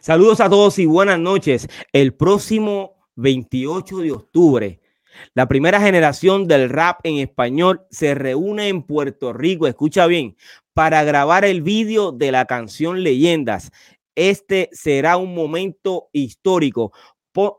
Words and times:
Saludos 0.00 0.40
a 0.40 0.48
todos 0.48 0.78
y 0.78 0.86
buenas 0.86 1.18
noches. 1.18 1.68
El 1.92 2.14
próximo 2.14 2.96
28 3.16 3.98
de 3.98 4.12
octubre, 4.12 4.80
la 5.34 5.46
primera 5.46 5.78
generación 5.78 6.48
del 6.48 6.70
rap 6.70 7.00
en 7.04 7.18
español 7.18 7.82
se 7.90 8.14
reúne 8.14 8.68
en 8.68 8.82
Puerto 8.82 9.34
Rico, 9.34 9.66
escucha 9.66 10.06
bien, 10.06 10.38
para 10.72 11.04
grabar 11.04 11.44
el 11.44 11.60
vídeo 11.60 12.12
de 12.12 12.32
la 12.32 12.46
canción 12.46 13.02
Leyendas. 13.02 13.72
Este 14.14 14.70
será 14.72 15.18
un 15.18 15.34
momento 15.34 16.08
histórico. 16.12 16.92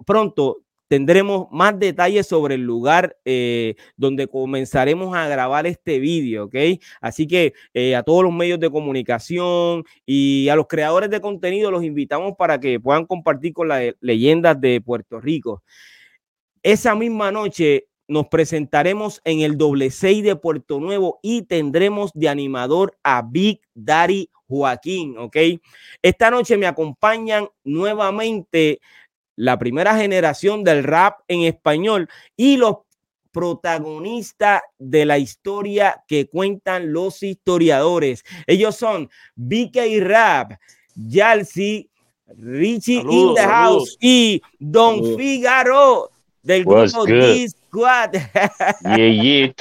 Pronto 0.07 0.63
tendremos 0.91 1.47
más 1.51 1.79
detalles 1.79 2.27
sobre 2.27 2.55
el 2.55 2.63
lugar 2.63 3.15
eh, 3.23 3.75
donde 3.95 4.27
comenzaremos 4.27 5.15
a 5.15 5.25
grabar 5.29 5.65
este 5.65 5.99
vídeo, 5.99 6.47
¿ok? 6.47 6.55
Así 6.99 7.27
que 7.27 7.53
eh, 7.73 7.95
a 7.95 8.03
todos 8.03 8.25
los 8.25 8.33
medios 8.33 8.59
de 8.59 8.69
comunicación 8.69 9.85
y 10.05 10.49
a 10.49 10.57
los 10.57 10.67
creadores 10.67 11.09
de 11.09 11.21
contenido 11.21 11.71
los 11.71 11.85
invitamos 11.85 12.33
para 12.37 12.59
que 12.59 12.77
puedan 12.77 13.05
compartir 13.05 13.53
con 13.53 13.69
las 13.69 13.93
leyendas 14.01 14.59
de 14.59 14.81
Puerto 14.81 15.21
Rico. 15.21 15.63
Esa 16.61 16.93
misma 16.93 17.31
noche 17.31 17.87
nos 18.09 18.27
presentaremos 18.27 19.21
en 19.23 19.39
el 19.39 19.57
doble 19.57 19.91
6 19.91 20.25
de 20.25 20.35
Puerto 20.35 20.81
Nuevo 20.81 21.19
y 21.23 21.43
tendremos 21.43 22.11
de 22.13 22.27
animador 22.27 22.97
a 23.01 23.21
Big 23.21 23.61
Daddy 23.73 24.29
Joaquín, 24.45 25.17
¿ok? 25.17 25.37
Esta 26.01 26.29
noche 26.31 26.57
me 26.57 26.67
acompañan 26.67 27.47
nuevamente 27.63 28.81
la 29.41 29.57
primera 29.57 29.97
generación 29.97 30.63
del 30.63 30.83
rap 30.83 31.21
en 31.27 31.41
español 31.41 32.07
y 32.37 32.57
los 32.57 32.75
protagonistas 33.31 34.61
de 34.77 35.03
la 35.03 35.17
historia 35.17 36.03
que 36.07 36.27
cuentan 36.27 36.93
los 36.93 37.23
historiadores. 37.23 38.23
Ellos 38.45 38.75
son 38.75 39.09
BK 39.35 39.77
Rap, 40.01 40.51
Yalsi, 40.93 41.89
Richie 42.37 42.97
in 42.97 43.01
Saludos, 43.01 43.35
the 43.35 43.41
house 43.41 43.97
y 43.99 44.41
Don 44.59 44.97
Saludos. 44.97 45.17
Figaro 45.17 46.11
del 46.43 46.63
What's 46.63 46.93
grupo 46.93 47.07
good? 47.07 47.21
D-Squad. 47.21 48.11
Yeah, 48.83 49.07
yeah. 49.09 49.53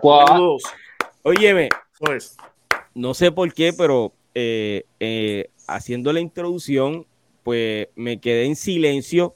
Saludos. 0.00 0.62
Óyeme, 1.24 1.70
no 2.94 3.14
sé 3.14 3.32
por 3.32 3.52
qué, 3.52 3.72
pero 3.72 4.12
eh, 4.36 4.84
eh, 5.00 5.50
haciendo 5.66 6.12
la 6.12 6.20
introducción, 6.20 7.04
pues 7.48 7.88
me 7.96 8.20
quedé 8.20 8.44
en 8.44 8.56
silencio. 8.56 9.34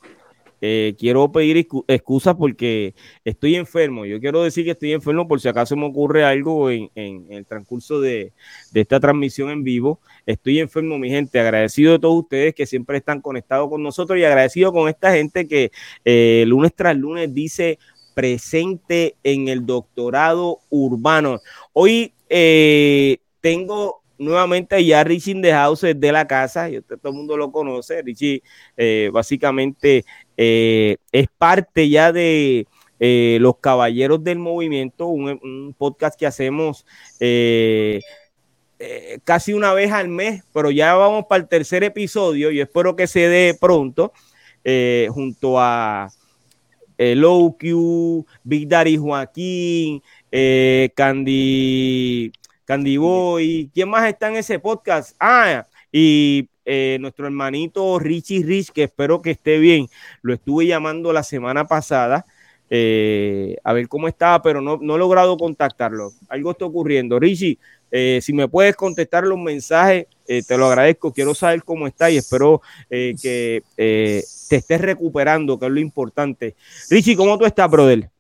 Eh, 0.60 0.94
quiero 0.98 1.32
pedir 1.32 1.56
excu- 1.56 1.82
excusas 1.88 2.34
porque 2.36 2.94
estoy 3.24 3.55
enfermo. 3.56 4.05
Yo 4.05 4.20
quiero 4.20 4.42
decir 4.42 4.66
que 4.66 4.72
estoy 4.72 4.92
enfermo 4.92 5.27
por 5.27 5.41
si 5.41 5.48
acaso 5.48 5.74
me 5.77 5.86
ocurre 5.86 6.22
algo 6.22 6.68
en, 6.68 6.90
en- 6.94 7.24
en 7.30 7.33
el 7.33 7.46
transcurso 7.46 8.02
de, 8.02 8.33
de 8.70 8.80
esta 8.83 9.00
transmisión 9.00 9.48
en 9.48 9.64
vivo. 9.64 9.98
Estoy 10.27 10.60
enfermo, 10.60 10.98
mi 10.98 11.08
gente. 11.08 11.40
Agradecido 11.40 11.92
de 11.92 12.00
todos 12.00 12.22
ustedes 12.24 12.55
que 12.55 12.66
siempre 12.66 12.98
están 12.98 13.22
conectados 13.22 13.70
con 13.70 13.83
nosotros 13.83 14.18
y 14.18 14.24
agradecido 14.24 14.74
con 14.74 14.90
esta 14.90 15.11
gente 15.14 15.48
que 15.48 15.72
eh, 16.05 16.45
lunes 16.46 16.74
tras 16.77 16.95
lunes 16.95 17.33
dice 17.33 17.78
presente 18.12 19.17
en 19.24 19.48
el 19.48 19.64
doctorado 19.64 20.58
urbano. 20.68 21.40
Hoy 21.72 22.12
eh, 22.28 23.17
tengo 23.40 24.02
nuevamente 24.22 24.84
ya 24.84 25.05
Richie 25.05 25.33
in 25.33 25.42
House 25.44 25.83
de 25.94 26.12
la 26.12 26.27
casa, 26.27 26.70
y 26.70 26.78
usted- 26.78 26.98
todo 26.98 27.10
el 27.10 27.16
mundo 27.18 27.36
lo 27.36 27.50
conoce, 27.50 28.02
Richie 28.02 28.42
eh, 28.77 29.10
básicamente 29.12 30.05
eh, 30.36 30.96
es 31.10 31.27
parte 31.36 31.88
ya 31.88 32.12
de 32.12 32.66
eh, 33.00 33.38
Los 33.40 33.58
Caballeros 33.58 34.22
del 34.22 34.38
Movimiento, 34.38 35.08
un, 35.08 35.74
podcast 35.77 36.18
que 36.18 36.27
hacemos 36.27 36.86
casi 39.24 39.52
una 39.52 39.74
vez 39.74 39.92
al 39.92 40.08
mes, 40.08 40.42
pero 40.52 40.70
ya 40.70 40.94
vamos 40.94 41.27
para 41.28 41.42
el 41.42 41.48
tercer 41.48 41.84
episodio 41.84 42.50
y 42.50 42.60
espero 42.60 42.96
que 42.96 43.06
se 43.06 43.28
dé 43.28 43.56
pronto 43.60 44.12
junto 45.10 45.60
a 45.60 46.08
Low 46.98 47.56
Q, 47.58 48.27
Big 48.42 48.68
Daddy 48.68 48.96
Joaquín, 48.96 50.02
Candy, 50.96 52.33
Candy 52.64 52.96
Boy. 52.96 53.70
¿Quién 53.74 53.89
más 53.89 54.08
está 54.08 54.28
en 54.28 54.36
ese 54.36 54.58
podcast? 54.58 55.17
Ah, 55.20 55.67
y 55.90 56.48
eh, 56.64 56.96
nuestro 57.00 57.27
hermanito 57.27 57.98
Richie 57.98 58.42
Rich, 58.45 58.70
que 58.70 58.84
espero 58.84 59.20
que 59.20 59.33
esté 59.33 59.58
bien. 59.58 59.89
Lo 60.23 60.33
estuve 60.33 60.67
llamando 60.67 61.12
la 61.12 61.22
semana 61.22 61.67
pasada. 61.67 62.24
eh, 62.74 63.56
a 63.64 63.74
ver 63.74 63.86
cómo 63.86 64.08
estaba, 64.08 64.40
pero 64.40 64.62
no, 64.62 64.78
no 64.80 64.96
he 64.96 64.98
logrado 64.98 65.36
contactarlo. 65.36 66.12
Algo 66.30 66.52
está 66.52 66.64
ocurriendo. 66.64 67.18
Richie, 67.18 67.58
eh, 67.90 68.20
si 68.22 68.33
me 68.33 68.48
puedes 68.48 68.77
contestar 68.77 69.24
los 69.24 69.39
mensajes, 69.39 70.06
eh, 70.27 70.42
te 70.42 70.56
lo 70.56 70.67
agradezco. 70.67 71.12
Quiero 71.12 71.34
saber 71.34 71.64
cómo 71.64 71.86
está 71.86 72.11
y 72.11 72.17
espero 72.17 72.62
que 72.89 73.62
te 73.77 74.56
estés 74.56 74.80
recuperando, 74.80 75.58
que 75.58 75.67
es 75.67 75.72
lo 75.72 75.80
importante. 75.80 76.55
Richie, 76.89 77.17
¿cómo 77.17 77.36
tú 77.36 77.45
estás, 77.45 77.70
brother? 77.70 78.11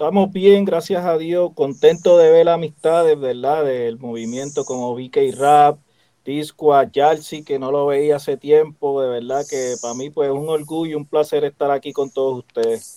Estamos 0.00 0.32
bien, 0.32 0.64
gracias 0.64 1.04
a 1.04 1.18
Dios, 1.18 1.50
contento 1.54 2.16
de 2.16 2.30
ver 2.30 2.46
la 2.46 2.54
amistad, 2.54 3.04
de 3.04 3.16
verdad, 3.16 3.66
del 3.66 3.98
movimiento 3.98 4.64
como 4.64 4.94
VK 4.94 5.30
Rap, 5.36 5.78
Disco, 6.24 6.72
Yalsi, 6.90 7.44
que 7.44 7.58
no 7.58 7.70
lo 7.70 7.84
veía 7.84 8.16
hace 8.16 8.38
tiempo, 8.38 9.02
de 9.02 9.10
verdad 9.10 9.44
que 9.46 9.74
para 9.82 9.92
mí 9.92 10.08
pues 10.08 10.30
es 10.30 10.34
un 10.34 10.48
orgullo, 10.48 10.96
un 10.96 11.04
placer 11.04 11.44
estar 11.44 11.70
aquí 11.70 11.92
con 11.92 12.10
todos 12.10 12.38
ustedes. 12.38 12.96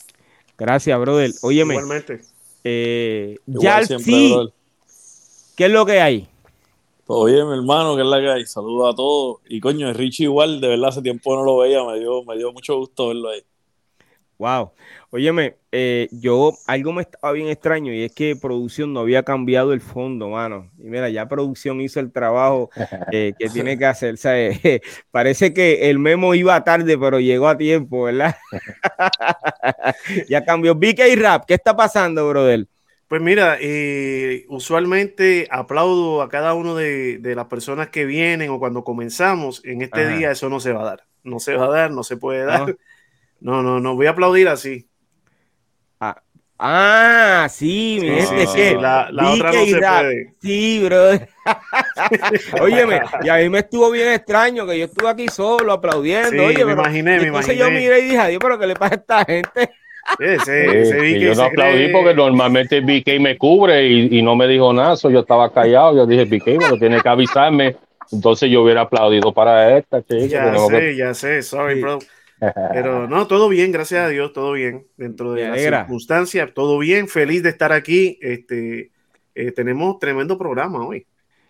Gracias, 0.57 0.97
brother. 0.97 1.31
Óyeme, 1.41 1.73
Igualmente. 1.73 2.21
eh, 2.63 3.35
Igual 3.47 3.81
ya 3.81 3.85
siempre, 3.85 4.05
sí, 4.05 4.31
brother. 4.31 4.53
¿qué 5.57 5.65
es 5.65 5.71
lo 5.71 5.85
que 5.85 5.99
hay? 5.99 6.29
Oye, 7.07 7.43
mi 7.43 7.51
hermano, 7.51 7.97
que 7.97 8.01
es 8.03 8.07
la 8.07 8.21
que 8.21 8.29
hay. 8.31 8.45
Saludos 8.45 8.93
a 8.93 8.95
todos. 8.95 9.41
Y 9.49 9.59
coño, 9.59 9.91
Richie 9.91 10.23
igual, 10.23 10.61
de 10.61 10.69
verdad, 10.69 10.87
hace 10.87 11.01
tiempo 11.01 11.35
no 11.35 11.43
lo 11.43 11.57
veía, 11.57 11.83
me 11.83 11.99
dio, 11.99 12.23
me 12.23 12.37
dio 12.37 12.53
mucho 12.53 12.77
gusto 12.77 13.09
verlo 13.09 13.27
ahí. 13.27 13.41
Wow. 14.43 14.73
Óyeme, 15.09 15.55
eh, 15.71 16.09
yo 16.11 16.51
algo 16.67 16.91
me 16.91 17.03
estaba 17.03 17.31
bien 17.31 17.47
extraño 17.47 17.93
y 17.93 18.03
es 18.03 18.11
que 18.11 18.35
producción 18.35 18.91
no 18.91 18.99
había 18.99 19.23
cambiado 19.23 19.71
el 19.71 19.79
fondo, 19.79 20.27
mano. 20.27 20.69
Y 20.77 20.89
mira, 20.89 21.07
ya 21.09 21.29
producción 21.29 21.79
hizo 21.79 22.01
el 22.01 22.11
trabajo 22.11 22.69
eh, 23.13 23.31
que 23.39 23.47
tiene 23.47 23.77
que 23.77 23.85
hacer. 23.85 24.17
¿sabes? 24.17 24.59
Parece 25.11 25.53
que 25.53 25.89
el 25.89 25.97
memo 25.97 26.35
iba 26.35 26.61
tarde, 26.65 26.97
pero 26.97 27.21
llegó 27.21 27.47
a 27.47 27.57
tiempo, 27.57 28.03
¿verdad? 28.03 28.35
ya 30.27 30.43
cambió. 30.43 30.75
BK 30.75 31.15
Rap, 31.15 31.45
¿qué 31.45 31.53
está 31.53 31.73
pasando, 31.73 32.27
brother? 32.27 32.67
Pues 33.07 33.21
mira, 33.21 33.57
eh, 33.61 34.43
usualmente 34.49 35.47
aplaudo 35.51 36.21
a 36.21 36.27
cada 36.27 36.53
uno 36.53 36.75
de, 36.75 37.19
de 37.19 37.33
las 37.33 37.45
personas 37.45 37.87
que 37.87 38.03
vienen 38.03 38.49
o 38.49 38.59
cuando 38.59 38.83
comenzamos. 38.83 39.61
En 39.63 39.83
este 39.83 40.01
Ajá. 40.01 40.17
día 40.17 40.31
eso 40.31 40.49
no 40.49 40.59
se 40.59 40.73
va 40.73 40.81
a 40.81 40.85
dar. 40.85 41.03
No 41.23 41.39
se 41.39 41.55
va 41.55 41.67
a 41.67 41.69
dar, 41.69 41.91
no 41.91 42.03
se 42.03 42.17
puede 42.17 42.43
dar. 42.43 42.67
No. 42.67 42.75
No, 43.43 43.61
no, 43.61 43.79
no. 43.79 43.95
Voy 43.95 44.05
a 44.07 44.11
aplaudir 44.11 44.47
así. 44.47 44.87
Ah, 46.65 47.47
sí, 47.49 47.97
mi 47.99 48.21
Sí, 48.21 48.27
gente, 48.27 48.47
sí, 48.47 48.75
La, 48.79 49.09
la 49.11 49.31
otra 49.31 49.51
no 49.51 49.65
se 49.65 49.75
puede. 49.79 50.33
Sí, 50.41 50.81
brother. 50.85 51.27
Óyeme, 52.61 53.01
y 53.23 53.27
a 53.29 53.35
mí 53.37 53.49
me 53.49 53.59
estuvo 53.59 53.91
bien 53.91 54.09
extraño 54.13 54.65
que 54.65 54.79
yo 54.79 54.85
estuve 54.85 55.09
aquí 55.09 55.27
solo 55.27 55.73
aplaudiendo. 55.73 56.29
Sí, 56.29 56.39
Oye, 56.39 56.63
me 56.63 56.71
pero- 56.75 56.81
imaginé, 56.83 57.19
me 57.19 57.27
entonces 57.27 57.57
yo 57.57 57.69
miré 57.69 57.99
y 57.99 58.03
dije, 58.03 58.17
adiós, 58.17 58.39
pero 58.41 58.57
¿qué 58.59 58.67
le 58.67 58.75
pasa 58.75 58.93
a 58.93 58.97
esta 58.97 59.25
gente? 59.25 59.69
Ese, 60.19 60.85
Sí, 60.85 60.95
ese 61.15 61.19
yo 61.19 61.35
no 61.35 61.43
aplaudí 61.43 61.85
cree- 61.85 61.91
porque 61.91 62.13
normalmente 62.13 62.79
BK 62.81 63.19
me 63.19 63.37
cubre 63.37 63.85
y, 63.87 64.19
y 64.19 64.21
no 64.21 64.35
me 64.37 64.47
dijo 64.47 64.71
nada, 64.71 64.95
so 64.95 65.09
yo 65.09 65.21
estaba 65.21 65.51
callado, 65.51 65.95
yo 65.97 66.05
dije 66.05 66.23
BK, 66.25 66.59
pero 66.59 66.77
tiene 66.77 67.01
que 67.01 67.09
avisarme, 67.09 67.75
entonces 68.11 68.49
yo 68.49 68.61
hubiera 68.63 68.81
aplaudido 68.81 69.33
para 69.33 69.77
esta, 69.77 70.01
chica. 70.01 70.27
Ya 70.27 70.51
que- 70.51 70.59
sé, 70.59 70.95
ya 70.95 71.13
sé, 71.13 71.41
sorry, 71.41 71.75
Sí. 71.75 71.81
bro. 71.81 71.99
Pero 72.73 73.07
no, 73.07 73.27
todo 73.27 73.49
bien, 73.49 73.71
gracias 73.71 74.05
a 74.05 74.09
Dios, 74.09 74.33
todo 74.33 74.53
bien. 74.53 74.87
Dentro 74.97 75.33
de 75.33 75.47
las 75.47 75.61
circunstancias, 75.61 76.51
todo 76.53 76.77
bien, 76.79 77.07
feliz 77.07 77.43
de 77.43 77.49
estar 77.49 77.71
aquí. 77.71 78.17
Este, 78.21 78.91
eh, 79.35 79.51
tenemos 79.51 79.99
tremendo 79.99 80.37
programa 80.37 80.85
hoy. 80.85 81.05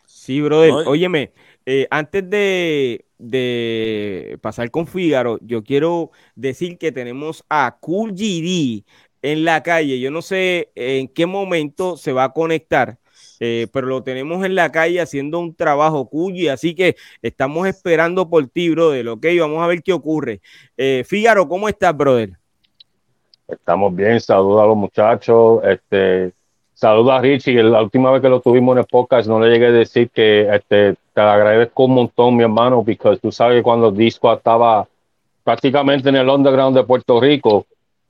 Sí, 0.06 0.42
brother. 0.42 0.72
No, 0.72 0.84
y- 0.84 0.88
Óyeme, 0.88 1.34
eh, 1.66 1.88
antes 1.90 2.30
de, 2.30 3.06
de 3.18 4.38
pasar 4.42 4.70
con 4.72 4.88
Fígaro, 4.88 5.40
yo 5.42 5.64
quiero 5.64 6.12
decir 6.36 6.78
que 6.78 6.92
tenemos 6.92 7.44
a 7.50 7.78
Cool 7.80 8.14
GD 8.14 8.86
en 9.22 9.46
la 9.46 9.64
calle. 9.64 10.00
Yo 10.00 10.12
no 10.12 10.22
sé 10.22 10.72
en 10.76 11.08
qué 11.08 11.26
momento 11.26 11.98
se 11.98 12.12
va 12.14 12.26
a 12.26 12.34
conectar, 12.34 13.00
eh, 13.40 13.68
pero 13.72 13.88
lo 13.88 14.04
tenemos 14.04 14.46
en 14.46 14.56
la 14.56 14.72
calle 14.72 15.02
haciendo 15.02 15.40
un 15.40 15.54
trabajo 15.56 16.08
cuyi, 16.08 16.48
así 16.48 16.76
que 16.76 16.96
estamos 17.22 17.68
esperando 17.68 18.30
por 18.30 18.48
ti, 18.48 18.70
brother, 18.70 19.08
ok, 19.10 19.26
vamos 19.40 19.62
a 19.62 19.68
ver 19.68 19.82
qué 19.82 19.94
ocurre. 19.94 20.42
Eh, 20.78 21.04
Fígaro, 21.06 21.48
¿cómo 21.48 21.68
estás, 21.70 21.96
brother? 21.96 22.32
Estamos 23.48 23.96
bien, 23.96 24.20
saluda 24.20 24.64
a 24.64 24.68
los 24.68 24.78
muchachos, 24.78 25.62
este, 25.64 26.32
saluda 26.74 27.18
a 27.18 27.22
Richie, 27.22 27.62
la 27.64 27.82
última 27.82 28.12
vez 28.12 28.22
que 28.22 28.30
lo 28.30 28.42
tuvimos 28.42 28.74
en 28.74 28.80
el 28.80 28.86
podcast 28.86 29.28
no 29.28 29.40
le 29.40 29.52
llegué 29.52 29.68
a 29.68 29.72
decir 29.72 30.10
que 30.10 30.48
este, 30.54 30.96
te 31.14 31.22
agradezco 31.22 31.86
un 31.86 31.94
montón, 31.94 32.36
mi 32.36 32.44
hermano, 32.44 32.84
porque 32.84 33.20
tú 33.22 33.32
sabes 33.32 33.58
que 33.58 33.64
cuando 33.64 33.90
el 33.90 33.96
disco 33.96 34.34
estaba 34.34 34.88
prácticamente 35.44 36.10
en 36.10 36.16
el 36.16 36.30
underground 36.30 36.76
de 36.76 36.84
Puerto 36.84 37.20
Rico, 37.20 37.66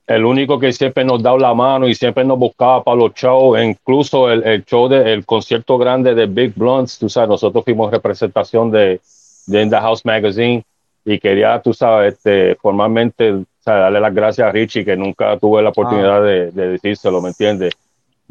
el 0.08 0.26
único 0.26 0.60
que 0.60 0.74
siempre 0.74 1.06
nos 1.06 1.24
daba 1.24 1.40
la 1.40 1.54
mano 1.54 1.88
y 1.88 1.96
siempre 1.96 2.26
nos 2.26 2.38
buscaba 2.38 2.84
para 2.84 2.98
los 2.98 3.14
shows, 3.14 3.62
incluso 3.62 4.30
el, 4.30 4.44
el 4.44 4.66
show 4.66 4.90
del 4.90 5.26
concierto 5.26 5.78
grande 5.78 6.14
de 6.14 6.26
Big 6.26 6.54
Blunts, 6.56 7.00
tú 7.00 7.08
sabes, 7.08 7.30
nosotros 7.30 7.64
fuimos 7.64 7.92
representación 7.92 8.70
de, 8.70 9.00
de 9.48 9.62
In 9.62 9.70
the 9.70 9.78
House 9.78 10.04
Magazine 10.04 10.64
y 11.06 11.20
quería, 11.20 11.62
tú 11.62 11.74
sabes, 11.74 12.16
este, 12.16 12.56
formalmente 12.56 13.44
darle 13.66 14.00
las 14.02 14.14
gracias 14.14 14.48
a 14.48 14.52
Richie, 14.52 14.84
que 14.84 14.98
nunca 14.98 15.38
tuve 15.38 15.62
la 15.62 15.70
oportunidad 15.70 16.18
ah. 16.18 16.22
de, 16.22 16.52
de, 16.52 16.68
decírselo, 16.70 17.22
¿me 17.22 17.30
entiendes? 17.30 17.74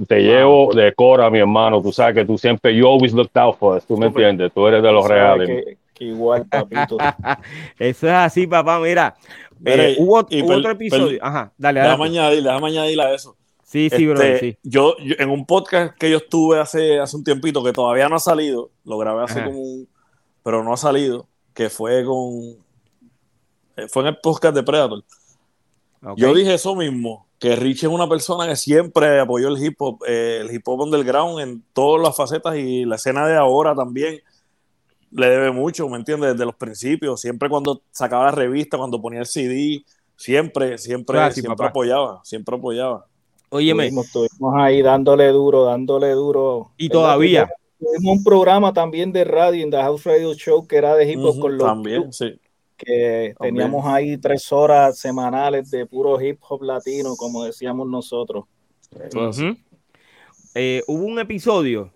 Te 0.07 0.21
llevo 0.21 0.73
de 0.75 0.93
cora, 0.95 1.31
mi 1.31 1.39
hermano, 1.39 1.81
tú 1.81 1.93
sabes 1.93 2.15
que 2.17 2.25
tú 2.25 2.37
siempre, 2.37 2.75
you 2.75 2.87
always 2.87 3.15
looked 3.15 3.37
out 3.37 3.57
for 3.59 3.77
us, 3.77 3.87
tú 3.87 3.97
me 3.97 4.07
entiendes, 4.07 4.53
tú 4.53 4.67
eres 4.67 4.83
de 4.83 4.93
los 4.93 5.07
reales. 5.09 5.77
Que, 5.95 6.05
igual, 6.05 6.45
papito. 6.47 6.99
Eso 7.79 8.07
es 8.09 8.13
así, 8.13 8.47
papá, 8.47 8.79
mira, 8.81 9.15
eh, 9.65 9.97
hubo, 9.99 10.19
otro 10.19 10.71
episodio. 10.71 11.19
Ajá, 11.23 11.53
dale, 11.57 11.81
dale. 11.81 11.91
Déjame 11.91 12.09
añadir, 12.09 12.43
déjame 12.43 12.67
añadirle 12.69 13.03
a 13.03 13.15
eso. 13.15 13.37
Sí, 13.65 13.89
sí, 13.91 14.07
bro. 14.07 14.21
Este, 14.21 14.39
sí. 14.39 14.59
Yo, 14.63 14.97
yo, 14.99 15.15
en 15.19 15.31
un 15.31 15.47
podcast 15.47 15.97
que 15.97 16.11
yo 16.11 16.19
estuve 16.19 16.61
hace, 16.61 16.99
hace 17.01 17.17
un 17.17 17.25
tiempito, 17.25 17.65
que 17.65 17.73
todavía 17.73 18.09
no 18.09 18.17
ha 18.17 18.21
salido, 18.21 18.71
lo 18.85 18.99
grabé 18.99 19.25
hace 19.25 19.41
Ajá. 19.41 19.47
como 19.47 19.61
un. 19.61 19.89
Pero 20.43 20.63
no 20.63 20.73
ha 20.73 20.77
salido, 20.77 21.27
que 21.55 21.71
fue 21.71 22.05
con. 22.05 22.57
Eh, 23.77 23.89
fue 23.89 24.03
en 24.03 24.09
el 24.09 24.19
podcast 24.19 24.55
de 24.55 24.63
Predator. 24.63 25.03
Okay. 26.03 26.15
Yo 26.17 26.35
dije 26.35 26.53
eso 26.55 26.75
mismo, 26.75 27.27
que 27.39 27.57
Rich 27.57 27.85
es 27.85 27.91
una 27.91 28.09
persona 28.09 28.47
que 28.47 28.57
siempre 28.57 29.21
apoyó 29.21 29.49
el 29.49 29.65
hip 29.65 29.77
hop, 29.79 30.01
eh, 30.07 30.41
el 30.43 30.55
hip 30.55 30.67
hop 30.67 30.81
underground 30.81 31.41
en 31.41 31.65
todas 31.73 32.03
las 32.03 32.17
facetas 32.17 32.57
y 32.57 32.85
la 32.85 32.97
escena 32.97 33.27
de 33.27 33.37
ahora 33.37 33.75
también 33.75 34.21
le 35.15 35.29
debe 35.29 35.53
mucho, 35.53 35.89
¿me 35.89 35.97
entiendes? 35.97 36.33
Desde 36.33 36.45
los 36.45 36.55
principios, 36.57 37.21
siempre 37.21 37.49
cuando 37.49 37.83
sacaba 37.91 38.27
la 38.27 38.31
revista, 38.33 38.79
cuando 38.79 39.01
ponía 39.01 39.21
el 39.21 39.27
CD, 39.27 39.85
siempre, 40.17 40.79
siempre, 40.79 41.33
siempre 41.33 41.57
papá. 41.57 41.69
apoyaba, 41.69 42.21
siempre 42.25 42.57
apoyaba. 42.57 43.07
Óyeme. 43.51 43.85
Estuvimos, 43.89 44.07
estuvimos, 44.07 44.55
ahí 44.57 44.81
dándole 44.81 45.29
duro, 45.29 45.65
dándole 45.65 46.11
duro. 46.13 46.73
Y 46.79 46.89
todavía. 46.89 47.51
Tuvimos 47.79 48.19
un 48.19 48.25
programa 48.25 48.73
también 48.73 49.13
de 49.13 49.25
radio, 49.25 49.63
en 49.63 49.71
The 49.71 49.77
House 49.79 50.05
Radio 50.05 50.33
Show, 50.35 50.67
que 50.67 50.77
era 50.77 50.95
de 50.95 51.11
hip 51.11 51.19
hop 51.19 51.25
uh 51.25 51.33
-huh, 51.35 51.41
con 51.41 51.59
los 51.59 51.67
También, 51.67 52.03
clubs, 52.03 52.17
sí. 52.17 52.41
Que 52.77 53.35
también. 53.37 53.57
teníamos 53.57 53.87
ahí 53.87 54.17
tres 54.19 54.51
horas 54.53 54.99
semanales 54.99 55.71
de 55.71 55.85
puro 55.87 56.21
hip 56.21 56.39
hop 56.49 56.63
latino, 56.63 57.15
como 57.17 57.45
decíamos 57.45 57.89
nosotros. 57.89 58.45
Uh 58.95 58.99
-huh. 58.99 59.59
eh, 60.55 60.83
hubo 60.87 61.05
un 61.05 61.19
episodio 61.19 61.91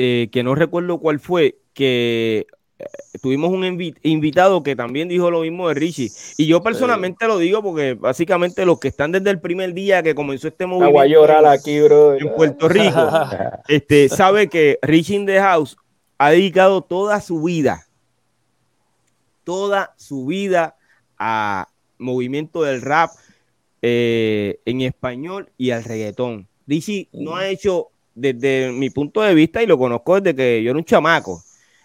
eh, 0.00 0.28
que 0.30 0.44
no 0.44 0.54
recuerdo 0.54 1.00
cuál 1.00 1.18
fue, 1.18 1.58
que 1.74 2.46
eh, 2.78 2.84
tuvimos 3.20 3.50
un 3.50 3.64
invi 3.64 3.96
invitado 4.04 4.62
que 4.62 4.76
también 4.76 5.08
dijo 5.08 5.28
lo 5.28 5.40
mismo 5.40 5.66
de 5.66 5.74
Richie. 5.74 6.12
Y 6.36 6.46
yo 6.46 6.62
personalmente 6.62 7.24
sí. 7.24 7.28
lo 7.28 7.36
digo 7.38 7.64
porque 7.64 7.94
básicamente 7.94 8.64
los 8.64 8.78
que 8.78 8.86
están 8.86 9.10
desde 9.10 9.30
el 9.30 9.40
primer 9.40 9.74
día 9.74 10.04
que 10.04 10.14
comenzó 10.14 10.46
este 10.46 10.66
movimiento 10.66 11.04
llorar 11.04 11.44
aquí, 11.46 11.80
bro. 11.80 12.14
en 12.14 12.32
Puerto 12.32 12.68
Rico, 12.68 13.10
este, 13.68 14.08
sabe 14.08 14.48
que 14.48 14.78
Richie 14.82 15.16
in 15.16 15.26
the 15.26 15.40
House 15.40 15.76
ha 16.16 16.30
dedicado 16.30 16.82
toda 16.82 17.20
su 17.20 17.42
vida, 17.42 17.88
toda 19.42 19.96
su 19.96 20.26
vida 20.26 20.76
a 21.18 21.66
movimiento 21.98 22.62
del 22.62 22.82
rap 22.82 23.10
eh, 23.82 24.60
en 24.64 24.82
español 24.82 25.50
y 25.58 25.72
al 25.72 25.82
reggaetón. 25.82 26.46
Richie 26.68 27.08
no 27.12 27.34
ha 27.34 27.48
hecho 27.48 27.88
desde 28.18 28.72
mi 28.72 28.90
punto 28.90 29.20
de 29.22 29.34
vista, 29.34 29.62
y 29.62 29.66
lo 29.66 29.78
conozco 29.78 30.20
desde 30.20 30.36
que 30.36 30.62
yo 30.62 30.70
era 30.70 30.78
un 30.78 30.84
chamaco, 30.84 31.42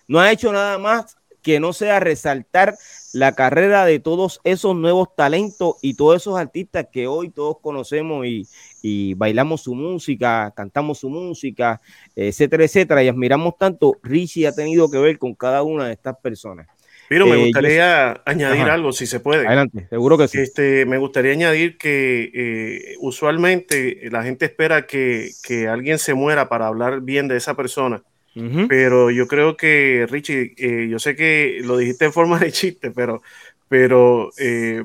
no 0.08 0.20
ha 0.20 0.32
hecho 0.32 0.52
nada 0.52 0.78
más 0.78 1.18
que 1.42 1.60
no 1.60 1.74
sea 1.74 2.00
resaltar 2.00 2.76
la 3.12 3.36
carrera 3.36 3.86
de 3.86 4.00
todos 4.00 4.40
esos 4.44 4.76
nuevos 4.76 5.16
talentos 5.16 5.76
y 5.82 5.94
todos 5.94 6.22
esos 6.22 6.38
artistas 6.38 6.88
que 6.92 7.06
hoy 7.06 7.30
todos 7.30 7.58
conocemos 7.62 8.26
y, 8.26 8.48
y 8.82 9.14
bailamos 9.14 9.62
su 9.62 9.76
música, 9.76 10.52
cantamos 10.56 11.00
su 11.00 11.10
música, 11.10 11.82
etcétera, 12.16 12.64
etcétera, 12.64 13.04
y 13.04 13.10
admiramos 13.10 13.58
tanto. 13.58 13.98
Richie 14.02 14.48
ha 14.48 14.56
tenido 14.56 14.90
que 14.90 14.98
ver 14.98 15.20
con 15.20 15.36
cada 15.36 15.64
una 15.64 15.88
de 15.88 15.94
estas 15.94 16.18
personas. 16.18 16.68
Pero 17.14 17.28
me 17.28 17.38
gustaría 17.38 18.14
yo... 18.16 18.22
añadir 18.26 18.62
Ajá. 18.64 18.74
algo, 18.74 18.92
si 18.92 19.06
se 19.06 19.20
puede. 19.20 19.46
Adelante, 19.46 19.88
seguro 19.90 20.18
que 20.18 20.28
sí. 20.28 20.40
Este, 20.40 20.86
me 20.86 20.98
gustaría 20.98 21.32
añadir 21.32 21.78
que 21.78 22.32
eh, 22.34 22.96
usualmente 23.00 24.10
la 24.12 24.24
gente 24.24 24.46
espera 24.46 24.86
que, 24.86 25.30
que, 25.44 25.68
alguien 25.68 26.00
se 26.00 26.14
muera 26.14 26.50
para 26.50 26.68
hablar 26.68 27.02
bien 27.02 27.28
de 27.28 27.38
esa 27.38 27.56
persona. 27.56 28.04
Uh 28.36 28.42
-huh. 28.42 28.68
Pero 28.68 29.12
yo 29.12 29.28
creo 29.28 29.56
que, 29.56 30.08
Richie, 30.10 30.54
eh, 30.58 30.88
yo 30.90 30.98
sé 30.98 31.16
que 31.16 31.60
lo 31.64 31.78
dijiste 31.78 32.06
en 32.06 32.14
forma 32.14 32.40
de 32.40 32.52
chiste, 32.52 32.92
pero, 32.92 33.22
pero 33.70 34.32
eh, 34.38 34.84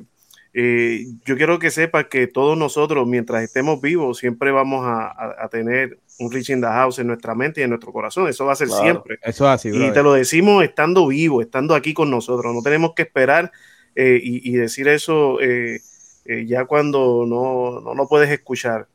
eh, 0.53 1.07
yo 1.25 1.37
quiero 1.37 1.59
que 1.59 1.71
sepa 1.71 2.09
que 2.09 2.27
todos 2.27 2.59
nosotros, 2.59 3.07
mientras 3.07 3.43
estemos 3.43 3.81
vivos, 3.81 4.19
siempre 4.19 4.51
vamos 4.51 4.85
a, 4.85 5.07
a, 5.07 5.45
a, 5.45 5.49
tener 5.49 5.99
un 6.19 6.31
Rich 6.33 6.51
in 6.51 6.61
the 6.61 6.67
House 6.67 6.99
en 6.99 7.07
nuestra 7.07 7.35
mente 7.35 7.61
y 7.61 7.65
en 7.65 7.71
nuestro 7.71 7.93
corazón. 7.93 8.29
Eso 8.29 8.45
va 8.45 8.53
a 8.53 8.57
ser 8.57 8.69
claro, 8.69 8.83
siempre. 8.83 9.19
Eso 9.23 9.45
es 9.45 9.51
así. 9.51 9.69
Y 9.69 9.93
te 9.93 10.03
lo 10.03 10.13
decimos 10.13 10.65
estando 10.65 11.07
vivo, 11.07 11.41
estando 11.41 11.75
aquí 11.75 11.95
con 11.95 12.11
nosotros. 12.11 12.55
No 12.55 12.63
tenemos 12.63 12.95
que 12.95 13.03
esperar 13.03 13.53
eh, 13.95 14.19
y, 14.23 14.51
y, 14.51 14.55
decir 14.55 14.89
eso 14.89 15.41
eh, 15.41 15.81
eh, 16.25 16.47
ya 16.47 16.67
cuando 16.67 17.25
no, 17.27 17.81
no 17.81 17.95
lo 17.95 18.09
puedes 18.09 18.31
escuchar. 18.31 18.89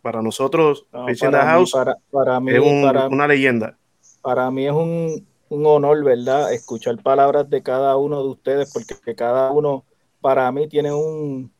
Para 0.00 0.22
nosotros, 0.22 0.86
no, 0.92 1.08
Rich 1.08 1.24
in 1.24 1.32
the 1.32 1.36
House 1.38 1.72
para, 1.72 1.96
para 2.12 2.38
mí, 2.38 2.52
es 2.52 2.60
un, 2.60 2.82
para, 2.82 3.08
una 3.08 3.26
leyenda. 3.26 3.76
Para 4.22 4.48
mí 4.50 4.64
es 4.64 4.72
un, 4.72 5.26
un 5.48 5.66
honor, 5.66 6.04
¿verdad? 6.04 6.52
Escuchar 6.52 7.02
palabras 7.02 7.50
de 7.50 7.62
cada 7.64 7.96
uno 7.96 8.22
de 8.22 8.28
ustedes, 8.28 8.72
porque 8.72 9.14
cada 9.16 9.50
uno 9.50 9.84
para 10.20 10.50
mí 10.52 10.68
tiene 10.68 10.92
un, 10.92 11.50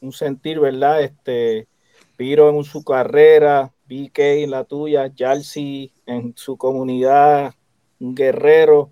un 0.00 0.12
sentir, 0.12 0.60
¿verdad? 0.60 1.02
Este, 1.02 1.66
Piro 2.16 2.50
en 2.50 2.62
su 2.62 2.84
carrera, 2.84 3.73
BK 3.86 4.18
en 4.42 4.50
la 4.50 4.64
tuya, 4.64 5.12
Jalsi 5.16 5.92
en 6.06 6.34
su 6.36 6.56
comunidad, 6.56 7.54
un 8.00 8.14
guerrero, 8.14 8.90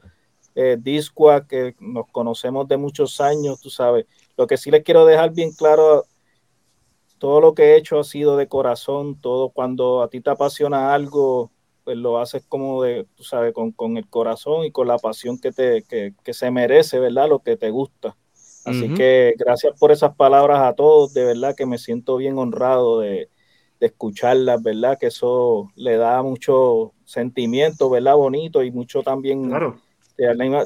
eh, 0.55 0.77
Disqua, 0.79 1.47
que 1.47 1.75
nos 1.81 2.07
conocemos 2.09 2.69
de 2.69 2.77
muchos 2.77 3.21
años, 3.21 3.61
tú 3.61 3.71
sabes. 3.71 4.07
Lo 4.37 4.47
que 4.47 4.57
sí 4.57 4.71
les 4.71 4.83
quiero 4.83 5.07
dejar 5.07 5.33
bien 5.33 5.53
claro, 5.53 6.05
todo 7.19 7.41
lo 7.41 7.55
que 7.55 7.63
he 7.63 7.77
hecho 7.77 8.01
ha 8.01 8.05
sido 8.05 8.37
de 8.37 8.49
corazón, 8.49 9.21
todo 9.21 9.51
cuando 9.51 10.03
a 10.03 10.09
ti 10.09 10.21
te 10.21 10.31
apasiona 10.31 10.93
algo, 10.95 11.51
pues 11.85 11.97
lo 11.97 12.19
haces 12.19 12.45
como 12.49 12.83
de, 12.83 13.07
tú 13.17 13.25
sabes, 13.25 13.53
con, 13.53 13.73
con 13.73 13.97
el 13.97 14.09
corazón 14.09 14.65
y 14.65 14.71
con 14.73 14.89
la 14.89 14.99
pasión 14.99 15.39
que, 15.39 15.53
te, 15.53 15.83
que, 15.83 16.15
que 16.23 16.35
se 16.35 16.51
merece, 16.51 16.99
¿verdad? 16.99 17.29
Lo 17.29 17.41
que 17.41 17.57
te 17.57 17.71
gusta. 17.71 18.17
Así 18.65 18.85
uh 18.85 18.89
-huh. 18.89 18.97
que 18.97 19.35
gracias 19.39 19.79
por 19.79 19.91
esas 19.91 20.15
palabras 20.15 20.61
a 20.61 20.75
todos, 20.75 21.13
de 21.15 21.25
verdad 21.25 21.57
que 21.57 21.67
me 21.67 21.79
siento 21.79 22.17
bien 22.17 22.39
honrado 22.39 23.01
de, 23.01 23.29
de, 23.83 23.87
escucharlas, 23.87 24.63
¿verdad? 24.63 24.99
Que 24.99 25.07
eso 25.07 25.71
le 25.77 25.97
da 25.97 26.23
mucho 26.23 26.93
sentimiento, 27.05 27.91
¿verdad? 27.91 28.15
Bonito 28.17 28.63
y 28.63 28.71
mucho 28.71 29.03
también 29.03 29.49
claro. 29.49 29.79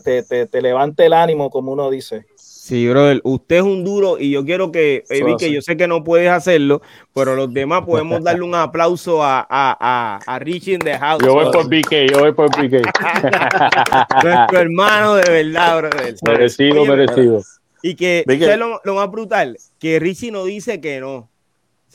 te, 0.04 0.23
te, 0.23 0.46
te, 0.46 0.62
levanta 0.62 1.04
el 1.04 1.12
ánimo, 1.12 1.50
como 1.50 1.73
uno 1.73 1.90
dice. 1.90 2.26
Sí, 2.66 2.88
brother, 2.88 3.20
usted 3.23 3.56
es 3.56 3.62
un 3.62 3.85
duro 3.85 4.18
y 4.18 4.32
yo 4.32 4.44
quiero 4.44 4.73
que, 4.73 5.04
baby, 5.08 5.37
que 5.38 5.52
yo 5.52 5.62
sé 5.62 5.76
que 5.76 5.87
no 5.87 6.02
puedes 6.02 6.28
hacerlo, 6.28 6.82
pero 7.14 7.37
los 7.37 7.54
demás 7.54 7.85
podemos 7.87 8.25
darle 8.25 8.42
un 8.42 8.56
aplauso 8.56 9.23
a, 9.23 9.38
a, 9.38 9.46
a, 9.49 10.18
a 10.26 10.38
Richie 10.40 10.75
in 10.75 10.80
the 10.80 10.99
house. 10.99 11.23
Yo 11.25 11.35
voy 11.35 11.52
por 11.52 11.68
BK, 11.68 12.11
yo 12.11 12.18
voy 12.18 12.32
por 12.32 12.49
BK. 12.50 12.82
Nuestro 14.25 14.58
hermano 14.58 15.14
de 15.14 15.30
verdad, 15.30 15.78
brother. 15.78 16.16
Merecido, 16.26 16.82
Oye, 16.82 16.90
merecido. 16.90 17.42
Y 17.82 17.94
que, 17.94 18.25
¿sabes 18.26 18.58
lo, 18.58 18.80
lo, 18.82 18.94
más 18.96 19.08
brutal? 19.12 19.56
Que 19.78 20.00
Richie 20.00 20.32
no 20.32 20.44
dice 20.44 20.80
que 20.80 20.99
no. 20.99 21.30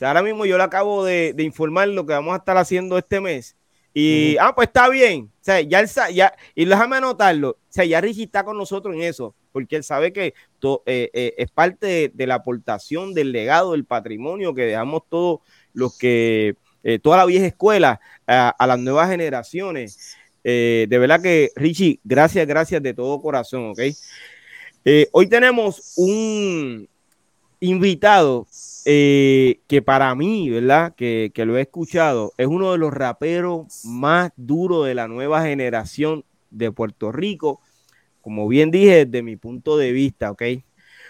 Sea, 0.02 0.08
ahora 0.08 0.22
mismo 0.24 0.44
yo 0.44 0.56
le 0.58 0.64
acabo 0.64 1.04
de, 1.04 1.32
de 1.32 1.44
informar 1.44 1.86
lo 1.86 2.04
que 2.04 2.12
vamos 2.12 2.34
a 2.34 2.38
estar 2.38 2.56
haciendo 2.56 2.98
este 2.98 3.20
mes. 3.20 3.54
Y, 3.94 4.34
uh 4.34 4.40
-huh. 4.40 4.48
ah, 4.48 4.54
pues 4.56 4.66
está 4.66 4.88
bien. 4.88 5.30
O 5.32 5.44
sea, 5.44 5.60
ya, 5.60 5.78
él, 5.78 5.88
ya 6.12 6.34
y 6.56 6.64
déjame 6.64 6.96
anotarlo. 6.96 7.50
O 7.50 7.58
sea, 7.68 7.84
ya 7.84 8.00
Richie 8.00 8.24
está 8.24 8.42
con 8.42 8.58
nosotros 8.58 8.96
en 8.96 9.02
eso, 9.02 9.36
porque 9.52 9.76
él 9.76 9.84
sabe 9.84 10.12
que 10.12 10.34
to, 10.58 10.82
eh, 10.86 11.08
eh, 11.12 11.34
es 11.38 11.52
parte 11.52 11.86
de, 11.86 12.10
de, 12.12 12.26
la 12.26 12.34
aportación 12.34 13.14
del 13.14 13.30
legado, 13.30 13.72
del 13.72 13.84
patrimonio 13.84 14.54
que 14.54 14.62
dejamos 14.62 15.02
todos 15.08 15.38
los 15.72 15.96
que, 15.96 16.56
eh, 16.82 16.98
toda 16.98 17.18
la 17.18 17.24
vieja 17.24 17.46
escuela 17.46 18.00
a, 18.26 18.48
a 18.48 18.66
las 18.66 18.80
nuevas 18.80 19.08
generaciones. 19.08 20.16
De 20.42 20.88
verdad 20.90 21.22
que, 21.22 21.52
Richie, 21.54 22.00
gracias, 22.02 22.44
gracias 22.48 22.82
de 22.82 22.92
todo 22.92 23.22
corazón, 23.22 23.70
¿ok? 23.70 23.80
Hoy 25.12 25.28
tenemos 25.28 25.92
un, 25.96 26.88
invitado 27.60 28.48
eh, 28.84 29.60
que 29.68 29.82
para 29.82 30.14
mí, 30.14 30.50
¿verdad? 30.50 30.94
Que, 30.94 31.30
que, 31.34 31.44
lo 31.44 31.56
he 31.56 31.62
escuchado, 31.62 32.32
es 32.36 32.46
uno 32.46 32.72
de 32.72 32.78
los 32.78 32.92
raperos 32.92 33.84
más 33.84 34.32
duros 34.36 34.86
de 34.86 34.94
la 34.94 35.08
nueva 35.08 35.42
generación 35.42 36.24
de 36.50 36.72
Puerto 36.72 37.12
Rico. 37.12 37.60
Como 38.20 38.46
bien 38.48 38.70
dije, 38.70 39.06
desde 39.06 39.22
mi 39.22 39.36
punto 39.36 39.76
de 39.76 39.92
vista, 39.92 40.30
¿ok? 40.30 40.42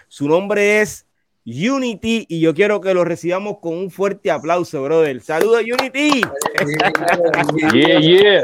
Su 0.09 0.29
nombre 0.29 0.81
es 0.81 1.07
Unity 1.45 2.26
y 2.29 2.41
yo 2.41 2.55
quiero 2.55 2.81
que 2.81 2.95
lo 2.95 3.05
recibamos 3.05 3.59
con 3.59 3.75
un 3.75 3.91
fuerte 3.91 4.31
aplauso, 4.31 4.83
brother. 4.83 5.21
Saludos, 5.21 5.62
Unity. 5.62 6.21
yeah, 7.73 8.00
yeah. 8.00 8.41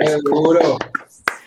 qué 0.00 0.16
duro. 0.24 0.78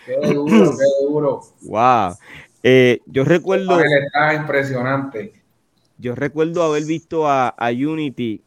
Qué 0.06 0.16
duro, 0.32 0.76
qué 0.76 1.06
duro. 1.06 1.40
Wow. 1.62 2.16
Eh, 2.62 3.00
yo 3.06 3.24
recuerdo. 3.24 3.80
Está 3.80 4.34
impresionante. 4.34 5.32
Yo 5.98 6.14
recuerdo 6.14 6.62
haber 6.62 6.84
visto 6.84 7.28
a, 7.28 7.48
a 7.48 7.70
Unity. 7.70 8.40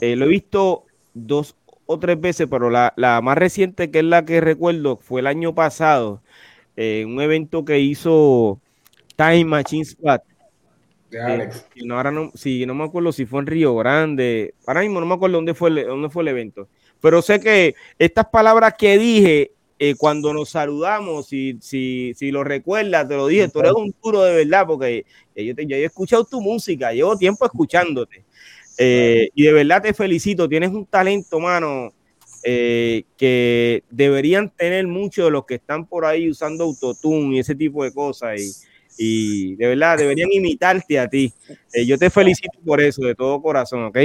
Eh, 0.00 0.16
lo 0.16 0.26
he 0.26 0.28
visto 0.28 0.84
dos 1.14 1.56
o 1.86 1.98
tres 1.98 2.20
veces, 2.20 2.46
pero 2.50 2.70
la, 2.70 2.92
la, 2.96 3.20
más 3.20 3.38
reciente, 3.38 3.90
que 3.90 3.98
es 3.98 4.04
la 4.04 4.24
que 4.24 4.40
recuerdo, 4.40 4.96
fue 4.96 5.20
el 5.20 5.26
año 5.26 5.54
pasado. 5.54 6.20
Eh, 6.76 7.04
un 7.06 7.20
evento 7.20 7.64
que 7.64 7.80
hizo 7.80 8.60
Time 9.16 9.46
Machine 9.46 9.84
Squad 9.84 10.20
de 11.10 11.22
Alex. 11.22 11.66
Eh, 11.74 11.82
no, 11.84 11.96
ahora 11.96 12.10
no, 12.10 12.30
sí, 12.34 12.66
no 12.66 12.74
me 12.74 12.84
acuerdo 12.84 13.12
si 13.12 13.26
fue 13.26 13.40
en 13.40 13.46
Río 13.46 13.74
Grande. 13.76 14.54
Ahora 14.66 14.80
mismo 14.80 15.00
no 15.00 15.06
me 15.06 15.14
acuerdo 15.14 15.36
dónde 15.36 15.54
fue 15.54 15.70
el, 15.70 15.86
dónde 15.86 16.10
fue 16.10 16.22
el 16.22 16.28
evento. 16.28 16.68
Pero 17.00 17.22
sé 17.22 17.40
que 17.40 17.74
estas 17.98 18.26
palabras 18.26 18.74
que 18.76 18.98
dije 18.98 19.52
eh, 19.78 19.94
cuando 19.94 20.32
nos 20.32 20.50
saludamos, 20.50 21.26
si, 21.26 21.58
si, 21.60 22.14
si 22.16 22.30
lo 22.30 22.44
recuerdas, 22.44 23.08
te 23.08 23.14
lo 23.14 23.26
dije, 23.26 23.48
tú 23.48 23.60
eres 23.60 23.72
un 23.72 23.94
duro 24.02 24.22
de 24.22 24.44
verdad, 24.44 24.66
porque 24.66 25.04
yo, 25.34 25.54
te, 25.54 25.66
yo 25.66 25.76
he 25.76 25.84
escuchado 25.84 26.24
tu 26.24 26.40
música, 26.40 26.92
llevo 26.92 27.16
tiempo 27.16 27.44
escuchándote. 27.44 28.24
Eh, 28.78 29.30
y 29.34 29.44
de 29.44 29.52
verdad 29.52 29.82
te 29.82 29.94
felicito, 29.94 30.48
tienes 30.48 30.70
un 30.70 30.86
talento, 30.86 31.40
mano, 31.40 31.92
eh, 32.42 33.04
que 33.16 33.82
deberían 33.90 34.50
tener 34.50 34.86
muchos 34.86 35.26
de 35.26 35.30
los 35.30 35.44
que 35.44 35.56
están 35.56 35.86
por 35.86 36.04
ahí 36.04 36.30
usando 36.30 36.64
autotune 36.64 37.36
y 37.36 37.38
ese 37.40 37.54
tipo 37.54 37.84
de 37.84 37.92
cosas. 37.92 38.40
Y, 38.40 38.52
y 38.98 39.56
de 39.56 39.68
verdad 39.68 39.98
deberían 39.98 40.32
imitarte 40.32 40.98
a 40.98 41.08
ti. 41.08 41.32
Eh, 41.72 41.84
yo 41.84 41.98
te 41.98 42.08
felicito 42.10 42.58
por 42.64 42.80
eso, 42.80 43.02
de 43.02 43.14
todo 43.14 43.42
corazón, 43.42 43.84
¿ok? 43.84 43.98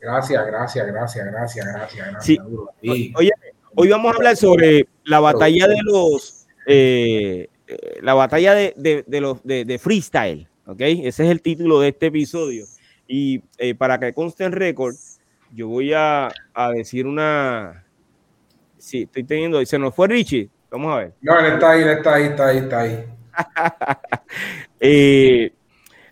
Gracias, 0.00 0.46
gracias, 0.46 0.86
gracias, 0.86 1.26
gracias, 1.26 1.66
gracias. 1.66 2.06
gracias 2.10 2.24
sí. 2.24 3.12
Oye, 3.14 3.30
hoy 3.74 3.88
vamos 3.88 4.12
a 4.12 4.16
hablar 4.16 4.36
sobre 4.36 4.86
la 5.04 5.20
batalla 5.20 5.68
de 5.68 5.78
los, 5.82 6.46
eh, 6.66 7.48
la 8.00 8.14
batalla 8.14 8.54
de, 8.54 8.74
de, 8.76 9.04
de 9.06 9.20
los 9.20 9.42
de, 9.44 9.64
de, 9.64 9.78
freestyle, 9.78 10.48
¿ok? 10.66 10.80
Ese 10.80 11.24
es 11.24 11.30
el 11.30 11.40
título 11.40 11.80
de 11.80 11.88
este 11.88 12.06
episodio. 12.06 12.66
Y 13.06 13.42
eh, 13.58 13.74
para 13.74 13.98
que 13.98 14.12
conste 14.12 14.44
en 14.44 14.52
récord, 14.52 14.94
yo 15.52 15.68
voy 15.68 15.92
a, 15.92 16.30
a, 16.54 16.70
decir 16.70 17.06
una... 17.06 17.84
Sí, 18.78 19.02
estoy 19.02 19.24
teniendo... 19.24 19.64
Se 19.66 19.78
nos 19.78 19.94
fue 19.94 20.08
Richie. 20.08 20.48
Vamos 20.70 20.92
a 20.92 20.96
ver. 20.96 21.12
No, 21.20 21.38
él 21.38 21.52
está 21.52 21.72
ahí, 21.72 21.82
él 21.82 21.88
está 21.90 22.14
ahí, 22.14 22.24
está 22.24 22.46
ahí, 22.48 22.58
está 22.58 22.80
ahí. 22.80 23.04
eh, 24.80 25.52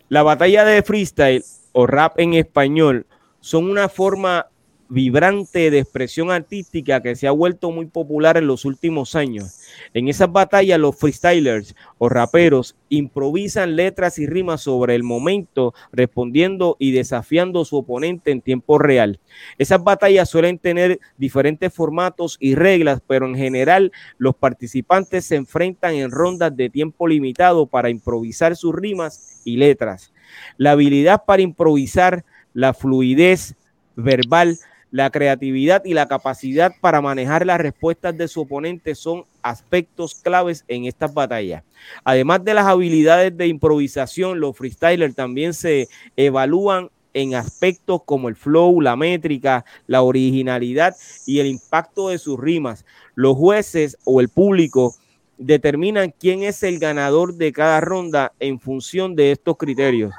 la 0.09 0.23
batalla 0.23 0.63
de 0.65 0.83
freestyle 0.83 1.43
o 1.71 1.87
rap 1.87 2.19
en 2.19 2.33
español 2.33 3.07
son 3.39 3.69
una 3.69 3.89
forma 3.89 4.50
vibrante 4.91 5.71
de 5.71 5.79
expresión 5.79 6.31
artística 6.31 7.01
que 7.01 7.15
se 7.15 7.25
ha 7.25 7.31
vuelto 7.31 7.71
muy 7.71 7.85
popular 7.85 8.35
en 8.35 8.45
los 8.45 8.65
últimos 8.65 9.15
años. 9.15 9.61
En 9.93 10.09
esas 10.09 10.29
batallas 10.29 10.77
los 10.81 10.97
freestylers 10.97 11.77
o 11.97 12.09
raperos 12.09 12.75
improvisan 12.89 13.77
letras 13.77 14.19
y 14.19 14.27
rimas 14.27 14.63
sobre 14.63 14.95
el 14.95 15.03
momento, 15.03 15.73
respondiendo 15.93 16.75
y 16.77 16.91
desafiando 16.91 17.61
a 17.61 17.65
su 17.65 17.77
oponente 17.77 18.31
en 18.31 18.41
tiempo 18.41 18.79
real. 18.79 19.21
Esas 19.57 19.81
batallas 19.81 20.29
suelen 20.29 20.57
tener 20.57 20.99
diferentes 21.17 21.73
formatos 21.73 22.35
y 22.41 22.55
reglas, 22.55 23.01
pero 23.07 23.25
en 23.27 23.35
general 23.35 23.93
los 24.17 24.35
participantes 24.35 25.23
se 25.23 25.37
enfrentan 25.37 25.95
en 25.95 26.11
rondas 26.11 26.53
de 26.53 26.69
tiempo 26.69 27.07
limitado 27.07 27.65
para 27.65 27.89
improvisar 27.89 28.57
sus 28.57 28.75
rimas 28.75 29.39
y 29.45 29.55
letras. 29.55 30.11
La 30.57 30.71
habilidad 30.71 31.23
para 31.25 31.43
improvisar, 31.43 32.25
la 32.53 32.73
fluidez 32.73 33.55
verbal, 33.95 34.57
la 34.91 35.09
creatividad 35.09 35.83
y 35.85 35.93
la 35.93 36.07
capacidad 36.07 36.73
para 36.81 37.01
manejar 37.01 37.45
las 37.45 37.59
respuestas 37.59 38.15
de 38.17 38.27
su 38.27 38.41
oponente 38.41 38.93
son 38.93 39.23
aspectos 39.41 40.15
claves 40.15 40.65
en 40.67 40.85
estas 40.85 41.13
batallas. 41.13 41.63
Además 42.03 42.43
de 42.43 42.53
las 42.53 42.67
habilidades 42.67 43.35
de 43.35 43.47
improvisación, 43.47 44.39
los 44.39 44.55
freestylers 44.55 45.15
también 45.15 45.53
se 45.53 45.87
evalúan 46.17 46.89
en 47.13 47.35
aspectos 47.35 48.01
como 48.05 48.29
el 48.29 48.35
flow, 48.35 48.81
la 48.81 48.95
métrica, 48.95 49.65
la 49.87 50.01
originalidad 50.01 50.95
y 51.25 51.39
el 51.39 51.47
impacto 51.47 52.09
de 52.09 52.17
sus 52.17 52.39
rimas. 52.39 52.85
Los 53.15 53.35
jueces 53.37 53.97
o 54.05 54.21
el 54.21 54.29
público 54.29 54.95
determinan 55.37 56.13
quién 56.17 56.43
es 56.43 56.63
el 56.63 56.79
ganador 56.79 57.33
de 57.33 57.51
cada 57.51 57.81
ronda 57.81 58.33
en 58.39 58.59
función 58.59 59.15
de 59.15 59.31
estos 59.31 59.57
criterios. 59.57 60.13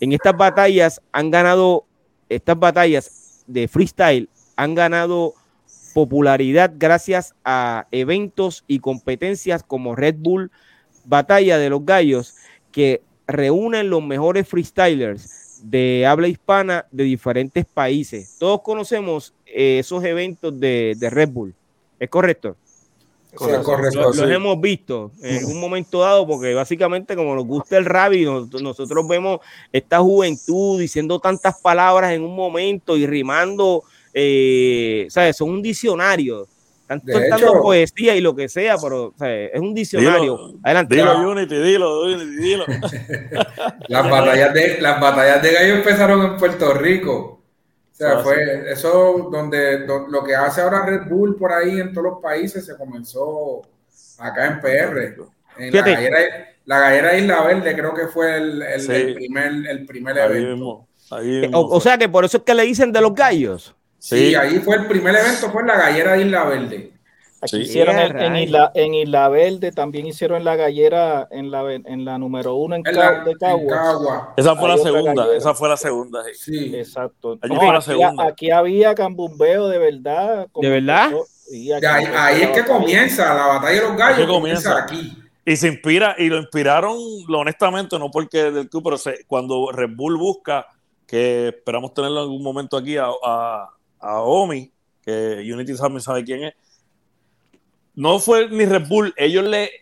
En 0.00 0.12
estas 0.12 0.36
batallas 0.36 1.00
han 1.12 1.30
ganado 1.30 1.84
estas 2.28 2.58
batallas 2.58 3.27
de 3.48 3.66
freestyle 3.66 4.28
han 4.54 4.76
ganado 4.76 5.34
popularidad 5.94 6.72
gracias 6.76 7.34
a 7.44 7.88
eventos 7.90 8.62
y 8.68 8.78
competencias 8.78 9.64
como 9.64 9.96
Red 9.96 10.16
Bull 10.18 10.52
Batalla 11.04 11.58
de 11.58 11.70
los 11.70 11.84
Gallos, 11.84 12.36
que 12.70 13.02
reúnen 13.26 13.90
los 13.90 14.02
mejores 14.02 14.46
freestylers 14.46 15.60
de 15.62 16.06
habla 16.06 16.28
hispana 16.28 16.86
de 16.92 17.04
diferentes 17.04 17.64
países. 17.64 18.36
Todos 18.38 18.60
conocemos 18.62 19.34
eh, 19.46 19.78
esos 19.80 20.04
eventos 20.04 20.58
de, 20.60 20.94
de, 20.98 21.10
Red 21.10 21.30
Bull, 21.30 21.54
¿es 21.98 22.08
correcto? 22.08 22.56
Correcto, 23.38 23.62
correcto, 23.62 24.00
los, 24.00 24.16
los 24.16 24.30
hemos 24.30 24.60
visto 24.60 25.12
en 25.22 25.44
un 25.44 25.60
momento 25.60 26.00
dado 26.00 26.26
porque 26.26 26.54
básicamente 26.54 27.14
como 27.14 27.36
nos 27.36 27.46
gusta 27.46 27.78
el 27.78 27.84
nos, 27.84 28.50
nosotros 28.60 29.06
vemos 29.06 29.38
esta 29.72 30.00
juventud 30.00 30.80
diciendo 30.80 31.20
tantas 31.20 31.60
palabras 31.60 32.12
en 32.14 32.24
un 32.24 32.34
momento 32.34 32.96
y 32.96 33.06
rimando, 33.06 33.84
eh, 34.12 35.06
¿sabes? 35.08 35.36
Son 35.36 35.50
un 35.50 35.62
diccionario. 35.62 36.48
Están 36.82 37.00
soltando 37.06 37.62
poesía 37.62 38.16
y 38.16 38.20
lo 38.20 38.34
que 38.34 38.48
sea, 38.48 38.76
pero 38.82 39.14
¿sabes? 39.16 39.50
es 39.54 39.60
un 39.60 39.72
diccionario. 39.72 40.36
Dilo, 40.36 40.58
Adelante. 40.64 40.96
Dilo, 40.96 41.30
Unity, 41.30 41.54
dilo, 41.58 42.02
Unity, 42.02 42.36
dilo. 42.42 42.64
las, 43.88 44.10
batallas 44.10 44.52
de, 44.52 44.80
las 44.80 45.00
batallas 45.00 45.42
de 45.42 45.52
gallo 45.52 45.74
empezaron 45.76 46.22
en 46.24 46.36
Puerto 46.38 46.74
Rico. 46.74 47.37
O 47.98 48.00
sea, 48.00 48.18
fue 48.20 48.70
eso 48.70 49.28
donde 49.28 49.84
do, 49.84 50.06
lo 50.06 50.22
que 50.22 50.36
hace 50.36 50.60
ahora 50.60 50.86
Red 50.86 51.08
Bull 51.08 51.36
por 51.36 51.52
ahí 51.52 51.80
en 51.80 51.92
todos 51.92 52.12
los 52.12 52.22
países 52.22 52.64
se 52.64 52.76
comenzó 52.76 53.62
acá 54.18 54.46
en 54.46 54.60
PR. 54.60 55.16
En 55.58 55.74
la 55.74 55.82
gallera, 55.82 56.18
la 56.64 56.78
gallera, 56.78 57.18
Isla 57.18 57.42
Verde 57.42 57.74
creo 57.74 57.94
que 57.94 58.06
fue 58.06 58.36
el, 58.36 58.62
el, 58.62 58.80
sí. 58.80 58.92
el 58.92 59.14
primer, 59.14 59.52
el 59.68 59.84
primer 59.84 60.16
ahí 60.16 60.30
evento. 60.30 60.50
Mismo, 60.52 60.88
ahí 61.10 61.50
o, 61.52 61.60
o, 61.60 61.80
sea 61.80 61.98
que 61.98 62.08
por 62.08 62.24
eso 62.24 62.36
es 62.36 62.44
que 62.44 62.54
le 62.54 62.62
dicen 62.62 62.92
de 62.92 63.00
los 63.00 63.12
gallos. 63.12 63.74
Sí, 63.98 64.28
sí 64.28 64.34
ahí 64.36 64.60
fue 64.60 64.76
el 64.76 64.86
primer 64.86 65.16
evento, 65.16 65.50
fue 65.50 65.62
en 65.62 65.68
la 65.68 65.76
gallera 65.76 66.16
Isla 66.16 66.44
Verde. 66.44 66.92
Aquí 67.40 67.56
sí. 67.56 67.62
hicieron 67.62 67.98
el, 67.98 68.20
en, 68.20 68.36
Isla, 68.36 68.72
en 68.74 68.94
Isla 68.94 69.28
Verde, 69.28 69.70
también 69.70 70.06
hicieron 70.06 70.42
la 70.42 70.56
gallera 70.56 71.28
en 71.30 71.52
la, 71.52 71.72
en 71.72 72.04
la 72.04 72.18
número 72.18 72.56
uno 72.56 72.74
en, 72.74 72.82
en 72.84 72.94
Cagua. 72.94 73.24
de 73.24 73.36
Cagua. 73.36 73.72
Cagua. 73.72 74.34
Esa 74.36 74.56
fue 74.56 74.70
Hay 74.70 74.76
la 74.76 74.82
segunda, 74.82 75.36
esa 75.36 75.54
fue 75.54 75.68
la 75.68 75.76
segunda. 75.76 76.24
Sí, 76.24 76.34
sí. 76.34 76.76
exacto. 76.76 77.38
No, 77.48 77.56
fue 77.56 77.66
la 77.66 77.78
aquí, 77.78 77.86
segunda. 77.86 78.26
aquí, 78.26 78.50
había 78.50 78.94
cambumbeo 78.94 79.68
de 79.68 79.78
verdad. 79.78 80.48
¿De 80.60 80.68
verdad? 80.68 81.12
Y 81.50 81.70
ahí, 81.72 81.82
ahí 81.84 82.42
es 82.42 82.50
que 82.50 82.64
comienza 82.64 83.32
la 83.34 83.46
batalla 83.46 83.80
de 83.82 83.88
los 83.88 83.96
gallos. 83.96 84.26
comienza. 84.26 84.70
comienza 84.70 84.82
aquí. 84.82 85.22
Y 85.44 85.56
se 85.56 85.68
inspira, 85.68 86.14
y 86.18 86.28
lo 86.28 86.36
inspiraron, 86.38 86.96
lo 87.26 87.38
honestamente, 87.38 87.98
no 87.98 88.10
porque 88.10 88.50
del 88.50 88.68
club, 88.68 88.82
pero 88.84 88.98
se, 88.98 89.24
cuando 89.26 89.70
Red 89.72 89.90
Bull 89.94 90.18
busca, 90.18 90.66
que 91.06 91.48
esperamos 91.48 91.94
tenerlo 91.94 92.18
en 92.18 92.22
algún 92.24 92.42
momento 92.42 92.76
aquí, 92.76 92.98
a, 92.98 93.06
a, 93.24 93.70
a 93.98 94.20
Omi, 94.20 94.70
que 95.02 95.40
Unity 95.50 95.74
también 95.74 96.02
sabe 96.02 96.22
quién 96.22 96.44
es, 96.44 96.54
no 97.98 98.20
fue 98.20 98.48
ni 98.48 98.64
Red 98.64 98.86
Bull, 98.86 99.12
ellos 99.16 99.44
le, 99.44 99.72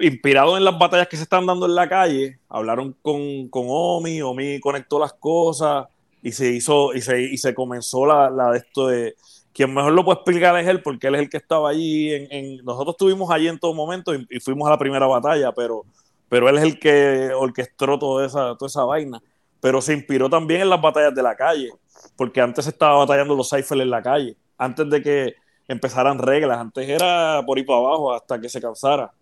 inspirados 0.00 0.58
en 0.58 0.64
las 0.64 0.78
batallas 0.78 1.08
que 1.08 1.16
se 1.16 1.22
están 1.22 1.46
dando 1.46 1.64
en 1.64 1.74
la 1.74 1.88
calle, 1.88 2.40
hablaron 2.46 2.94
con, 3.00 3.48
con 3.48 3.64
Omi, 3.68 4.20
Omi 4.20 4.60
conectó 4.60 4.98
las 4.98 5.14
cosas 5.14 5.86
y 6.22 6.32
se 6.32 6.50
hizo, 6.50 6.92
y 6.92 7.00
se, 7.00 7.22
y 7.22 7.38
se 7.38 7.54
comenzó 7.54 8.04
la, 8.04 8.28
la 8.28 8.50
de 8.50 8.58
esto 8.58 8.88
de, 8.88 9.16
quien 9.54 9.72
mejor 9.72 9.92
lo 9.92 10.04
puede 10.04 10.16
explicar 10.16 10.58
es 10.58 10.68
él, 10.68 10.82
porque 10.82 11.06
él 11.06 11.14
es 11.14 11.22
el 11.22 11.30
que 11.30 11.38
estaba 11.38 11.70
allí, 11.70 12.12
en, 12.12 12.28
en, 12.30 12.64
nosotros 12.66 12.96
estuvimos 12.96 13.30
allí 13.30 13.48
en 13.48 13.58
todo 13.58 13.72
momento 13.72 14.14
y, 14.14 14.40
fuimos 14.40 14.68
a 14.68 14.72
la 14.72 14.78
primera 14.78 15.06
batalla, 15.06 15.50
pero, 15.52 15.86
pero 16.28 16.50
él 16.50 16.58
es 16.58 16.64
el 16.64 16.78
que 16.78 17.30
orquestó 17.34 17.98
toda 17.98 18.26
esa, 18.26 18.56
toda 18.56 18.66
esa 18.66 18.84
vaina, 18.84 19.22
pero 19.58 19.80
se 19.80 19.94
inspiró 19.94 20.28
también 20.28 20.60
en 20.60 20.68
las 20.68 20.82
batallas 20.82 21.14
de 21.14 21.22
la 21.22 21.34
calle, 21.34 21.70
porque 22.14 22.42
antes 22.42 22.66
se 22.66 22.72
estaba 22.72 22.98
batallando 22.98 23.34
los 23.34 23.48
ciphers 23.48 23.80
en 23.80 23.88
la 23.88 24.02
calle, 24.02 24.36
antes 24.58 24.90
de 24.90 25.02
que 25.02 25.34
empezaran 25.68 26.18
reglas. 26.18 26.58
Antes 26.58 26.88
era 26.88 27.42
por 27.46 27.58
ir 27.58 27.66
para 27.66 27.78
abajo 27.78 28.12
hasta 28.12 28.40
que 28.40 28.48
se 28.48 28.60
cansara. 28.60 29.12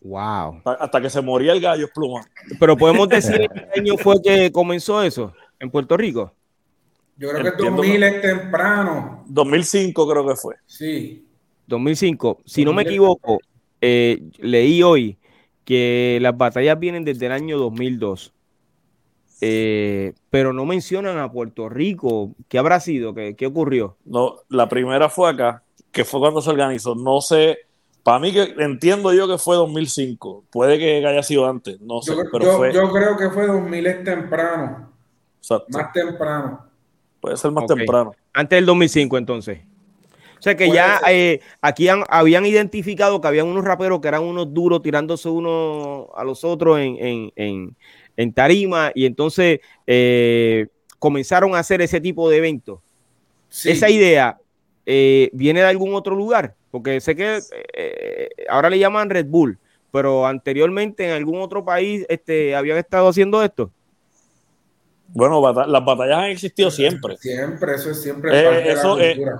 Wow. 0.00 0.62
Hasta, 0.64 1.00
que 1.00 1.10
se 1.10 1.20
moría 1.20 1.52
el 1.52 1.60
gallo 1.60 1.88
pluma. 1.94 2.22
Pero 2.58 2.76
podemos 2.76 3.08
decir 3.08 3.50
qué 3.52 3.80
año 3.80 3.98
fue 3.98 4.22
que 4.22 4.50
comenzó 4.50 5.02
eso 5.02 5.34
en 5.58 5.70
Puerto 5.70 5.96
Rico. 5.96 6.32
Yo 7.18 7.28
creo 7.30 7.54
que 7.54 7.64
2000 7.64 8.02
es 8.02 8.22
temprano. 8.22 9.24
2005 9.26 10.08
creo 10.08 10.26
que 10.26 10.36
fue. 10.36 10.54
Sí. 10.64 11.26
2005. 11.66 12.40
Si 12.46 12.64
no 12.64 12.72
me 12.72 12.82
equivoco, 12.82 13.40
eh, 13.80 14.22
leí 14.38 14.82
hoy 14.82 15.18
que 15.66 16.18
las 16.22 16.36
batallas 16.36 16.78
vienen 16.80 17.04
desde 17.04 17.26
el 17.26 17.32
año 17.32 17.58
2002. 17.58 18.32
Eh, 19.40 20.12
pero 20.28 20.52
no 20.52 20.66
mencionan 20.66 21.18
a 21.18 21.30
Puerto 21.30 21.68
Rico. 21.68 22.32
¿Qué 22.48 22.58
habrá 22.58 22.80
sido? 22.80 23.14
¿Qué, 23.14 23.34
¿Qué, 23.36 23.46
ocurrió? 23.46 23.96
No, 24.04 24.36
la 24.48 24.68
primera 24.68 25.08
fue 25.08 25.30
acá, 25.30 25.62
que 25.90 26.04
fue 26.04 26.20
cuando 26.20 26.42
se 26.42 26.50
organizó. 26.50 26.94
No 26.94 27.20
sé, 27.20 27.58
para 28.02 28.18
mí 28.18 28.32
que 28.32 28.54
entiendo 28.58 29.12
yo 29.12 29.28
que 29.28 29.38
fue 29.38 29.56
2005. 29.56 30.44
Puede 30.50 30.78
que 30.78 31.06
haya 31.06 31.22
sido 31.22 31.48
antes, 31.48 31.80
no 31.80 32.02
sé. 32.02 32.14
Yo, 32.14 32.22
pero 32.32 32.56
fue... 32.56 32.72
yo 32.72 32.90
creo 32.90 33.16
que 33.16 33.30
fue 33.30 33.46
2000 33.46 33.86
es 33.86 34.04
temprano. 34.04 34.90
Más 35.68 35.92
temprano. 35.92 36.66
Puede 37.20 37.36
ser 37.36 37.50
más 37.50 37.66
temprano. 37.66 38.12
Antes 38.32 38.56
del 38.56 38.66
2005 38.66 39.18
entonces. 39.18 39.60
O 40.38 40.42
sea 40.42 40.56
que 40.56 40.70
ya 40.70 41.02
eh, 41.10 41.40
aquí 41.60 41.88
habían 41.88 42.46
identificado 42.46 43.20
que 43.20 43.28
habían 43.28 43.46
unos 43.46 43.62
raperos 43.62 44.00
que 44.00 44.08
eran 44.08 44.22
unos 44.22 44.54
duros 44.54 44.80
tirándose 44.80 45.28
unos 45.28 46.06
a 46.16 46.24
los 46.24 46.44
otros 46.44 46.78
en, 46.78 47.30
en, 47.36 47.76
tarima 48.34 48.92
y 48.94 49.06
entonces 49.06 49.60
eh, 49.86 50.68
comenzaron 50.98 51.54
a 51.54 51.58
hacer 51.58 51.80
ese 51.80 52.00
tipo 52.00 52.28
de 52.30 52.38
eventos. 52.38 52.80
Esa 53.64 53.90
idea 53.90 54.38
eh, 54.86 55.30
viene 55.32 55.60
de 55.60 55.66
algún 55.66 55.94
otro 55.94 56.14
lugar, 56.14 56.54
porque 56.70 57.00
sé 57.00 57.16
que 57.16 57.40
ahora 58.48 58.70
le 58.70 58.78
llaman 58.78 59.10
Red 59.10 59.26
Bull, 59.26 59.58
pero 59.90 60.26
anteriormente 60.26 61.04
en 61.04 61.12
algún 61.12 61.40
otro 61.40 61.64
país 61.64 62.06
este, 62.08 62.54
habían 62.54 62.78
estado 62.78 63.08
haciendo 63.08 63.42
esto. 63.42 63.70
Bueno, 65.12 65.40
las 65.66 65.84
batallas 65.84 66.18
han 66.18 66.30
existido 66.30 66.70
siempre. 66.70 67.16
Siempre, 67.16 67.74
eso 67.74 67.90
es 67.90 68.00
siempre. 68.00 68.30
Eh, 68.32 68.70
eso, 68.70 68.96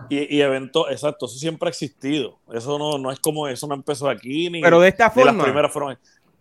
y, 0.09 0.37
y 0.37 0.41
eventos, 0.41 0.87
exacto, 0.91 1.27
eso 1.27 1.39
siempre 1.39 1.69
ha 1.69 1.71
existido. 1.71 2.41
Eso 2.53 2.77
no, 2.77 2.99
no 2.99 3.13
es 3.13 3.21
como 3.21 3.47
eso 3.47 3.69
no 3.69 3.75
empezó 3.75 4.09
aquí. 4.09 4.51
Ni, 4.51 4.61
pero 4.61 4.81
de 4.81 4.89
esta 4.89 5.11
forma. 5.11 5.33
Las 5.33 5.73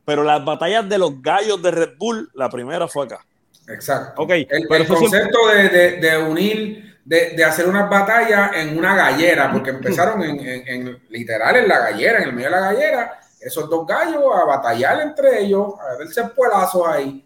pero 0.10 0.24
las 0.24 0.44
batallas 0.44 0.89
de 0.89 0.98
los 0.98 1.22
gallos 1.22 1.62
de 1.62 1.70
Red 1.70 1.89
Bull, 2.00 2.32
la 2.34 2.50
primera 2.50 2.88
fue 2.88 3.06
acá. 3.06 3.24
Exacto. 3.68 4.24
Okay, 4.24 4.48
el, 4.50 4.68
concepto 4.68 5.38
de, 5.48 6.18
unir, 6.28 6.98
de, 7.06 7.44
hacer 7.44 7.68
unas 7.68 7.88
batallas 7.88 8.54
en 8.56 8.75
una 8.75 8.96
gallera, 8.96 9.51
porque 9.51 9.70
empezaron 9.70 10.24
en, 10.24 10.39
en, 10.39 11.00
literal 11.10 11.58
en 11.58 11.68
la 11.68 11.78
gallera, 11.78 12.24
en 12.24 12.30
el 12.30 12.34
medio 12.34 12.50
de 12.50 12.56
la 12.56 12.72
gallera, 12.72 13.20
esos 13.39 13.70
dos 13.70 13.86
gallos 13.86 14.24
a 14.36 14.46
batallar 14.46 15.00
entre 15.01 15.44
ellos, 15.44 15.75
a 15.80 15.96
verse 16.00 16.24
puelazos 16.36 16.88
ahí 16.88 17.24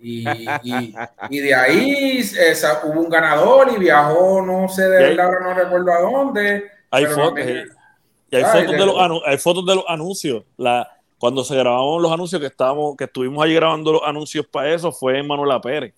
y, 0.00 0.24
y, 1.30 1.38
de 1.38 1.54
ahí 1.54 2.20
eh, 2.36 2.54
hubo 2.82 3.00
un 3.00 3.08
ganador 3.08 3.70
y 3.76 3.78
viajó, 3.78 4.42
no 4.42 4.68
sé 4.68 4.82
de 4.82 4.98
verdad, 4.98 5.30
no 5.40 5.54
recuerdo 5.54 5.92
a 5.92 6.00
dónde. 6.00 6.64
Hay 6.90 7.06
fotos, 7.06 7.38
y 7.38 8.36
hay, 8.36 8.42
fotos 8.42 8.72
de 8.72 8.86
los, 8.86 9.22
hay 9.24 9.38
fotos 9.38 9.64
de 9.64 9.76
los 9.76 9.84
anuncios. 9.86 10.42
La, 10.56 10.90
cuando 11.24 11.42
se 11.42 11.56
grababan 11.56 12.02
los 12.02 12.12
anuncios 12.12 12.38
que 12.38 12.48
estábamos, 12.48 12.98
que 12.98 13.04
estuvimos 13.04 13.42
ahí 13.42 13.54
grabando 13.54 13.94
los 13.94 14.02
anuncios 14.04 14.46
para 14.46 14.74
eso, 14.74 14.92
fue 14.92 15.18
en 15.18 15.26
Manuela 15.26 15.58
Pérez. 15.58 15.94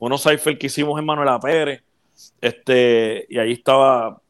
Unos 0.00 0.24
cypher 0.24 0.58
que 0.58 0.66
hicimos 0.66 0.98
en 0.98 1.06
Manuela 1.06 1.38
Pérez. 1.38 1.84
Este, 2.40 3.24
y 3.30 3.38
ahí 3.38 3.52
estaba 3.52 4.20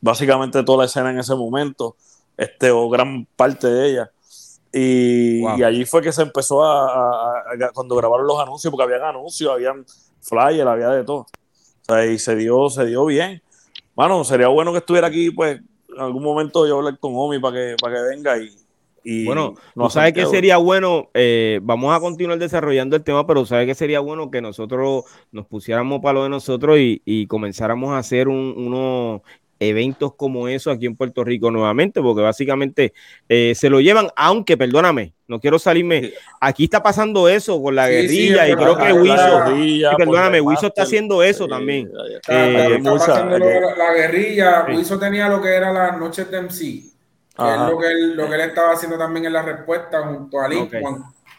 básicamente 0.00 0.62
toda 0.62 0.78
la 0.78 0.84
escena 0.86 1.10
en 1.10 1.18
ese 1.18 1.34
momento, 1.34 1.94
este, 2.38 2.70
o 2.70 2.88
gran 2.88 3.26
parte 3.36 3.66
de 3.66 3.90
ella. 3.90 4.10
Y, 4.72 5.44
allí 5.62 5.84
fue 5.84 6.00
que 6.00 6.10
se 6.10 6.22
empezó 6.22 6.64
a, 6.64 7.44
cuando 7.74 7.94
grabaron 7.94 8.26
los 8.26 8.40
anuncios, 8.40 8.70
porque 8.70 8.84
habían 8.84 9.06
anuncios, 9.06 9.52
habían 9.52 9.84
flyers, 10.22 10.70
había 10.70 10.88
de 10.88 11.04
todo. 11.04 11.26
O 11.26 11.84
sea, 11.84 12.06
y 12.06 12.18
se 12.18 12.34
dio, 12.34 12.70
se 12.70 12.86
dio 12.86 13.04
bien. 13.04 13.42
Bueno, 13.94 14.24
sería 14.24 14.48
bueno 14.48 14.72
que 14.72 14.78
estuviera 14.78 15.08
aquí, 15.08 15.30
pues, 15.32 15.60
en 15.94 16.00
algún 16.00 16.22
momento 16.22 16.66
yo 16.66 16.78
hablar 16.78 16.98
con 16.98 17.12
Omi 17.14 17.38
para 17.38 17.54
que, 17.54 17.76
para 17.78 17.96
que 17.96 18.02
venga 18.04 18.38
y, 18.38 18.61
y 19.04 19.24
bueno, 19.24 19.54
no 19.74 19.90
sabe 19.90 20.12
que 20.12 20.26
sería 20.26 20.56
bueno, 20.56 21.10
eh, 21.14 21.60
vamos 21.62 21.94
a 21.94 22.00
continuar 22.00 22.38
desarrollando 22.38 22.96
el 22.96 23.02
tema, 23.02 23.26
pero 23.26 23.44
sabe 23.44 23.66
que 23.66 23.74
sería 23.74 24.00
bueno 24.00 24.30
que 24.30 24.40
nosotros 24.40 25.04
nos 25.30 25.46
pusiéramos 25.46 26.00
para 26.00 26.14
lo 26.14 26.22
de 26.24 26.28
nosotros 26.28 26.78
y, 26.78 27.02
y 27.04 27.26
comenzáramos 27.26 27.90
a 27.90 27.98
hacer 27.98 28.28
un, 28.28 28.54
uno 28.56 29.22
eventos 29.68 30.14
como 30.14 30.48
eso 30.48 30.70
aquí 30.70 30.86
en 30.86 30.96
Puerto 30.96 31.24
Rico 31.24 31.50
nuevamente, 31.50 32.00
porque 32.00 32.22
básicamente 32.22 32.92
eh, 33.28 33.54
se 33.54 33.70
lo 33.70 33.80
llevan, 33.80 34.08
aunque 34.16 34.56
perdóname, 34.56 35.14
no 35.28 35.40
quiero 35.40 35.58
salirme, 35.58 36.12
aquí 36.40 36.64
está 36.64 36.82
pasando 36.82 37.28
eso 37.28 37.62
con 37.62 37.74
la 37.74 37.88
guerrilla 37.88 38.48
y 38.48 38.54
creo 38.54 38.76
que 38.76 38.92
Wiso, 38.92 39.96
perdóname, 39.96 40.40
Wiso 40.40 40.66
está 40.66 40.82
haciendo 40.82 41.22
eso 41.22 41.46
también. 41.46 41.90
Eh, 42.28 42.80
la, 42.82 43.94
guerrilla, 43.94 44.66
Wiso 44.68 44.98
tenía 44.98 45.28
lo 45.28 45.40
que 45.40 45.48
era 45.48 45.72
las 45.72 45.98
noches 45.98 46.30
de 46.30 46.42
MC, 46.42 46.91
que 47.36 47.54
es 47.54 47.70
lo 47.70 47.78
que, 47.78 47.86
él, 47.86 48.16
lo 48.16 48.28
que 48.28 48.34
él 48.34 48.40
estaba 48.42 48.72
haciendo 48.72 48.98
también 48.98 49.26
en 49.26 49.32
la 49.32 49.42
respuesta 49.42 50.06
junto 50.06 50.40
a 50.40 50.48
Link 50.48 50.72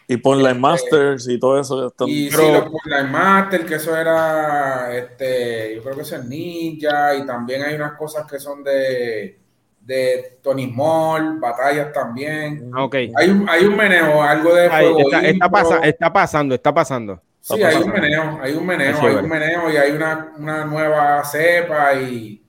y 0.06 0.16
por 0.18 0.36
la 0.36 0.54
Masters 0.54 1.28
y 1.28 1.38
todo 1.38 1.60
eso. 1.60 1.92
Y 2.06 2.30
sí, 2.30 2.36
los 2.36 2.70
Line 2.84 3.10
Masters, 3.10 3.64
que 3.64 3.74
eso 3.76 3.96
era, 3.96 4.94
este, 4.94 5.76
yo 5.76 5.82
creo 5.82 5.96
que 5.96 6.02
eso 6.02 6.16
es 6.16 6.24
Ninja, 6.24 7.14
y 7.14 7.26
también 7.26 7.62
hay 7.62 7.74
unas 7.74 7.92
cosas 7.92 8.30
que 8.30 8.38
son 8.38 8.62
de, 8.62 9.38
de 9.80 10.38
Tony 10.42 10.66
Moll, 10.66 11.38
batallas 11.38 11.92
también. 11.92 12.70
Ah, 12.74 12.84
okay. 12.84 13.12
Hay, 13.16 13.30
un, 13.30 13.48
hay 13.48 13.64
un 13.64 13.76
meneo, 13.76 14.22
algo 14.22 14.54
de 14.54 14.68
juego 14.68 14.98
está, 15.00 15.20
está, 15.20 15.78
está, 15.82 16.12
pasando, 16.12 16.54
está 16.54 16.74
pasando. 16.74 17.22
Sí, 17.40 17.62
hay 17.62 17.76
un 17.76 17.90
meneo, 17.90 18.38
hay 18.42 18.52
un 18.54 18.66
meneo, 18.66 19.00
hay 19.00 19.14
un 19.16 19.28
meneo 19.28 19.70
y 19.70 19.76
hay 19.76 19.90
una, 19.92 20.32
una 20.38 20.64
nueva 20.64 21.24
cepa 21.24 21.94
y, 21.94 22.42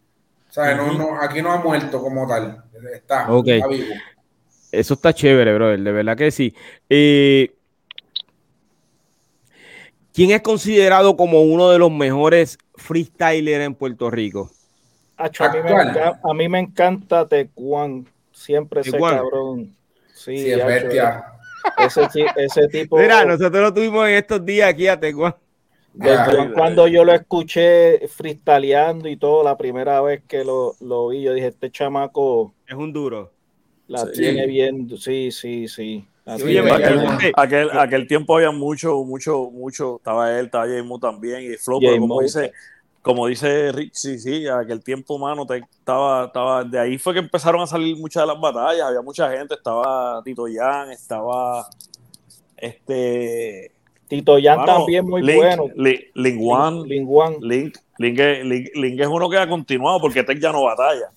¿sabes? 0.49 0.77
no, 0.77 0.93
no, 0.93 1.21
aquí 1.21 1.41
no 1.41 1.51
ha 1.51 1.57
muerto 1.57 2.01
como 2.01 2.27
tal, 2.27 2.63
está, 2.93 3.21
está 3.21 3.67
vivo. 3.67 3.93
Eso 4.71 4.93
está 4.95 5.13
chévere, 5.13 5.53
brother, 5.53 5.79
de 5.79 5.91
verdad 5.91 6.17
que 6.17 6.31
sí. 6.31 6.53
Eh, 6.89 7.55
¿Quién 10.13 10.31
es 10.31 10.41
considerado 10.41 11.17
como 11.17 11.41
uno 11.41 11.69
de 11.69 11.77
los 11.77 11.91
mejores 11.91 12.57
freestylers 12.75 13.65
en 13.65 13.75
Puerto 13.75 14.09
Rico? 14.09 14.49
a, 15.17 15.29
mí 15.29 15.61
me 15.63 15.71
encanta, 15.71 16.19
a, 16.23 16.33
mí 16.33 16.49
me 16.49 16.59
encanta, 16.59 17.27
Tecuan. 17.27 18.07
Siempre 18.31 18.81
ese 18.81 18.91
cabrón. 18.91 19.75
Sí, 20.13 20.37
sí 20.37 20.51
es 20.51 20.65
bestia. 20.65 21.25
Ese, 21.77 22.07
ese, 22.35 22.67
tipo. 22.67 22.97
Mira, 22.97 23.25
nosotros 23.25 23.61
lo 23.61 23.73
tuvimos 23.73 24.07
en 24.07 24.15
estos 24.15 24.45
días 24.45 24.69
aquí 24.69 24.87
a 24.87 24.99
Tecuan. 24.99 25.35
Cuando 26.53 26.87
yo 26.87 27.03
lo 27.05 27.13
escuché 27.13 28.07
freestyleando 28.07 29.07
y 29.07 29.17
todo, 29.17 29.43
la 29.43 29.57
primera 29.57 30.01
vez 30.01 30.23
que 30.27 30.43
lo, 30.43 30.75
lo 30.79 31.09
vi, 31.09 31.23
yo 31.23 31.33
dije: 31.33 31.47
Este 31.47 31.71
chamaco. 31.71 32.53
Es 32.67 32.75
un 32.75 32.91
duro. 32.91 33.31
La 33.87 34.11
tiene 34.11 34.47
bien, 34.47 34.89
sí, 34.97 35.31
sí, 35.31 35.67
sí. 35.67 36.07
aquel, 37.35 37.69
aquel, 37.77 38.07
tiempo 38.07 38.35
había 38.35 38.49
mucho, 38.49 39.03
mucho, 39.03 39.51
mucho. 39.51 39.97
Estaba 39.97 40.37
él, 40.39 40.45
estaba 40.45 40.65
Jaymo 40.65 40.99
también 40.99 41.43
y 41.43 41.55
Flow, 41.55 41.79
como 41.99 42.21
dice, 42.21 42.51
como 43.03 43.27
dice 43.27 43.71
Rich, 43.71 43.93
sí, 43.93 44.17
sí, 44.17 44.47
aquel 44.47 44.83
tiempo, 44.83 45.19
mano, 45.19 45.45
te, 45.45 45.57
estaba, 45.57 46.25
estaba, 46.25 46.63
de 46.63 46.79
ahí 46.79 46.97
fue 46.97 47.13
que 47.13 47.19
empezaron 47.19 47.61
a 47.61 47.67
salir 47.67 47.95
muchas 47.97 48.23
de 48.23 48.27
las 48.27 48.41
batallas, 48.41 48.87
había 48.87 49.01
mucha 49.03 49.29
gente, 49.29 49.53
estaba 49.53 50.23
Tito 50.23 50.47
Yan, 50.47 50.89
estaba 50.89 51.69
este 52.57 53.74
Tito 54.07 54.37
Yan 54.37 54.65
también 54.65 55.05
muy 55.05 55.21
bueno. 55.21 55.69
Link, 55.75 56.01
Link, 56.13 56.41
One, 56.41 56.87
Link, 57.41 57.77
Link, 57.97 58.19
Link, 58.75 58.99
es 58.99 59.07
uno 59.07 59.29
que 59.29 59.37
ha 59.37 59.47
continuado 59.47 59.99
porque 59.99 60.23
Tech 60.23 60.39
ya 60.39 60.51
no 60.51 60.63
batalla. 60.63 61.09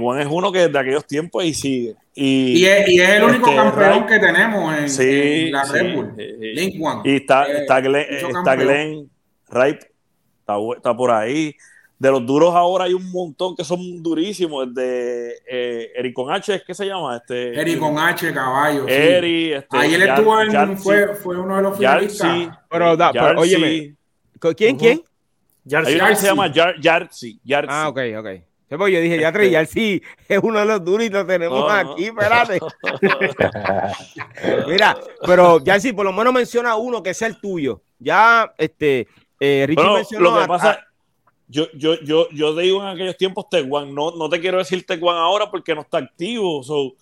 One 0.00 0.22
es 0.22 0.28
uno 0.30 0.52
que 0.52 0.68
de 0.68 0.78
aquellos 0.78 1.06
tiempos 1.06 1.44
y 1.44 1.54
sigue. 1.54 1.94
Y, 2.14 2.64
es, 2.64 2.88
el 2.88 3.24
único 3.24 3.50
este, 3.50 3.56
campeón 3.56 4.06
que 4.06 4.18
tenemos 4.18 4.98
en, 4.98 5.52
la 5.52 5.64
Red 5.64 5.94
Bull. 5.94 6.14
Link 6.16 6.74
One. 6.80 7.02
Y 7.04 7.16
está, 7.16 7.46
eh, 7.46 7.58
está 7.62 7.80
Glenn, 7.80 8.06
está 8.08 8.56
Glenn 8.56 9.10
Ripe, 9.50 9.90
está, 10.38 10.96
por 10.96 11.10
ahí. 11.10 11.56
De 12.04 12.10
los 12.10 12.26
duros 12.26 12.54
ahora 12.54 12.84
hay 12.84 12.92
un 12.92 13.10
montón 13.10 13.56
que 13.56 13.64
son 13.64 14.02
durísimos. 14.02 14.66
El 14.66 14.74
de 14.74 15.38
eh, 15.50 15.90
Ericon 15.96 16.30
H, 16.30 16.62
¿qué 16.66 16.74
se 16.74 16.84
llama? 16.84 17.16
Este, 17.16 17.58
Ericon 17.58 17.98
H, 17.98 18.30
caballo. 18.34 18.86
Eri, 18.86 19.54
este, 19.54 19.74
Ahí 19.74 19.94
él 19.94 20.02
estuvo 20.02 20.38
en, 20.38 20.76
fue, 20.76 21.14
fue, 21.14 21.40
uno 21.40 21.56
de 21.56 21.62
los 21.62 21.78
finalistas. 21.78 22.58
Pero, 22.68 22.94
da, 22.94 23.10
pero 23.10 23.40
óyeme, 23.40 23.96
¿quién? 24.54 24.76
¿Quién? 24.76 25.02
Hay 25.72 25.94
uno 25.94 26.08
que 26.08 26.16
se 26.16 26.26
llama 26.26 26.52
Yartzi. 26.52 27.40
Ah, 27.66 27.88
ok, 27.88 27.98
ok. 28.18 28.28
Pues 28.76 28.92
yo 28.92 29.00
dije, 29.00 29.18
ya 29.18 29.32
Trey, 29.32 29.54
sí, 29.64 30.02
es 30.28 30.40
uno 30.42 30.58
de 30.58 30.66
los 30.66 30.84
duros 30.84 31.06
y 31.06 31.08
lo 31.08 31.24
tenemos 31.24 31.72
aquí, 31.72 32.04
espérate. 32.04 32.60
Mira, 34.68 34.94
pero 35.24 35.58
ya 35.64 35.80
sí, 35.80 35.94
por 35.94 36.04
lo 36.04 36.12
menos 36.12 36.34
menciona 36.34 36.76
uno 36.76 37.02
que 37.02 37.14
sea 37.14 37.28
el 37.28 37.40
tuyo. 37.40 37.80
Ya, 37.98 38.52
este, 38.58 39.08
eh, 39.40 39.64
Richie 39.66 39.90
mencionó. 39.90 40.30
Lo 40.32 40.42
que 40.42 40.48
pasa, 40.48 40.84
yo, 41.54 41.70
yo, 41.72 42.00
yo, 42.00 42.28
yo 42.30 42.56
digo 42.56 42.82
en 42.82 42.88
aquellos 42.88 43.16
tiempos 43.16 43.48
Teguan, 43.48 43.94
no, 43.94 44.10
no 44.10 44.28
te 44.28 44.40
quiero 44.40 44.58
decir 44.58 44.84
Teguan 44.84 45.16
ahora 45.16 45.50
porque 45.50 45.74
no 45.74 45.82
está 45.82 45.98
activo. 45.98 46.62
So, 46.64 46.94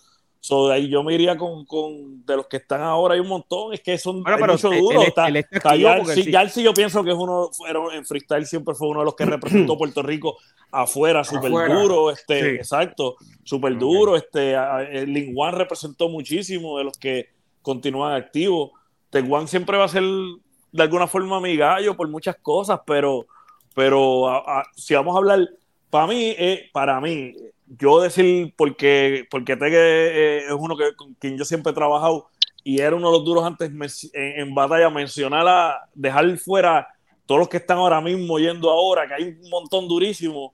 So, 0.45 0.69
ahí 0.69 0.89
yo 0.89 1.03
me 1.03 1.13
iría 1.13 1.37
con, 1.37 1.63
con, 1.63 2.25
de 2.25 2.35
los 2.35 2.47
que 2.47 2.57
están 2.57 2.81
ahora, 2.81 3.13
hay 3.13 3.21
un 3.21 3.29
montón, 3.29 3.73
es 3.73 3.79
que 3.79 3.97
son 3.97 4.21
bueno, 4.23 4.37
pero 4.37 4.51
mucho 4.51 4.71
duro. 4.71 5.01
está, 5.01 5.29
Yalsi, 5.29 6.61
yo 6.61 6.73
pienso 6.73 7.01
que 7.01 7.11
es 7.11 7.15
uno, 7.15 7.49
en 7.93 8.05
freestyle 8.05 8.45
siempre 8.45 8.75
fue 8.75 8.89
uno 8.89 8.99
de 8.99 9.05
los 9.05 9.15
que 9.15 9.23
representó 9.25 9.77
Puerto 9.77 10.01
Rico 10.01 10.35
afuera, 10.69 11.23
súper 11.23 11.49
duro, 11.49 12.11
este, 12.11 12.55
exacto, 12.55 13.15
súper 13.45 13.77
duro, 13.77 14.17
este, 14.17 14.57
Lin 15.05 15.33
One 15.33 15.57
representó 15.59 16.09
muchísimo 16.09 16.77
de 16.77 16.83
los 16.83 16.97
que 16.97 17.29
continúan 17.61 18.11
activos. 18.11 18.71
Teguan 19.11 19.47
siempre 19.47 19.77
va 19.77 19.85
a 19.85 19.87
ser 19.87 20.03
de 20.03 20.83
alguna 20.83 21.07
forma 21.07 21.39
mi 21.39 21.55
gallo 21.55 21.95
por 21.95 22.09
muchas 22.09 22.35
cosas, 22.35 22.81
pero, 22.85 23.27
pero 23.73 24.43
si 24.75 24.93
vamos 24.93 25.15
a 25.15 25.19
hablar, 25.19 25.49
para 25.89 26.07
mí, 26.07 26.35
eh, 26.37 26.69
para 26.73 26.99
mí, 26.99 27.35
yo 27.67 28.01
decir, 28.01 28.53
porque, 28.55 29.25
porque 29.29 29.55
Tegue 29.55 29.77
eh, 29.77 30.45
es 30.45 30.53
uno 30.57 30.75
que, 30.75 30.95
con 30.95 31.13
quien 31.15 31.37
yo 31.37 31.45
siempre 31.45 31.71
he 31.71 31.75
trabajado 31.75 32.27
y 32.63 32.79
era 32.79 32.95
uno 32.95 33.11
de 33.11 33.17
los 33.17 33.25
duros 33.25 33.45
antes 33.45 33.71
en, 34.13 34.55
batalla, 34.55 34.89
mencionar 34.89 35.47
a 35.47 35.89
dejar 35.93 36.37
fuera 36.37 36.87
todos 37.25 37.39
los 37.39 37.49
que 37.49 37.57
están 37.57 37.77
ahora 37.77 38.01
mismo 38.01 38.39
yendo 38.39 38.69
ahora, 38.69 39.07
que 39.07 39.13
hay 39.13 39.23
un 39.23 39.49
montón 39.49 39.87
durísimo 39.87 40.53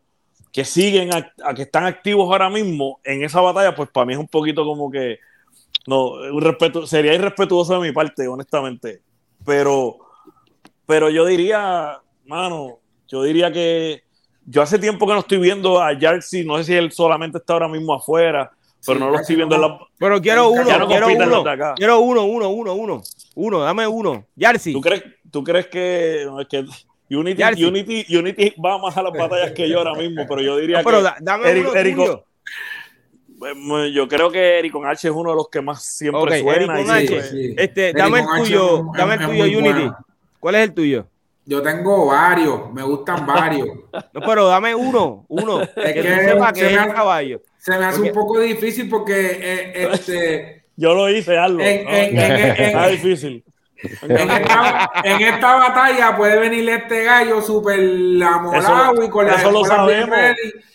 que 0.52 0.66
siguen 0.66 1.12
a, 1.14 1.54
que 1.54 1.62
están 1.62 1.86
activos 1.86 2.26
ahora 2.30 2.50
mismo 2.50 3.00
en 3.04 3.24
esa 3.24 3.42
batalla, 3.42 3.76
pues 3.76 3.90
para 3.90 4.06
mí 4.06 4.14
es 4.14 4.20
un 4.20 4.28
poquito 4.28 4.66
como 4.66 4.90
que 4.90 5.20
no, 5.86 6.16
sería 6.86 7.14
irrespetuoso 7.14 7.80
de 7.80 7.88
mi 7.88 7.94
parte, 7.94 8.28
honestamente. 8.28 9.02
Pero, 9.46 9.98
pero 10.86 11.10
yo 11.10 11.26
diría, 11.26 12.00
mano, 12.26 12.79
yo 13.10 13.24
diría 13.24 13.52
que 13.52 14.04
yo 14.46 14.62
hace 14.62 14.80
tiempo 14.80 15.06
que 15.06 15.14
no 15.14 15.20
estoy 15.20 15.38
viendo 15.38 15.82
a 15.82 15.98
Jarcy, 16.00 16.46
no 16.46 16.58
sé 16.58 16.64
si 16.64 16.74
él 16.76 16.92
solamente 16.92 17.38
está 17.38 17.54
ahora 17.54 17.68
mismo 17.68 17.94
afuera, 17.94 18.52
pero 18.86 19.00
no 19.00 19.10
lo 19.10 19.20
estoy 19.20 19.36
viendo 19.36 19.56
en 19.56 19.62
la. 19.62 19.80
Pero 19.98 20.22
quiero 20.22 20.50
uno, 20.50 20.64
quiero 20.64 21.08
uno, 21.08 21.44
quiero 21.76 22.00
uno, 22.00 22.24
uno, 22.24 22.50
uno, 22.50 22.74
uno, 22.74 23.02
uno, 23.36 23.60
dame 23.60 23.88
uno. 23.88 24.26
Jarcy. 24.40 24.74
¿Tú 24.74 24.82
crees, 24.82 25.04
tú 25.30 25.44
crees 25.44 25.68
que, 25.68 26.26
que 26.50 26.66
Unity, 27.12 27.64
Unity, 27.66 28.18
Unity, 28.18 28.54
va 28.64 28.78
más 28.78 28.96
a 28.96 29.04
las 29.04 29.14
batallas 29.14 29.52
que 29.52 29.68
yo 29.68 29.80
ahora 29.80 29.96
mismo, 29.96 30.26
pero 30.28 30.42
yo 30.42 30.58
diría 30.58 30.84
pero 30.84 31.04
que. 31.04 31.10
dame 31.22 31.50
Eric, 31.50 31.98
uno 31.98 32.24
yo 33.92 34.08
creo 34.08 34.30
que 34.32 34.60
Eric 34.60 34.72
con 34.72 34.86
H 34.86 35.08
es 35.08 35.14
uno 35.14 35.32
de 35.32 35.36
los 35.36 35.50
que 35.50 35.62
más 35.62 35.84
siempre 35.84 36.22
okay, 36.22 36.42
suena. 36.42 36.56
Eric 36.56 36.86
con 36.86 36.96
H. 36.96 37.54
Este, 37.58 37.94
dame 37.94 38.20
el 38.20 38.26
tuyo, 38.26 38.92
dame 38.96 39.16
el 39.16 39.26
tuyo, 39.26 39.60
Unity. 39.60 39.92
¿Cuál 40.40 40.56
es 40.56 40.62
el 40.62 40.74
tuyo? 40.74 41.08
Yo 41.50 41.64
tengo 41.64 42.06
varios, 42.06 42.72
me 42.72 42.84
gustan 42.84 43.26
varios. 43.26 43.68
No, 44.14 44.22
pero 44.22 44.48
dame 44.48 44.76
uno, 44.76 45.26
uno. 45.30 45.62
Es 45.62 45.70
que, 45.76 45.94
que, 45.94 46.24
sepa 46.24 46.54
que 46.54 46.70
se, 46.70 46.80
me, 46.80 46.94
caballo. 46.94 47.42
se 47.58 47.78
me 47.78 47.86
hace 47.86 48.02
un 48.02 48.12
poco 48.12 48.40
difícil 48.40 48.88
porque 48.88 49.40
eh, 49.42 49.90
este. 49.92 50.66
Yo 50.76 50.94
lo 50.94 51.10
hice, 51.10 51.38
algo. 51.40 51.60
Está 51.60 52.88
difícil. 52.90 53.44
En 54.04 54.12
esta, 54.12 54.92
en 55.04 55.22
esta, 55.22 55.56
batalla 55.56 56.16
puede 56.16 56.38
venir 56.38 56.70
este 56.70 57.04
gallo 57.04 57.42
súper 57.42 57.80
amolado 58.24 59.04
y 59.04 59.10
con 59.10 59.26
la 59.26 59.34
Eso 59.34 59.52
lo 59.52 59.66
sabemos. 59.66 60.18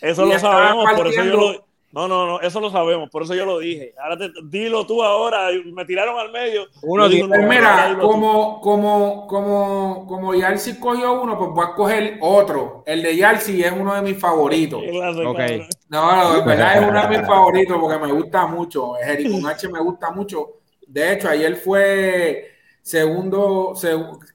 Eso 0.00 0.26
lo 0.26 0.38
sabemos, 0.40 0.92
por 0.94 1.06
eso 1.06 1.22
yo 1.22 1.36
lo 1.36 1.66
no, 1.94 2.08
no, 2.08 2.26
no, 2.26 2.40
eso 2.40 2.60
lo 2.60 2.70
sabemos, 2.70 3.08
por 3.08 3.22
eso 3.22 3.36
yo 3.36 3.46
lo 3.46 3.60
dije. 3.60 3.94
Ahora 4.02 4.18
te, 4.18 4.32
dilo 4.46 4.84
tú 4.84 5.00
ahora, 5.00 5.50
me 5.64 5.84
tiraron 5.84 6.18
al 6.18 6.32
medio. 6.32 6.66
Uno 6.82 7.08
dijo, 7.08 7.28
pues 7.28 7.48
mira, 7.48 7.96
como, 8.00 8.60
como, 8.60 9.28
como, 9.28 10.04
como 10.08 10.34
Yalsi 10.34 10.80
cogió 10.80 11.22
uno, 11.22 11.38
pues 11.38 11.50
voy 11.50 11.64
a 11.64 11.74
coger 11.74 12.18
otro. 12.20 12.82
El 12.84 13.00
de 13.00 13.16
Yalsi 13.16 13.62
es 13.62 13.70
uno 13.70 13.94
de 13.94 14.02
mis 14.02 14.18
favoritos. 14.18 14.82
Okay. 14.82 15.68
No, 15.88 16.16
no, 16.16 16.38
en 16.40 16.44
verdad 16.44 16.82
es 16.82 16.88
uno 16.88 17.00
de 17.00 17.16
mis 17.16 17.26
favoritos 17.28 17.78
porque 17.80 17.98
me 18.04 18.12
gusta 18.12 18.46
mucho. 18.46 18.94
Jerry 18.94 19.42
H 19.46 19.68
me 19.68 19.80
gusta 19.80 20.10
mucho. 20.10 20.54
De 20.88 21.12
hecho, 21.12 21.28
ayer 21.28 21.54
fue 21.54 22.50
segundo, 22.82 23.72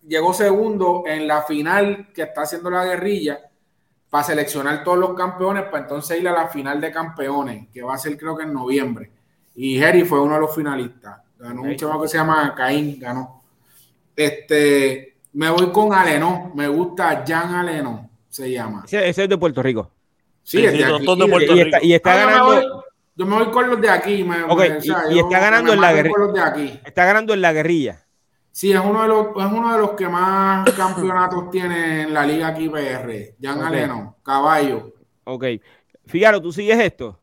llegó 0.08 0.34
segundo 0.34 1.04
en 1.06 1.28
la 1.28 1.41
final 1.41 2.08
que 2.13 2.22
está 2.22 2.43
haciendo 2.43 2.69
la 2.69 2.86
guerrilla 2.86 3.48
para 4.10 4.24
seleccionar 4.24 4.84
todos 4.84 4.98
los 4.98 5.13
campeones, 5.13 5.63
para 5.65 5.84
entonces 5.84 6.19
ir 6.19 6.28
a 6.28 6.34
la 6.34 6.48
final 6.48 6.82
de 6.82 6.91
campeones, 6.91 7.67
que 7.72 7.84
va 7.84 7.93
a 7.93 7.98
ser 7.98 8.17
creo 8.17 8.36
que 8.36 8.43
en 8.43 8.54
noviembre. 8.54 9.12
Y 9.56 9.78
Jerry 9.78 10.04
fue 10.04 10.19
uno 10.19 10.36
de 10.36 10.39
los 10.41 10.56
finalistas. 10.56 11.19
Ganó 11.38 11.62
un 11.62 11.76
chaval 11.76 12.02
que 12.02 12.08
se 12.08 12.17
llama 12.17 12.54
Caín, 12.56 13.00
ganó. 13.00 13.43
Este, 14.15 15.17
me 15.34 15.50
voy 15.50 15.72
con 15.72 15.93
Aleno, 15.93 16.52
me 16.56 16.67
gusta 16.67 17.24
Jan 17.26 17.56
Aleno, 17.56 18.10
se 18.28 18.52
llama. 18.52 18.84
Ese, 18.86 19.10
es 19.10 19.30
de 19.30 19.38
Puerto 19.38 19.62
Rico. 19.62 19.91
Sí, 20.43 20.65
es 20.65 20.74
de, 20.74 20.84
aquí. 20.84 21.06
de 21.06 21.28
Puerto 21.28 21.54
Rico. 21.54 21.78
Y 21.82 21.93
está, 21.93 22.15
ganando. 22.15 22.86
Yo 23.15 23.26
me, 23.26 23.36
voy, 23.36 23.52
con 23.52 23.69
los 23.69 23.80
de 23.80 23.89
aquí. 23.89 24.24
Me, 24.24 24.38
y, 25.12 25.19
está 25.19 25.39
ganando 25.39 25.74
en 25.74 25.82
la 25.82 25.93
guerrilla. 25.93 26.82
Está 26.84 27.06
ganando 27.06 27.34
en 27.34 27.41
la 27.41 27.54
guerrilla. 27.54 28.06
Sí, 28.51 28.71
es 28.71 28.79
uno 28.79 29.03
de 29.03 29.07
los, 29.07 29.27
es 29.38 29.51
uno 29.51 29.73
de 29.73 29.79
los 29.79 29.91
que 29.91 30.07
más 30.07 30.69
campeonatos 30.77 31.49
tiene 31.51 32.03
en 32.03 32.13
la 32.13 32.25
liga 32.25 32.47
aquí 32.47 32.69
PR. 32.69 33.35
Jan 33.41 33.62
Aleno, 33.62 34.15
caballo. 34.23 34.93
Ok. 35.23 35.45
Fíjalo, 36.05 36.41
¿tú 36.41 36.51
sigues 36.51 36.79
esto? 36.79 37.19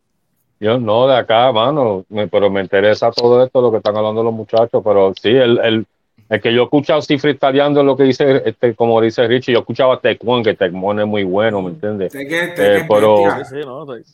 Yo 0.58 0.78
no, 0.78 1.06
de 1.06 1.16
acá, 1.16 1.52
mano, 1.52 2.06
pero 2.30 2.48
me 2.50 2.62
interesa 2.62 3.10
todo 3.10 3.44
esto, 3.44 3.60
lo 3.60 3.70
que 3.70 3.78
están 3.78 3.96
hablando 3.96 4.22
los 4.22 4.32
muchachos, 4.32 4.80
pero 4.82 5.12
sí, 5.20 5.28
el, 5.28 5.58
el, 5.58 5.86
el 6.30 6.40
que 6.40 6.54
yo 6.54 6.62
he 6.62 6.64
escuchado 6.64 7.02
sí 7.02 7.18
freestyleando 7.18 7.82
lo 7.82 7.94
que 7.94 8.04
dice, 8.04 8.42
este, 8.42 8.74
como 8.74 8.98
dice 9.02 9.26
Richie, 9.26 9.52
yo 9.52 9.58
escuchaba 9.58 9.94
a 9.94 10.00
Tecmon, 10.00 10.42
que 10.42 10.54
Tecmon 10.54 11.00
es 11.00 11.06
muy 11.06 11.24
bueno, 11.24 11.60
¿me 11.60 11.70
entiendes? 11.70 12.14
Eh, 12.14 12.86
pero 12.88 13.24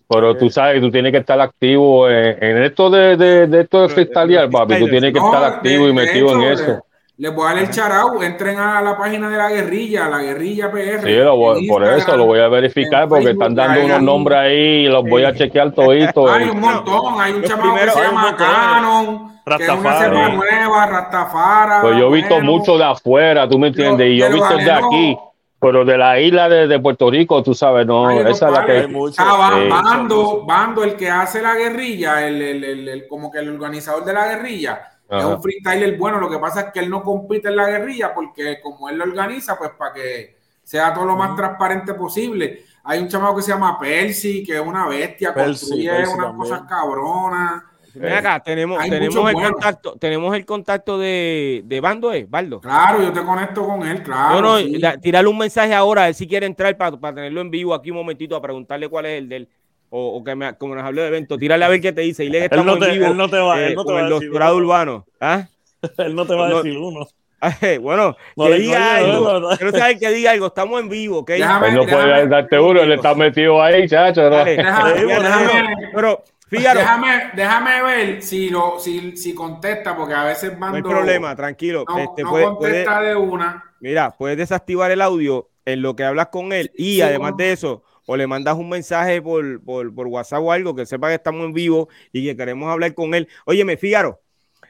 pero 0.09 0.37
tú 0.37 0.51
sabes, 0.51 0.81
tú 0.81 0.91
tienes 0.91 1.13
que 1.13 1.19
estar 1.19 1.41
activo 1.41 2.11
en, 2.11 2.63
esto 2.63 2.91
de, 2.91 3.17
de, 3.17 3.47
de 3.47 3.61
esto 3.61 3.83
de 3.83 3.89
freestylear, 3.91 4.51
papi, 4.51 4.81
tú 4.81 4.89
tienes 4.89 5.13
que 5.13 5.21
estar 5.21 5.45
activo 5.45 5.87
y 5.87 5.93
metido 5.93 6.33
en 6.33 6.43
eso. 6.53 6.85
Les 7.23 7.33
voy 7.33 7.47
a 7.47 7.55
dar 7.55 7.63
el 7.63 7.71
charao, 7.71 8.21
entren 8.21 8.59
a 8.59 8.83
la 8.83 8.99
página 8.99 9.29
de 9.29 9.39
la 9.39 9.49
guerrilla, 9.49 10.09
la 10.09 10.19
guerrilla 10.19 10.73
PR. 10.73 11.05
Sí, 11.05 11.69
por 11.69 11.85
eso 11.85 12.17
lo 12.17 12.27
voy 12.27 12.41
a 12.41 12.49
verificar 12.49 13.09
porque 13.09 13.31
están 13.31 13.55
dando 13.55 13.85
unos 13.85 14.03
nombres 14.03 14.39
ahí 14.39 14.87
y 14.87 14.89
los 14.89 15.05
voy 15.05 15.23
a 15.23 15.33
chequear 15.33 15.71
toditos. 15.71 16.29
Hay 16.33 16.49
un 16.49 16.59
montón, 16.59 17.21
hay 17.21 17.33
un 17.35 17.45
chamao 17.45 17.77
que 17.77 17.91
se 17.91 18.01
llama 18.01 18.35
Canon, 18.35 19.41
que 19.57 19.63
es 19.63 19.71
una 19.71 20.01
cepa 20.01 20.29
nueva, 20.31 20.87
Rastafara. 20.87 21.83
Pues 21.83 21.97
yo 21.97 22.09
he 22.09 22.13
visto 22.13 22.41
mucho 22.41 22.77
de 22.77 22.85
afuera, 22.87 23.49
tú 23.49 23.57
me 23.57 23.69
entiendes, 23.69 24.09
y 24.09 24.17
yo 24.17 24.27
he 24.27 24.33
visto 24.33 24.57
de 24.57 24.73
aquí. 24.73 25.17
Pero 25.61 25.85
de 25.85 25.97
la 25.97 26.19
isla 26.19 26.49
de, 26.49 26.67
de, 26.67 26.81
Puerto 26.81 27.09
Rico, 27.09 27.41
tú 27.41 27.55
sabes, 27.55 27.87
no, 27.87 28.11
esa 28.11 28.49
es 28.49 28.53
la 28.53 28.67
que. 28.67 28.89
Ah, 29.19 29.61
bando, 29.71 30.45
bando, 30.45 30.83
el 30.83 30.97
que 30.97 31.09
hace 31.09 31.41
la 31.41 31.55
guerrilla, 31.55 32.27
el, 32.27 32.43
el, 32.43 32.65
el, 32.65 32.89
el, 32.89 33.07
como 33.07 33.31
que 33.31 33.39
el 33.39 33.49
organizador 33.49 34.05
de 34.05 34.13
la 34.13 34.27
guerrilla, 34.27 34.92
es 35.19 35.25
un 35.25 35.43
freestyler 35.43 35.99
bueno, 35.99 36.19
lo 36.19 36.31
que 36.31 36.39
pasa 36.39 36.61
es 36.63 36.73
que 36.73 36.81
él 36.81 36.89
no 36.89 37.03
compite 37.03 37.49
en 37.49 37.57
la 37.57 37.69
guerrilla 37.69 38.15
porque 38.15 38.61
como 38.63 38.89
él 38.89 38.97
lo 38.97 39.05
organiza, 39.05 39.59
pues 39.59 39.71
para 39.79 39.93
que 39.93 40.37
sea 40.63 40.95
todo 40.95 41.05
lo 41.05 41.17
más 41.17 41.37
transparente 41.37 41.95
posible. 41.95 42.65
Hay 42.85 43.01
un 43.01 43.09
chamado 43.09 43.37
que 43.37 43.43
se 43.43 43.53
llama 43.53 43.79
Percy, 43.79 44.43
que 44.43 44.55
es 44.55 44.61
una 44.61 44.89
bestia, 44.89 45.35
construye 45.35 45.91
unas 46.09 46.35
cosas 46.35 46.63
cabronas. 46.69 47.63
Ven 47.95 48.13
acá, 48.15 48.41
tenemos, 48.41 48.83
tenemos 48.83 49.31
el 49.31 49.35
contacto, 49.35 49.97
tenemos 49.99 50.35
el 50.35 50.47
contacto 50.47 50.99
de, 50.99 51.61
de 51.67 51.81
Bando, 51.81 52.13
¿eh? 52.13 52.27
Baldo. 52.27 52.61
Claro, 52.61 53.03
yo 53.03 53.13
te 53.13 53.23
conecto 53.23 53.67
con 53.67 53.87
él, 53.87 54.03
claro. 54.03 54.41
No, 54.41 54.61
no, 54.61 55.01
tirarle 55.01 55.29
un 55.29 55.37
mensaje 55.37 55.75
ahora, 55.75 56.05
a 56.05 56.07
ver 56.07 56.15
si 56.15 56.27
quiere 56.27 56.47
entrar 56.47 56.75
para, 56.79 56.97
para 56.97 57.17
tenerlo 57.17 57.43
en 57.43 57.51
vivo 57.51 57.75
aquí 57.75 57.91
un 57.91 57.99
momentito 57.99 58.35
a 58.35 58.41
preguntarle 58.41 58.89
cuál 58.89 59.07
es 59.07 59.19
el 59.19 59.29
del 59.29 59.49
o, 59.95 60.17
o 60.17 60.25
que 60.25 60.35
me, 60.35 60.55
como 60.55 60.75
nos 60.75 60.85
habló 60.85 61.03
de 61.03 61.09
evento, 61.09 61.37
tírale 61.37 61.67
a 61.67 61.69
ver 61.69 61.81
qué 61.83 61.93
te 61.93 62.01
dice. 62.01 62.25
Y 62.25 62.31
le 62.31 62.47
él 62.47 62.65
no 62.65 62.79
te, 62.79 62.91
él 62.93 63.17
no 63.17 63.29
te 63.29 63.39
va, 63.39 63.61
él 63.61 63.75
no 63.75 63.85
te 63.85 63.93
va 63.93 64.01
el 64.01 64.09
doctorado 64.09 64.57
urbano. 64.57 65.07
¿Ah? 65.21 65.47
él 65.99 66.15
no 66.15 66.27
te 66.27 66.35
va 66.35 66.47
a 66.47 66.55
decir 66.55 66.79
uno. 66.79 67.07
bueno, 67.81 68.17
no 68.37 68.47
que 68.47 68.55
diga 68.55 68.97
algo. 68.97 69.51
Quiero 69.59 69.73
saber 69.73 69.99
que 69.99 70.11
diga 70.11 70.31
algo. 70.31 70.47
Estamos 70.47 70.81
en 70.81 70.89
vivo, 70.89 71.19
¿ok? 71.19 71.33
Déjame, 71.33 71.69
él 71.69 71.75
no 71.75 71.87
puede 71.87 72.27
darte 72.27 72.59
uno, 72.59 72.81
él 72.81 72.93
está 72.93 73.15
metido 73.15 73.63
ahí, 73.63 73.87
chacho. 73.87 74.31
¿no? 74.31 74.45
Déjame, 74.45 74.95
déjame, 74.95 75.91
pero 75.95 76.23
fíjate. 76.49 76.79
Déjame, 76.79 77.31
déjame 77.35 77.83
ver 77.83 78.23
si, 78.23 78.49
lo, 78.49 78.79
si, 78.79 79.15
si 79.19 79.35
contesta, 79.35 79.95
porque 79.95 80.15
a 80.15 80.25
veces 80.25 80.57
mando. 80.57 80.79
No 80.79 80.87
hay 80.87 80.91
problema, 80.91 81.37
tranquilo. 81.37 81.85
No, 81.87 81.99
este, 81.99 82.23
no 82.23 82.31
puede, 82.31 82.45
contesta 82.47 82.97
puede, 82.97 83.09
de 83.11 83.17
una. 83.17 83.65
Mira, 83.81 84.11
puedes 84.17 84.39
desactivar 84.39 84.91
el 84.91 85.03
audio 85.03 85.51
en 85.67 85.83
lo 85.83 85.95
que 85.95 86.05
hablas 86.05 86.29
con 86.29 86.53
él 86.53 86.71
y 86.77 86.95
sí, 86.95 87.03
además 87.03 87.37
de 87.37 87.53
eso 87.53 87.83
o 88.07 88.17
le 88.17 88.27
mandas 88.27 88.57
un 88.57 88.69
mensaje 88.69 89.23
por, 89.23 89.63
por, 89.63 89.95
por, 89.95 90.07
WhatsApp 90.07 90.43
o 90.43 90.53
algo 90.53 90.75
que 90.75 90.87
sepa 90.87 91.09
que 91.09 91.15
estamos 91.15 91.45
en 91.45 91.53
vivo 91.53 91.89
y 92.13 92.25
que 92.25 92.37
queremos 92.37 92.69
hablar 92.69 92.95
con 92.95 93.15
él. 93.15 93.29
Óyeme, 93.47 93.77
Fígaro, 93.77 94.21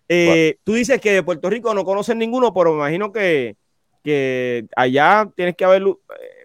eh, 0.09 0.57
tú 0.65 0.75
dices 0.75 1.01
que 1.01 1.13
de 1.13 1.23
Puerto 1.23 1.49
Rico 1.49 1.75
no 1.75 1.85
conocen 1.85 2.19
ninguno, 2.19 2.53
pero 2.53 2.73
me 2.73 2.79
imagino 2.79 3.13
que, 3.13 3.57
que 4.03 4.67
allá 4.77 5.29
tienes 5.35 5.57
que 5.57 5.65
haber 5.65 5.83
eh, 5.83 5.95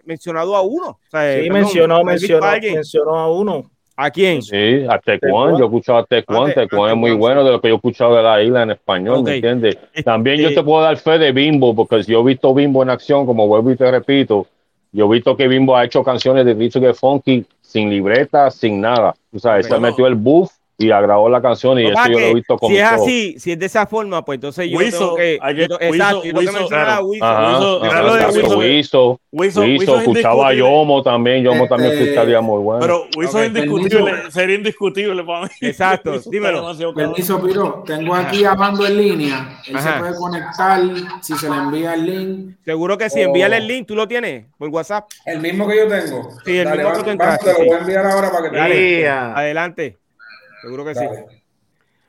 mencionado 0.04 0.56
a 0.56 0.62
uno. 0.62 0.88
O 0.88 1.10
sea, 1.10 1.42
sí, 1.42 1.50
mencionó, 1.50 2.02
mencionó, 2.02 2.46
mencionó 2.60 3.18
a 3.18 3.30
uno. 3.30 3.70
¿A 4.00 4.12
quién? 4.12 4.40
Sí, 4.42 4.86
a 4.88 4.96
Tecuán. 5.00 5.58
Yo 5.58 5.64
he 5.64 5.66
escuchado 5.66 5.98
a 5.98 6.04
Tecuán. 6.04 6.54
Tecuán 6.54 6.92
es 6.92 6.96
muy 6.96 7.10
bueno 7.10 7.42
de 7.42 7.50
lo 7.50 7.60
que 7.60 7.66
yo 7.66 7.74
he 7.74 7.76
escuchado 7.78 8.14
de 8.14 8.22
la 8.22 8.40
isla 8.40 8.62
en 8.62 8.70
español, 8.70 9.24
¿me 9.24 9.34
entiendes? 9.34 9.76
También 10.04 10.38
yo 10.38 10.54
te 10.54 10.62
puedo 10.62 10.82
dar 10.84 10.96
fe 10.98 11.18
de 11.18 11.32
Bimbo, 11.32 11.74
porque 11.74 12.04
si 12.04 12.12
yo 12.12 12.20
he 12.20 12.24
visto 12.24 12.54
Bimbo 12.54 12.84
en 12.84 12.90
acción, 12.90 13.26
como 13.26 13.48
vuelvo 13.48 13.72
y 13.72 13.76
te 13.76 13.90
repito, 13.90 14.46
yo 14.92 15.06
he 15.06 15.16
visto 15.16 15.36
que 15.36 15.48
Bimbo 15.48 15.76
ha 15.76 15.84
hecho 15.84 16.02
canciones 16.02 16.44
de 16.44 16.54
Richard 16.54 16.94
Funky 16.94 17.44
sin 17.60 17.90
libreta, 17.90 18.50
sin 18.50 18.80
nada. 18.80 19.14
O 19.34 19.38
sea, 19.38 19.62
se 19.62 19.78
metió 19.78 20.06
el 20.06 20.14
buff 20.14 20.52
y 20.80 20.92
agradó 20.92 21.28
la 21.28 21.42
canción 21.42 21.76
y 21.80 21.86
eso 21.86 21.98
yo 22.08 22.20
lo 22.20 22.26
he 22.26 22.34
visto 22.34 22.56
como 22.56 22.72
Si 22.72 22.78
es 22.78 22.84
así, 22.84 23.34
si 23.40 23.50
es 23.50 23.58
de 23.58 23.66
esa 23.66 23.84
forma, 23.88 24.24
pues 24.24 24.36
entonces 24.36 24.70
yo 24.70 24.78
tengo 24.78 25.16
que... 25.16 25.34
exacto, 25.34 26.22
yo 26.24 26.34
tengo 26.34 26.52
que 26.52 26.52
mencionar 26.52 26.88
a 26.90 27.02
Wiso. 27.02 27.80
Wiso, 29.32 29.64
escuchaba 29.64 30.48
a 30.48 30.54
Yomo 30.54 31.02
también, 31.02 31.42
Yomo 31.42 31.66
también 31.66 31.92
este, 31.92 32.04
escucharía 32.04 32.40
muy 32.40 32.62
bueno. 32.62 32.80
Pero 32.80 33.06
Wiso 33.16 33.42
es 33.42 33.48
indiscutible, 33.48 34.30
sería 34.30 34.54
indiscutible 34.54 35.24
para 35.24 35.46
mí. 35.46 35.50
Exacto, 35.62 36.20
dímelo. 36.30 36.72
Permiso, 36.94 37.42
Piro, 37.42 37.82
tengo 37.84 38.14
aquí 38.14 38.44
a 38.44 38.54
Mando 38.54 38.86
en 38.86 38.96
línea, 38.96 39.60
él 39.66 39.80
se 39.80 39.92
puede 39.98 40.14
conectar 40.14 40.80
si 41.20 41.34
se 41.34 41.50
le 41.50 41.56
envía 41.56 41.94
el 41.94 42.06
link. 42.06 42.56
Seguro 42.64 42.96
que 42.96 43.10
si 43.10 43.20
envíale 43.20 43.56
el 43.56 43.66
link, 43.66 43.88
¿tú 43.88 43.96
lo 43.96 44.06
tienes 44.06 44.46
por 44.56 44.68
WhatsApp? 44.68 45.08
El 45.26 45.40
mismo 45.40 45.66
que 45.66 45.76
yo 45.76 45.88
tengo. 45.88 46.30
Sí, 46.44 46.56
el 46.56 46.70
mismo 46.70 46.92
que 46.92 47.02
tú 47.02 47.10
entraste. 47.10 47.52
Te 47.52 47.58
lo 47.58 47.66
voy 47.66 47.74
a 47.74 47.78
enviar 47.80 48.06
ahora 48.06 48.30
para 48.30 48.48
que 48.48 48.56
te 48.56 49.08
Adelante. 49.08 49.96
Seguro 50.62 50.84
que 50.84 50.94
sí. 50.94 51.06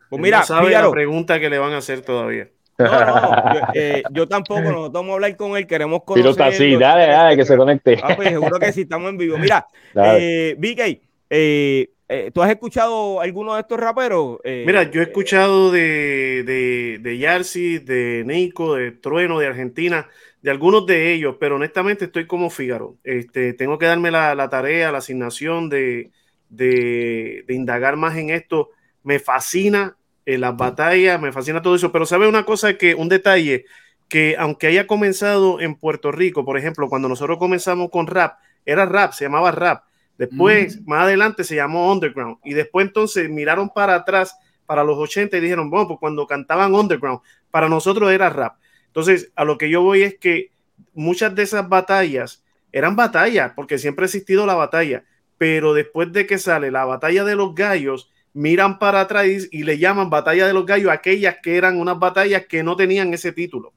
Pues 0.09 0.21
mira, 0.21 0.43
sabe 0.43 0.71
la 0.71 0.89
pregunta 0.89 1.39
que 1.39 1.49
le 1.49 1.59
van 1.59 1.73
a 1.73 1.77
hacer 1.77 2.01
todavía. 2.01 2.49
No, 2.79 2.85
no, 2.87 3.53
yo, 3.53 3.59
eh, 3.73 4.03
yo, 4.11 4.27
tampoco, 4.27 4.61
nosotros 4.61 4.91
vamos 4.93 5.11
a 5.11 5.13
hablar 5.15 5.35
con 5.35 5.57
él, 5.57 5.67
queremos 5.67 6.03
conocer. 6.05 6.33
Pero 6.37 6.51
sí, 6.53 6.77
dale, 6.77 7.07
dale, 7.07 7.35
que 7.35 7.43
se 7.43 7.57
conecte. 7.57 7.99
Ah, 8.01 8.15
pues 8.15 8.29
seguro 8.29 8.57
que 8.57 8.71
sí, 8.71 8.81
estamos 8.81 9.09
en 9.09 9.17
vivo. 9.17 9.37
Mira, 9.37 9.67
eh, 9.95 10.55
BK, 10.57 11.01
eh, 11.29 11.89
eh, 12.07 12.31
¿tú 12.33 12.41
has 12.41 12.49
escuchado 12.49 13.21
alguno 13.21 13.53
de 13.53 13.61
estos 13.61 13.79
raperos? 13.79 14.39
Eh, 14.43 14.63
Mira, 14.65 14.89
yo 14.89 15.01
he 15.01 15.03
escuchado 15.03 15.71
de, 15.71 16.43
de, 16.43 16.99
de 17.01 17.17
Yarsi, 17.17 17.79
de 17.79 18.23
Nico, 18.25 18.75
de 18.75 18.91
Trueno, 18.93 19.39
de 19.39 19.47
Argentina, 19.47 20.07
de 20.41 20.49
algunos 20.49 20.85
de 20.85 21.13
ellos, 21.13 21.35
pero 21.39 21.57
honestamente 21.57 22.05
estoy 22.05 22.25
como 22.25 22.49
Fígaro. 22.49 22.95
Este, 23.03 23.53
tengo 23.53 23.77
que 23.77 23.85
darme 23.85 24.09
la, 24.09 24.33
la 24.33 24.49
tarea, 24.49 24.91
la 24.91 24.99
asignación 24.99 25.69
de, 25.69 26.11
de, 26.49 27.45
indagar 27.49 27.95
más 27.95 28.17
en 28.17 28.29
esto. 28.31 28.69
Me 29.03 29.19
fascina 29.19 29.95
eh, 30.25 30.37
las 30.37 30.57
batallas, 30.57 31.21
me 31.21 31.31
fascina 31.31 31.61
todo 31.61 31.75
eso, 31.75 31.91
pero 31.91 32.05
sabe 32.05 32.27
una 32.27 32.45
cosa 32.45 32.77
que, 32.77 32.95
un 32.95 33.09
detalle, 33.09 33.65
que 34.07 34.35
aunque 34.37 34.67
haya 34.67 34.87
comenzado 34.87 35.61
en 35.61 35.75
Puerto 35.75 36.11
Rico, 36.11 36.43
por 36.43 36.57
ejemplo, 36.57 36.89
cuando 36.89 37.07
nosotros 37.07 37.37
comenzamos 37.37 37.89
con 37.89 38.07
rap, 38.07 38.39
era 38.65 38.85
rap, 38.85 39.13
se 39.13 39.25
llamaba 39.25 39.51
rap. 39.51 39.83
Después, 40.17 40.85
más 40.85 41.03
adelante, 41.03 41.45
se 41.45 41.55
llamó 41.55 41.91
underground. 41.93 42.37
Y 42.43 42.53
después 42.53 42.85
entonces 42.85 43.29
miraron 43.29 43.69
para 43.69 43.95
atrás, 43.95 44.35
para 44.65 44.83
los 44.83 44.97
80, 44.97 45.37
y 45.37 45.39
dijeron, 45.39 45.69
bueno, 45.69 45.87
pues 45.87 45.99
cuando 45.99 46.27
cantaban 46.27 46.75
underground, 46.75 47.21
para 47.51 47.69
nosotros 47.69 48.11
era 48.11 48.29
rap. 48.29 48.57
Entonces, 48.87 49.31
a 49.35 49.45
lo 49.45 49.57
que 49.57 49.69
yo 49.69 49.81
voy 49.81 50.03
es 50.03 50.19
que 50.19 50.51
muchas 50.93 51.33
de 51.33 51.43
esas 51.43 51.69
batallas 51.69 52.43
eran 52.73 52.97
batallas, 52.97 53.53
porque 53.55 53.77
siempre 53.77 54.03
ha 54.03 54.07
existido 54.07 54.45
la 54.45 54.55
batalla 54.55 55.05
pero 55.39 55.73
después 55.73 56.11
de 56.11 56.27
que 56.27 56.37
sale 56.37 56.69
la 56.69 56.85
batalla 56.85 57.23
de 57.23 57.35
los 57.35 57.55
gallos, 57.55 58.11
miran 58.33 58.77
para 58.77 58.99
atrás 58.99 59.25
y 59.49 59.63
le 59.63 59.79
llaman 59.79 60.09
batalla 60.09 60.45
de 60.45 60.53
los 60.53 60.65
gallos 60.65 60.91
aquellas 60.91 61.37
que 61.41 61.55
eran 61.55 61.79
unas 61.79 61.97
batallas 61.97 62.45
que 62.45 62.61
no 62.61 62.75
tenían 62.75 63.13
ese 63.13 63.31
título. 63.31 63.73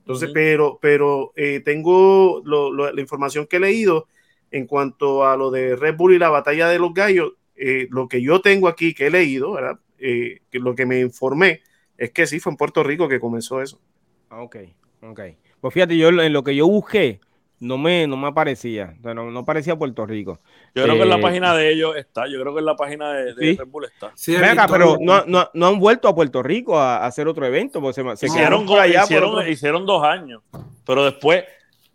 Entonces, 0.00 0.30
pero, 0.34 0.78
pero 0.80 1.32
eh, 1.36 1.62
tengo 1.64 2.42
la 2.44 3.00
información 3.00 3.46
que 3.46 3.56
he 3.56 3.60
leído 3.60 4.08
en 4.50 4.66
cuanto 4.66 5.26
a 5.26 5.36
lo 5.36 5.50
de 5.50 5.74
Red 5.74 5.96
Bull 5.96 6.14
y 6.14 6.18
la 6.18 6.28
batalla 6.28 6.68
de 6.68 6.78
los 6.78 6.92
gallos, 6.92 7.32
eh, 7.56 7.88
lo 7.90 8.06
que 8.06 8.20
yo 8.20 8.42
tengo 8.42 8.68
aquí 8.68 8.92
que 8.92 9.06
he 9.06 9.10
leído, 9.10 9.52
¿verdad? 9.52 9.78
Eh, 9.98 10.40
que 10.50 10.58
lo 10.58 10.74
que 10.74 10.84
me 10.84 11.00
informé 11.00 11.62
es 11.96 12.10
que 12.10 12.26
sí 12.26 12.40
fue 12.40 12.52
en 12.52 12.56
Puerto 12.58 12.82
Rico 12.82 13.08
que 13.08 13.20
comenzó 13.20 13.62
eso. 13.62 13.80
Ah, 14.28 14.42
ok, 14.42 14.56
ok. 15.02 15.20
Pues 15.62 15.74
fíjate, 15.74 15.96
yo 15.96 16.08
en 16.08 16.32
lo 16.32 16.44
que 16.44 16.54
yo 16.54 16.66
busqué, 16.66 17.20
no 17.60 17.78
me, 17.78 18.06
no 18.06 18.16
me 18.16 18.28
aparecía, 18.28 18.94
no, 19.02 19.30
no 19.30 19.44
parecía 19.44 19.76
Puerto 19.76 20.06
Rico. 20.06 20.40
Yo 20.74 20.84
creo 20.84 20.96
que 20.96 21.02
en 21.02 21.08
la 21.10 21.18
eh, 21.18 21.22
página 21.22 21.54
de 21.54 21.72
ellos 21.72 21.94
está, 21.96 22.26
yo 22.26 22.40
creo 22.40 22.54
que 22.54 22.60
en 22.60 22.66
la 22.66 22.76
página 22.76 23.12
de, 23.12 23.34
Red 23.34 23.66
Bull 23.66 23.84
está. 23.84 24.12
Sí, 24.14 24.34
Venga, 24.36 24.66
pero 24.66 24.96
no, 24.98 25.24
no, 25.26 25.50
no, 25.52 25.66
han 25.66 25.78
vuelto 25.78 26.08
a 26.08 26.14
Puerto 26.14 26.42
Rico 26.42 26.78
a, 26.78 27.04
hacer 27.04 27.28
otro 27.28 27.46
evento, 27.46 27.80
porque 27.80 28.02
se, 28.16 28.26
hicieron, 28.26 28.66
allá 28.70 29.04
hicieron, 29.04 29.48
hicieron 29.48 29.86
dos 29.86 30.02
años, 30.02 30.42
pero 30.86 31.04
después 31.04 31.44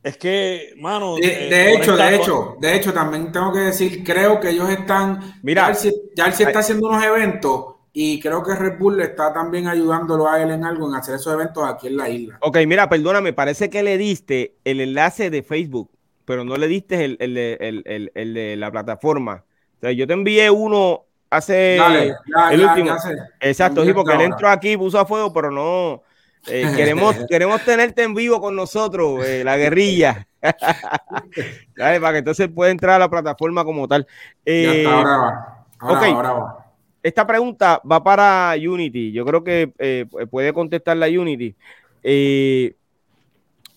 es 0.05 0.17
que, 0.17 0.75
mano. 0.77 1.15
De, 1.15 1.25
eh, 1.25 1.73
hecho, 1.73 1.97
de 1.97 2.15
hecho, 2.15 2.57
de 2.59 2.75
hecho, 2.75 2.93
también 2.93 3.31
tengo 3.31 3.51
que 3.51 3.59
decir, 3.59 4.03
creo 4.03 4.39
que 4.39 4.51
ellos 4.51 4.69
están. 4.69 5.39
Mira, 5.41 5.73
ya 6.15 6.27
él, 6.27 6.33
sí 6.33 6.43
está 6.43 6.59
haciendo 6.59 6.89
unos 6.89 7.03
eventos 7.03 7.74
y 7.97 8.19
creo 8.19 8.43
que 8.43 8.53
Red 8.53 8.77
Bull 8.77 8.97
le 8.97 9.05
está 9.05 9.31
también 9.31 9.69
ayudándolo 9.69 10.29
a 10.29 10.41
él 10.43 10.51
en 10.51 10.65
algo, 10.65 10.89
en 10.89 10.95
hacer 10.95 11.15
esos 11.15 11.33
eventos 11.33 11.63
aquí 11.65 11.87
en 11.87 11.95
la 11.95 12.09
isla. 12.09 12.37
Ok, 12.41 12.57
mira, 12.67 12.89
perdóname, 12.89 13.31
parece 13.31 13.69
que 13.69 13.83
le 13.83 13.97
diste 13.97 14.57
el 14.65 14.81
enlace 14.81 15.29
de 15.29 15.43
Facebook, 15.43 15.89
pero 16.25 16.43
no 16.43 16.57
le 16.57 16.67
diste 16.67 17.05
el, 17.05 17.17
de 17.17 18.55
la 18.57 18.69
plataforma. 18.69 19.45
O 19.77 19.79
sea, 19.79 19.93
yo 19.93 20.05
te 20.05 20.11
envié 20.11 20.51
uno 20.51 21.05
hace 21.29 21.77
el 21.77 22.65
último. 22.65 22.97
Exacto, 23.39 23.85
sí, 23.85 23.93
porque 23.93 24.15
él 24.15 24.21
entró 24.23 24.49
aquí, 24.49 24.75
puso 24.75 24.99
a 24.99 25.05
fuego, 25.05 25.31
pero 25.31 25.49
no. 25.49 26.03
Eh, 26.47 26.69
queremos, 26.75 27.15
queremos 27.29 27.63
tenerte 27.63 28.03
en 28.03 28.13
vivo 28.13 28.41
con 28.41 28.57
nosotros, 28.57 29.25
eh, 29.25 29.41
la 29.45 29.55
guerrilla. 29.55 30.27
Dale, 31.77 32.01
para 32.01 32.11
que 32.11 32.19
entonces 32.19 32.49
pueda 32.53 32.71
entrar 32.71 32.95
a 32.95 32.99
la 32.99 33.09
plataforma 33.09 33.63
como 33.63 33.87
tal. 33.87 34.05
Eh, 34.45 34.85
ahora 34.85 35.17
va. 35.17 35.65
ahora 35.79 36.33
va 36.33 36.64
esta 37.05 37.27
pregunta 37.27 37.79
va 37.89 38.03
para 38.03 38.55
Unity. 38.55 39.11
Yo 39.11 39.23
creo 39.25 39.43
que 39.43 39.71
eh, 39.77 40.07
puede 40.31 40.51
contestar 40.53 40.97
la 40.97 41.05
Unity. 41.05 41.55
Eh, 42.01 42.73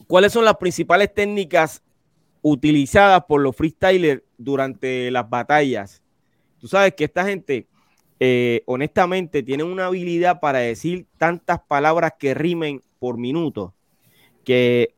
¿Cuáles 0.07 0.33
son 0.33 0.47
las 0.47 0.57
principales 0.57 1.13
técnicas 1.13 1.83
utilizadas 2.41 3.23
por 3.29 3.43
los 3.43 3.55
freestylers 3.55 4.23
durante 4.39 5.11
las 5.11 5.29
batallas? 5.29 6.03
Tú 6.59 6.69
sabes 6.69 6.95
que 6.95 7.05
esta 7.05 7.27
gente, 7.27 7.67
eh, 8.19 8.63
honestamente, 8.65 9.43
tiene 9.43 9.63
una 9.63 9.89
habilidad 9.89 10.41
para 10.41 10.61
decir 10.61 11.05
tantas 11.19 11.61
palabras 11.61 12.15
que 12.19 12.33
rimen 12.33 12.83
por 12.99 13.19
minuto, 13.19 13.75
que 14.43 14.95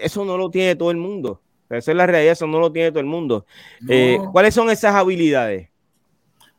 eso 0.00 0.24
no 0.24 0.38
lo 0.38 0.48
tiene 0.48 0.76
todo 0.76 0.90
el 0.90 0.96
mundo. 0.96 1.42
Esa 1.68 1.90
es 1.90 1.96
la 1.96 2.06
realidad, 2.06 2.32
eso 2.32 2.46
no 2.46 2.58
lo 2.58 2.72
tiene 2.72 2.90
todo 2.90 3.00
el 3.00 3.06
mundo. 3.06 3.44
¿Cuáles 4.32 4.54
son 4.54 4.70
esas 4.70 4.94
habilidades? 4.94 5.68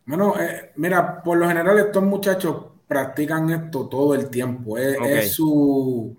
Bueno, 0.08 0.36
eh, 0.40 0.72
mira, 0.78 1.22
por 1.22 1.38
lo 1.38 1.50
general 1.50 1.78
estos 1.80 2.02
muchachos 2.02 2.56
practican 2.88 3.50
esto 3.50 3.88
todo 3.88 4.16
el 4.16 4.30
tiempo. 4.30 4.78
Es, 4.78 5.34
su, 5.34 6.16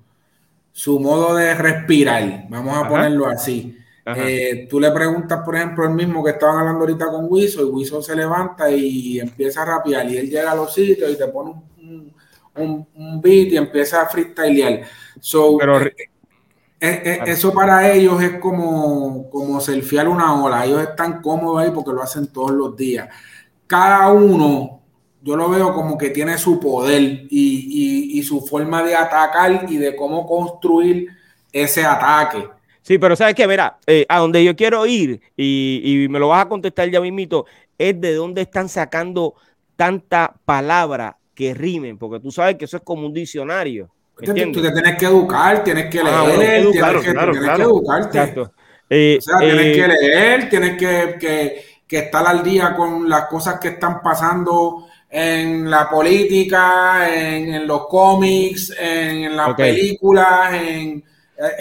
su 0.70 1.00
modo 1.00 1.34
de 1.34 1.54
respirar, 1.54 2.44
vamos 2.50 2.76
a 2.76 2.86
ponerlo 2.86 3.26
así. 3.26 3.74
Eh, 4.14 4.66
tú 4.68 4.78
le 4.78 4.90
preguntas, 4.90 5.40
por 5.42 5.56
ejemplo, 5.56 5.84
el 5.84 5.94
mismo 5.94 6.22
que 6.22 6.32
estaban 6.32 6.58
hablando 6.58 6.80
ahorita 6.80 7.06
con 7.06 7.26
Wiso, 7.30 7.62
y 7.62 7.70
Wiso 7.70 8.02
se 8.02 8.14
levanta 8.14 8.70
y 8.70 9.20
empieza 9.20 9.62
a 9.62 9.64
rapear, 9.66 10.08
y 10.10 10.18
él 10.18 10.28
llega 10.28 10.52
a 10.52 10.54
los 10.54 10.72
sitios 10.72 11.10
y 11.10 11.16
te 11.16 11.28
pone 11.28 11.54
un, 11.78 12.86
un, 12.94 13.20
beat 13.22 13.52
y 13.52 13.56
empieza 13.56 14.02
a 14.02 14.06
freestylear. 14.06 14.82
So, 15.18 15.58
eh, 16.80 17.20
eso 17.26 17.52
para 17.52 17.90
ellos 17.90 18.22
es 18.22 18.38
como, 18.38 19.28
como 19.30 19.60
surfear 19.60 20.08
una 20.08 20.42
ola. 20.42 20.64
Ellos 20.64 20.82
están 20.82 21.22
cómodos 21.22 21.62
ahí 21.62 21.70
porque 21.74 21.92
lo 21.92 22.02
hacen 22.02 22.26
todos 22.28 22.50
los 22.50 22.76
días 22.76 23.08
cada 23.68 24.10
uno, 24.10 24.80
yo 25.22 25.36
lo 25.36 25.50
veo 25.50 25.72
como 25.74 25.96
que 25.98 26.10
tiene 26.10 26.38
su 26.38 26.58
poder 26.58 27.26
y, 27.30 28.20
su 28.22 28.40
forma 28.40 28.82
de 28.82 28.96
atacar 28.96 29.66
y 29.68 29.76
de 29.76 29.94
cómo 29.94 30.26
construir 30.26 31.06
ese 31.52 31.84
ataque. 31.84 32.48
Sí, 32.82 32.98
pero 32.98 33.14
sabes 33.14 33.34
que, 33.34 33.46
verá, 33.46 33.78
eh, 33.86 34.04
a 34.08 34.18
donde 34.18 34.42
yo 34.42 34.56
quiero 34.56 34.84
ir, 34.86 35.20
y, 35.36 36.06
me 36.10 36.18
lo 36.18 36.28
vas 36.28 36.44
a 36.44 36.48
contestar 36.48 36.90
ya 36.90 37.00
mismito, 37.00 37.46
es 37.76 37.98
de 38.00 38.14
dónde 38.14 38.42
están 38.42 38.68
sacando 38.68 39.34
tanta 39.76 40.34
palabra 40.44 41.16
que 41.34 41.54
rimen, 41.54 41.98
porque 41.98 42.20
tú 42.20 42.32
sabes 42.32 42.56
que 42.56 42.64
eso 42.64 42.78
es 42.78 42.82
como 42.82 43.06
un 43.06 43.12
diccionario. 43.12 43.90
Tú 44.16 44.34
te 44.34 44.34
tienes 44.34 44.98
que 44.98 45.06
educar, 45.06 45.62
tienes 45.62 45.86
que 45.86 46.00
ah, 46.00 46.24
leer, 46.26 46.70
tienes, 46.72 47.02
que, 47.02 47.10
educarte. 47.10 48.20
o 48.20 49.20
sea, 49.20 49.38
tienes 49.38 49.66
eh, 49.66 49.72
que 49.74 49.88
leer, 49.88 50.48
tienes 50.48 50.76
que 50.76 51.16
que 51.20 51.77
estar 51.96 52.26
al 52.26 52.42
día 52.42 52.74
con 52.76 53.08
las 53.08 53.24
cosas 53.24 53.58
que 53.58 53.68
están 53.68 54.02
pasando 54.02 54.86
en 55.10 55.70
la 55.70 55.88
política, 55.88 57.08
en, 57.12 57.66
los 57.66 57.86
cómics, 57.86 58.74
en, 58.78 59.34
las 59.34 59.54
películas, 59.54 60.52
en, 60.54 61.02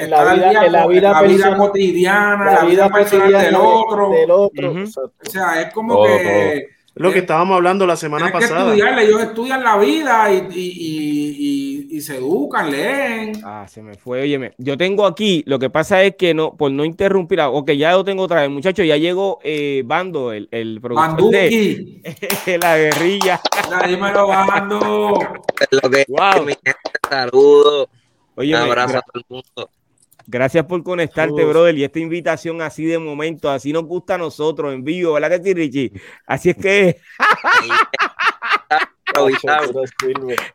la 0.09 0.33
vida, 0.33 0.65
en 0.65 0.71
la 0.71 0.87
vida, 1.21 1.57
cotidiana, 1.57 2.51
la, 2.51 2.65
vida, 2.65 2.89
personal 2.89 3.31
del 3.31 3.55
otro. 3.55 4.11
O 4.11 5.29
sea, 5.29 5.61
es 5.61 5.73
como 5.73 6.03
que 6.03 6.76
lo 6.97 7.11
que 7.11 7.19
estábamos 7.19 7.55
hablando 7.55 7.85
la 7.85 7.95
semana 7.95 8.31
pasada. 8.31 8.73
ellos 8.73 9.21
estudian 9.21 9.63
la 9.63 9.77
vida 9.77 10.31
y, 10.31 12.01
se 12.01 12.17
educan, 12.17 12.69
leen. 12.69 13.33
Ah, 13.43 13.65
se 13.67 13.81
me 13.81 13.95
fue. 13.95 14.21
Oye, 14.21 14.53
yo 14.57 14.77
tengo 14.77 15.05
aquí, 15.05 15.43
lo 15.47 15.57
que 15.57 15.69
pasa 15.69 16.03
es 16.03 16.15
que 16.15 16.33
no, 16.33 16.55
por 16.55 16.71
no 16.71 16.85
interrumpir, 16.85 17.41
ok, 17.41 17.71
ya 17.71 17.93
lo 17.93 18.03
tengo 18.03 18.23
otra 18.23 18.41
vez, 18.41 18.49
muchachos, 18.51 18.85
ya 18.85 18.97
llegó 18.97 19.39
eh, 19.43 19.81
Bando, 19.85 20.31
el, 20.31 20.47
el 20.51 20.79
productor 20.79 21.31
de 21.31 21.99
la 22.61 22.77
guerrilla. 22.77 23.41
dímelo, 23.87 24.27
Bando. 24.27 25.19
Lo 25.71 25.89
que, 25.89 26.05
wow. 26.07 26.47
saludo. 27.09 27.89
Oye, 28.35 28.55
un 28.55 28.61
abrazo 28.61 28.99
a 28.99 29.01
todo 29.01 29.13
el 29.15 29.25
mundo. 29.27 29.69
Gracias 30.29 30.65
por 30.65 30.83
conectarte, 30.83 31.45
brother. 31.45 31.77
Y 31.77 31.85
esta 31.85 31.99
invitación 31.99 32.61
así 32.61 32.83
de 32.83 32.99
momento, 32.99 33.49
así 33.49 33.71
nos 33.71 33.85
gusta 33.85 34.15
a 34.15 34.17
nosotros 34.17 34.73
en 34.73 34.83
vivo, 34.83 35.13
¿verdad 35.13 35.29
que 35.31 35.41
sí, 35.41 35.53
Richie? 35.53 35.91
Así 36.25 36.49
es 36.49 36.57
que. 36.57 36.97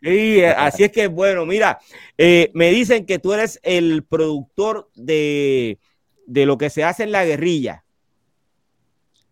y 0.03 0.41
eh, 0.41 0.49
así 0.59 0.85
es 0.85 0.93
que 0.93 1.07
bueno, 1.07 1.47
mira, 1.47 1.81
eh, 2.19 2.51
me 2.53 2.71
dicen 2.71 3.07
que 3.07 3.19
tú 3.19 3.33
eres 3.33 3.59
el 3.63 4.05
productor 4.05 4.91
de, 4.95 5.79
de 6.27 6.45
lo 6.45 6.59
que 6.59 6.69
se 6.69 6.85
hace 6.85 7.05
en 7.05 7.13
la 7.13 7.25
guerrilla. 7.25 7.83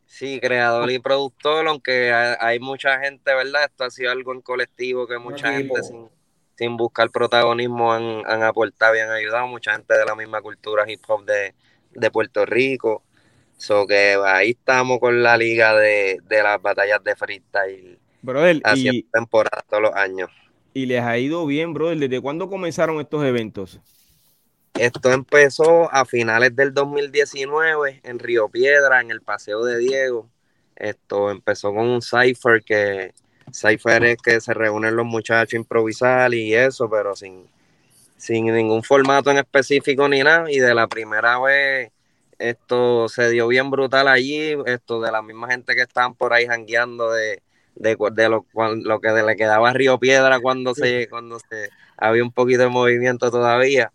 Sí, 0.06 0.40
creador 0.40 0.90
y 0.90 0.98
productor, 1.00 1.68
aunque 1.68 2.12
hay, 2.12 2.58
mucha 2.60 2.98
gente, 2.98 3.34
¿verdad? 3.34 3.64
Esto 3.64 3.84
ha 3.84 3.90
sido 3.90 4.10
algo 4.10 4.32
en 4.32 4.40
colectivo 4.40 5.06
que 5.06 5.18
mucha 5.18 5.52
gente 5.52 5.82
sin, 5.82 6.08
sin, 6.60 6.76
buscar 6.76 7.10
protagonismo 7.10 7.92
han, 7.92 8.22
han, 8.26 8.42
aportado 8.42 8.96
y 8.96 9.00
han 9.00 9.10
ayudado. 9.10 9.46
Mucha 9.46 9.72
gente 9.72 9.96
de 9.96 10.04
la 10.04 10.14
misma 10.14 10.40
cultura 10.42 10.90
hip 10.90 11.02
hop 11.08 11.24
de, 11.24 11.54
de 11.92 12.10
Puerto 12.10 12.46
Rico. 12.46 13.02
So 13.56 13.86
que 13.86 14.16
ahí 14.24 14.50
estamos 14.50 14.98
con 15.00 15.22
la 15.22 15.36
liga 15.36 15.74
de, 15.74 16.18
de 16.28 16.42
las 16.42 16.60
batallas 16.62 17.02
de 17.04 17.14
freestyle. 17.16 17.98
Brother, 18.22 18.60
haciendo 18.64 19.08
temporada 19.12 19.64
todos 19.68 19.82
los 19.82 19.94
años. 19.94 20.30
Y 20.72 20.86
les 20.86 21.02
ha 21.02 21.18
ido 21.18 21.44
bien, 21.46 21.74
brother. 21.74 21.98
¿Desde 21.98 22.20
cuándo 22.20 22.48
comenzaron 22.48 23.00
estos 23.00 23.24
eventos? 23.24 23.80
Esto 24.74 25.12
empezó 25.12 25.92
a 25.92 26.04
finales 26.04 26.54
del 26.54 26.72
2019 26.72 28.00
en 28.02 28.18
Río 28.18 28.48
Piedra, 28.48 29.00
en 29.00 29.10
el 29.10 29.20
Paseo 29.20 29.64
de 29.64 29.78
Diego. 29.78 30.30
Esto 30.76 31.30
empezó 31.30 31.74
con 31.74 31.86
un 31.86 32.00
cipher 32.00 32.62
que 32.64 33.12
cipher 33.52 34.04
es 34.04 34.18
que 34.18 34.40
se 34.40 34.54
reúnen 34.54 34.96
los 34.96 35.06
muchachos 35.06 35.54
a 35.54 35.56
improvisar 35.56 36.34
y 36.34 36.54
eso, 36.54 36.88
pero 36.90 37.14
sin, 37.16 37.46
sin 38.16 38.46
ningún 38.46 38.82
formato 38.82 39.30
en 39.30 39.38
específico 39.38 40.08
ni 40.08 40.22
nada. 40.22 40.50
Y 40.50 40.58
de 40.58 40.74
la 40.74 40.86
primera 40.88 41.38
vez 41.40 41.90
esto 42.38 43.08
se 43.08 43.30
dio 43.30 43.48
bien 43.48 43.70
brutal 43.70 44.08
allí, 44.08 44.56
esto 44.66 45.00
de 45.00 45.12
la 45.12 45.22
misma 45.22 45.48
gente 45.48 45.74
que 45.74 45.82
estaban 45.82 46.14
por 46.14 46.32
ahí 46.32 46.46
jangueando 46.46 47.10
de, 47.10 47.42
de, 47.74 47.96
de 48.12 48.28
lo, 48.28 48.46
lo, 48.54 49.00
que 49.00 49.10
le 49.10 49.36
quedaba 49.36 49.70
a 49.70 49.72
Río 49.72 49.98
Piedra 49.98 50.40
cuando 50.40 50.74
se, 50.74 51.08
cuando 51.08 51.38
se 51.38 51.68
había 51.98 52.22
un 52.22 52.32
poquito 52.32 52.62
de 52.62 52.68
movimiento 52.68 53.30
todavía 53.30 53.92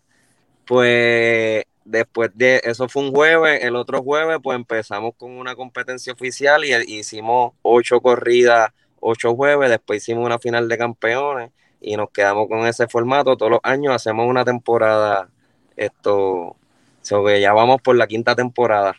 pues 0.66 1.64
después 1.84 2.30
de 2.34 2.60
eso 2.64 2.88
fue 2.88 3.04
un 3.04 3.12
jueves, 3.12 3.62
el 3.62 3.76
otro 3.76 4.02
jueves 4.02 4.38
pues 4.42 4.56
empezamos 4.56 5.14
con 5.16 5.30
una 5.30 5.54
competencia 5.54 6.12
oficial 6.12 6.64
y, 6.64 6.74
hicimos 6.98 7.54
ocho 7.62 8.00
corridas, 8.00 8.70
ocho 9.00 9.34
jueves, 9.34 9.70
después 9.70 10.02
hicimos 10.02 10.24
una 10.24 10.38
final 10.38 10.68
de 10.68 10.78
campeones 10.78 11.50
y 11.80 11.96
nos 11.96 12.10
quedamos 12.10 12.48
con 12.48 12.66
ese 12.66 12.88
formato. 12.88 13.36
Todos 13.36 13.52
los 13.52 13.60
años 13.62 13.94
hacemos 13.94 14.28
una 14.28 14.44
temporada, 14.44 15.28
esto, 15.76 16.56
sobre 17.02 17.40
ya 17.40 17.52
vamos 17.52 17.80
por 17.82 17.96
la 17.96 18.06
quinta 18.06 18.34
temporada. 18.34 18.96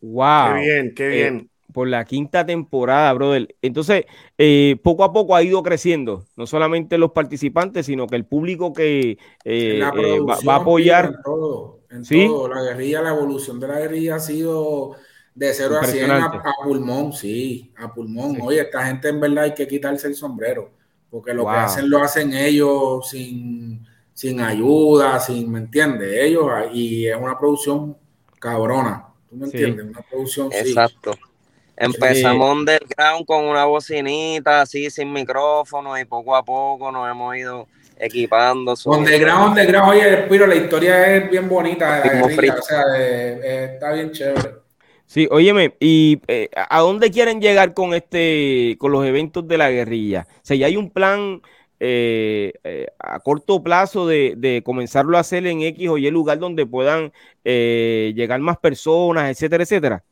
Wow. 0.00 0.54
Qué 0.54 0.60
bien, 0.60 0.94
qué 0.94 1.04
eh, 1.06 1.08
bien 1.08 1.50
por 1.72 1.88
la 1.88 2.04
quinta 2.04 2.44
temporada, 2.46 3.12
brother. 3.12 3.54
Entonces, 3.62 4.04
eh, 4.36 4.76
poco 4.82 5.04
a 5.04 5.12
poco 5.12 5.36
ha 5.36 5.42
ido 5.42 5.62
creciendo, 5.62 6.24
no 6.36 6.46
solamente 6.46 6.98
los 6.98 7.12
participantes, 7.12 7.86
sino 7.86 8.06
que 8.06 8.16
el 8.16 8.24
público 8.24 8.72
que 8.72 9.12
eh, 9.12 9.18
eh, 9.44 10.20
va, 10.20 10.54
a 10.54 10.56
apoyar. 10.56 11.06
En 11.06 11.22
todo, 11.22 11.80
en 11.90 12.02
todo. 12.02 12.48
La 12.48 12.62
guerrilla, 12.62 13.02
la 13.02 13.10
evolución 13.10 13.60
de 13.60 13.68
la 13.68 13.78
guerrilla 13.78 14.16
ha 14.16 14.20
sido 14.20 14.96
de 15.38 15.54
cero 15.54 15.78
a 15.80 15.84
100 15.86 16.10
a, 16.10 16.42
pulmón, 16.64 17.12
sí, 17.12 17.72
a 17.76 17.94
pulmón. 17.94 18.38
Oye, 18.42 18.60
esta 18.60 18.84
gente 18.84 19.08
en 19.08 19.20
verdad 19.20 19.44
hay 19.44 19.54
que 19.54 19.68
quitarse 19.68 20.08
el 20.08 20.16
sombrero, 20.16 20.72
porque 21.08 21.32
lo 21.32 21.44
que 21.44 21.52
hacen 21.52 21.88
lo 21.88 22.02
hacen 22.02 22.34
ellos 22.34 23.08
sin, 23.08 23.86
sin 24.12 24.40
ayuda, 24.40 25.20
sin, 25.20 25.50
¿me 25.50 25.60
entiendes? 25.60 26.10
Ellos, 26.12 26.50
y 26.72 27.06
es 27.06 27.16
una 27.16 27.38
producción 27.38 27.96
cabrona. 28.40 29.06
¿Tú 29.30 29.36
me 29.36 29.46
entiendes? 29.46 29.86
Una 29.86 30.02
producción. 30.02 30.48
Exacto. 30.52 31.12
Empezamos 31.76 32.56
underground 32.56 33.24
con 33.24 33.44
una 33.44 33.64
bocinita 33.64 34.62
así 34.62 34.90
sin 34.90 35.12
micrófono 35.12 35.96
y 35.96 36.04
poco 36.04 36.34
a 36.34 36.44
poco 36.44 36.90
nos 36.90 37.08
hemos 37.08 37.36
ido 37.36 37.68
equipando. 37.96 38.74
Underground, 38.86 39.50
underground, 39.50 39.90
oye, 39.90 40.16
Piro, 40.28 40.48
la 40.48 40.56
historia 40.56 41.14
es 41.14 41.30
bien 41.30 41.48
bonita 41.48 42.02
o 42.24 42.62
sea, 42.62 42.82
está 42.98 43.92
bien 43.92 44.10
chévere. 44.10 44.67
Sí, 45.08 45.26
óyeme, 45.30 45.74
¿y 45.80 46.20
eh, 46.28 46.50
a 46.54 46.80
dónde 46.80 47.10
quieren 47.10 47.40
llegar 47.40 47.72
con 47.72 47.94
este, 47.94 48.76
con 48.78 48.92
los 48.92 49.06
eventos 49.06 49.48
de 49.48 49.56
la 49.56 49.70
guerrilla? 49.70 50.26
O 50.30 50.40
sea, 50.42 50.66
hay 50.66 50.76
un 50.76 50.90
plan 50.90 51.40
eh, 51.80 52.52
eh, 52.62 52.88
a 52.98 53.18
corto 53.20 53.62
plazo 53.62 54.06
de, 54.06 54.34
de, 54.36 54.62
comenzarlo 54.62 55.16
a 55.16 55.20
hacer 55.20 55.46
en 55.46 55.62
X 55.62 55.88
o 55.88 55.96
Y 55.96 56.10
lugar 56.10 56.38
donde 56.38 56.66
puedan 56.66 57.10
llegar 57.42 58.40
más 58.40 58.58
personas, 58.58 59.30
etcétera, 59.30 59.62
etcétera. 59.62 60.04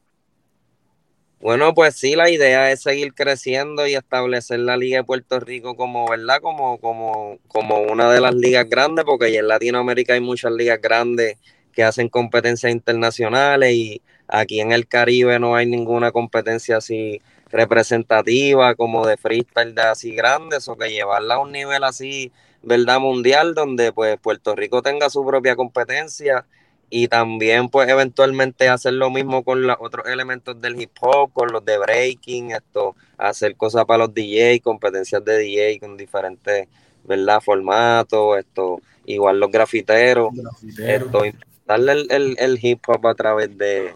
Bueno, 1.41 1.75
pues 1.75 1.97
sí, 1.97 2.17
la 2.17 2.31
idea 2.31 2.73
es 2.73 2.81
seguir 2.81 3.13
creciendo 3.13 3.87
y 3.87 3.95
establecer 3.95 4.61
la 4.61 4.79
Liga 4.79 5.01
de 5.01 5.05
Puerto 5.05 5.39
Rico 5.41 5.77
como, 5.77 6.09
¿verdad? 6.09 6.41
Como, 6.41 6.79
como, 6.79 7.39
como 7.49 7.83
una 7.83 8.11
de 8.11 8.23
las 8.23 8.35
ligas 8.35 8.67
grandes, 8.67 9.05
porque 9.05 9.37
en 9.37 9.47
Latinoamérica 9.47 10.15
hay 10.15 10.21
muchas 10.21 10.53
ligas 10.53 10.81
grandes 10.81 11.37
que 11.75 11.85
hacen 11.85 12.09
competencias 12.09 12.73
internacionales 12.73 13.75
y 13.75 14.01
aquí 14.29 14.61
en 14.61 14.73
el 14.73 14.87
Caribe 14.87 15.39
no 15.39 15.55
hay 15.55 15.67
ninguna 15.67 16.13
competencia 16.13 16.79
así 16.79 17.21
representativa 17.51 18.75
como 18.75 19.07
de 19.07 19.17
freestyle 19.17 19.75
de 19.75 19.83
así 19.83 20.15
grandes 20.15 20.69
o 20.69 20.77
que 20.77 20.91
llevarla 20.91 21.37
a 21.37 21.39
un 21.39 21.53
nivel 21.53 21.85
así, 21.85 22.33
¿verdad? 22.63 23.01
Mundial, 23.01 23.55
donde 23.55 23.93
pues 23.93 24.19
Puerto 24.21 24.55
Rico 24.55 24.83
tenga 24.83 25.11
su 25.11 25.25
propia 25.25 25.57
competencia 25.57 26.45
y 26.89 27.09
también 27.09 27.69
pues 27.69 27.89
eventualmente 27.89 28.69
hacer 28.69 28.95
lo 28.95 29.11
mismo 29.11 29.43
con 29.43 29.67
los 29.67 29.77
otros 29.81 30.07
elementos 30.07 30.61
del 30.61 30.81
hip 30.81 30.93
hop, 31.01 31.33
con 31.33 31.53
los 31.53 31.65
de 31.65 31.79
breaking, 31.79 32.53
esto, 32.53 32.95
hacer 33.19 33.57
cosas 33.57 33.85
para 33.85 34.05
los 34.05 34.15
DJ, 34.15 34.61
competencias 34.61 35.25
de 35.25 35.39
DJ 35.39 35.81
con 35.81 35.97
diferentes, 35.97 36.69
¿verdad? 37.05 37.41
Formatos, 37.41 38.39
esto, 38.39 38.81
igual 39.05 39.41
los 39.41 39.51
grafiteros, 39.51 40.33
esto, 40.79 41.23
darle 41.67 42.07
el, 42.09 42.59
hip 42.63 42.81
hop 42.87 43.07
a 43.07 43.15
través 43.15 43.57
de... 43.57 43.95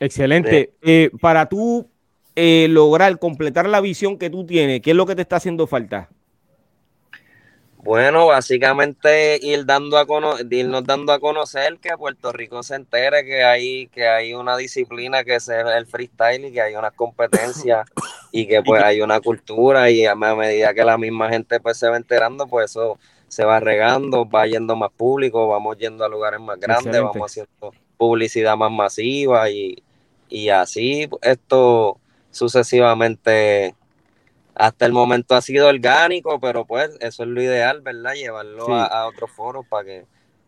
Excelente. 0.00 0.74
Eh, 0.82 1.10
para 1.20 1.48
tú 1.48 1.88
eh, 2.34 2.66
lograr 2.68 3.18
completar 3.18 3.68
la 3.68 3.80
visión 3.80 4.18
que 4.18 4.30
tú 4.30 4.44
tienes, 4.44 4.80
¿qué 4.82 4.90
es 4.90 4.96
lo 4.96 5.06
que 5.06 5.14
te 5.14 5.22
está 5.22 5.36
haciendo 5.36 5.66
falta? 5.66 6.08
Bueno, 7.78 8.26
básicamente 8.26 9.38
ir 9.40 9.64
dando 9.64 9.96
a 9.96 10.04
irnos 10.50 10.84
dando 10.84 11.12
a 11.12 11.20
conocer 11.20 11.78
que 11.78 11.96
Puerto 11.96 12.32
Rico 12.32 12.64
se 12.64 12.74
entere 12.74 13.24
que 13.24 13.44
hay, 13.44 13.86
que 13.86 14.08
hay 14.08 14.34
una 14.34 14.56
disciplina 14.56 15.22
que 15.22 15.36
es 15.36 15.48
el 15.48 15.86
freestyle 15.86 16.46
y 16.46 16.52
que 16.52 16.60
hay 16.60 16.74
unas 16.74 16.94
competencias 16.94 17.86
y 18.32 18.48
que 18.48 18.60
pues 18.64 18.82
hay 18.82 19.02
una 19.02 19.20
cultura 19.20 19.88
y 19.88 20.04
a 20.04 20.16
medida 20.16 20.74
que 20.74 20.84
la 20.84 20.98
misma 20.98 21.30
gente 21.30 21.60
pues 21.60 21.78
se 21.78 21.88
va 21.88 21.96
enterando, 21.96 22.48
pues 22.48 22.72
eso 22.72 22.98
se 23.28 23.44
va 23.44 23.60
regando, 23.60 24.28
va 24.28 24.48
yendo 24.48 24.74
más 24.74 24.90
público, 24.90 25.46
vamos 25.46 25.78
yendo 25.78 26.04
a 26.04 26.08
lugares 26.08 26.40
más 26.40 26.58
grandes, 26.58 27.00
vamos 27.00 27.30
haciendo 27.30 27.72
publicidad 27.96 28.56
más 28.56 28.72
masiva 28.72 29.48
y, 29.48 29.80
y 30.28 30.48
así 30.48 31.08
esto 31.22 31.98
sucesivamente 32.30 33.74
hasta 34.54 34.86
el 34.86 34.92
momento 34.92 35.34
ha 35.34 35.42
sido 35.42 35.68
orgánico, 35.68 36.40
pero 36.40 36.64
pues 36.64 36.90
eso 37.00 37.24
es 37.24 37.28
lo 37.28 37.42
ideal, 37.42 37.82
¿verdad? 37.82 38.14
Llevarlo 38.14 38.74
a, 38.74 39.06
otros 39.06 39.30
foros 39.30 39.66
para 39.66 39.84
que, 39.84 40.04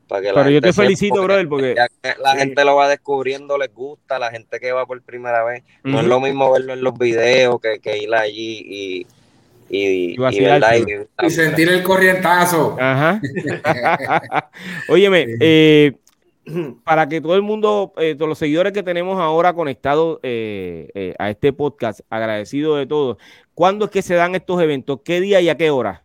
para 0.09 0.23
que 0.23 0.33
Pero 0.33 0.51
yo 0.51 0.61
te 0.63 0.73
felicito, 0.73 1.23
brother, 1.23 1.47
porque 1.47 1.75
la 2.19 2.37
gente 2.37 2.65
lo 2.65 2.77
va 2.77 2.89
descubriendo, 2.89 3.59
les 3.59 3.73
gusta, 3.73 4.19
la 4.19 4.31
gente 4.31 4.61
que 4.61 4.73
va 4.73 4.87
por 4.87 5.03
primera 5.03 5.45
vez. 5.45 5.63
No 5.83 6.01
es 6.01 6.07
lo 6.07 6.21
mismo 6.21 6.51
verlo 6.51 6.73
en 6.73 6.83
los 6.83 6.99
videos 6.99 7.61
que, 7.61 7.81
que 7.81 7.99
ir 7.99 8.15
allí 8.15 8.65
y, 8.67 9.07
y, 9.69 10.13
y, 10.13 11.31
sentir 11.31 11.69
el 11.69 11.83
corrientazo. 11.83 12.79
Ajá. 12.81 13.21
Óyeme, 14.89 15.27
eh, 15.39 15.93
para 16.85 17.09
que 17.09 17.21
todo 17.21 17.35
el 17.37 17.43
mundo, 17.43 17.93
eh, 17.97 18.15
todos 18.15 18.29
los 18.29 18.39
seguidores 18.39 18.73
que 18.73 18.83
tenemos 18.83 19.19
ahora 19.21 19.53
conectados 19.53 20.19
eh, 20.23 21.15
a 21.19 21.31
este 21.31 21.53
podcast, 21.53 22.01
agradecido 22.11 22.77
de 22.77 22.87
todo, 22.87 23.19
¿Cuándo 23.59 23.87
es 23.87 23.91
que 23.91 24.03
se 24.03 24.15
dan 24.15 24.37
estos 24.37 24.63
eventos? 24.63 25.01
¿Qué 25.05 25.21
día 25.21 25.41
y 25.41 25.49
a 25.49 25.57
qué 25.57 25.71
hora? 25.71 26.05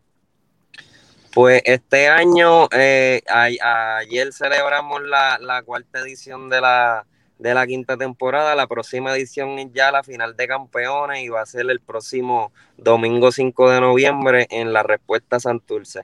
Pues 1.35 1.61
este 1.65 2.07
año, 2.07 2.67
eh, 2.71 3.21
ayer 3.27 4.33
celebramos 4.33 5.03
la, 5.03 5.61
cuarta 5.63 5.99
edición 5.99 6.49
de 6.49 6.61
la, 6.61 7.05
de 7.37 7.53
la 7.53 7.67
quinta 7.67 7.95
temporada. 7.95 8.55
La 8.55 8.65
próxima 8.65 9.15
edición 9.15 9.59
es 9.59 9.67
ya 9.71 9.91
la 9.91 10.01
final 10.01 10.35
de 10.35 10.47
campeones 10.47 11.21
y 11.21 11.29
va 11.29 11.41
a 11.41 11.45
ser 11.45 11.69
el 11.69 11.79
próximo 11.79 12.51
domingo 12.75 13.31
5 13.31 13.69
de 13.69 13.81
noviembre 13.81 14.47
en 14.49 14.73
la 14.73 14.81
Respuesta 14.81 15.39
Santurce. 15.39 16.01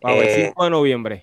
el 0.00 0.28
5 0.28 0.64
de 0.64 0.70
noviembre. 0.70 1.22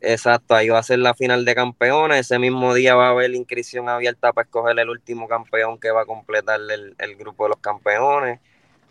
Exacto, 0.00 0.54
ahí 0.54 0.68
va 0.68 0.78
a 0.78 0.82
ser 0.82 0.98
la 0.98 1.14
final 1.14 1.44
de 1.44 1.54
campeones. 1.54 2.20
Ese 2.20 2.38
mismo 2.38 2.74
día 2.74 2.94
va 2.94 3.08
a 3.08 3.10
haber 3.10 3.34
inscripción 3.34 3.88
abierta 3.88 4.32
para 4.32 4.44
escoger 4.44 4.78
el 4.78 4.90
último 4.90 5.26
campeón 5.26 5.78
que 5.78 5.90
va 5.90 6.02
a 6.02 6.06
completar 6.06 6.60
el, 6.60 6.94
el 6.98 7.16
grupo 7.16 7.44
de 7.44 7.50
los 7.50 7.58
campeones 7.58 8.40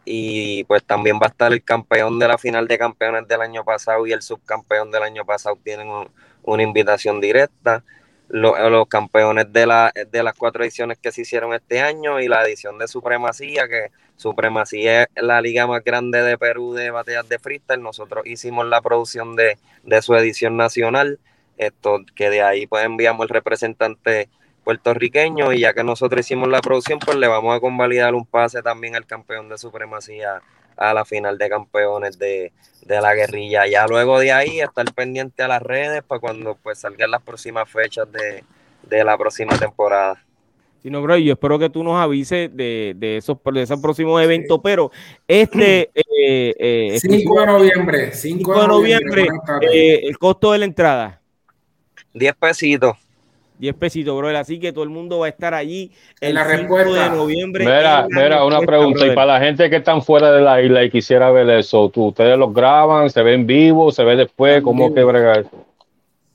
y 0.05 0.63
pues 0.65 0.83
también 0.85 1.17
va 1.17 1.27
a 1.27 1.29
estar 1.29 1.53
el 1.53 1.63
campeón 1.63 2.19
de 2.19 2.27
la 2.29 2.37
final 2.39 2.67
de 2.67 2.77
campeones 2.79 3.27
del 3.27 3.41
año 3.41 3.65
pasado 3.65 4.07
y 4.07 4.13
el 4.13 4.21
subcampeón 4.23 4.91
del 4.91 5.03
año 5.03 5.25
pasado 5.25 5.57
tienen 5.63 5.89
una 6.43 6.63
invitación 6.63 7.21
directa. 7.21 7.83
Los 8.29 8.87
campeones 8.87 9.51
de, 9.51 9.65
la, 9.65 9.93
de 10.11 10.23
las 10.23 10.33
cuatro 10.33 10.63
ediciones 10.63 10.97
que 10.97 11.11
se 11.11 11.21
hicieron 11.21 11.53
este 11.53 11.81
año 11.81 12.19
y 12.19 12.27
la 12.27 12.43
edición 12.43 12.77
de 12.77 12.87
Supremacía, 12.87 13.67
que 13.67 13.91
Supremacía 14.15 15.03
es 15.03 15.09
la 15.15 15.41
liga 15.41 15.67
más 15.67 15.83
grande 15.83 16.21
de 16.21 16.37
Perú 16.37 16.73
de 16.73 16.91
batallas 16.91 17.27
de 17.29 17.39
freestyle. 17.39 17.81
Nosotros 17.81 18.25
hicimos 18.25 18.67
la 18.67 18.81
producción 18.81 19.35
de, 19.35 19.57
de 19.83 20.01
su 20.01 20.15
edición 20.15 20.57
nacional, 20.57 21.19
esto 21.57 21.99
que 22.15 22.29
de 22.29 22.41
ahí 22.41 22.67
pues 22.67 22.83
enviamos 22.83 23.23
el 23.23 23.29
representante 23.29 24.29
puertorriqueño 24.63 25.53
y 25.53 25.59
ya 25.59 25.73
que 25.73 25.83
nosotros 25.83 26.21
hicimos 26.21 26.49
la 26.49 26.59
producción, 26.59 26.99
pues 26.99 27.17
le 27.17 27.27
vamos 27.27 27.55
a 27.55 27.59
convalidar 27.59 28.15
un 28.15 28.25
pase 28.25 28.61
también 28.63 28.95
al 28.95 29.05
campeón 29.05 29.47
de 29.47 29.57
Supremacía 29.57 30.41
a 30.77 30.93
la 30.93 31.05
final 31.05 31.37
de 31.37 31.49
campeones 31.49 32.17
de, 32.17 32.51
la 32.87 33.13
guerrilla. 33.15 33.67
Ya 33.67 33.87
luego 33.87 34.19
de 34.19 34.31
ahí 34.31 34.59
estar 34.59 34.85
pendiente 34.93 35.43
a 35.43 35.47
las 35.47 35.61
redes 35.61 36.03
para 36.03 36.19
cuando 36.19 36.55
pues 36.55 36.79
salgan 36.79 37.11
las 37.11 37.21
próximas 37.21 37.69
fechas 37.69 38.07
de, 38.11 39.03
la 39.03 39.17
próxima 39.17 39.57
temporada. 39.57 40.21
Sí, 40.83 40.91
no, 40.91 41.01
bro, 41.01 41.17
yo 41.17 41.33
espero 41.33 41.57
que 41.57 41.69
tú 41.69 41.83
nos 41.83 41.99
avises 41.99 42.55
de, 42.55 42.93
de 42.95 43.17
esos, 43.17 43.37
de 43.43 43.61
esos 43.63 43.79
próximos 43.79 44.21
eventos, 44.21 44.59
pero 44.63 44.91
este... 45.27 45.89
5 45.95 46.01
eh, 46.17 46.53
eh, 46.59 46.99
de 47.03 47.45
noviembre. 47.47 48.11
5 48.13 48.61
de 48.61 48.67
noviembre, 48.67 49.27
eh, 49.61 50.01
el 50.03 50.17
costo 50.19 50.51
de 50.51 50.59
la 50.59 50.65
entrada. 50.65 51.21
10 52.13 52.35
pesitos. 52.35 52.97
10 53.59 53.75
pesitos, 53.75 54.17
bro. 54.17 54.35
Así 54.37 54.59
que 54.59 54.73
todo 54.73 54.83
el 54.83 54.89
mundo 54.89 55.19
va 55.19 55.27
a 55.27 55.29
estar 55.29 55.53
allí 55.53 55.91
el 56.21 56.35
la 56.35 56.45
5 56.45 56.77
de 56.93 57.09
noviembre. 57.09 57.65
Mira, 57.65 58.07
mira, 58.09 58.45
una 58.45 58.61
pregunta. 58.61 59.05
Y 59.05 59.15
para 59.15 59.33
la 59.33 59.39
gente 59.39 59.69
que 59.69 59.77
están 59.77 60.01
fuera 60.01 60.31
de 60.31 60.41
la 60.41 60.61
isla 60.61 60.83
y 60.83 60.89
quisiera 60.89 61.31
ver 61.31 61.49
eso, 61.49 61.89
¿tú, 61.89 62.07
¿ustedes 62.07 62.37
los 62.37 62.53
graban? 62.53 63.09
¿Se 63.09 63.21
ven 63.23 63.45
vivo? 63.45 63.91
¿Se 63.91 64.03
ve 64.03 64.15
después? 64.15 64.61
¿Cómo 64.61 64.93
que 64.93 65.03
brega 65.03 65.39
eso? 65.39 65.65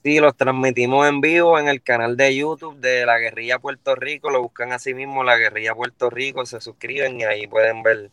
Sí, 0.03 0.19
los 0.19 0.35
transmitimos 0.35 1.07
en 1.07 1.21
vivo 1.21 1.59
en 1.59 1.67
el 1.67 1.83
canal 1.83 2.17
de 2.17 2.35
YouTube 2.35 2.75
de 2.79 3.05
la 3.05 3.19
Guerrilla 3.19 3.59
Puerto 3.59 3.93
Rico. 3.93 4.31
Lo 4.31 4.41
buscan 4.41 4.71
así 4.71 4.95
mismo, 4.95 5.23
la 5.23 5.37
Guerrilla 5.37 5.75
Puerto 5.75 6.09
Rico. 6.09 6.43
Se 6.45 6.59
suscriben 6.59 7.19
y 7.19 7.23
ahí 7.23 7.45
pueden 7.45 7.83
ver 7.83 8.09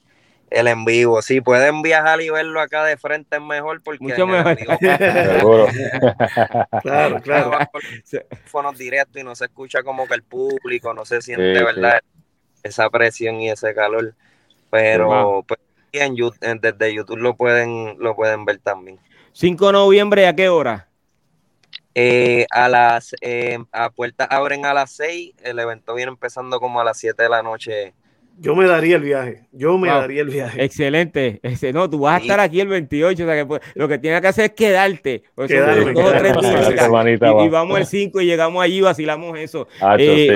el 0.51 0.69
en 0.69 0.85
vivo. 0.85 1.23
Si 1.23 1.41
pueden 1.41 1.83
viajar 1.83 2.21
y 2.21 2.31
verlo 2.31 2.61
acá 2.61 2.85
de 2.85 2.97
frente 2.97 3.37
es 3.37 3.43
mejor 3.43 3.83
porque 3.83 4.05
Mucho 4.05 4.27
mejor. 4.27 4.57
claro, 6.83 7.21
claro. 7.21 7.59
Teléfonos 8.11 8.79
directos 8.79 9.21
y 9.21 9.25
no 9.25 9.35
se 9.35 9.47
escucha 9.47 9.83
como 9.83 10.07
que 10.07 10.15
el 10.15 10.23
público 10.23 10.95
no 10.95 11.05
se 11.05 11.23
siente, 11.23 11.63
¿verdad? 11.63 12.01
Esa 12.63 12.89
presión 12.91 13.41
y 13.41 13.51
ese 13.51 13.75
calor. 13.75 14.15
Pero 14.71 15.45
pues, 15.47 15.61
en 15.93 16.17
YouTube, 16.17 16.39
desde 16.61 16.95
YouTube 16.95 17.19
lo 17.19 17.35
pueden, 17.35 17.97
lo 17.99 18.15
pueden 18.15 18.45
ver 18.45 18.59
también. 18.59 18.99
5 19.33 19.67
de 19.67 19.73
noviembre, 19.73 20.27
¿a 20.27 20.35
qué 20.35 20.49
hora? 20.49 20.89
Eh, 21.95 22.47
a 22.51 22.69
las 22.69 23.15
eh, 23.23 23.59
a 23.73 23.91
puertas 23.91 24.29
abren 24.31 24.67
a 24.67 24.75
las 24.75 24.93
6, 24.93 25.35
el 25.43 25.59
evento 25.59 25.95
viene 25.95 26.13
empezando 26.13 26.61
como 26.61 26.81
a 26.81 26.85
las 26.85 26.99
7 26.99 27.23
de 27.23 27.29
la 27.29 27.43
noche 27.43 27.95
yo 28.41 28.55
me 28.55 28.67
daría 28.67 28.97
el 28.97 29.03
viaje. 29.03 29.47
Yo 29.53 29.77
me 29.79 29.89
daría 29.89 30.23
el 30.23 30.29
viaje. 30.29 30.63
Excelente. 30.63 31.41
no, 31.73 31.91
tú 31.91 32.01
vas 32.01 32.19
a 32.19 32.23
estar 32.23 32.39
aquí 32.39 32.61
el 32.61 32.69
28. 32.69 33.23
O 33.23 33.27
sea 33.27 33.37
que 33.37 33.47
pues, 33.47 33.61
lo 33.75 33.89
que 33.89 33.99
tienes 33.99 34.21
que 34.21 34.29
hacer 34.29 34.45
es 34.47 34.53
quedarte. 34.53 35.25
Quedarme, 35.47 35.93
y, 37.45 37.49
vamos 37.49 37.79
el 37.79 37.87
5 37.87 38.21
y 38.21 38.27
llegamos 38.27 38.63
allí 38.63 38.79
y 38.79 38.81
vacilamos 38.81 39.39
eso. 39.39 39.67
Eh, 39.99 40.31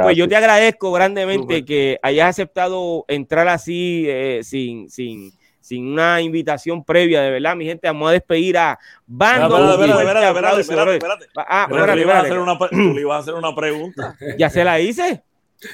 pues 0.00 0.16
yo 0.16 0.26
te 0.28 0.36
agradezco 0.36 0.92
grandemente 0.92 1.64
que 1.64 1.98
hayas 2.02 2.30
aceptado 2.30 3.04
entrar 3.08 3.48
así 3.48 4.06
eh, 4.08 4.40
sin, 4.42 4.88
sin, 4.88 5.32
sin 5.60 5.88
una 5.88 6.20
invitación 6.22 6.82
previa, 6.82 7.20
de 7.20 7.30
verdad, 7.32 7.54
mi 7.54 7.66
gente. 7.66 7.86
Vamos 7.86 8.08
a 8.08 8.12
despedir 8.12 8.56
a 8.56 8.78
Bando. 9.06 9.74
Espérate, 9.74 10.60
espérate, 10.60 10.60
espérate. 10.96 11.26
Ah, 11.36 11.66
Tú 11.68 11.76
le 11.76 12.00
ibas 12.00 13.16
a 13.16 13.18
hacer 13.18 13.34
una 13.34 13.54
pregunta. 13.54 14.16
Ya 14.38 14.48
se 14.48 14.64
la 14.64 14.80
hice. 14.80 15.22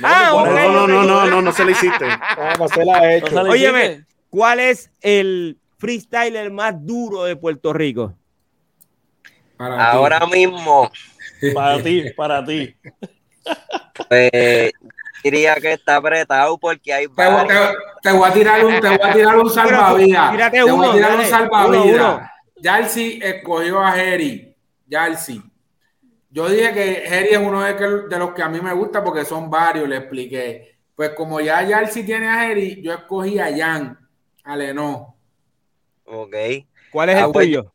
Ah, 0.02 0.30
no, 0.32 0.46
no, 0.46 0.86
no, 0.86 1.02
no, 1.04 1.26
no, 1.26 1.42
no, 1.42 1.52
se 1.52 1.64
le 1.64 1.72
hiciste. 1.72 2.04
No, 2.58 2.68
se 2.68 2.84
la 2.84 3.04
he 3.04 3.18
hecho. 3.18 3.40
Óyeme, 3.42 4.04
¿cuál 4.30 4.60
es 4.60 4.90
el 5.00 5.58
freestyler 5.78 6.50
más 6.50 6.74
duro 6.84 7.24
de 7.24 7.36
Puerto 7.36 7.72
Rico? 7.72 8.14
Ahora 9.58 10.26
mismo. 10.26 10.90
Para 11.54 11.82
ti, 11.82 12.04
para 12.16 12.44
ti. 12.44 12.76
Pues, 14.08 14.72
diría 15.22 15.54
que 15.56 15.72
está 15.72 15.96
apretado 15.96 16.58
porque 16.58 16.92
hay 16.92 17.06
te, 17.06 18.12
voy 18.12 18.28
a 18.28 18.32
tirar 18.32 18.64
un, 18.64 18.80
te 18.80 18.88
voy 18.88 18.98
a 19.02 19.12
tirar 19.12 19.36
un 19.36 19.50
salvavidas. 19.50 20.50
te 20.50 20.62
voy 20.62 20.86
a 20.86 20.92
tirar 20.92 21.18
un 21.18 21.24
salvavidas. 21.26 22.30
Jalsi 22.62 23.20
escogió 23.22 23.80
a 23.80 23.92
Jerry. 23.92 24.54
Jalsi. 24.88 25.42
Yo 26.30 26.48
dije 26.48 26.72
que 26.72 26.94
Jerry 27.06 27.28
es 27.30 27.38
uno 27.38 27.62
de, 27.62 28.18
los 28.18 28.32
que 28.32 28.42
a 28.42 28.48
mí 28.48 28.60
me 28.60 28.72
gusta 28.74 29.02
porque 29.02 29.24
son 29.24 29.48
varios, 29.48 29.88
le 29.88 29.96
expliqué. 29.96 30.78
Pues 30.94 31.10
como 31.10 31.40
ya 31.40 31.62
Yalsi 31.62 32.04
tiene 32.04 32.28
a 32.28 32.40
Jerry, 32.40 32.82
yo 32.82 32.92
escogí 32.92 33.38
a 33.38 33.56
Jan, 33.56 33.98
a 34.44 34.56
Leno. 34.56 35.16
Ok. 36.04 36.34
¿Cuál 36.90 37.08
es 37.10 37.16
el 37.16 37.24
ah, 37.24 37.32
tuyo? 37.32 37.72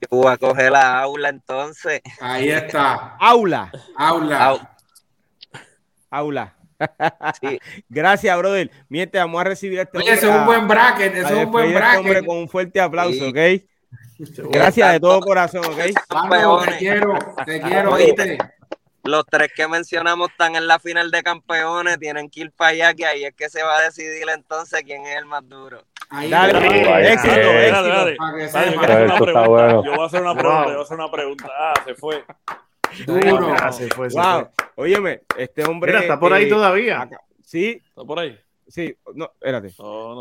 Yo 0.00 0.08
voy 0.10 0.32
a 0.32 0.36
coger 0.36 0.70
la 0.70 1.00
aula 1.00 1.30
entonces. 1.30 2.00
Ahí 2.20 2.50
está. 2.50 3.16
Aula. 3.18 3.72
Aula. 3.96 4.76
Aula. 6.10 6.56
Gracias, 7.88 8.38
brother. 8.38 8.70
Miente, 8.88 9.18
vamos 9.18 9.40
a 9.40 9.44
recibir 9.44 9.78
este. 9.78 9.98
Oye, 9.98 10.12
ese 10.12 10.28
es 10.28 10.34
un 10.34 10.46
buen 10.46 10.68
bracket. 10.68 11.14
Ese 11.14 11.38
es 11.40 11.44
un 11.46 11.50
buen 11.50 11.66
este 11.66 11.78
bracket. 11.78 12.26
con 12.26 12.36
un 12.36 12.48
fuerte 12.48 12.80
aplauso, 12.80 13.28
¿ok? 13.28 13.38
Gracias 14.18 14.92
de 14.92 15.00
todo 15.00 15.20
corazón, 15.20 15.64
¿ok? 15.64 16.64
te 16.64 16.76
quiero, 16.78 17.18
te 17.44 17.60
quiero, 17.60 17.96
¿viste? 17.96 18.38
Los 19.04 19.24
tres 19.26 19.52
que 19.54 19.68
mencionamos 19.68 20.30
están 20.30 20.56
en 20.56 20.66
la 20.66 20.80
final 20.80 21.10
de 21.10 21.22
campeones, 21.22 21.98
tienen 21.98 22.28
que 22.28 22.40
ir 22.40 22.50
para 22.50 22.70
allá, 22.70 22.94
que 22.94 23.06
ahí 23.06 23.24
es 23.24 23.34
que 23.34 23.48
se 23.48 23.62
va 23.62 23.78
a 23.78 23.82
decidir 23.82 24.28
entonces 24.28 24.82
quién 24.84 25.06
es 25.06 25.18
el 25.18 25.26
más 25.26 25.48
duro. 25.48 25.84
Ahí 26.10 26.28
dale, 26.28 27.12
éxito, 27.12 27.30
éxito. 27.30 29.48
Bueno. 29.48 29.84
Yo 29.84 29.92
voy 29.92 30.00
a 30.00 30.06
hacer 30.06 30.22
una 30.22 30.34
pregunta, 30.34 30.66
yo 30.66 30.72
voy 30.72 30.78
a 30.78 30.82
hacer 30.82 30.98
una 30.98 31.10
pregunta. 31.10 31.48
Ah, 31.56 31.74
se 31.84 31.94
fue. 31.94 32.24
Duro. 33.06 33.54
Ah, 33.60 33.72
se 33.72 33.88
fue, 33.88 34.10
se 34.10 34.18
wow. 34.18 34.48
Fue. 34.74 34.84
Óyeme, 34.84 35.22
este 35.36 35.64
hombre. 35.64 35.92
Mira, 35.92 36.02
está 36.02 36.18
por 36.18 36.32
ahí 36.32 36.48
todavía. 36.48 37.08
Sí. 37.44 37.80
Está 37.84 38.04
por 38.04 38.18
ahí. 38.18 38.38
Sí, 38.68 38.96
no, 39.14 39.26
espérate. 39.26 39.72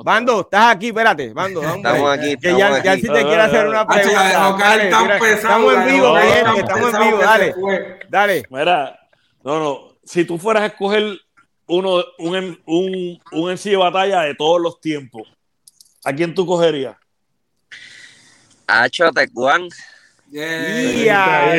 Bando, 0.04 0.42
estás 0.42 0.76
aquí, 0.76 0.88
espérate. 0.88 1.34
Bando, 1.34 1.64
estamos 1.64 2.12
aquí. 2.12 2.38
Que 2.38 2.56
ya, 2.56 2.82
ya 2.84 2.96
si 2.96 3.02
te 3.02 3.24
quiere 3.24 3.42
hacer 3.42 3.68
una 3.68 3.88
pregunta. 3.88 5.18
estamos 5.28 5.74
en 5.74 5.86
vivo, 5.88 6.16
gente, 6.16 6.60
estamos 6.60 6.94
en 6.94 7.02
vivo, 7.02 7.18
dale. 7.18 7.56
Dale. 8.10 8.44
Mira, 8.50 9.00
no, 9.44 9.60
no. 9.60 9.98
Si 10.04 10.26
tú 10.26 10.38
fueras 10.38 10.64
a 10.64 10.68
escoger 10.68 11.20
uno, 11.68 12.04
un, 12.20 12.60
un, 12.66 13.22
un 13.32 13.52
MC 13.52 13.72
de 13.72 13.78
batalla 13.78 14.22
de 14.22 14.36
todos 14.36 14.62
los 14.62 14.80
tiempos, 14.80 15.28
¿a 16.04 16.14
quién 16.14 16.36
tú 16.36 16.46
cogerías? 16.46 16.96
Hacho 18.68 19.12
Tecuán. 19.12 19.70
Yeah. 20.32 21.56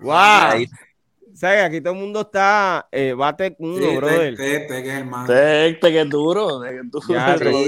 Wow. 0.00 0.66
¿Sabes? 1.36 1.64
Aquí 1.64 1.82
todo 1.82 1.92
el 1.92 2.00
mundo 2.00 2.22
está 2.22 2.88
eh, 2.90 3.12
bate 3.12 3.54
uno, 3.58 3.76
sí, 3.76 3.96
brother. 3.96 4.40
Es 4.40 4.70
el 4.70 5.04
más. 5.04 5.26
Tecte, 5.26 5.92
que 5.92 6.00
es 6.00 6.08
duro. 6.08 6.62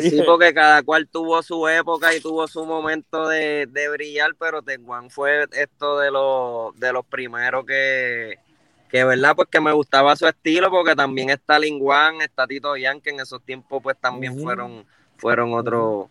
sí, 0.02 0.22
porque 0.24 0.54
cada 0.54 0.82
cual 0.82 1.06
tuvo 1.06 1.42
su 1.42 1.68
época 1.68 2.14
y 2.14 2.20
tuvo 2.20 2.48
su 2.48 2.64
momento 2.64 3.28
de, 3.28 3.66
de 3.66 3.88
brillar, 3.90 4.30
pero 4.38 4.62
Teguan 4.62 5.10
fue 5.10 5.46
esto 5.52 5.98
de 5.98 6.10
los, 6.10 6.80
de 6.80 6.94
los 6.94 7.04
primeros 7.04 7.66
que, 7.66 8.38
que, 8.88 9.04
¿verdad? 9.04 9.36
Pues 9.36 9.48
que 9.50 9.60
me 9.60 9.72
gustaba 9.72 10.16
su 10.16 10.26
estilo, 10.26 10.70
porque 10.70 10.96
también 10.96 11.28
está 11.28 11.58
Linguan, 11.58 12.22
está 12.22 12.46
Tito 12.46 12.74
Yan, 12.74 13.02
que 13.02 13.10
en 13.10 13.20
esos 13.20 13.42
tiempos 13.42 13.82
pues 13.82 13.98
también 14.00 14.40
fueron, 14.40 14.86
fueron 15.18 15.52
otros 15.52 16.06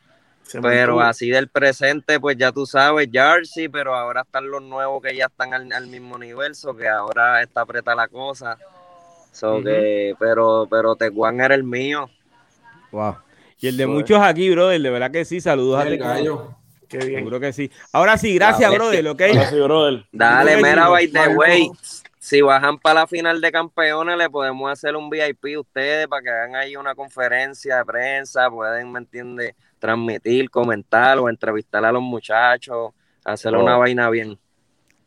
pero 0.61 0.99
así 1.01 1.29
del 1.29 1.47
presente, 1.49 2.19
pues 2.19 2.37
ya 2.37 2.51
tú 2.51 2.65
sabes, 2.65 3.09
Jersey, 3.11 3.69
pero 3.69 3.95
ahora 3.95 4.21
están 4.21 4.49
los 4.49 4.61
nuevos 4.61 5.01
que 5.01 5.15
ya 5.15 5.25
están 5.25 5.53
al, 5.53 5.87
mismo 5.87 6.17
nivel, 6.17 6.55
so 6.55 6.75
que 6.75 6.87
ahora 6.87 7.41
está 7.41 7.61
apretada 7.61 7.95
la 7.95 8.07
cosa. 8.07 8.57
So 9.31 9.61
que, 9.61 10.15
pero, 10.19 10.67
pero 10.69 10.95
Tecuán 10.95 11.41
era 11.41 11.55
el 11.55 11.63
mío. 11.63 12.09
Wow. 12.91 13.17
Y 13.59 13.67
el 13.67 13.77
de 13.77 13.87
muchos 13.87 14.19
aquí, 14.21 14.49
brother, 14.49 14.81
de 14.81 14.89
verdad 14.89 15.11
que 15.11 15.25
sí, 15.25 15.41
saludos 15.41 15.81
a 15.81 15.85
Tecuán. 15.85 16.23
Qué 16.87 16.99
bien. 16.99 17.19
Seguro 17.19 17.39
que 17.39 17.51
sí. 17.51 17.69
Ahora 17.91 18.17
sí, 18.17 18.33
gracias, 18.35 18.71
brother, 18.73 19.07
¿ok? 19.09 19.19
Gracias, 19.19 19.53
brother. 19.53 20.05
Dale, 20.11 20.57
mera, 20.61 20.87
by 20.87 21.07
the 21.09 21.27
way. 21.29 21.69
Si 22.19 22.41
bajan 22.41 22.77
para 22.77 23.01
la 23.01 23.07
final 23.07 23.39
de 23.39 23.51
campeones, 23.51 24.17
le 24.17 24.29
podemos 24.29 24.71
hacer 24.71 24.95
un 24.95 25.09
VIP 25.09 25.55
a 25.55 25.59
ustedes 25.61 26.07
para 26.07 26.21
que 26.21 26.29
hagan 26.29 26.55
ahí 26.55 26.75
una 26.75 26.93
conferencia 26.93 27.77
de 27.77 27.85
prensa, 27.85 28.49
pueden, 28.49 28.91
¿me 28.91 28.99
entiendes? 28.99 29.55
Transmitir, 29.79 30.49
comentar 30.49 31.19
o 31.19 31.29
entrevistar 31.29 31.85
a 31.85 31.91
los 31.91 32.01
muchachos, 32.01 32.91
hacer 33.23 33.55
una 33.55 33.77
oh. 33.77 33.79
vaina 33.79 34.09
bien. 34.09 34.37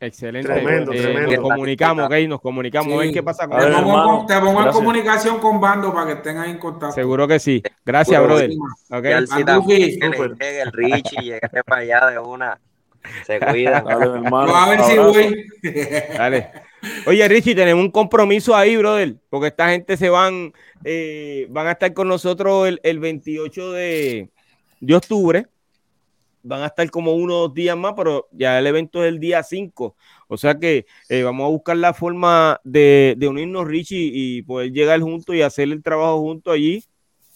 Excelente. 0.01 0.51
Tremendo, 0.51 0.91
eh, 0.93 0.99
tremendo. 0.99 1.41
Nos 1.41 1.49
comunicamos, 1.51 2.05
ok, 2.05 2.13
nos 2.27 2.41
comunicamos. 2.41 3.03
qué 3.13 3.21
pasa 3.21 3.47
con 3.47 3.59
te, 3.59 3.71
pongo, 3.71 4.25
te 4.25 4.39
pongo 4.39 4.63
en 4.63 4.71
comunicación 4.71 5.39
con 5.39 5.61
Bando 5.61 5.93
para 5.93 6.07
que 6.07 6.13
estén 6.13 6.39
ahí 6.39 6.49
en 6.49 6.57
contacto. 6.57 6.95
Seguro 6.95 7.27
que 7.27 7.39
sí. 7.39 7.61
Gracias, 7.85 8.21
brother. 8.23 8.49
Okay. 8.89 9.11
el 9.11 10.71
Richie, 10.71 11.21
llegué 11.21 11.63
para 11.63 11.81
allá 11.81 12.07
de 12.07 12.17
una. 12.17 12.59
Se 13.27 13.39
cuida. 13.51 13.81
Dale, 13.81 14.05
hermano. 14.05 14.55
a 14.55 14.69
ver 14.69 14.81
si 14.85 14.97
voy. 14.97 15.45
Dale. 16.17 16.49
Oye, 17.05 17.27
Richie, 17.27 17.53
tenemos 17.53 17.83
un 17.83 17.91
compromiso 17.91 18.55
ahí, 18.55 18.75
brother, 18.77 19.17
porque 19.29 19.47
esta 19.47 19.69
gente 19.69 19.97
se 19.97 20.09
van, 20.09 20.51
eh, 20.83 21.45
van 21.51 21.67
a 21.67 21.73
estar 21.73 21.93
con 21.93 22.07
nosotros 22.07 22.67
el, 22.67 22.79
el 22.81 22.99
28 22.99 23.71
de, 23.71 24.31
de 24.81 24.95
octubre. 24.95 25.47
Van 26.43 26.63
a 26.63 26.65
estar 26.67 26.89
como 26.89 27.13
unos 27.13 27.53
días 27.53 27.77
más, 27.77 27.93
pero 27.95 28.27
ya 28.31 28.57
el 28.57 28.65
evento 28.65 29.03
es 29.03 29.09
el 29.09 29.19
día 29.19 29.43
5. 29.43 29.95
O 30.27 30.37
sea 30.37 30.55
que 30.57 30.85
eh, 31.07 31.21
vamos 31.21 31.45
a 31.45 31.49
buscar 31.49 31.77
la 31.77 31.93
forma 31.93 32.59
de, 32.63 33.13
de 33.17 33.27
unirnos, 33.27 33.67
Richie, 33.67 34.09
y 34.11 34.41
poder 34.41 34.71
llegar 34.71 34.99
juntos 35.01 35.35
y 35.35 35.43
hacer 35.43 35.69
el 35.71 35.83
trabajo 35.83 36.19
juntos 36.19 36.53
allí. 36.53 36.83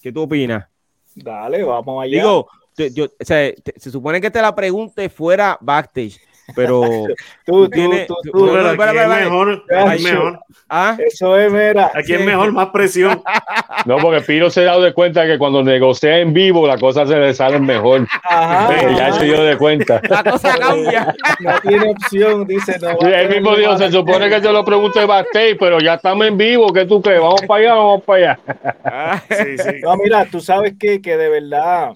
¿Qué 0.02 0.12
tú 0.12 0.24
opinas? 0.24 0.66
Dale, 1.14 1.64
vamos 1.64 2.04
allá. 2.04 2.18
Digo, 2.18 2.48
yo- 2.94 3.06
o 3.06 3.24
sea, 3.26 3.54
te- 3.54 3.80
se 3.80 3.92
supone 3.92 4.20
que 4.20 4.32
te 4.32 4.42
la 4.42 4.54
pregunte 4.56 5.08
fuera 5.10 5.58
backstage, 5.62 6.20
pero 6.56 6.82
tú, 6.82 7.16
tú, 7.46 7.70
tienes- 7.70 8.08
tú, 8.08 8.16
tú- 8.24 8.32
tú. 8.32 8.56
Aquí 8.58 8.98
es 8.98 9.08
mejor, 9.08 9.64
aquí 9.76 10.04
mejor. 10.04 10.40
¿ah? 10.70 10.98
Eso 11.00 11.38
es, 11.40 11.52
mira. 11.52 11.92
Aquí 11.96 12.14
es 12.14 12.22
mejor, 12.24 12.52
más 12.52 12.68
presión. 12.70 13.24
No, 13.86 13.98
porque 13.98 14.22
Piro 14.22 14.50
se 14.50 14.62
ha 14.62 14.66
dado 14.66 14.82
de 14.82 14.94
cuenta 14.94 15.26
que 15.28 15.38
cuando 15.38 15.62
negocia 15.62 16.18
en 16.20 16.34
vivo 16.34 16.66
las 16.66 16.80
cosas 16.80 17.08
se 17.08 17.16
le 17.18 17.34
salen 17.36 17.64
mejor. 17.66 18.08
Ajá, 18.24 18.90
ya 18.98 19.14
se 19.14 19.26
dio 19.26 19.44
de 19.44 19.58
cuenta. 19.58 20.02
La 20.10 20.24
cosa 20.24 20.58
cambia. 20.58 21.14
No 21.40 21.60
tiene 21.62 21.92
opción, 21.92 22.48
dice. 22.48 22.78
No 22.80 22.90
Sí, 22.92 22.98
tener 23.00 23.30
mismo 23.30 23.56
dijo, 23.56 23.78
se 23.78 23.92
supone 23.92 24.28
que 24.30 24.42
se 24.42 24.52
lo 24.52 24.66
pregunte 24.66 25.06
backstage, 25.06 25.58
pero 25.60 25.80
ya 25.80 25.96
estamos 25.96 26.26
en 26.26 26.38
vivo, 26.38 26.72
¿qué 26.74 26.86
tú 26.86 27.00
crees? 27.02 27.22
Vamos 27.22 27.42
para 27.48 27.60
allá, 27.62 27.74
vamos 27.76 28.04
para 28.04 28.18
allá. 28.20 28.40
Ah, 28.84 29.22
Sí, 29.30 29.58
sí. 29.58 29.70
No, 29.84 29.96
mira, 29.98 30.26
tú 30.26 30.40
sabes 30.40 30.74
que, 30.80 31.00
que 31.02 31.16
de 31.18 31.30
verdad 31.30 31.92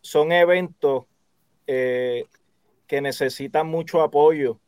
son 0.00 0.32
eventos 0.32 1.04
eh, 1.66 2.24
que 2.92 3.00
necesitan 3.02 3.66
mucho 3.68 4.02
apoyo, 4.02 4.60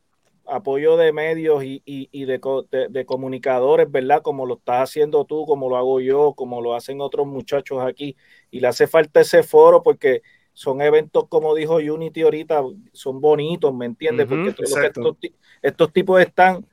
apoyo 0.46 0.96
de 0.96 1.12
medios 1.12 1.64
y, 1.64 1.82
y- 1.86 2.08
y 2.12 2.24
de, 2.26 2.40
de- 2.72 2.88
de 2.88 3.06
comunicadores, 3.06 3.90
¿verdad? 3.92 4.22
Como 4.22 4.46
lo 4.46 4.54
estás 4.56 4.90
haciendo 4.90 5.26
tú, 5.26 5.46
como 5.46 5.68
lo 5.70 5.76
hago 5.76 6.00
yo, 6.00 6.34
como 6.34 6.62
lo 6.62 6.74
hacen 6.74 7.00
otros 7.02 7.26
muchachos 7.28 7.82
aquí. 7.84 8.16
Y 8.50 8.60
le 8.60 8.68
hace 8.68 8.86
falta 8.88 9.20
ese 9.20 9.42
foro 9.44 9.82
porque 9.84 10.22
son 10.54 10.80
eventos, 10.82 11.28
como 11.28 11.54
dijo 11.54 11.76
Unity 11.76 12.22
ahorita, 12.22 12.62
son 12.94 13.20
bonitos, 13.20 13.74
¿me 13.74 13.86
entiendes? 13.86 14.26
Ujú, 14.26 14.28
porque 14.28 14.52
todo 14.52 14.68
lo 14.70 14.78
que 14.78 14.86
exacto. 14.86 14.88
estos, 14.88 15.16
estos 15.62 15.92
tipos 15.92 16.20
están, 16.22 16.66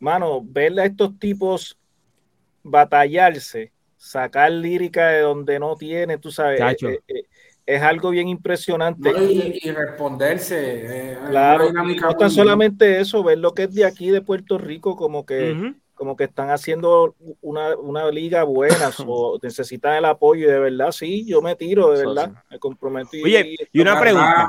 mano, 0.00 0.42
verle 0.44 0.82
a 0.82 0.86
estos 0.86 1.18
tipos 1.18 1.78
batallarse, 2.62 3.72
sacar 3.96 4.50
lírica 4.52 5.08
de 5.08 5.20
donde 5.20 5.58
no 5.58 5.76
tiene, 5.76 6.18
tú 6.18 6.30
sabes, 6.30 6.60
Chacho. 6.60 6.88
eh, 6.88 7.00
eh, 7.08 7.24
es 7.66 7.82
algo 7.82 8.10
bien 8.10 8.28
impresionante. 8.28 9.12
No, 9.12 9.30
y, 9.30 9.58
y 9.62 9.70
responderse. 9.70 11.12
eh, 11.12 11.16
Claro, 11.28 11.70
no 11.72 12.14
tan 12.14 12.30
solamente 12.30 13.00
eso, 13.00 13.22
ver 13.22 13.38
lo 13.38 13.54
que 13.54 13.64
es 13.64 13.74
de 13.74 13.84
aquí 13.84 14.10
de 14.10 14.20
Puerto 14.22 14.58
Rico, 14.58 14.96
como 14.96 15.24
que, 15.24 15.56
como 15.94 16.16
que 16.16 16.24
están 16.24 16.50
haciendo 16.50 17.14
una, 17.40 17.76
una 17.76 18.10
liga 18.10 18.44
buena, 18.44 18.90
o 19.06 19.38
necesitan 19.42 19.96
el 19.96 20.04
apoyo, 20.04 20.48
y 20.48 20.50
de 20.52 20.58
verdad, 20.58 20.92
sí, 20.92 21.24
yo 21.26 21.40
me 21.42 21.56
tiro, 21.56 21.90
de 21.92 22.06
verdad, 22.06 22.32
me 22.50 22.58
comprometo. 22.58 23.16
y- 23.16 23.22
Oye, 23.24 23.56
y 23.72 23.80
una 23.80 23.98
pregunta. 23.98 24.48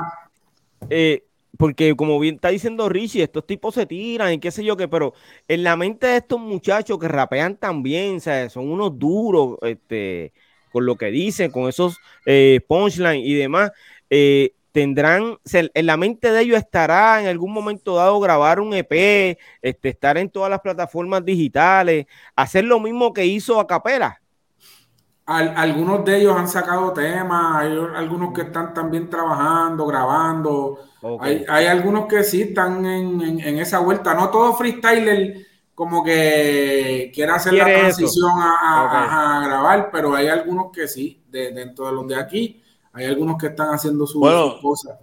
eh, 0.90 1.24
porque 1.58 1.94
como 1.96 2.18
bien 2.20 2.34
está 2.36 2.48
diciendo 2.50 2.88
Richie, 2.88 3.22
estos 3.22 3.46
tipos 3.46 3.74
se 3.74 3.86
tiran 3.86 4.32
y 4.34 4.38
qué 4.40 4.50
sé 4.50 4.62
yo 4.64 4.76
qué, 4.76 4.88
pero 4.88 5.14
en 5.48 5.62
la 5.64 5.76
mente 5.76 6.06
de 6.06 6.18
estos 6.18 6.38
muchachos 6.38 6.98
que 6.98 7.08
rapean 7.08 7.56
también, 7.56 8.16
o 8.16 8.20
sea, 8.20 8.50
son 8.50 8.68
unos 8.70 8.98
duros, 8.98 9.56
este, 9.62 10.32
con 10.76 10.86
lo 10.86 10.96
que 10.96 11.06
dicen, 11.10 11.50
con 11.50 11.68
esos 11.68 11.98
eh, 12.26 12.60
punchlines 12.68 13.26
y 13.26 13.34
demás, 13.34 13.72
eh, 14.10 14.52
tendrán, 14.72 15.38
en 15.52 15.86
la 15.86 15.96
mente 15.96 16.30
de 16.32 16.42
ellos 16.42 16.58
estará 16.58 17.20
en 17.20 17.28
algún 17.28 17.52
momento 17.52 17.96
dado 17.96 18.20
grabar 18.20 18.60
un 18.60 18.74
EP, 18.74 19.38
este, 19.62 19.88
estar 19.90 20.18
en 20.18 20.30
todas 20.30 20.50
las 20.50 20.60
plataformas 20.60 21.24
digitales, 21.24 22.06
hacer 22.36 22.64
lo 22.64 22.78
mismo 22.80 23.12
que 23.12 23.24
hizo 23.26 23.58
Acapela. 23.60 24.20
Al- 25.26 25.54
algunos 25.56 26.04
de 26.04 26.18
ellos 26.18 26.36
han 26.36 26.48
sacado 26.48 26.92
temas, 26.92 27.56
hay 27.56 27.72
algunos 27.96 28.32
que 28.32 28.42
están 28.42 28.72
también 28.74 29.10
trabajando, 29.10 29.84
grabando. 29.86 30.78
Hay, 31.16 31.44
hay 31.48 31.66
algunos 31.66 32.06
que 32.06 32.22
sí 32.22 32.42
están 32.42 32.84
en, 32.86 33.20
en- 33.22 33.40
en 33.40 33.58
esa 33.58 33.80
vuelta. 33.80 34.14
No 34.14 34.30
todo 34.30 34.54
freestyler 34.54 35.44
como 35.76 36.02
que 36.02 37.12
quiere 37.14 37.32
hacer 37.32 37.52
la 37.52 37.64
Quiere 37.66 37.80
transición 37.80 38.30
a, 38.34 39.42
grabar, 39.46 39.90
pero 39.92 40.14
hay 40.14 40.26
algunos 40.26 40.72
que 40.72 40.88
sí, 40.88 41.20
de, 41.28 41.52
dentro 41.52 41.84
de 41.86 41.92
los 41.92 42.08
de 42.08 42.16
aquí, 42.16 42.62
hay 42.94 43.04
algunos 43.04 43.36
que 43.36 43.48
están 43.48 43.68
haciendo 43.74 44.06
su- 44.06 44.18
Bueno. 44.18 44.52
sus 44.52 44.60
cosas. 44.62 44.98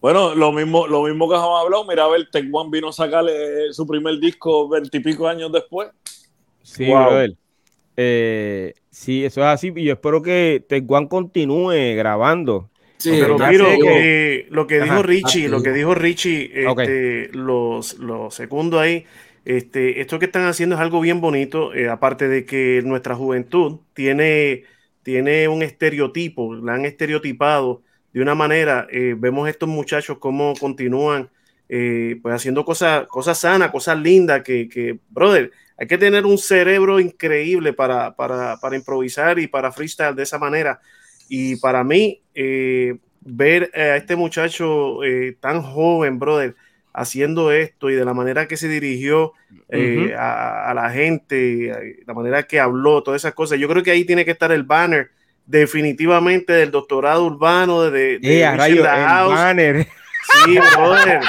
Bueno, 0.00 0.32
lo 0.36 0.52
mismo, 0.52 0.86
lo 0.86 1.02
mismo 1.02 1.28
que 1.28 1.34
hemos 1.34 1.60
hablado. 1.64 1.84
Mira, 1.86 2.04
a 2.04 2.08
ver, 2.08 2.28
Tech 2.30 2.44
One 2.52 2.70
vino 2.70 2.88
a 2.88 2.92
sacarle 2.92 3.72
su 3.72 3.84
primer 3.84 4.18
disco 4.20 4.68
veintipico 4.68 5.26
años 5.26 5.50
después. 5.50 5.90
Sí, 6.62 6.86
Wow. 6.86 7.04
brother. 7.06 7.32
Eh, 7.96 8.74
sí, 8.90 9.24
eso 9.24 9.40
es 9.40 9.46
así. 9.48 9.72
Y 9.74 9.84
yo 9.86 9.94
espero 9.94 10.22
que 10.22 10.64
Teguan 10.68 11.08
continúe 11.08 11.96
grabando. 11.96 12.70
Sí, 12.98 13.10
Pero 13.10 13.36
eh, 13.50 14.46
lo 14.50 14.68
que 14.68 14.76
Ajá, 14.76 14.84
dijo 14.84 15.02
Richie, 15.02 15.48
lo 15.48 15.60
que 15.60 15.72
dijo 15.72 15.92
Richie, 15.94 16.52
este, 16.54 17.30
los, 17.32 17.98
los 17.98 18.32
segundo 18.32 18.78
ahí, 18.78 19.04
este, 19.44 20.00
esto 20.00 20.18
que 20.18 20.26
están 20.26 20.46
haciendo 20.46 20.76
es 20.76 20.80
algo 20.80 21.00
bien 21.00 21.20
bonito, 21.20 21.74
eh, 21.74 21.88
aparte 21.88 22.28
de 22.28 22.44
que 22.44 22.80
nuestra 22.84 23.16
juventud 23.16 23.80
tiene, 23.92 24.64
tiene 25.02 25.48
un 25.48 25.62
estereotipo, 25.62 26.54
la 26.54 26.74
han 26.74 26.84
estereotipado 26.84 27.82
de 28.12 28.20
una 28.20 28.34
manera, 28.34 28.86
eh, 28.90 29.14
vemos 29.18 29.48
estos 29.48 29.68
muchachos 29.68 30.18
cómo 30.18 30.52
continúan 30.54 31.30
eh, 31.68 32.18
pues 32.22 32.34
haciendo 32.34 32.64
cosas, 32.64 33.06
cosas 33.08 33.38
sanas, 33.38 33.70
cosas 33.70 33.98
lindas, 33.98 34.42
que, 34.42 34.98
brother, 35.08 35.50
hay 35.78 35.86
que 35.86 35.98
tener 35.98 36.26
un 36.26 36.38
cerebro 36.38 37.00
increíble 37.00 37.72
para, 37.72 38.14
para, 38.14 38.58
para 38.58 38.76
improvisar 38.76 39.38
y 39.38 39.46
para 39.46 39.72
freestyle 39.72 40.14
de 40.14 40.22
esa 40.22 40.38
manera. 40.38 40.80
Y 41.28 41.56
para 41.56 41.82
mí, 41.82 42.20
eh, 42.34 42.98
ver 43.22 43.70
a 43.74 43.96
este 43.96 44.14
muchacho 44.14 44.98
tan 45.40 45.62
joven, 45.62 46.18
brother, 46.18 46.54
haciendo 46.94 47.52
esto 47.52 47.88
y 47.90 47.94
de 47.94 48.04
la 48.04 48.14
manera 48.14 48.46
que 48.46 48.56
se 48.56 48.68
dirigió 48.68 49.32
eh, 49.68 50.14
a, 50.18 50.70
a 50.70 50.74
la 50.74 50.90
gente, 50.90 52.02
la 52.06 52.14
manera 52.14 52.42
que 52.44 52.60
habló, 52.60 53.02
todas 53.02 53.22
esas 53.22 53.34
cosas, 53.34 53.58
yo 53.58 53.68
creo 53.68 53.82
que 53.82 53.90
ahí 53.90 54.04
tiene 54.04 54.24
que 54.24 54.30
estar 54.32 54.52
el 54.52 54.62
banner 54.64 55.10
definitivamente 55.46 56.52
del 56.52 56.70
doctorado 56.70 57.24
urbano, 57.24 57.82
de, 57.90 58.18
de 58.18 58.40
Eh, 58.42 58.56
rayo, 58.56 58.82
el 58.82 58.86
House. 58.88 59.34
banner. 59.34 59.86
Sí, 60.44 60.58
brother. 60.76 61.20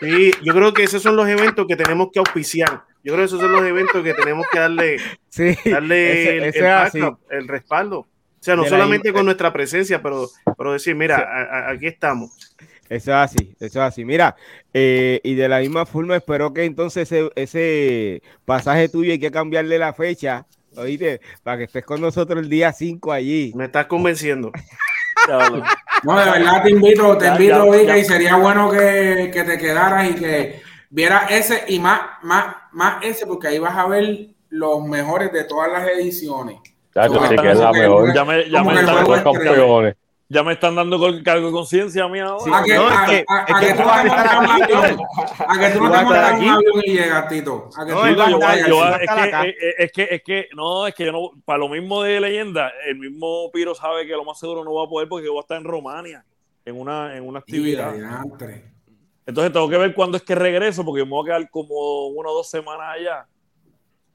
Sí, 0.00 0.30
yo 0.42 0.52
creo 0.52 0.72
que 0.74 0.82
esos 0.84 1.02
son 1.02 1.16
los 1.16 1.26
eventos 1.28 1.66
que 1.66 1.76
tenemos 1.76 2.08
que 2.12 2.18
auspiciar. 2.18 2.82
Yo 3.02 3.12
creo 3.12 3.18
que 3.18 3.24
esos 3.24 3.40
son 3.40 3.52
los 3.52 3.64
eventos 3.64 4.02
que 4.02 4.12
tenemos 4.14 4.46
que 4.52 4.58
darle, 4.58 4.96
Sí, 5.28 5.56
darle 5.64 6.12
ese- 6.22 6.36
el, 6.38 6.44
ese 6.44 6.62
backup, 6.62 7.18
el 7.30 7.48
respaldo. 7.48 8.00
O 8.00 8.08
sea, 8.46 8.56
no 8.56 8.64
solamente 8.66 9.12
con 9.12 9.24
nuestra 9.24 9.52
presencia, 9.52 10.00
pero, 10.02 10.28
pero 10.56 10.72
decir, 10.72 10.94
mira, 10.94 11.16
a- 11.18 11.42
a- 11.42 11.70
aquí 11.70 11.86
estamos. 11.86 12.54
Eso 12.88 13.10
es 13.10 13.16
así, 13.16 13.54
eso 13.58 13.66
es 13.66 13.76
así. 13.76 14.04
Mira, 14.04 14.36
eh, 14.72 15.20
y 15.24 15.34
de 15.34 15.48
la 15.48 15.58
misma 15.60 15.86
forma 15.86 16.16
espero 16.16 16.52
que 16.54 16.64
entonces 16.64 17.10
ese, 17.10 17.30
ese 17.34 18.22
pasaje 18.44 18.88
tuyo 18.88 19.12
hay 19.12 19.18
que 19.18 19.30
cambiarle 19.30 19.78
la 19.78 19.92
fecha, 19.92 20.46
oíste, 20.76 21.20
para 21.42 21.58
que 21.58 21.64
estés 21.64 21.84
con 21.84 22.00
nosotros 22.00 22.40
el 22.42 22.48
día 22.48 22.72
5 22.72 23.12
allí. 23.12 23.52
Me 23.56 23.64
estás 23.66 23.86
convenciendo. 23.86 24.52
No, 26.04 26.18
de 26.20 26.30
verdad 26.30 26.62
te 26.62 26.70
invito, 26.70 27.18
te 27.18 27.24
Ya, 27.24 27.32
invito, 27.32 27.82
ya, 27.82 27.98
y 27.98 28.04
sería 28.04 28.36
bueno 28.36 28.70
que, 28.70 29.30
que 29.32 29.42
te 29.42 29.58
quedaras 29.58 30.10
y 30.10 30.14
que 30.14 30.60
vieras 30.90 31.30
ese 31.30 31.64
y 31.68 31.80
más, 31.80 32.00
más, 32.22 32.54
más 32.72 33.02
ese, 33.02 33.26
porque 33.26 33.48
ahí 33.48 33.58
vas 33.58 33.76
a 33.76 33.86
ver 33.88 34.28
los 34.50 34.84
mejores 34.86 35.32
de 35.32 35.44
todas 35.44 35.72
las 35.72 35.88
ediciones. 35.88 36.58
Chacho, 36.94 37.26
sí 37.28 37.34
que- 37.36 37.50
es 37.50 37.58
la 37.58 37.72
mejor. 37.72 38.14
Ya 38.14 38.24
me, 38.24 38.48
ya 38.48 38.62
me 38.62 38.74
están, 38.74 39.04
Los 39.04 39.22
campeones. 39.22 39.96
Ya 40.28 40.42
me 40.42 40.54
están 40.54 40.74
dando 40.74 40.98
con 40.98 41.22
cargo 41.22 41.46
de 41.46 41.52
conciencia 41.52 42.04
a 42.04 42.08
mí 42.08 42.18
ahora. 42.18 42.58
A 42.58 42.62
que, 42.64 42.74
No, 42.74 42.88
es 42.88 42.96
a- 42.96 43.06
que- 43.06 43.24
a- 43.28 43.44
que 43.46 43.66
que 43.66 43.72
tú 43.74 43.82
vas 43.84 44.06
a 44.06 44.38
un 44.40 44.46
avión. 44.46 45.00
A 45.38 45.58
que 45.60 45.70
tú 45.70 45.80
no 45.84 45.90
te 45.90 46.02
montas 46.04 46.32
un 46.40 46.48
avión 46.48 46.62
y 46.84 46.92
llegas, 46.92 47.28
Tito. 47.28 47.68
A 47.76 47.84
que 47.86 47.92
No, 47.92 47.98
tú 48.00 48.18
va 48.18 48.24
a 48.24 48.30
yo- 48.30 48.38
va 48.78 48.96
es, 48.96 49.00
estar 49.02 49.18
acá. 49.20 49.42
que, 49.42 49.48
es, 49.50 49.56
es 49.78 49.92
que, 49.92 50.02
es 50.10 50.22
que, 50.24 50.48
no, 50.54 50.86
es 50.86 50.94
que 50.94 51.04
yo 51.04 51.12
no, 51.12 51.30
para 51.44 51.58
lo 51.60 51.68
mismo 51.68 52.02
de 52.02 52.20
leyenda, 52.20 52.72
el 52.86 52.96
mismo 52.98 53.50
Piro 53.52 53.74
sabe 53.74 54.04
que 54.06 54.12
lo 54.12 54.24
más 54.24 54.38
seguro 54.38 54.64
no 54.64 54.74
va 54.74 54.84
a 54.84 54.88
poder 54.88 55.08
porque 55.08 55.26
yo 55.26 55.32
voy 55.32 55.40
a 55.40 55.42
estar 55.42 55.58
en 55.58 55.64
Romania, 55.64 56.24
en 56.64 56.80
una, 56.80 57.16
en 57.16 57.26
una 57.26 57.38
actividad. 57.38 57.94
Entonces 59.28 59.52
tengo 59.52 59.68
que 59.68 59.78
ver 59.78 59.94
cuándo 59.94 60.16
es 60.16 60.22
que 60.24 60.34
regreso, 60.34 60.84
porque 60.84 61.00
yo 61.00 61.06
me 61.06 61.10
voy 61.12 61.22
a 61.24 61.34
quedar 61.36 61.50
como 61.50 62.08
una 62.08 62.30
o 62.30 62.34
dos 62.34 62.48
semanas 62.50 62.86
allá. 62.96 63.26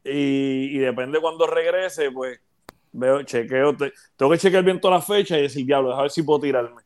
Y, 0.03 0.76
y 0.76 0.78
depende 0.80 1.20
cuándo 1.20 1.45
regrese, 1.47 2.12
pues 2.12 2.39
veo, 2.92 3.24
chequeo, 3.24 3.76
te- 3.76 3.94
tengo 4.16 4.32
que 4.32 4.38
chequear 4.38 4.64
bien 4.64 4.80
todas 4.80 5.00
las 5.00 5.08
fechas 5.08 5.38
y 5.38 5.42
decir, 5.44 5.66
diablo, 5.66 5.94
a 5.96 6.02
ver 6.04 6.12
si 6.12 6.24
puedo 6.24 6.39
tirarme. 6.42 6.82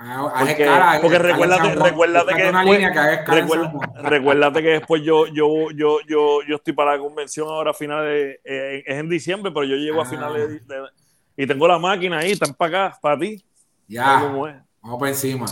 Ah, 0.00 0.32
Porque- 0.38 0.62
escala, 0.62 0.98
porque 1.02 1.16
escala 1.16 1.28
en 1.30 1.36
recuérdate- 1.36 1.74
recuérdate 1.90 2.34
que 2.36 2.42
después- 2.44 2.78
que 2.78 4.08
recuérdate 4.08 4.62
que 4.62 4.68
después 4.68 5.02
yo, 5.02 5.26
yo, 5.26 5.70
yo, 5.74 5.98
yo, 6.06 6.38
yo 6.46 6.56
estoy 6.56 6.72
para 6.72 6.92
la 6.92 6.98
convención 7.02 7.48
ahora 7.48 7.72
a 7.72 7.74
finales, 7.74 8.38
eh, 8.44 8.84
es 8.86 8.96
en 8.96 9.08
diciembre, 9.08 9.50
pero 9.52 9.64
yo 9.64 9.74
llego 9.76 10.00
a 10.00 10.04
Ah. 10.04 10.08
finales 10.08 10.48
de, 10.48 10.74
de- 10.74 10.88
y 11.36 11.46
tengo 11.46 11.66
la 11.66 11.78
máquina 11.80 12.18
ahí, 12.18 12.30
están 12.32 12.54
para 12.54 12.86
acá, 12.90 12.98
para 13.02 13.18
ti. 13.18 13.42
Ya, 13.88 14.20
vamos 14.22 14.98
por 14.98 15.08
encima. 15.08 15.46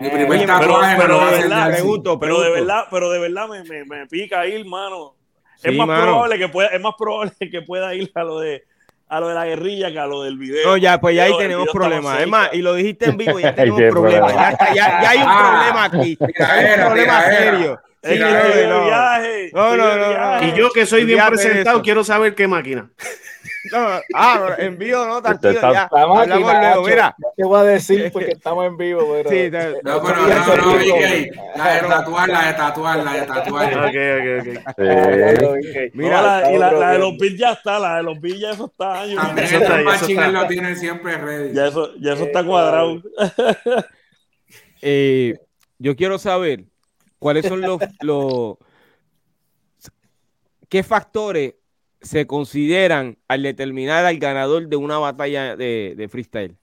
Mi 0.00 0.08
primer 0.08 0.40
eh, 0.42 0.46
pero, 0.58 0.78
pero, 0.98 1.20
de 1.30 1.30
verdad, 1.42 1.70
pregunto, 1.70 2.18
pero 2.18 2.40
de 2.40 2.50
verdad, 2.50 2.84
pero 2.90 3.10
de 3.10 3.18
verdad 3.18 3.48
me, 3.48 3.64
me, 3.64 3.84
me 3.84 4.06
pica 4.06 4.46
ir, 4.46 4.64
mano. 4.64 5.14
es 5.62 5.76
más 5.76 5.86
probable 5.86 6.38
que 6.38 6.48
pueda, 6.48 6.68
es 6.68 6.80
más 6.80 6.94
probable 6.98 7.32
que 7.50 7.62
pueda 7.62 7.94
ir 7.94 8.10
a 8.14 8.22
lo 8.24 8.38
de 8.38 8.64
a 9.08 9.20
lo 9.20 9.28
de 9.28 9.34
la 9.34 9.46
guerrilla 9.46 9.92
que 9.92 9.98
a 9.98 10.06
lo 10.06 10.22
del 10.22 10.38
video. 10.38 10.66
No, 10.66 10.76
ya, 10.76 11.00
pues 11.00 11.14
ya 11.16 11.24
ahí 11.24 11.36
tenemos 11.38 11.68
problemas. 11.72 12.20
Es 12.20 12.26
más, 12.26 12.50
y 12.52 12.62
lo 12.62 12.74
dijiste 12.74 13.06
en 13.06 13.16
vivo, 13.16 13.38
ya 13.38 13.54
tenemos 13.56 13.80
problemas. 13.90 14.32
Ya, 14.32 14.74
ya, 14.74 14.74
ya, 14.74 15.10
hay 15.10 15.18
un 15.18 15.28
ah, 15.28 15.50
problema 15.50 15.84
aquí. 15.84 16.18
hay 16.40 16.64
un 16.64 16.86
problema 16.86 17.22
serio. 17.22 17.80
Sí, 18.02 18.18
no, 18.18 18.30
no, 19.76 19.76
no, 19.76 20.40
no, 20.40 20.46
Y 20.46 20.52
yo 20.52 20.70
que 20.70 20.84
soy 20.84 21.04
bien 21.04 21.20
presentado, 21.26 21.80
quiero 21.82 22.04
saber 22.04 22.34
qué 22.34 22.46
máquina. 22.46 22.90
No, 23.72 24.00
ah, 24.14 24.56
en 24.58 24.78
vivo 24.78 25.06
no, 25.06 25.22
tranquilo, 25.22 25.60
ya. 25.72 25.84
Hablamos 25.84 26.28
luego, 26.28 26.82
mira. 26.84 27.16
¿Qué 27.36 27.44
voy 27.44 27.60
a 27.60 27.62
decir? 27.64 28.10
Porque 28.12 28.32
estamos 28.32 28.66
en 28.66 28.76
vivo, 28.76 29.06
pero... 29.10 29.30
Sí, 29.30 29.50
no, 29.50 30.02
pero 30.02 30.16
no, 30.16 30.28
no, 30.28 30.76
La 31.56 31.74
de 31.74 31.80
tatuar, 31.80 32.28
la 32.28 32.46
de 32.46 32.52
tatuar, 32.54 32.98
la 32.98 33.12
de 33.12 33.22
tatuar. 33.22 33.78
Ok, 33.78 33.96
ok, 34.18 34.78
ok. 34.78 35.94
Mira, 35.94 36.22
la, 36.22 36.52
y 36.52 36.58
la, 36.58 36.72
la, 36.72 36.90
de 36.92 36.98
los 36.98 37.16
Bills 37.16 37.38
ya 37.38 37.52
está, 37.52 37.78
la 37.78 37.96
de 37.96 38.02
los 38.02 38.20
Bills 38.20 38.40
ya 38.40 38.50
eso 38.50 38.66
está. 38.66 39.02
Años. 39.02 39.16
También 39.16 39.46
eso 39.46 39.58
está, 39.58 39.94
eso 39.94 40.06
está. 40.06 40.28
lo 40.28 40.46
tiene 40.46 40.76
siempre 40.76 41.16
ready. 41.16 41.54
Ya 41.54 41.66
eso, 41.66 41.94
ya 41.96 42.12
eso 42.12 42.24
está 42.24 42.44
cuadrado. 42.44 43.02
eh, 44.82 45.38
yo 45.78 45.96
quiero 45.96 46.18
saber 46.18 46.64
cuáles 47.18 47.46
son 47.46 47.60
los, 47.60 47.80
los 48.00 48.56
qué 50.68 50.82
factores 50.82 51.54
se 52.04 52.26
consideran 52.26 53.18
al 53.28 53.42
determinar 53.42 54.04
al 54.04 54.18
ganador 54.18 54.68
de 54.68 54.76
una 54.76 54.98
batalla 54.98 55.56
de, 55.56 56.08
freestyle? 56.10 56.56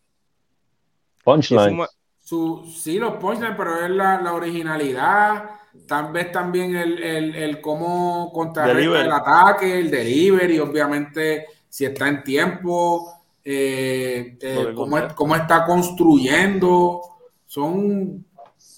Punchline. 1.24 1.84
sí, 2.22 3.00
los 3.00 3.18
punchlines, 3.18 3.56
pero 3.58 3.84
es 3.84 3.90
la, 3.90 4.34
originalidad, 4.34 5.50
tal 5.88 6.12
vez 6.12 6.32
también 6.32 6.76
el, 6.76 7.02
el, 7.36 7.62
cómo 7.62 8.32
contrarrestar 8.32 9.06
el 9.06 9.12
ataque, 9.12 9.80
el 9.80 9.92
delivery, 9.92 10.60
obviamente 10.60 11.46
si 11.68 11.86
está 11.86 12.08
en 12.08 12.24
tiempo, 12.24 13.14
eh, 13.44 14.38
eh, 14.40 14.74
cómo, 14.76 15.36
está 15.36 15.66
construyendo, 15.66 17.02
son 17.48 18.26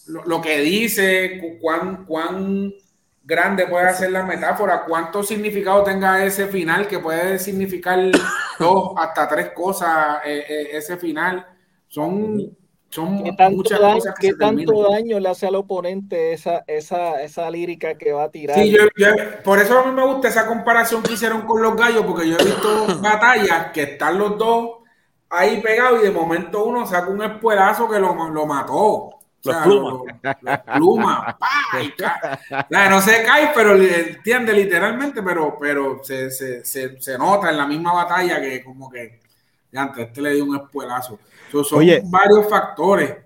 lo, 0.08 0.24
lo, 0.26 0.42
que 0.42 0.60
dice, 0.60 1.60
cuán, 1.60 2.06
cuán 2.06 2.74
grande 3.24 3.68
puede 3.68 3.94
ser 3.94 4.12
la 4.12 4.24
metáfora, 4.24 4.84
cuánto 4.86 5.24
significado 5.24 5.84
tenga 5.84 6.24
ese 6.24 6.48
final, 6.48 6.88
que 6.88 7.00
puede 7.00 7.40
significar 7.40 8.00
dos 8.60 8.94
hasta 8.98 9.28
tres 9.28 9.52
cosas 9.52 10.20
eh, 10.26 10.44
eh, 10.48 10.68
ese 10.74 10.98
final. 10.98 11.46
Son, 11.88 12.56
son 12.90 13.24
muchas 13.52 13.80
cosas 13.80 14.16
que 14.20 14.30
¿Qué 14.30 14.34
tanto 14.36 14.90
daño 14.90 15.20
le 15.20 15.30
hace 15.30 15.48
al 15.48 15.56
oponente 15.56 16.34
esa, 16.34 16.64
esa, 16.68 17.22
esa 17.22 17.50
lírica 17.50 17.98
que 17.98 18.12
va 18.12 18.26
a 18.26 18.32
tirar? 18.32 18.58
Sí, 18.58 18.76
por 19.44 19.60
eso 19.60 19.80
a 19.80 19.86
mí 19.86 19.92
me 19.92 20.06
gusta 20.06 20.28
esa 20.28 20.46
comparación 20.46 21.04
que 21.04 21.14
hicieron 21.14 21.42
con 21.44 21.62
los 21.62 21.76
gallos, 21.76 22.06
porque 22.06 22.28
yo 22.28 22.38
he 22.38 22.44
visto 22.44 22.88
batallas 23.02 23.72
que 23.72 23.84
están 23.84 24.18
los 24.18 24.38
dos 24.38 24.84
ahí 25.30 25.62
pegados 25.62 26.02
y 26.02 26.06
de 26.06 26.12
momento 26.12 26.66
uno 26.66 26.86
saca 26.86 27.10
un 27.10 27.24
espuelazo 27.24 27.90
que 27.90 28.00
lo, 28.00 28.30
lo 28.30 28.46
mató. 28.46 29.23
Los 29.44 29.58
plumas. 29.58 29.94
Los, 30.42 30.58
plumas. 30.76 31.36
no 32.90 33.02
se 33.02 33.24
cae, 33.24 33.52
pero 33.54 33.76
entiende 33.76 34.54
literalmente, 34.54 35.22
pero, 35.22 35.58
pero 35.60 36.02
se, 36.04 36.32
se, 36.32 36.64
se, 36.64 37.18
nota 37.18 37.50
en 37.50 37.58
la 37.58 37.68
misma 37.68 37.94
batalla 37.94 38.40
que 38.42 38.64
como 38.64 38.90
que 38.90 39.20
ya 39.72 39.82
antes 39.82 40.08
este 40.08 40.22
le 40.22 40.36
dio 40.36 40.46
un 40.46 40.56
espuelazo. 40.56 41.20
son 41.52 41.86
varios 42.06 42.50
factores 42.50 43.18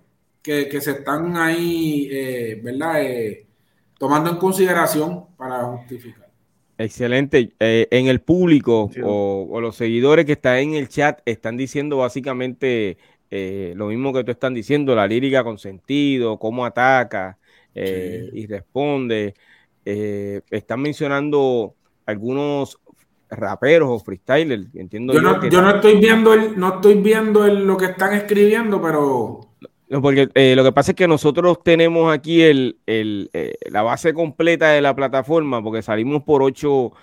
que, 0.42 0.68
que, 0.68 0.82
se 0.82 0.92
están 0.92 1.36
ahí, 1.38 2.08
eh, 2.12 2.60
¿verdad? 2.64 3.04
Eh, 3.04 3.46
tomando 4.00 4.30
en 4.32 4.38
consideración 4.38 5.28
para 5.36 5.64
justificar. 5.66 6.28
Excelente. 6.80 7.54
Eh, 7.60 7.88
en 7.92 8.08
el 8.08 8.22
público 8.22 8.90
o, 9.04 9.48
o, 9.52 9.62
los 9.62 9.76
seguidores 9.76 10.26
que 10.26 10.34
están 10.34 10.58
en 10.58 10.74
el 10.76 10.88
chat 10.88 11.22
están 11.26 11.58
diciendo 11.58 11.98
básicamente 11.98 12.98
eh, 13.30 13.74
lo 13.76 13.88
mismo 13.88 14.14
que 14.14 14.24
tú 14.24 14.32
están 14.32 14.54
diciendo, 14.54 14.96
la 14.96 15.08
lírica 15.08 15.44
con 15.44 15.58
sentido, 15.58 16.38
cómo 16.38 16.66
ataca 16.66 17.38
eh, 17.76 18.30
y 18.34 18.48
responde. 18.48 19.34
Eh, 19.86 20.42
están 20.50 20.82
mencionando 20.82 21.76
algunos 22.06 22.80
raperos 23.30 23.90
o 23.90 24.00
freestylers, 24.00 24.74
entiendo 24.76 25.14
yo. 25.14 25.22
no, 25.22 25.50
yo 25.50 25.62
no 25.62 25.76
estoy 25.76 25.98
viendo 25.98 26.34
el, 26.34 26.58
no 26.58 26.76
estoy 26.76 26.96
viendo 26.96 27.46
lo 27.48 27.76
que 27.76 27.86
están 27.86 28.14
escribiendo, 28.14 28.82
pero 28.82 29.42
porque 30.02 30.30
lo 30.56 30.64
que 30.64 30.72
pasa 30.72 30.92
es 30.92 30.96
que 30.96 31.08
nosotros 31.08 31.62
tenemos 31.64 32.14
aquí 32.14 32.42
el, 32.42 32.78
el 32.86 33.30
la 33.70 33.82
base 33.82 34.14
completa 34.14 34.70
de 34.70 34.82
la 34.82 34.96
plataforma, 34.96 35.62
porque 35.62 35.82
salimos 35.82 36.24
por 36.24 36.44
ocho 36.44 36.94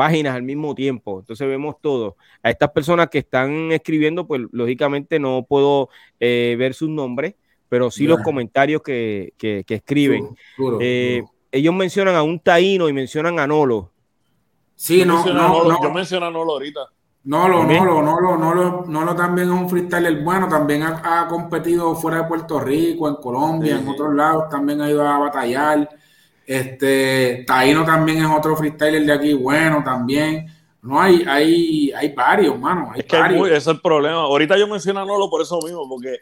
páginas 0.00 0.34
al 0.34 0.42
mismo 0.42 0.74
tiempo. 0.74 1.20
Entonces 1.20 1.46
vemos 1.46 1.76
todo. 1.78 2.16
A 2.42 2.48
estas 2.48 2.70
personas 2.70 3.10
que 3.10 3.18
están 3.18 3.70
escribiendo, 3.70 4.26
pues 4.26 4.40
lógicamente 4.50 5.18
no 5.18 5.44
puedo 5.46 5.90
eh, 6.18 6.56
ver 6.58 6.72
sus 6.72 6.88
nombres, 6.88 7.34
pero 7.68 7.90
sí 7.90 8.06
los 8.06 8.22
comentarios 8.22 8.80
que, 8.80 9.34
que, 9.36 9.62
escriben. 9.68 10.34
Eh, 10.80 11.22
ellos 11.52 11.74
mencionan 11.74 12.14
a 12.14 12.22
un 12.22 12.40
taíno 12.40 12.88
y 12.88 12.94
mencionan 12.94 13.38
a 13.40 13.46
Nolo. 13.46 13.90
Sí, 14.74 15.04
no, 15.04 15.22
no, 15.22 15.64
no, 15.64 15.82
yo 15.82 15.92
menciono 15.92 16.24
a 16.24 16.30
Nolo 16.30 16.52
ahorita. 16.52 16.80
Nolo, 17.24 17.64
Nolo, 17.64 18.00
Nolo, 18.00 18.38
Nolo, 18.38 18.84
Nolo 18.88 19.14
también 19.14 19.48
es 19.48 19.54
un 19.54 19.68
freestyler 19.68 20.24
bueno, 20.24 20.48
también 20.48 20.82
ha, 20.82 21.26
competido 21.28 21.94
fuera 21.94 22.22
de 22.22 22.24
Puerto 22.24 22.58
Rico, 22.58 23.06
en 23.06 23.16
Colombia, 23.16 23.78
en 23.78 23.86
otros 23.86 24.14
lados, 24.14 24.48
también 24.48 24.80
ha 24.80 24.88
ido 24.88 25.06
a 25.06 25.18
batallar. 25.18 25.90
Este, 26.50 27.44
Taino 27.46 27.84
también 27.84 28.18
es 28.18 28.26
otro 28.26 28.56
freestyler 28.56 29.06
de 29.06 29.12
aquí, 29.12 29.34
bueno, 29.34 29.84
también. 29.84 30.48
No 30.82 31.00
hay, 31.00 31.22
hay, 31.24 31.92
hay 31.92 32.12
varios, 32.12 32.58
mano. 32.58 32.90
Hay 32.92 33.02
es 33.02 33.06
que 33.06 33.16
ese 33.16 33.56
es 33.56 33.66
el 33.68 33.80
problema. 33.80 34.22
Ahorita 34.22 34.58
yo 34.58 34.66
menciono 34.66 34.98
a 34.98 35.04
Nolo 35.04 35.30
por 35.30 35.42
eso 35.42 35.60
mismo, 35.62 35.88
porque, 35.88 36.16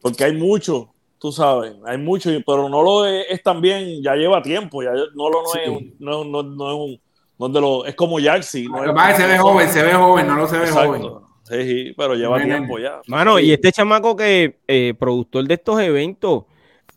porque 0.00 0.24
hay 0.24 0.32
mucho, 0.32 0.88
tú 1.18 1.30
sabes, 1.30 1.74
hay 1.84 1.98
mucho, 1.98 2.30
pero 2.46 2.66
Nolo 2.70 3.04
es, 3.04 3.26
es 3.28 3.42
también, 3.42 4.02
ya 4.02 4.14
lleva 4.14 4.40
tiempo, 4.40 4.82
ya 4.82 4.92
Nolo 5.14 5.42
no, 5.42 5.60
es, 5.60 5.84
no, 5.98 6.24
no, 6.24 6.42
no, 6.42 6.68
es 6.70 6.74
un, 6.74 7.00
no 7.38 7.48
de 7.50 7.60
lo, 7.60 7.84
es 7.84 7.94
como 7.94 8.18
Jaxi. 8.18 8.68
No 8.68 8.78
se 9.14 9.26
ve 9.26 9.36
joven, 9.36 9.68
se 9.68 9.82
ve 9.82 9.92
joven, 9.92 10.26
no 10.28 10.36
lo 10.36 10.48
se 10.48 10.58
ve 10.60 10.70
joven. 10.70 11.02
Sí, 11.42 11.92
pero 11.94 12.14
lleva 12.14 12.42
tiempo 12.42 12.78
ya. 12.78 13.02
Mano, 13.06 13.38
y 13.38 13.52
este 13.52 13.70
chamaco 13.70 14.16
que 14.16 14.60
eh, 14.66 14.94
productor 14.98 15.46
de 15.46 15.52
estos 15.52 15.78
eventos. 15.78 16.44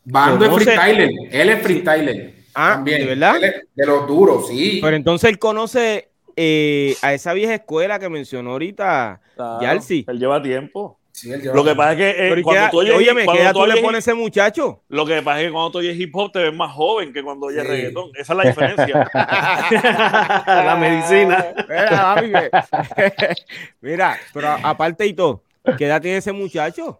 Bando 0.06 0.46
es 0.46 0.54
freestyler, 0.54 1.10
él 1.30 1.50
es 1.50 1.62
freestyler. 1.62 2.41
Ah, 2.54 2.82
¿de 2.84 3.06
verdad? 3.06 3.40
De 3.74 3.86
los 3.86 4.06
duros, 4.06 4.48
sí. 4.48 4.78
Pero 4.82 4.96
entonces 4.96 5.30
él 5.30 5.38
conoce 5.38 6.10
eh, 6.36 6.96
a 7.02 7.12
esa 7.14 7.32
vieja 7.34 7.54
escuela 7.54 7.98
que 7.98 8.08
mencionó 8.08 8.52
ahorita 8.52 9.20
claro, 9.36 9.80
Él 9.88 10.18
lleva 10.18 10.42
tiempo. 10.42 10.98
Sí, 11.12 11.30
él 11.30 11.42
lleva 11.42 11.54
lo 11.54 11.64
que 11.64 11.74
pasa 11.74 11.92
es 11.92 11.98
que 11.98 12.28
eh, 12.28 12.42
cuando 12.42 12.70
tú 12.70 12.78
oyes, 12.78 12.94
óyeme, 12.94 13.26
¿qué 13.26 13.50
tú 13.52 13.66
le 13.66 13.82
pones 13.82 13.98
ese 13.98 14.14
muchacho? 14.14 14.82
Lo 14.88 15.04
que 15.04 15.20
pasa 15.20 15.40
es 15.40 15.46
que 15.46 15.52
cuando 15.52 15.72
tú 15.72 15.78
oyes 15.78 15.98
hip 15.98 16.14
hop 16.14 16.32
te 16.32 16.38
ves 16.38 16.54
más 16.54 16.72
joven 16.72 17.12
que 17.12 17.22
cuando 17.22 17.46
oyes 17.46 17.66
reggaetón. 17.66 18.10
Esa 18.14 18.32
es 18.32 18.36
la 18.36 18.44
diferencia. 18.44 19.10
la 20.46 20.76
medicina. 20.80 21.54
Mira, 21.68 22.54
Mira, 23.80 24.18
pero 24.32 24.56
aparte 24.62 25.06
y 25.06 25.12
todo, 25.12 25.42
¿qué 25.76 25.84
edad 25.84 26.00
tiene 26.00 26.16
ese 26.18 26.32
muchacho? 26.32 26.98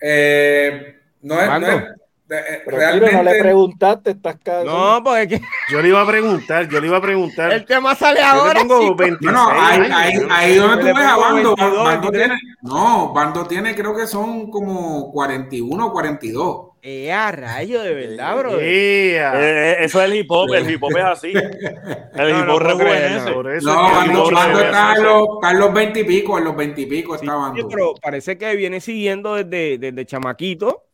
Eh, 0.00 0.96
no 1.20 1.40
es, 1.40 1.60
no 1.60 1.66
es, 1.66 1.84
eh, 2.30 2.62
realmente 2.66 3.16
no 3.16 3.22
le 3.22 3.38
preguntaste, 3.40 4.10
estás 4.10 4.36
casi. 4.42 4.66
No, 4.66 5.00
porque 5.02 5.40
yo 5.70 5.80
le 5.80 5.88
iba 5.88 6.02
a 6.02 6.06
preguntar, 6.06 6.68
yo 6.68 6.80
le 6.80 6.86
iba 6.86 6.98
a 6.98 7.00
preguntar. 7.00 7.52
El 7.52 7.64
tema 7.64 7.94
sale 7.94 8.20
ahora. 8.20 8.60
Tengo 8.60 8.94
26, 8.94 9.32
no, 9.32 9.48
ahí, 9.50 9.90
ahí, 9.92 10.12
ahí 10.30 10.56
donde 10.56 10.90
tú 10.90 10.96
ves 10.96 11.06
a 11.06 11.16
Bando. 11.16 11.56
Bando 11.56 12.10
tiene, 12.10 12.38
no, 12.62 13.12
Bando 13.12 13.46
tiene, 13.46 13.74
creo 13.74 13.96
que 13.96 14.06
son 14.06 14.50
como 14.50 15.10
41 15.12 15.86
o 15.86 15.92
42. 15.92 16.68
Eh, 16.80 17.10
a 17.10 17.32
rayo, 17.32 17.82
de 17.82 17.92
verdad, 17.92 18.36
bro. 18.38 18.60
Eh, 18.60 19.16
eh, 19.16 19.76
eso 19.80 20.00
es 20.00 20.10
el 20.10 20.16
hip 20.16 20.30
hop, 20.30 20.54
el 20.54 20.70
hip 20.70 20.82
hop 20.82 20.96
es 20.96 21.04
así. 21.04 21.32
El 22.14 22.30
hip 22.30 22.48
hop 22.48 22.60
rejuvenece. 22.60 23.30
No, 23.62 23.74
Bando, 23.74 24.30
Bando 24.30 24.60
está 24.60 24.94
en 24.94 25.02
los, 25.02 25.28
está 25.34 25.50
en 25.50 25.58
los 25.58 25.74
20 25.74 26.00
y 26.00 26.04
pico, 26.04 26.38
en 26.38 26.44
los 26.44 26.56
20 26.56 26.80
y 26.80 26.86
pico 26.86 27.14
está 27.16 27.34
Bando. 27.34 27.68
pero 27.68 27.94
parece 28.00 28.38
que 28.38 28.54
viene 28.54 28.80
siguiendo 28.80 29.34
desde, 29.34 29.78
desde 29.78 30.06
chamaquito. 30.06 30.84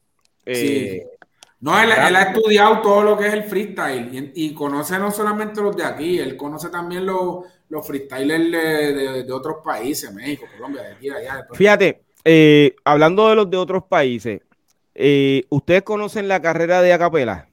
sí. 0.46 1.02
No, 1.64 1.80
él, 1.80 1.92
ha 1.92 2.22
estudiado 2.24 2.82
todo 2.82 3.02
lo 3.02 3.16
que 3.16 3.26
es 3.26 3.32
el 3.32 3.44
freestyle 3.44 4.32
y, 4.34 4.52
conoce 4.52 4.98
no 4.98 5.10
solamente 5.10 5.62
los 5.62 5.74
de 5.74 5.82
aquí, 5.82 6.18
él 6.18 6.36
conoce 6.36 6.68
también 6.68 7.06
los, 7.06 7.46
los 7.70 7.86
freestylers 7.86 8.50
de, 9.26 9.32
otros 9.32 9.64
países, 9.64 10.12
México, 10.12 10.44
Colombia, 10.54 10.82
de 10.82 10.92
aquí, 10.92 11.08
allá. 11.08 11.46
Fíjate, 11.54 12.02
eh, 12.22 12.76
hablando 12.84 13.30
de 13.30 13.36
los 13.36 13.48
de 13.48 13.56
otros 13.56 13.84
países, 13.84 14.42
eh, 14.94 15.46
¿ustedes 15.48 15.82
conocen 15.84 16.28
la 16.28 16.42
carrera 16.42 16.82
de 16.82 16.92
Acapela? 16.92 17.48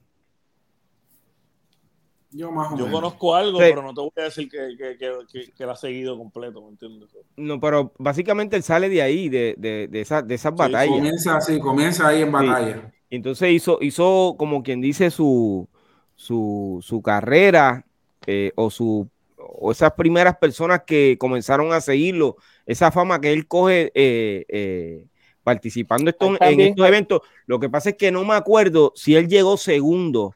Yo 2.32 2.52
más 2.52 2.70
o 2.70 2.76
Yo 2.76 2.84
menos. 2.84 3.00
conozco 3.00 3.34
algo, 3.34 3.60
Sí. 3.60 3.64
pero 3.66 3.80
no 3.80 3.94
te 3.94 4.00
voy 4.02 4.12
a 4.18 4.22
decir 4.24 4.46
que, 4.50 4.76
que, 4.76 4.98
que, 4.98 5.12
que, 5.32 5.52
que 5.52 5.66
la 5.66 5.72
ha 5.72 5.76
seguido 5.76 6.18
completo, 6.18 6.60
¿me 6.60 6.68
entiendes? 6.68 7.08
No, 7.38 7.58
pero 7.58 7.94
básicamente 7.98 8.56
él 8.56 8.62
sale 8.62 8.90
de 8.90 9.00
ahí, 9.00 9.30
de, 9.30 9.54
de, 9.56 9.88
de, 9.88 10.00
esa- 10.02 10.20
de 10.20 10.34
esas 10.34 10.54
batallas. 10.54 10.94
Comienza 10.96 11.36
así, 11.38 11.58
comienza 11.58 12.08
ahí 12.08 12.20
en 12.20 12.30
batalla. 12.30 12.92
Entonces 13.12 13.50
hizo, 13.52 13.78
hizo 13.82 14.36
como 14.38 14.62
quien 14.62 14.80
dice 14.80 15.10
su, 15.10 15.68
su, 16.16 16.80
su 16.82 17.02
carrera 17.02 17.84
eh, 18.26 18.52
o, 18.56 18.70
su, 18.70 19.08
o 19.36 19.70
esas 19.72 19.92
primeras 19.92 20.36
personas 20.38 20.82
que 20.86 21.16
comenzaron 21.18 21.72
a 21.74 21.80
seguirlo, 21.82 22.36
esa 22.66 22.90
fama 22.90 23.20
que 23.20 23.32
él 23.32 23.46
coge 23.46 23.92
eh, 23.94 24.46
eh, 24.48 25.06
participando 25.44 26.10
esto- 26.10 26.34
en 26.40 26.60
estos 26.60 26.88
eventos. 26.88 27.20
Lo 27.46 27.60
que 27.60 27.68
pasa 27.70 27.90
es 27.90 27.96
que 27.96 28.10
no 28.10 28.24
me 28.24 28.34
acuerdo 28.34 28.92
si 28.96 29.14
él 29.16 29.28
llegó 29.28 29.58
segundo 29.58 30.34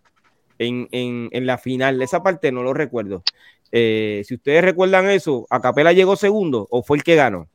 en, 0.59 0.89
en, 0.93 1.31
en 1.33 1.47
la 1.47 1.59
final. 1.59 2.03
Esa 2.03 2.23
parte 2.23 2.53
no 2.53 2.63
lo 2.63 2.75
recuerdo. 2.75 3.25
Si 3.73 4.35
ustedes 4.35 4.65
recuerdan 4.65 5.11
eso, 5.11 5.47
¿Acapela 5.51 5.93
llegó 5.93 6.17
segundo 6.17 6.67
o 6.71 6.83
fue 6.83 6.97
el 6.99 7.05
que 7.05 7.15
ganó? 7.17 7.49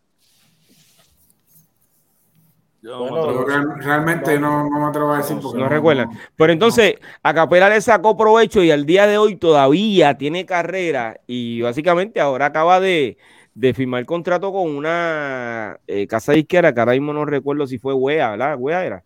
Yo 2.82 2.98
Bueno, 3.00 3.32
no 3.32 3.46
real- 3.46 3.74
realmente 3.78 4.40
no, 4.40 4.68
no 4.68 4.80
me 4.80 4.86
atrevo 4.88 5.14
a 5.14 5.18
decir 5.18 5.38
porque 5.42 5.60
no 5.60 5.70
recuerdan. 5.70 6.10
Pero 6.36 6.52
entonces, 6.52 6.96
a 7.22 7.34
Capela 7.34 7.70
le 7.70 7.80
sacó 7.80 8.18
provecho 8.18 8.64
y 8.64 8.72
al 8.72 8.86
día 8.86 9.06
de 9.06 9.18
hoy 9.20 9.36
todavía 9.36 10.18
tiene 10.18 10.46
carrera 10.48 11.20
y 11.28 11.62
básicamente 11.62 12.20
ahora 12.20 12.48
acaba 12.48 12.80
de, 12.80 13.18
de 13.54 13.74
firmar 13.76 14.06
contrato 14.06 14.52
con 14.52 14.76
una 14.76 15.80
eh, 15.86 16.08
casa 16.08 16.32
disquera 16.34 16.74
que 16.74 16.80
ahora 16.80 16.94
mismo 16.94 17.14
no 17.14 17.24
recuerdo 17.26 17.68
si 17.68 17.78
fue 17.78 17.94
Wea, 17.94 18.32
¿verdad? 18.32 18.56
Wea 18.58 18.84
era. 18.86 19.04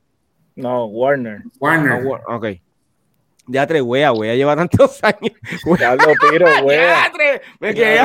No, 0.55 0.85
Warner. 0.85 1.41
Ah, 1.45 1.49
Warner. 1.59 2.05
Wa- 2.05 2.21
ok. 2.27 2.45
Ya 3.47 3.67
tres 3.67 3.81
Wea, 3.81 4.11
Wea 4.11 4.35
lleva 4.35 4.55
tantos 4.55 4.99
años. 5.03 5.33
Wea, 5.65 5.77
Diablo, 5.95 6.13
Piro, 6.31 6.47
wea. 6.63 7.11
me 7.59 7.73
quedé. 7.75 7.99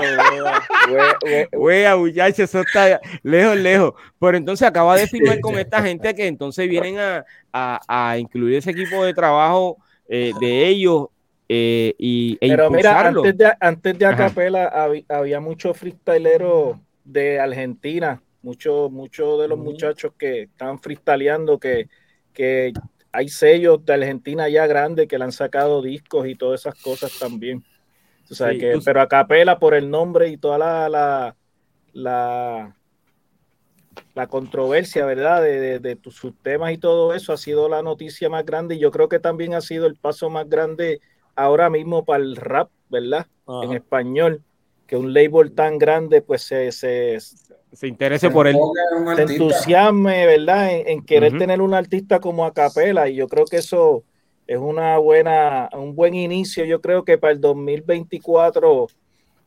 Wea, 0.91 1.19
wea, 1.23 1.49
Wea, 1.53 1.97
muchachos, 1.97 2.41
eso 2.41 2.61
está 2.61 3.01
lejos, 3.23 3.57
lejos. 3.57 3.95
Pero 4.19 4.37
entonces 4.37 4.67
acaba 4.67 4.97
de 4.97 5.07
firmar 5.07 5.41
con 5.41 5.59
esta 5.59 5.83
gente 5.83 6.15
que 6.15 6.27
entonces 6.27 6.69
vienen 6.69 6.99
a, 6.99 7.25
a- 7.53 8.11
a 8.11 8.19
incluir 8.19 8.57
ese 8.57 8.71
equipo 8.71 9.05
de 9.05 9.15
trabajo 9.15 9.79
eh, 10.09 10.33
de 10.41 10.67
ellos 10.67 11.07
eh, 11.49 11.95
y, 11.99 12.39
e 12.41 12.49
Pero 12.49 12.71
mira, 12.71 13.01
antes 13.01 13.37
de, 13.37 13.53
antes 13.61 13.99
de. 13.99 14.07
Acapela 14.07 14.71
habi- 14.73 15.05
había 15.09 15.41
muchos 15.41 15.77
freestyleros 15.77 16.77
de 17.05 17.41
Argentina, 17.41 18.23
muchos 18.43 18.91
muchos 18.91 19.41
de 19.41 19.49
los 19.49 19.59
muchachos 19.59 20.13
que 20.19 20.43
están 20.43 20.79
freestyleando, 20.81 21.59
que, 21.59 21.89
que 22.33 22.73
hay 23.13 23.29
sellos 23.29 23.85
de 23.85 23.93
Argentina 23.95 24.49
ya 24.49 24.67
grandes 24.67 25.09
que 25.09 25.19
le 25.19 25.25
han 25.25 25.33
sacado 25.33 25.83
discos 25.83 26.27
y 26.29 26.35
todas 26.37 26.61
esas 26.61 26.77
cosas 26.77 27.13
también. 27.19 27.65
O 28.31 28.35
sea, 28.35 28.53
Sí, 28.53 28.59
que, 28.59 28.73
tú- 28.75 28.83
pero 28.85 29.01
Acapela 29.01 29.59
por 29.59 29.75
el 29.75 29.91
nombre 29.91 30.29
y 30.29 30.37
toda 30.39 30.59
la, 30.59 30.89
la, 30.89 31.37
la, 31.93 32.77
la 34.15 34.27
controversia, 34.27 35.05
¿verdad? 35.07 35.43
De, 35.43 35.61
de, 35.61 35.79
de 35.79 35.97
tus- 35.97 36.17
sus 36.17 36.37
temas 36.43 36.73
y 36.73 36.79
todo 36.79 37.15
eso 37.15 37.33
ha 37.33 37.37
sido 37.37 37.69
la 37.69 37.83
noticia 37.83 38.29
más 38.29 38.45
grande 38.45 38.75
y 38.75 38.79
yo 38.79 38.91
creo 38.91 39.09
que 39.09 39.19
también 39.21 39.55
ha 39.55 39.61
sido 39.61 39.87
el 39.87 39.97
paso 39.97 40.31
más 40.31 40.49
grande 40.49 41.01
ahora 41.37 41.71
mismo 41.71 42.05
para 42.05 42.23
el 42.23 42.37
rap, 42.37 42.71
¿verdad? 42.89 43.27
Ajá. 43.47 43.63
En 43.65 43.73
español, 43.73 44.43
que 44.91 44.97
un 44.97 45.15
label 45.15 45.53
tan 45.53 45.79
grande 45.79 46.21
pues 46.21 46.43
se, 46.43 46.73
se, 46.73 47.21
se 47.21 47.55
se 47.73 47.87
interese 47.87 48.29
por 48.29 48.49
él. 48.49 48.57
Artista. 49.07 49.33
entusiasme, 49.33 50.27
¿verdad? 50.27 50.75
En, 50.75 50.89
en 50.89 51.05
querer 51.05 51.39
tener 51.39 51.63
un 51.63 51.75
artista 51.75 52.19
como 52.19 52.45
Acapela 52.45 53.09
y 53.09 53.15
yo 53.15 53.29
creo 53.29 53.45
que 53.45 53.59
eso 53.59 54.03
es 54.49 54.59
una 54.59 54.99
buena, 54.99 55.71
un 55.75 55.95
buen 55.95 56.15
inicio. 56.15 56.65
Yo 56.65 56.81
creo 56.81 57.05
que 57.05 57.19
para 57.19 57.33
el 57.33 57.41
2024 57.41 58.89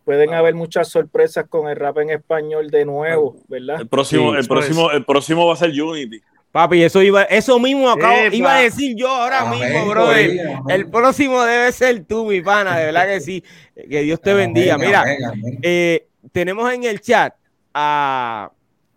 pueden 0.06 0.34
haber 0.34 0.56
muchas 0.56 0.88
sorpresas 0.88 1.50
con 1.50 1.68
el 1.68 1.76
rap 1.76 1.98
en 1.98 2.12
español 2.12 2.70
de 2.70 2.86
nuevo, 2.86 3.36
¿verdad? 3.50 3.82
El 3.82 3.90
próximo, 3.90 4.32
Sí, 4.32 4.38
el, 4.40 4.48
próximo, 4.48 4.92
el 4.92 5.04
próximo 5.04 5.46
va 5.46 5.56
a 5.56 5.58
ser 5.58 5.72
Unity. 5.72 6.22
Papi, 6.54 6.84
eso 6.84 7.02
iba, 7.02 7.24
eso 7.24 7.60
mismo 7.60 7.90
acabo, 7.90 8.16
Epa. 8.16 8.36
iba 8.36 8.56
a 8.58 8.62
decir 8.62 8.96
yo 8.96 9.08
ahora 9.10 9.42
Amén, 9.42 9.60
mismo, 9.60 9.88
brother. 9.90 10.40
Amén. 10.40 10.60
El 10.70 10.88
próximo 10.90 11.42
debe 11.44 11.72
ser 11.72 12.06
tú, 12.06 12.26
mi 12.28 12.42
pana, 12.42 12.78
de 12.78 12.86
verdad 12.86 13.08
que 13.08 13.20
sí. 13.22 13.44
Que 13.76 14.02
Dios 14.04 14.22
te 14.22 14.34
bendiga. 14.36 14.78
Mira, 14.78 15.02
amén, 15.02 15.18
amén. 15.26 15.60
eh, 15.64 16.08
tenemos 16.32 16.72
en 16.72 16.84
el 16.84 17.02
chat 17.02 17.34
a, 17.74 18.52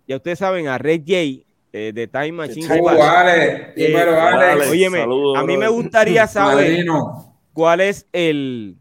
ya 0.06 0.16
ustedes 0.16 0.38
saben, 0.38 0.68
a 0.68 0.76
Red 0.76 1.00
J 1.00 1.46
eh, 1.72 1.92
de 1.94 2.06
Time 2.06 2.32
Machine. 2.32 2.66
Uh, 2.78 2.90
Eh, 2.90 3.00
Alex. 3.00 3.96
Alex. 3.96 4.70
Óyeme, 4.70 4.98
Saludos, 5.00 5.38
a 5.38 5.42
mí 5.44 5.56
me 5.56 5.68
gustaría 5.68 6.26
saber 6.28 6.84
cuál 7.54 7.80
es 7.80 8.06
el, 8.12 8.76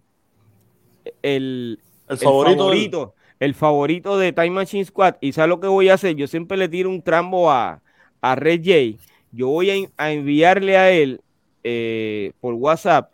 el, 1.24 1.80
El 2.10 2.14
el 2.14 2.18
favorito. 2.18 2.58
favorito, 2.58 3.16
el 3.40 3.54
favorito 3.56 4.18
de 4.18 4.34
Time 4.34 4.50
Machine 4.52 4.84
Squad. 4.86 5.16
Y 5.22 5.32
sabes 5.32 5.48
lo 5.50 5.60
que 5.62 5.68
voy 5.68 5.88
a 5.90 5.94
hacer, 5.94 6.16
yo 6.16 6.28
siempre 6.28 6.58
le 6.58 6.68
tiro 6.68 6.90
un 6.90 7.02
trambo 7.02 7.50
a, 7.50 7.82
a 8.32 8.36
Red 8.36 8.62
J. 8.64 8.98
Yo 9.32 9.50
voy 9.50 9.70
a, 9.70 10.04
a 10.04 10.12
enviarle 10.12 10.78
a 10.78 10.92
él 10.92 11.22
eh, 11.64 12.32
por 12.40 12.54
WhatsApp 12.54 13.12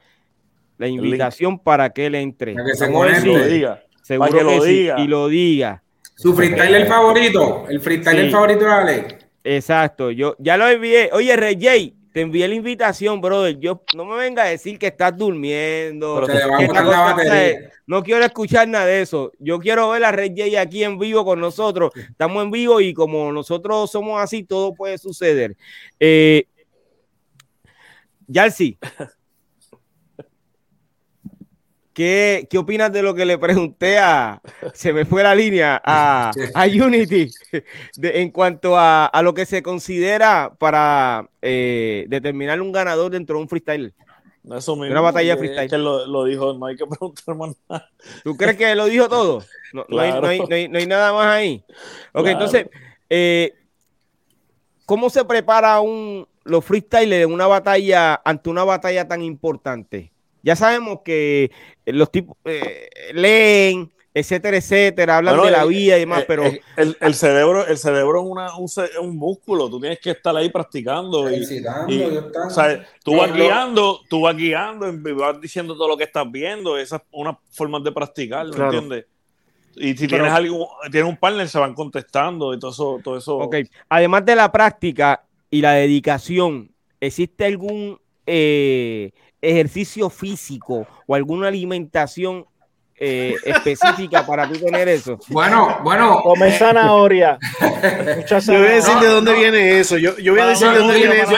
la 0.78 0.88
link. 0.88 1.04
invitación 1.04 1.60
para 1.60 1.90
que 1.92 2.06
él 2.08 2.16
entre. 2.16 2.54
Para 2.54 2.66
que 2.66 2.76
se 2.76 2.90
lo 2.90 3.46
diga. 3.48 3.84
seguro 4.02 4.30
para 4.30 4.40
que 4.44 4.48
que, 4.48 4.56
lo 4.58 4.64
sí, 4.64 4.70
diga. 4.72 5.00
y 5.00 5.08
lo 5.08 5.28
diga. 5.28 5.84
Su 6.16 6.36
freestyler 6.36 6.88
favorito. 6.88 7.66
El 7.70 7.80
freestyler 7.80 8.26
Sí. 8.28 8.32
favorito 8.32 8.66
de 8.66 8.72
Alex. 8.72 9.16
Exacto, 9.44 10.12
yo 10.12 10.36
ya 10.38 10.56
lo 10.58 10.68
envié. 10.68 11.10
Oye, 11.14 11.36
Red 11.36 11.58
J, 11.60 11.96
te 12.12 12.22
envié 12.22 12.48
la 12.48 12.56
invitación, 12.56 13.22
brother. 13.22 13.58
Yo 13.60 13.84
no 13.96 14.06
me 14.06 14.16
venga 14.18 14.44
a 14.44 14.48
decir 14.48 14.78
que 14.78 14.88
estás 14.88 15.16
durmiendo. 15.16 16.22
Pero 16.26 16.58
que 16.58 16.68
la. 16.68 17.72
No 17.88 18.04
quiero 18.04 18.24
escuchar 18.24 18.68
nada 18.68 18.86
de 18.86 19.02
eso. 19.02 19.32
Yo 19.40 19.60
quiero 19.60 19.90
ver 19.90 20.04
a 20.04 20.12
Red 20.12 20.34
J 20.36 20.62
aquí 20.62 20.84
en 20.84 20.98
vivo 20.98 21.26
con 21.26 21.40
nosotros. 21.40 21.92
Estamos 21.96 22.44
en 22.44 22.52
vivo 22.52 22.80
y 22.82 22.94
como 22.94 23.32
nosotros 23.32 23.92
somos 23.92 24.22
así, 24.22 24.44
todo 24.44 24.74
puede 24.74 24.98
suceder. 24.98 25.56
Eh, 26.00 26.46
Yalsi, 28.28 28.78
¿qué, 31.94 32.48
¿qué 32.50 32.58
opinas 32.58 32.92
de 32.92 33.02
lo 33.02 33.14
que 33.16 33.26
le 33.26 33.38
pregunté 33.38 33.98
a, 34.00 34.42
se 34.74 34.94
me 34.94 35.06
fue 35.06 35.24
la 35.24 35.36
línea, 35.36 35.82
a, 35.84 36.32
a 36.54 36.66
Unity 36.66 37.30
de- 37.98 38.22
en 38.22 38.32
cuanto 38.32 38.78
a, 38.78 39.06
a 39.06 39.22
lo 39.22 39.34
que 39.34 39.46
se 39.46 39.62
considera 39.62 40.54
para 40.58 41.30
eh, 41.42 42.06
determinar 42.10 42.62
un 42.62 42.72
ganador 42.72 43.12
dentro 43.12 43.36
de 43.38 43.42
un 43.44 43.50
freestyle? 43.50 43.94
Eso 44.56 44.76
mismo. 44.76 44.92
Una 44.92 45.02
batalla 45.02 45.38
freestyle. 45.38 45.70
Que 45.70 45.78
lo, 45.78 46.06
lo 46.08 46.24
dijo, 46.26 46.54
no 46.54 46.66
hay 46.66 46.76
que 46.76 46.86
preguntar 46.90 47.36
más 47.36 47.56
nada. 47.70 47.90
¿Tú 48.24 48.36
crees 48.36 48.58
que 48.58 48.74
lo 48.76 48.86
dijo 48.86 49.08
todo? 49.08 49.44
No, 49.74 49.86
no 49.88 50.00
hay, 50.00 50.12
no 50.12 50.28
hay- 50.28 50.68
no 50.70 50.78
hay- 50.80 50.88
nada 50.88 51.14
más 51.14 51.28
ahí. 51.28 51.64
Ok, 52.14 52.24
Claro. 52.24 52.30
entonces, 52.32 52.68
eh, 53.10 53.54
¿cómo 54.86 55.10
se 55.10 55.24
prepara 55.26 55.80
un, 55.82 56.28
los 56.44 56.66
freestylers 56.66 57.26
en 57.26 57.32
una 57.34 57.48
batalla, 57.48 58.20
ante 58.26 58.50
una 58.50 58.64
batalla 58.64 59.08
tan 59.08 59.22
importante? 59.22 60.12
Ya 60.44 60.56
sabemos 60.56 61.00
que 61.06 61.52
los 61.86 62.12
tipos 62.12 62.36
eh, 62.46 62.90
leen, 63.14 63.92
etcétera, 64.14 64.58
etcétera, 64.58 65.18
hablan 65.18 65.36
Bueno, 65.38 65.46
de 65.46 65.52
la 65.58 65.64
el- 65.64 65.70
vida 65.70 65.98
y 65.98 66.00
demás, 66.02 66.26
pero 66.28 66.44
el, 66.46 66.62
el- 66.78 66.98
el 67.00 67.14
cerebro, 67.14 67.66
el 67.66 67.78
cerebro 67.78 68.22
es 68.22 68.28
una, 68.28 68.58
un, 68.58 68.68
un 69.08 69.16
músculo. 69.18 69.70
Tú 69.70 69.80
tienes 69.80 70.00
que 70.00 70.12
estar 70.12 70.36
ahí 70.36 70.50
practicando. 70.50 71.32
Y, 71.32 71.36
y- 71.88 72.04
o 72.04 72.50
sea, 72.50 72.86
tú 73.04 73.16
vas 73.18 73.34
guiando, 73.34 74.02
tú 74.10 74.22
vas 74.22 74.36
guiando 74.36 74.92
vas 75.16 75.40
diciendo 75.40 75.76
todo 75.76 75.88
lo 75.88 75.98
que 75.98 76.04
estás 76.06 76.30
viendo. 76.30 76.78
Esa 76.78 76.98
es 76.98 77.02
una 77.12 77.38
forma 77.52 77.80
de 77.80 77.92
practicar, 77.92 78.46
¿me 78.48 78.52
Claro. 78.52 78.74
entiendes? 78.74 79.06
Y 79.78 79.96
si 79.96 80.08
Pero- 80.08 80.24
tienes 80.24 80.32
algo, 80.34 80.70
tienes 80.92 81.10
un 81.10 81.16
partner, 81.18 81.48
se 81.48 81.58
van 81.58 81.74
contestando 81.74 82.54
y 82.54 82.60
todo 82.60 82.72
eso, 82.72 83.00
todo 83.02 83.18
eso. 83.18 83.38
Ok, 83.38 83.56
además 83.88 84.26
de 84.26 84.36
la 84.36 84.52
práctica 84.52 85.24
y 85.50 85.62
la 85.62 85.72
dedicación, 85.74 86.70
¿existe 87.00 87.46
algún 87.46 87.98
eh, 88.28 89.12
ejercicio 89.42 90.10
físico 90.10 90.86
o 91.08 91.16
alguna 91.16 91.48
alimentación 91.48 92.46
eh, 93.04 93.36
específica 93.46 94.24
para 94.26 94.48
tú 94.48 94.54
tener 94.60 94.88
eso? 94.88 95.18
Bueno, 95.30 95.80
bueno. 95.84 96.20
Come 96.22 96.52
zanahoria. 96.52 97.40
Mucha 98.18 98.38
Yo 98.40 98.54
voy 98.60 98.68
a 98.68 98.70
decir 98.70 98.82
zanahoria. 98.84 99.10
de 99.10 99.16
dónde 99.16 99.34
viene 99.34 99.80
eso. 99.80 99.98
Yo, 99.98 100.16
yo 100.20 100.34
voy 100.34 100.42
a 100.42 100.48
decir 100.48 100.68
de 100.70 100.78
dónde 100.78 100.96
viene 100.98 101.22
eso. 101.22 101.32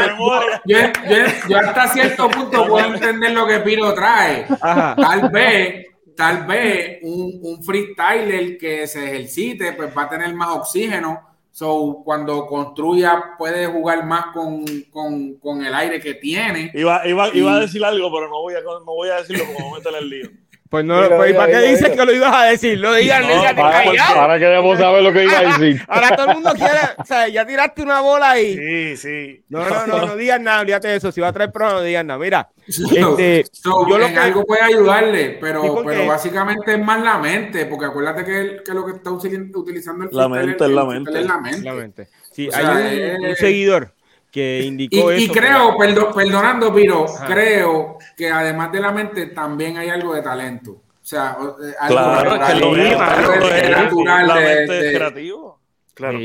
Yo, 0.66 0.78
yo- 0.78 1.50
yo 1.50 1.58
hasta 1.60 1.88
cierto 1.94 2.30
punto 2.30 2.68
puedo 2.68 2.86
entender 2.94 3.32
lo 3.32 3.48
que 3.48 3.60
Piro 3.62 3.94
trae. 3.94 4.46
Ajá. 4.60 4.96
Tal 4.98 5.30
vez, 5.30 5.86
tal 6.18 6.46
vez 6.46 7.00
un, 7.04 7.40
un 7.42 7.64
freestyler 7.64 8.58
que 8.58 8.86
se 8.86 9.06
ejercite, 9.06 9.72
pues 9.72 9.96
va 9.98 10.04
a 10.04 10.10
tener 10.10 10.34
más 10.36 10.50
oxígeno. 10.50 11.22
So, 11.56 12.02
cuando 12.04 12.48
construya, 12.48 13.36
puede 13.38 13.68
jugar 13.68 14.04
más 14.08 14.26
con, 14.34 14.66
con- 14.90 15.36
con 15.36 15.64
el 15.64 15.72
aire 15.76 16.00
que 16.02 16.16
tiene. 16.16 16.72
Iba, 16.74 17.08
iba, 17.08 17.28
iba 17.36 17.56
a 17.56 17.60
decir 17.60 17.86
algo, 17.86 18.12
pero 18.12 18.28
no 18.28 18.42
voy 18.42 18.56
a, 18.56 18.62
no 18.62 18.84
voy 18.86 19.10
a 19.10 19.18
decirlo 19.18 19.44
porque 19.46 19.60
me 19.62 19.70
voy 19.70 19.74
a 19.76 19.78
meter 19.78 19.94
en 19.94 20.00
el 20.00 20.10
lío. 20.10 20.30
Pues 20.74 20.86
no, 20.86 21.08
pues, 21.18 21.36
¿para 21.36 21.52
qué 21.52 21.68
dices 21.68 21.92
que 21.92 22.04
lo 22.04 22.12
ibas 22.12 22.34
a 22.34 22.46
decir? 22.46 22.80
Lo 22.80 22.96
digas, 22.96 23.22
no, 23.22 23.44
para, 23.56 23.84
para, 24.16 24.40
que 24.40 24.46
debemos 24.46 24.80
saber 24.80 25.04
lo 25.04 25.14
que 25.14 25.26
iba 25.26 25.38
a 25.38 25.44
decir. 25.44 25.80
Ahora 25.88 26.16
todo 26.16 26.30
el 26.30 26.34
mundo 26.34 26.52
quiere, 26.56 26.80
o 26.98 27.06
sea, 27.06 27.28
ya 27.28 27.46
tiraste 27.46 27.84
una 27.84 28.02
bola 28.02 28.32
ahí. 28.32 28.58
Sí, 28.58 28.98
sí. 28.98 29.46
No, 29.50 29.70
no, 29.70 29.86
no, 29.86 30.06
no 30.08 30.16
digas 30.16 30.42
nada, 30.42 30.62
olvídate 30.62 30.88
de 30.88 30.96
eso. 30.96 31.12
Si 31.12 31.22
va 31.22 31.28
a 31.28 31.32
traer 31.32 31.52
pruebas, 31.52 31.76
no 31.76 31.82
digas 31.84 32.04
nada. 32.04 32.18
Mira, 32.18 32.50
este, 32.66 33.44
yo 33.64 33.98
lo 34.00 34.08
que 34.08 34.18
algo 34.18 34.44
puede 34.46 34.64
ayudarle, 34.64 35.38
pero, 35.40 35.84
pero 35.86 36.08
básicamente 36.08 36.74
es 36.74 36.80
más 36.80 37.04
la 37.04 37.20
mente, 37.20 37.68
porque 37.68 37.86
acuérdate 37.86 38.26
que, 38.26 38.64
que 38.66 38.74
lo 38.74 38.84
que 38.84 38.94
está 38.94 39.12
utilizando 39.12 40.06
el 40.06 40.10
la 40.12 40.28
mente, 40.28 40.66
es 40.66 40.72
la 40.72 40.86
mente. 40.86 41.20
Es 41.20 41.26
la 41.28 41.38
mente. 41.38 41.62
La 41.62 41.74
mente. 41.76 42.08
Sí, 42.32 42.50
hay 42.52 42.66
un, 43.20 43.26
un 43.26 43.36
seguidor 43.36 43.94
que 44.34 44.64
indicó 44.64 45.12
y, 45.12 45.16
eso. 45.16 45.26
Y 45.26 45.28
creo, 45.28 45.78
perdonando, 45.78 46.74
Piro, 46.74 47.06
creo 47.28 48.00
que 48.18 48.32
además 48.32 48.72
de 48.72 48.80
la 48.80 48.92
mente 48.92 49.28
también 49.28 49.78
hay 49.78 49.90
algo 49.90 50.16
de 50.16 50.24
talento. 50.24 50.72
O 50.72 51.06
sea, 51.06 51.38
eh, 51.40 51.74
algo 51.80 51.96
claro, 51.96 52.38
natural, 52.38 52.54
que 52.54 52.60
lo 52.60 52.76
es 52.76 53.70
natural 53.70 54.28
la 54.28 54.36
mente 54.36 54.74
de, 54.74 54.94
creativo. 54.96 55.60
Claro. 55.94 56.20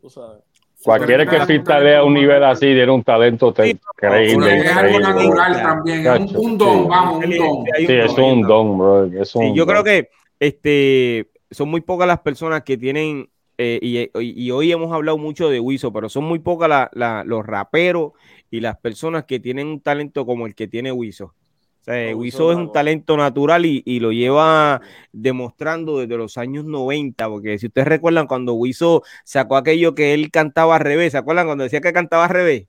Tú 0.00 0.10
sabes. 0.10 0.42
Cualquiera 0.82 1.24
que 1.24 1.46
fistalea 1.46 2.00
a 2.00 2.04
un 2.04 2.14
nivel 2.14 2.42
así 2.42 2.66
tiene 2.66 2.90
un 2.90 3.04
talento 3.04 3.54
increíble. 3.56 4.58
Es 4.58 4.76
algo 4.76 4.98
natural 4.98 5.62
también, 5.62 6.08
un, 6.08 6.36
un, 6.36 6.58
don, 6.58 6.88
vamos, 6.88 7.24
un 7.24 7.38
don. 7.38 7.64
Sí, 7.76 7.86
es 7.88 8.18
un 8.18 8.42
don, 8.42 8.78
bro. 8.78 9.04
Es 9.04 9.36
un 9.36 9.42
sí, 9.44 9.52
yo 9.54 9.64
creo 9.64 9.84
que 9.84 10.08
este, 10.40 11.30
son 11.52 11.68
muy 11.68 11.82
pocas 11.82 12.08
las 12.08 12.18
personas 12.18 12.64
que 12.64 12.76
tienen 12.76 13.30
eh, 13.58 14.10
y, 14.14 14.50
hoy 14.50 14.72
hemos 14.72 14.92
hablado 14.92 15.18
mucho 15.18 15.48
de 15.48 15.60
Wiso, 15.60 15.92
pero 15.92 16.08
son 16.08 16.24
muy 16.24 16.38
pocas 16.38 16.90
los 17.24 17.46
raperos 17.46 18.12
y 18.50 18.60
las 18.60 18.78
personas 18.78 19.24
que 19.24 19.40
tienen 19.40 19.66
un 19.66 19.80
talento 19.80 20.26
como 20.26 20.46
el 20.46 20.54
que 20.54 20.68
tiene 20.68 20.92
Wiso. 20.92 21.26
O 21.26 21.84
sea, 21.84 22.14
Wiso 22.14 22.52
es 22.52 22.58
un 22.58 22.72
talento 22.72 23.16
natural 23.16 23.66
y, 23.66 24.00
lo 24.00 24.12
lleva 24.12 24.80
demostrando 25.12 25.98
desde 25.98 26.16
los 26.16 26.38
años 26.38 26.64
90, 26.64 27.28
porque 27.28 27.58
si 27.58 27.66
ustedes 27.66 27.88
recuerdan 27.88 28.26
cuando 28.26 28.54
Wiso 28.54 29.02
sacó 29.24 29.56
aquello 29.56 29.94
que 29.94 30.14
él 30.14 30.30
cantaba 30.30 30.76
al 30.76 30.82
revés, 30.82 31.12
¿se 31.12 31.18
acuerdan 31.18 31.46
cuando 31.46 31.64
decía 31.64 31.80
que 31.80 31.92
cantaba 31.92 32.24
al 32.24 32.30
revés? 32.30 32.66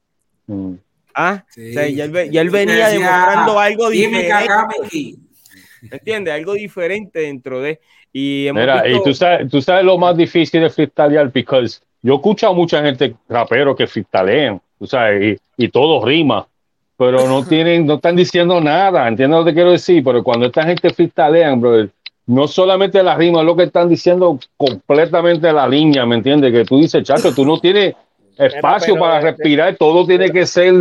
Mm. 0.47 0.73
Ah, 1.15 1.45
ya, 1.55 1.85
él, 1.85 2.49
venía 2.49 2.89
demostrando 2.89 3.59
algo 3.59 3.89
diferente. 3.91 5.15
¿Entiendes? 5.91 6.33
Algo 6.33 6.53
diferente 6.53 7.19
dentro 7.19 7.61
de... 7.61 7.79
Y, 8.11 8.49
Mira, 8.53 8.87
y 8.87 9.01
tú 9.03 9.13
sabes, 9.13 9.49
tú 9.49 9.61
sabes 9.61 9.83
lo 9.83 9.97
más 9.97 10.15
difícil 10.15 10.61
de 10.61 10.69
freestylear, 10.69 11.31
porque 11.31 11.67
yo 12.01 12.15
escucho 12.15 12.47
a 12.47 12.53
mucha 12.53 12.83
gente 12.83 13.15
rapero 13.27 13.75
que 13.75 13.87
freestylean, 13.87 14.61
tú 14.77 14.85
sabes, 14.85 15.39
y, 15.57 15.65
y 15.65 15.69
todo 15.69 16.05
rima, 16.05 16.47
pero 16.95 17.27
no 17.27 17.43
tienen, 17.43 17.87
no 17.87 17.95
están 17.95 18.15
diciendo 18.15 18.61
nada, 18.61 19.07
entiendo 19.07 19.39
lo 19.39 19.45
que 19.45 19.53
quiero 19.53 19.71
decir, 19.71 20.03
pero 20.03 20.23
cuando 20.23 20.45
esta 20.45 20.63
gente 20.63 20.93
freestylean, 20.93 21.59
bro, 21.59 21.87
no 22.25 22.47
solamente 22.47 23.01
la 23.03 23.15
rima, 23.15 23.39
es 23.39 23.45
lo 23.45 23.55
que 23.55 23.63
están 23.63 23.89
diciendo 23.89 24.39
completamente 24.55 25.51
la 25.51 25.67
línea, 25.67 26.05
¿me 26.05 26.15
entiendes? 26.15 26.51
Que 26.53 26.65
tú 26.65 26.77
dices, 26.77 27.03
chacho, 27.03 27.33
tú 27.33 27.45
no 27.45 27.59
tienes 27.59 27.95
espacio 28.37 28.97
para 28.97 29.21
respirar, 29.21 29.75
todo 29.75 30.05
tiene 30.05 30.31
que 30.31 30.45
ser 30.45 30.75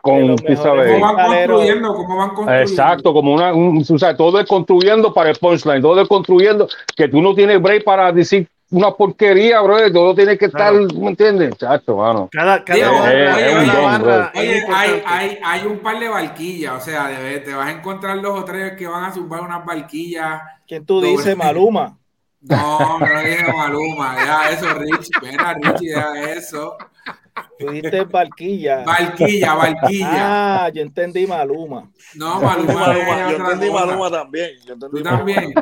con, 0.00 0.36
¿sabes? 0.38 0.92
¿Cómo 0.92 1.14
van 1.14 1.26
construyendo? 1.26 1.94
¿Cómo 1.94 2.16
van 2.16 2.28
construyendo? 2.30 2.70
Exacto, 2.70 3.12
como 3.12 3.34
una, 3.34 3.52
o 3.54 3.98
sea, 3.98 4.16
todo 4.16 4.38
es 4.38 4.46
construyendo 4.46 5.12
para 5.14 5.30
el 5.30 5.36
punchline, 5.36 5.80
todo 5.80 6.00
es 6.00 6.08
construyendo 6.08 6.68
que 6.94 7.08
tú 7.08 7.22
no 7.22 7.34
tienes 7.34 7.60
break 7.60 7.84
para 7.84 8.12
decir 8.12 8.46
una 8.70 8.90
porquería, 8.90 9.60
bro, 9.60 9.92
todo 9.92 10.14
tiene 10.14 10.36
que 10.36 10.46
estar, 10.46 10.72
¿me 10.74 11.08
entiendes? 11.08 11.56
Chacho, 11.56 11.96
mano. 11.96 12.28
Cada, 12.32 12.64
cada 12.64 13.38
es, 13.38 13.54
un 13.54 14.02
don, 14.02 14.30
Oye, 14.34 14.64
hay, 14.74 15.02
hay, 15.06 15.38
hay, 15.44 15.66
un 15.66 15.78
par 15.78 15.98
de 16.00 16.08
barquillas, 16.08 16.74
o 16.74 16.80
sea, 16.80 17.08
te 17.44 17.54
vas 17.54 17.68
a 17.68 17.72
encontrar 17.72 18.20
dos 18.20 18.40
o 18.40 18.44
tres 18.44 18.72
que 18.76 18.86
van 18.86 19.04
a 19.04 19.14
subir 19.14 19.40
unas 19.40 19.64
barquillas. 19.64 20.40
¿Quién 20.66 20.84
tú 20.84 21.00
dices, 21.00 21.36
Maluma? 21.36 21.96
No, 22.44 22.98
no 22.98 23.20
dije 23.22 23.52
Maluma, 23.52 24.16
ya 24.16 24.50
eso, 24.50 24.74
Rich, 24.74 25.10
espera, 25.10 25.54
Rich, 25.54 25.80
ya 25.80 26.32
eso. 26.32 26.76
Tú 27.58 27.70
dijiste 27.70 28.04
Barquilla. 28.04 28.84
Barquilla, 28.84 29.54
Barquilla. 29.54 30.64
Ah, 30.64 30.68
yo 30.68 30.82
entendí 30.82 31.26
Maluma. 31.26 31.90
No, 32.14 32.40
Maluma. 32.40 32.74
Maluma 32.74 33.30
yo 33.30 33.36
entendí 33.36 33.70
Maluma 33.70 34.10
también. 34.10 34.50
Yo 34.66 34.74
entendí 34.74 34.98
¿Tú 34.98 35.02
también? 35.02 35.54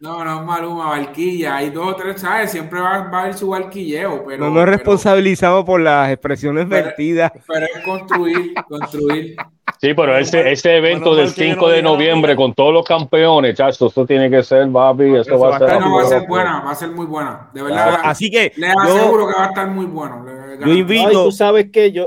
No, 0.00 0.24
no, 0.24 0.44
Maluma, 0.44 0.90
Barquilla. 0.90 1.56
Hay 1.56 1.70
dos 1.70 1.94
o 1.94 1.96
tres, 1.96 2.20
¿sabes? 2.20 2.52
Siempre 2.52 2.80
va, 2.80 3.08
va 3.08 3.18
a 3.18 3.22
haber 3.22 3.34
su 3.34 3.48
barquilleo. 3.48 4.24
Pero, 4.26 4.44
no 4.44 4.50
nos 4.50 4.66
responsabilizamos 4.66 5.64
por 5.64 5.80
las 5.80 6.10
expresiones 6.10 6.68
vertidas. 6.68 7.32
Pero 7.46 7.66
es 7.66 7.84
construir, 7.84 8.54
construir. 8.68 9.36
Sí, 9.84 9.92
pero 9.92 10.16
ese, 10.16 10.50
ese 10.50 10.78
evento 10.78 11.14
del 11.14 11.28
5 11.28 11.68
de 11.68 11.82
noviembre 11.82 12.34
con 12.34 12.54
todos 12.54 12.72
los 12.72 12.86
campeones, 12.86 13.54
chacho, 13.54 13.88
eso 13.88 14.06
tiene 14.06 14.30
que 14.30 14.42
ser, 14.42 14.66
papi, 14.72 15.14
eso, 15.14 15.38
va 15.38 15.56
a 15.56 15.58
ser. 15.58 15.78
No, 15.78 15.96
va 15.96 16.02
a 16.02 16.06
ser 16.06 16.26
buena, 16.26 16.60
va 16.60 16.70
a 16.70 16.74
ser 16.74 16.90
muy 16.90 17.04
buena. 17.04 17.50
De 17.52 17.62
verdad. 17.62 18.00
Así 18.02 18.30
que. 18.30 18.50
Le 18.56 18.68
aseguro 18.68 19.28
que 19.28 19.34
va 19.34 19.44
a 19.44 19.48
estar 19.48 19.68
muy 19.68 19.84
bueno. 19.84 20.24
Yo 20.58 20.72
invito. 20.72 21.24
tú 21.24 21.32
sabes 21.32 21.70
que 21.70 21.92
yo, 21.92 22.06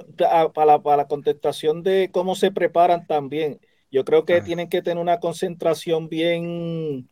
para 0.55 0.65
la, 0.65 0.81
para 0.81 0.97
la 0.97 1.07
contestación 1.07 1.83
de 1.83 2.09
cómo 2.11 2.33
se 2.33 2.49
preparan 2.49 3.05
también, 3.05 3.59
yo 3.91 4.03
creo 4.03 4.25
que 4.25 4.41
tienen 4.41 4.69
que 4.69 4.81
tener 4.81 4.97
una 4.97 5.19
concentración 5.19 6.09
bien. 6.09 7.07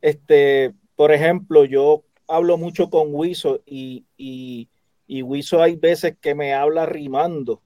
Este, 0.00 0.74
por 0.96 1.12
ejemplo, 1.12 1.64
yo 1.64 2.02
hablo 2.26 2.58
mucho 2.58 2.90
con 2.90 3.14
Wiso 3.14 3.60
y, 3.64 4.06
y, 4.16 4.68
y 5.06 5.22
Wiso 5.22 5.62
hay 5.62 5.76
veces 5.76 6.16
que 6.20 6.34
me 6.34 6.52
habla 6.52 6.84
rimando 6.84 7.62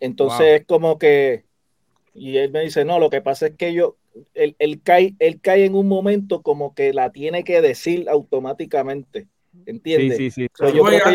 entonces 0.00 0.60
es 0.60 0.66
como 0.66 0.98
que, 0.98 1.44
y 2.14 2.36
él 2.36 2.50
me 2.50 2.62
dice, 2.62 2.84
no, 2.84 2.98
lo 2.98 3.10
que 3.10 3.20
pasa 3.20 3.46
es 3.46 3.56
que 3.56 3.72
yo, 3.72 3.96
él, 4.34 4.56
él, 4.58 4.80
cae, 4.82 5.14
él 5.18 5.40
cae 5.40 5.64
en 5.64 5.74
un 5.74 5.86
momento 5.86 6.42
como 6.42 6.74
que 6.74 6.92
la 6.92 7.10
tiene 7.10 7.44
que 7.44 7.60
decir 7.60 8.08
automáticamente. 8.08 9.28
¿Entiendes? 9.66 10.16
Sí, 10.16 10.30
sí, 10.30 10.46
sí. 10.46 10.66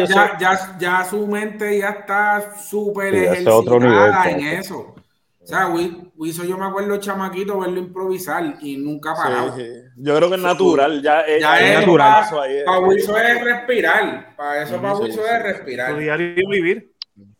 ya, 0.09 0.37
ya, 0.37 0.77
ya, 0.79 1.05
su 1.05 1.25
mente 1.27 1.79
ya 1.79 1.89
está 1.89 2.55
súper 2.57 3.15
ejercitada 3.15 4.29
en 4.29 4.39
eso. 4.41 4.95
O 5.43 5.45
sea, 5.45 5.73
Wiso, 6.15 6.45
yo 6.45 6.57
me 6.57 6.65
acuerdo 6.65 6.97
chamaquito 6.97 7.59
verlo 7.59 7.77
improvisar 7.77 8.55
y 8.61 8.77
nunca 8.77 9.13
parado. 9.13 9.57
Yo 9.97 10.15
creo 10.15 10.29
que 10.29 10.35
es 10.35 10.41
natural, 10.41 11.01
ya, 11.01 11.25
ya 11.37 11.59
es, 11.59 11.79
natural. 11.79 12.23
Para, 12.65 12.79
Wiso 12.79 13.17
es 13.17 13.43
respirar, 13.43 14.35
para 14.37 14.63
eso 14.63 14.81
para 14.81 14.95
Wiso 14.95 15.25
es 15.27 15.43
respirar. 15.43 15.99
Diario 15.99 16.47
vivir. 16.49 16.92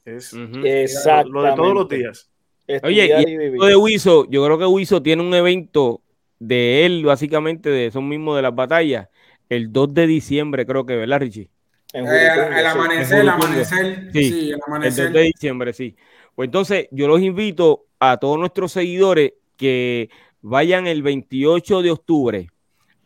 Es, 0.06 0.34
Lo, 0.34 1.44
de 1.44 1.54
todos 1.56 1.74
los 1.74 1.90
días. 1.90 2.30
Oye, 2.84 3.10
y 3.26 3.36
de 3.38 3.76
Wiso, 3.76 4.30
yo 4.30 4.44
creo 4.46 4.58
que 4.58 4.66
Wiso 4.66 5.02
tiene 5.02 5.22
un 5.22 5.34
evento 5.34 6.02
de 6.40 6.86
él, 6.86 7.06
básicamente, 7.06 7.70
de 7.70 7.88
esos 7.88 8.04
mismos 8.04 8.36
de 8.36 8.42
las 8.42 8.56
batallas, 8.56 9.08
el 9.50 9.72
2 9.72 9.94
de 9.94 10.08
diciembre, 10.08 10.66
creo 10.66 10.86
que, 10.86 10.96
¿verdad, 10.96 11.20
Richie? 11.20 11.50
Eh, 11.94 12.00
el, 12.02 12.66
amanecer, 12.66 13.20
el 13.20 13.30
amanecer. 13.30 14.10
Sí, 14.12 14.52
el 14.52 14.60
amanecer. 14.66 15.08
El 15.08 15.14
2 15.14 15.22
de 15.22 15.28
diciembre, 15.28 15.74
sí. 15.74 15.96
Pues 16.36 16.48
entonces, 16.48 16.88
yo 16.92 17.08
los 17.08 17.22
invito 17.22 17.86
a 18.00 18.18
todos 18.18 18.40
nuestros 18.40 18.72
seguidores 18.72 19.34
que 19.56 20.10
vayan 20.42 20.88
el 20.88 21.04
28 21.04 21.82
de 21.82 21.92
octubre 21.92 22.48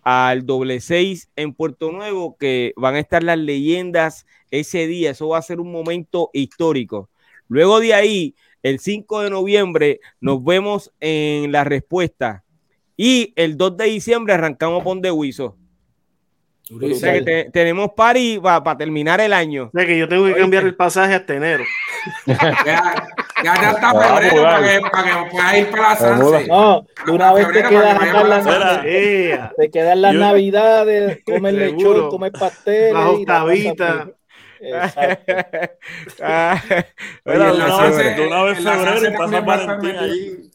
al 0.03 0.45
doble 0.45 0.79
6 0.79 1.29
en 1.35 1.53
Puerto 1.53 1.91
Nuevo, 1.91 2.37
que 2.37 2.73
van 2.77 2.95
a 2.95 2.99
estar 2.99 3.23
las 3.23 3.37
leyendas 3.37 4.25
ese 4.51 4.87
día. 4.87 5.11
Eso 5.11 5.29
va 5.29 5.37
a 5.37 5.41
ser 5.41 5.59
un 5.59 5.71
momento 5.71 6.29
histórico. 6.33 7.09
Luego 7.47 7.79
de 7.79 7.93
ahí, 7.93 8.35
el 8.63 8.79
5 8.79 9.21
de 9.21 9.29
noviembre, 9.29 9.99
nos 10.19 10.43
vemos 10.43 10.91
en 10.99 11.51
la 11.51 11.63
respuesta. 11.63 12.43
Y 12.95 13.33
el 13.35 13.57
2 13.57 13.77
de 13.77 13.85
diciembre 13.85 14.33
arrancamos 14.33 14.83
con 14.83 15.01
The 15.01 15.11
Wiso. 15.11 15.55
tenemos 17.53 17.91
party 17.95 18.39
para 18.39 18.77
terminar 18.77 19.21
el 19.21 19.33
año. 19.33 19.71
O 19.73 19.77
que 19.77 19.97
yo 19.97 20.09
tengo 20.09 20.25
que 20.25 20.35
cambiar 20.35 20.65
el 20.65 20.75
pasaje 20.75 21.13
hasta 21.13 21.35
enero. 21.35 21.63
Ya, 22.25 22.55
ya 23.43 23.53
febrero 23.55 24.43
para 24.43 24.67
que, 24.67 24.81
para 24.81 25.03
que 25.03 25.29
puedas 25.29 25.57
ir 25.57 25.69
para 25.69 25.83
la 25.83 25.95
Sanse. 25.95 26.47
No, 26.47 26.85
de 27.05 27.11
una 27.11 27.33
vez 27.33 27.47
te 27.51 27.63
quedas 27.63 27.95
acá 27.95 28.21
en 28.21 28.29
la 28.29 29.51
Te 29.55 29.69
quedan 29.71 30.01
las 30.01 30.15
navidades, 30.15 31.23
comer 31.23 31.53
lechón, 31.53 32.09
comer 32.09 32.31
pasteles. 32.31 32.93
La 32.93 33.09
octavita. 33.09 34.07
Exacto. 34.59 35.33
ah, 36.21 36.61
bueno, 37.25 37.53
una 37.55 38.43
vez 38.43 38.57
febrero 38.57 39.13
y 39.13 39.17
pasa 39.17 39.41
Valentín 39.41 39.95
ahí. 39.95 40.51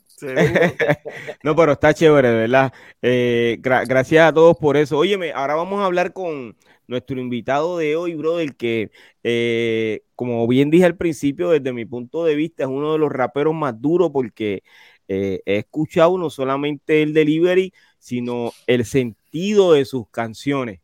no, 1.43 1.57
pero 1.57 1.73
está 1.73 1.93
chévere, 1.93 2.31
¿verdad? 2.33 2.73
Eh, 3.01 3.59
gracias 3.61 4.29
a 4.29 4.33
todos 4.33 4.57
por 4.57 4.77
eso. 4.77 4.99
Óyeme, 4.99 5.33
ahora 5.33 5.55
vamos 5.55 5.81
a 5.81 5.87
hablar 5.87 6.13
con 6.13 6.57
nuestro 6.87 7.21
invitado 7.21 7.79
de 7.79 7.97
hoy, 7.97 8.15
brother, 8.15 8.55
que 8.55 8.91
eh, 9.25 10.03
como 10.15 10.47
bien 10.47 10.71
dije 10.71 10.85
al 10.85 10.97
principio, 10.97 11.51
desde 11.51 11.73
mi 11.73 11.85
punto 11.85 12.25
de 12.25 12.35
vista 12.35 12.65
es 12.65 12.69
uno 12.69 12.93
de 12.93 12.99
los 12.99 13.11
raperos 13.11 13.55
más 13.55 13.81
duros 13.81 14.11
porque 14.13 14.63
eh, 15.09 15.41
he 15.47 15.57
escuchado 15.59 16.17
no 16.19 16.31
solamente 16.31 17.03
el 17.03 17.13
delivery, 17.13 17.73
sino 17.99 18.53
el 18.67 18.85
sentido 18.85 19.73
de 19.73 19.85
sus 19.85 20.09
canciones. 20.11 20.81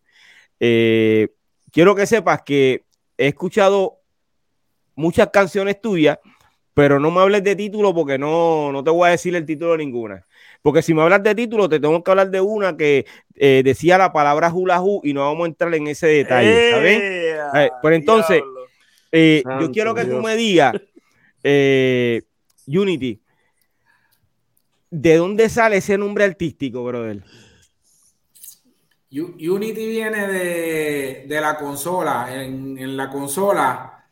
Eh, 0.61 1.29
quiero 1.71 1.95
que 1.95 2.07
sepas 2.07 2.43
que 2.43 2.85
he 3.19 3.27
escuchado 3.27 4.01
muchas 4.95 5.29
canciones 5.31 5.81
tuyas, 5.81 6.19
pero 6.73 7.01
no 7.01 7.11
me 7.11 7.21
hables 7.21 7.43
de 7.43 7.57
título 7.57 7.93
porque 7.93 8.19
no, 8.19 8.71
no 8.73 8.85
te 8.85 8.91
voy 8.91 9.09
a 9.09 9.11
decir 9.11 9.35
el 9.35 9.45
título 9.45 9.73
de 9.73 9.79
ninguna. 9.79 10.25
porque 10.63 10.83
si 10.83 10.95
me 10.95 11.03
hablas 11.03 11.23
de 11.23 11.35
título, 11.35 11.69
te 11.69 11.81
tengo 11.81 12.03
que 12.03 12.11
hablar 12.11 12.31
de 12.31 12.41
una 12.41 12.77
que 12.77 13.05
eh, 13.35 13.63
decía 13.65 13.99
la 13.99 14.13
palabra 14.13 14.53
hula 14.53 14.83
y 15.03 15.13
no 15.13 15.23
vamos 15.23 15.45
a 15.45 15.49
entrar 15.49 15.75
en 15.75 15.89
ese 15.89 16.07
detalle, 16.07 16.71
¿sabes? 16.71 17.01
Eh, 17.03 17.71
pues 17.83 17.97
entonces, 17.97 18.43
eh, 19.13 19.43
yo 19.61 19.71
quiero 19.73 19.95
que 19.95 20.05
tú 20.05 20.21
me 20.23 20.37
digas, 20.37 20.75
Unity, 22.67 23.21
¿de 24.91 25.17
dónde 25.17 25.49
sale 25.49 25.79
ese 25.79 25.99
nombre 25.99 26.25
artístico, 26.25 26.85
brother? 26.85 27.23
Unity 29.11 29.89
viene 29.89 30.27
de, 30.27 31.41
la 31.41 31.57
consola. 31.57 32.29
En, 32.31 32.97
la 32.97 33.09
consola, 33.09 34.05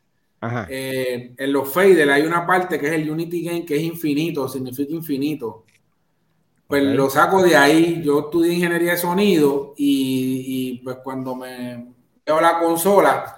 eh, 0.68 1.34
en 1.36 1.52
los 1.52 1.68
faders 1.72 2.10
hay 2.10 2.22
una 2.22 2.46
parte 2.46 2.78
que 2.78 2.86
es 2.86 2.92
el 2.92 3.10
Unity 3.10 3.42
Game 3.42 3.64
que 3.64 3.76
es 3.76 3.82
infinito, 3.82 4.48
significa 4.48 4.92
infinito. 4.92 5.64
Pues 6.66 6.82
lo 6.82 7.10
saco 7.10 7.42
de 7.42 7.56
ahí. 7.56 8.02
Yo 8.02 8.20
estudié 8.20 8.54
ingeniería 8.54 8.92
de 8.92 8.98
sonido 8.98 9.74
y, 9.76 10.80
pues 10.82 10.96
cuando 11.04 11.34
me 11.36 11.94
veo 12.24 12.40
la 12.40 12.58
consola, 12.58 13.36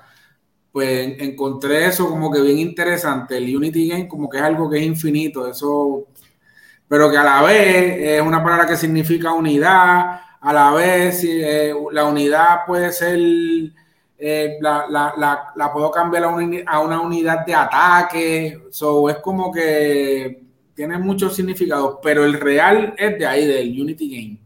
pues 0.73 1.21
encontré 1.21 1.87
eso 1.87 2.09
como 2.09 2.31
que 2.31 2.41
bien 2.41 2.59
interesante. 2.59 3.37
El 3.37 3.55
Unity 3.57 3.89
Game 3.89 4.09
como 4.09 4.31
que 4.31 4.39
es 4.39 4.45
algo 4.45 4.71
que 4.71 4.79
es 4.79 4.85
infinito, 4.85 5.47
eso, 5.49 6.07
pero 6.87 7.11
que 7.11 7.19
a 7.19 7.25
la 7.25 7.43
vez 7.43 7.99
es 8.01 8.23
una 8.23 8.43
palabra 8.43 8.67
que 8.67 8.77
significa 8.77 9.33
unidad 9.33 10.23
a 10.49 10.53
la 10.55 10.73
vez 10.73 11.23
eh, 11.25 11.75
la 11.93 12.07
unidad 12.07 12.61
puede 12.67 12.91
ser, 12.91 13.19
eh, 14.19 14.57
la, 14.63 15.71
puedo 15.75 15.91
cambiar 15.91 16.25
a 16.25 16.81
una, 16.81 17.03
unidad 17.03 17.45
de 17.45 17.55
ataque, 17.55 18.59
so, 18.71 19.11
es 19.11 19.17
como 19.17 19.53
que 19.53 20.41
tiene 20.75 20.97
muchos 20.97 21.37
significados, 21.37 21.99
pero 22.03 22.25
el 22.25 22.41
real 22.41 22.95
es 22.97 23.19
de 23.19 23.27
ahí, 23.27 23.47
del 23.47 23.79
Unity 23.79 24.39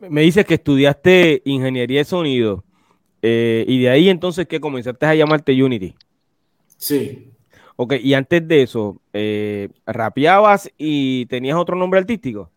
Game. 0.00 0.08
Me 0.08 0.22
dices 0.22 0.46
que 0.46 0.54
estudiaste 0.54 1.42
ingeniería 1.44 1.98
de 1.98 2.04
sonido 2.06 2.64
eh, 3.20 3.66
y 3.68 3.82
de 3.82 3.90
ahí 3.90 4.08
entonces 4.08 4.46
que 4.46 4.58
comenzaste 4.58 5.04
a 5.04 5.14
llamarte 5.14 5.62
Unity. 5.62 5.94
Sí. 6.78 7.30
Ok, 7.76 7.96
y 8.02 8.14
antes 8.14 8.48
de 8.48 8.62
eso, 8.62 9.02
¿rapeabas 9.84 10.70
y 10.78 11.26
tenías 11.26 11.58
otro 11.58 11.76
nombre 11.76 12.00
artístico? 12.00 12.48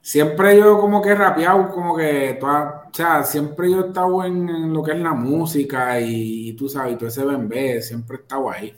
Siempre 0.00 0.56
yo 0.58 0.78
como 0.78 1.02
que 1.02 1.14
rapeado, 1.14 1.70
como 1.70 1.96
que, 1.96 2.36
toda, 2.40 2.88
o 2.90 2.94
sea, 2.94 3.22
siempre 3.22 3.70
yo 3.70 3.84
he 3.84 3.88
estado 3.88 4.24
en, 4.24 4.72
lo 4.72 4.82
que 4.82 4.92
es 4.92 4.98
la 4.98 5.14
música 5.14 6.00
y, 6.00 6.52
tú 6.54 6.68
sabes, 6.68 6.96
todo 6.98 7.08
ese 7.08 7.24
bembé, 7.24 7.82
siempre 7.82 8.16
he 8.16 8.20
estado 8.20 8.50
ahí. 8.50 8.74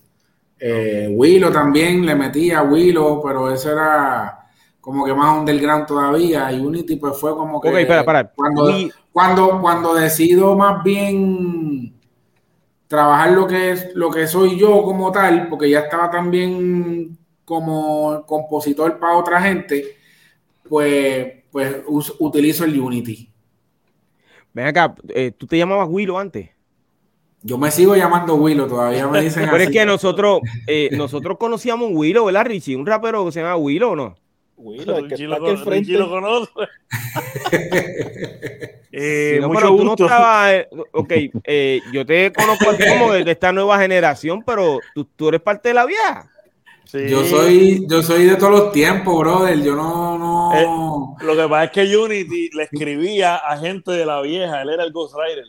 Eh, 0.59 1.09
Willow 1.11 1.51
también 1.51 2.07
le 2.07 2.15
metía 2.15 2.61
a 2.61 2.63
Willow, 2.63 3.21
pero 3.23 3.51
eso 3.53 3.73
era 3.73 4.47
como 4.81 5.05
que 5.05 5.13
más 5.13 5.39
underground 5.39 5.87
todavía. 5.87 6.53
Y 6.53 6.61
Unity 6.61 6.97
pues 6.97 7.19
fue 7.19 7.35
como 7.35 7.61
que... 7.61 7.87
Para. 8.05 8.29
Cuando, 8.29 8.71
cuando, 9.13 9.61
cuando 9.61 9.95
decido 9.95 10.57
más 10.57 10.85
bien 10.85 11.95
trabajar 12.87 13.33
lo 13.33 13.47
que 13.47 13.71
es 13.71 13.95
lo 13.95 14.11
que 14.11 14.27
soy 14.27 14.59
yo 14.59 14.83
como 14.83 15.11
tal, 15.11 15.49
porque 15.49 15.71
ya 15.71 15.81
estaba 15.81 16.11
también 16.11 17.17
como 17.45 18.25
compositor 18.27 18.99
para 18.99 19.17
otra 19.17 19.41
gente, 19.41 19.97
pues, 20.69 21.45
pues 21.51 21.83
utilizo 22.19 22.65
el 22.65 22.79
Unity. 22.81 23.31
Ven 24.53 24.67
acá, 24.67 24.95
eh, 25.09 25.33
¿tú 25.37 25.47
te 25.47 25.57
llamabas 25.57 25.89
Willow 25.91 26.19
antes? 26.19 26.51
Yo 27.45 27.59
me 27.59 27.71
sigo 27.71 27.97
llamando 27.97 28.37
Willow, 28.37 28.69
todavía 28.69 29.09
me 29.09 29.21
dicen 29.21 29.49
Pero 29.51 29.65
es 29.65 29.71
que 29.71 29.85
nosotros, 29.85 30.41
eh, 30.67 30.91
nosotros 30.93 31.39
conocíamos 31.39 31.89
un 31.89 31.97
Willow, 31.97 32.27
¿verdad, 32.27 32.47
Richie? 32.47 32.77
Un 32.77 32.87
rapero 32.87 33.25
que 33.25 33.33
se 33.33 33.41
llama 33.41 33.57
Willow, 33.57 33.97
¿no? 33.97 34.15
Willow, 34.57 34.99
el 34.99 35.09
que 35.09 35.15
está 35.15 35.37
aquí 35.37 35.49
enfrente. 35.49 35.93
lo 35.93 36.09
conoce. 36.09 36.53
eh, 38.93 39.39
no, 39.41 39.51
pero 39.51 39.77
tú 39.77 39.85
no 39.85 39.95
estabas, 39.95 40.53
eh, 40.53 40.69
ok, 40.93 41.13
yo 41.93 42.07
te 42.07 42.33
conozco 42.33 42.67
como 42.89 43.13
de 43.13 43.29
esta 43.29 43.53
nueva 43.53 43.81
generación, 43.81 44.45
pero 44.47 44.79
tú, 44.95 45.05
tú 45.17 45.29
eres 45.29 45.41
parte 45.41 45.71
de 45.71 45.75
la 45.75 45.85
vieja. 45.85 46.32
Yo 46.93 47.25
soy, 47.25 47.87
yo 47.89 48.03
soy 48.03 48.27
de 48.27 48.37
todos 48.37 48.53
los 48.53 48.73
tiempos, 48.73 49.19
brother. 49.19 49.63
Yo 49.63 49.75
no, 49.75 50.19
no. 50.19 50.55
Eh, 50.55 51.25
lo 51.25 51.35
que 51.35 51.49
pasa 51.49 51.65
es 51.65 51.71
que 51.71 51.97
Unity 51.97 52.51
le 52.53 52.65
escribía 52.65 53.37
a 53.37 53.57
gente 53.57 53.93
de 53.93 54.05
la 54.05 54.21
vieja. 54.21 54.63
Él 54.63 54.71
era 54.71 54.85
el 54.85 54.93
Ghost 54.93 55.15
Rider. 55.17 55.47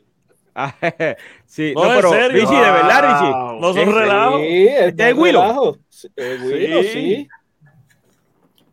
sí, 1.46 1.74
no, 1.76 1.82
pero 1.82 2.12
Richie, 2.30 2.56
de 2.56 2.72
verdad, 2.72 3.02
Richie. 3.02 3.60
No 3.60 3.74
son 3.74 3.94
relajos. 3.94 4.42
Sí, 4.42 4.68
es 4.70 4.96
de 4.96 5.14
Willow. 5.14 5.78
Willow, 6.18 6.84
sí. 6.84 7.28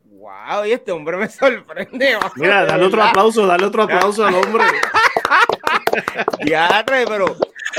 Wow, 0.04 0.66
y 0.66 0.72
este 0.72 0.92
hombre 0.92 1.16
me 1.16 1.28
sorprende. 1.28 2.18
Mira, 2.36 2.66
dale 2.66 2.84
otro 2.84 3.02
aplauso, 3.02 3.46
dale 3.46 3.64
otro 3.64 3.82
aplauso 3.84 4.26
al 4.26 4.34
hombre. 4.34 4.64
ya, 6.46 6.84
pero, 6.86 7.36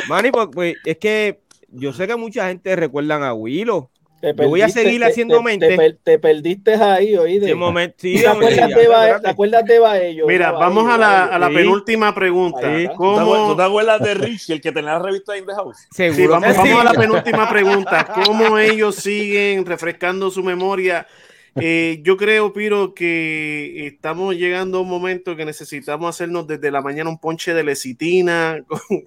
Manny, 0.10 0.32
pues, 0.32 0.48
pues, 0.52 0.76
es 0.84 0.98
que 0.98 1.40
yo 1.70 1.94
sé 1.94 2.08
que 2.08 2.16
mucha 2.16 2.48
gente 2.48 2.76
recuerdan 2.76 3.24
a 3.24 3.34
Willow 3.34 3.92
te 4.22 4.34
voy 4.34 4.62
a 4.62 4.70
seguir 4.70 5.04
haciendo 5.04 5.42
mente. 5.42 5.98
Te, 6.04 6.20
perdiste 6.20 6.76
ahí, 6.76 7.18
oí. 7.18 7.40
De, 7.40 7.56
momento, 7.56 7.96
sí, 7.98 8.16
¿Te, 8.16 8.28
acuerdas 8.28 9.66
de, 9.66 9.80
Baello? 9.80 10.28
Mira, 10.28 10.52
vamos 10.52 10.88
a 10.88 10.98
la, 10.98 11.26
a 11.26 11.40
la 11.40 11.50
penúltima 11.50 12.14
pregunta. 12.14 12.72
¿Cómo... 12.96 13.50
¿Tú 13.50 13.58
te 13.58 13.64
acuerdas 13.64 14.02
de 14.02 14.14
Richie, 14.14 14.54
el 14.54 14.62
que 14.62 14.72
tenía 14.72 14.94
la 14.94 15.00
revista 15.00 15.38
In 15.38 15.46
the 15.46 15.54
House? 15.54 15.88
Sí, 15.92 16.28
vamos, 16.28 16.56
vamos 16.56 16.80
a 16.80 16.84
la 16.84 16.94
penúltima 16.94 17.50
pregunta. 17.50 18.06
¿Cómo 18.26 18.58
ellos 18.58 18.96
siguen 18.96 19.66
refrescando 19.66 20.30
su 20.30 20.44
memoria? 20.44 21.08
Eh, 21.56 22.00
yo 22.04 22.16
creo, 22.16 22.54
Piro, 22.54 22.94
que 22.94 23.88
estamos 23.88 24.36
llegando 24.36 24.78
a 24.78 24.82
un 24.82 24.90
momento 24.90 25.36
que 25.36 25.44
necesitamos 25.44 26.16
hacernos 26.16 26.48
desde 26.48 26.72
la 26.72 26.82
mañana 26.82 27.10
un 27.10 27.20
ponche 27.20 27.54
de 27.54 27.64
lecitina 27.64 28.64
con, 28.68 29.04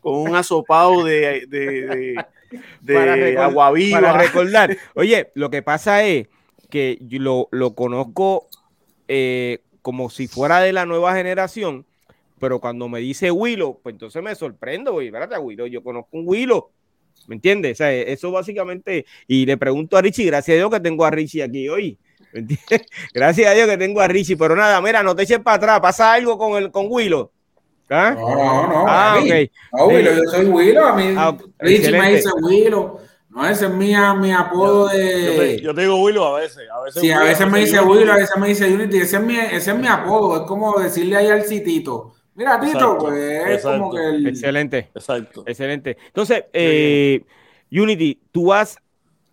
con 0.00 0.14
un 0.14 0.36
asopado 0.36 1.04
de, 1.04 1.46
de 1.48 1.68
de 1.88 2.24
agua 3.38 3.72
viva. 3.72 4.00
Para 4.00 4.18
recordar. 4.18 4.76
Oye, 4.94 5.30
lo 5.34 5.50
que 5.50 5.62
pasa 5.62 6.04
es 6.04 6.28
que 6.70 6.98
yo 7.00 7.48
lo, 7.50 7.74
conozco 7.74 8.48
eh, 9.08 9.60
como 9.82 10.10
si 10.10 10.28
fuera 10.28 10.60
de 10.60 10.72
la 10.72 10.86
nueva 10.86 11.14
generación, 11.14 11.86
pero 12.38 12.60
cuando 12.60 12.88
me 12.88 13.00
dice 13.00 13.30
Willow, 13.30 13.80
pues 13.82 13.94
entonces 13.94 14.22
me 14.22 14.34
sorprendo, 14.34 14.92
güey, 14.92 15.06
espérate, 15.06 15.38
Willow, 15.38 15.66
yo 15.66 15.82
conozco 15.82 16.10
un 16.12 16.24
Willow, 16.26 16.70
¿me 17.26 17.36
entiendes? 17.36 17.72
O 17.72 17.76
sea, 17.76 17.92
eso 17.92 18.30
básicamente, 18.30 19.06
y 19.26 19.46
le 19.46 19.56
pregunto 19.56 19.96
a 19.96 20.02
Richie, 20.02 20.26
gracias 20.26 20.54
a 20.54 20.58
Dios 20.58 20.70
que 20.70 20.80
tengo 20.80 21.04
a 21.04 21.10
Richie 21.10 21.42
aquí 21.42 21.68
hoy, 21.68 21.98
¿me 22.32 22.40
entiendes? 22.40 22.86
Gracias 23.14 23.50
a 23.50 23.54
Dios 23.54 23.66
que 23.66 23.78
tengo 23.78 24.00
a 24.00 24.08
Richie, 24.08 24.36
pero 24.36 24.54
nada, 24.54 24.80
mira, 24.82 25.02
no 25.02 25.16
te 25.16 25.22
eches 25.22 25.40
para 25.40 25.56
atrás, 25.56 25.80
pasa 25.80 26.12
algo 26.12 26.36
con, 26.36 26.62
el, 26.62 26.70
con 26.70 26.86
Willow. 26.88 27.30
¿Ah? 27.90 28.14
No, 28.14 28.34
no, 28.34 28.68
no. 28.68 28.84
Ah, 28.86 29.16
ok. 29.18 29.50
No, 29.72 29.86
Willow, 29.86 30.14
yo 30.14 30.30
soy 30.30 30.44
Willow. 30.46 30.84
A 30.84 30.94
mí, 30.94 31.14
ah, 31.16 31.36
Richie 31.58 31.92
me 31.92 32.14
dice 32.14 32.28
Willow. 32.42 33.00
No, 33.30 33.46
ese 33.46 33.66
es 33.66 33.70
mi, 33.70 33.94
mi 34.20 34.32
apodo 34.32 34.88
de. 34.88 35.60
Yo 35.62 35.74
te, 35.74 35.82
digo 35.82 36.02
Willow 36.02 36.24
a 36.24 36.40
veces. 36.40 36.68
A 36.72 36.82
veces 36.82 37.00
sí, 37.00 37.10
a 37.10 37.20
veces 37.20 37.48
me 37.48 37.60
dice 37.60 37.80
Willow, 37.80 38.12
a 38.12 38.16
veces 38.16 38.36
me 38.36 38.48
dice 38.48 38.72
Unity. 38.72 38.98
Ese 38.98 39.16
es 39.16 39.22
mi, 39.22 39.36
ese 39.36 39.70
es 39.70 39.78
mi 39.78 39.86
apodo. 39.86 40.40
Es 40.40 40.42
como 40.42 40.78
decirle 40.78 41.16
ahí 41.16 41.28
al 41.28 41.44
citito. 41.44 42.14
Mira, 42.34 42.60
Tito, 42.60 42.98
pues 42.98 43.14
es 43.48 43.62
como 43.62 43.90
que. 43.92 43.98
El... 43.98 44.26
Excelente. 44.28 44.88
Exacto. 44.94 45.44
Excelente. 45.46 45.96
Entonces, 46.06 46.44
eh, 46.52 47.24
Unity, 47.70 48.20
¿tú 48.30 48.52
has 48.52 48.78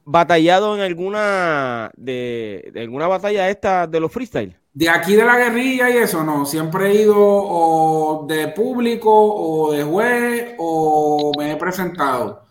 batallado 0.03 0.75
en 0.75 0.81
alguna 0.81 1.91
de, 1.95 2.71
de 2.73 2.81
alguna 2.81 3.07
batalla 3.07 3.49
esta 3.49 3.87
de 3.87 3.99
los 3.99 4.11
freestyle? 4.11 4.55
De 4.75 4.89
aquí 4.89 5.15
de 5.15 5.23
la 5.23 5.37
guerrilla 5.37 5.89
y 5.89 5.95
eso, 5.95 6.21
no. 6.21 6.45
Siempre 6.45 6.91
he 6.91 7.03
ido 7.03 7.15
o 7.17 8.25
de 8.27 8.49
público 8.49 9.09
o 9.09 9.71
de 9.71 9.83
juez 9.83 10.53
o 10.57 11.31
me 11.37 11.53
he 11.53 11.55
presentado. 11.55 12.43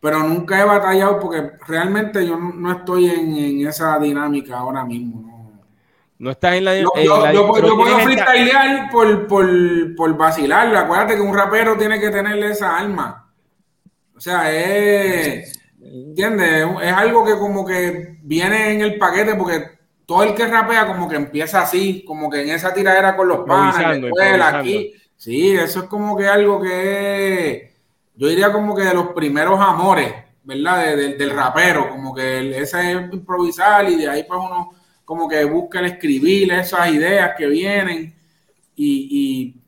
Pero 0.00 0.20
nunca 0.20 0.60
he 0.60 0.64
batallado 0.64 1.18
porque 1.18 1.50
realmente 1.66 2.24
yo 2.24 2.36
no 2.38 2.70
estoy 2.70 3.10
en, 3.10 3.66
esa 3.66 3.98
dinámica 3.98 4.58
ahora 4.58 4.84
mismo. 4.84 5.22
No, 5.26 5.60
no 6.20 6.30
estás 6.30 6.54
en 6.54 6.66
la, 6.66 6.78
yo, 6.78 6.88
yo, 7.32 7.48
puedo 7.48 7.98
freestylear 7.98 8.88
por, 8.88 9.26
por, 9.26 9.46
por 9.96 10.16
vacilar. 10.16 10.76
Acuérdate 10.76 11.16
que 11.16 11.20
un 11.20 11.36
rapero 11.36 11.76
tiene 11.76 11.98
que 11.98 12.10
tenerle 12.10 12.52
esa 12.52 12.78
alma. 12.78 13.28
O 14.14 14.20
sea, 14.20 14.52
es. 14.52 15.58
¿Entiendes? 15.80 16.64
Es 16.80 16.92
algo 16.92 17.24
que 17.24 17.36
como 17.36 17.66
que 17.66 18.18
viene 18.22 18.72
en 18.72 18.82
el 18.82 18.98
paquete 18.98 19.34
porque 19.34 19.81
todo 20.06 20.22
el 20.24 20.34
que 20.34 20.46
rapea 20.46 20.86
como 20.86 21.08
que 21.08 21.16
empieza 21.16 21.62
así, 21.62 22.04
como 22.06 22.30
que 22.30 22.42
en 22.42 22.50
esa 22.50 22.74
tiradera 22.74 23.16
con 23.16 23.28
los 23.28 23.46
panas, 23.46 23.76
aquí. 24.54 24.94
Sí, 25.16 25.52
eso 25.52 25.80
es 25.80 25.84
como 25.86 26.16
que 26.16 26.26
algo 26.26 26.60
que 26.60 27.72
yo 28.16 28.28
diría 28.28 28.52
como 28.52 28.74
que 28.74 28.82
de 28.82 28.94
los 28.94 29.08
primeros 29.08 29.60
amores, 29.60 30.12
¿verdad? 30.42 30.96
del 30.96 31.30
rapero, 31.30 31.88
como 31.90 32.14
que 32.14 32.60
ese 32.60 32.92
es 32.92 33.12
improvisar 33.12 33.88
y 33.88 33.96
de 33.96 34.08
ahí 34.08 34.24
pues 34.24 34.40
uno 34.42 34.72
como 35.04 35.28
que 35.28 35.44
busca 35.44 35.78
el 35.78 35.86
escribir 35.86 36.52
esas 36.52 36.90
ideas 36.90 37.32
que 37.36 37.46
vienen 37.46 38.14
y, 38.74 39.08
y 39.10 39.62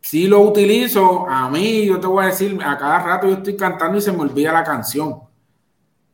si 0.00 0.26
lo 0.26 0.40
utilizo, 0.40 1.26
a 1.28 1.48
mí 1.50 1.86
yo 1.86 2.00
te 2.00 2.06
voy 2.06 2.24
a 2.24 2.28
decir, 2.28 2.58
a 2.64 2.76
cada 2.78 3.00
rato 3.00 3.28
yo 3.28 3.34
estoy 3.34 3.56
cantando 3.56 3.98
y 3.98 4.00
se 4.00 4.12
me 4.12 4.20
olvida 4.20 4.52
la 4.52 4.64
canción. 4.64 5.20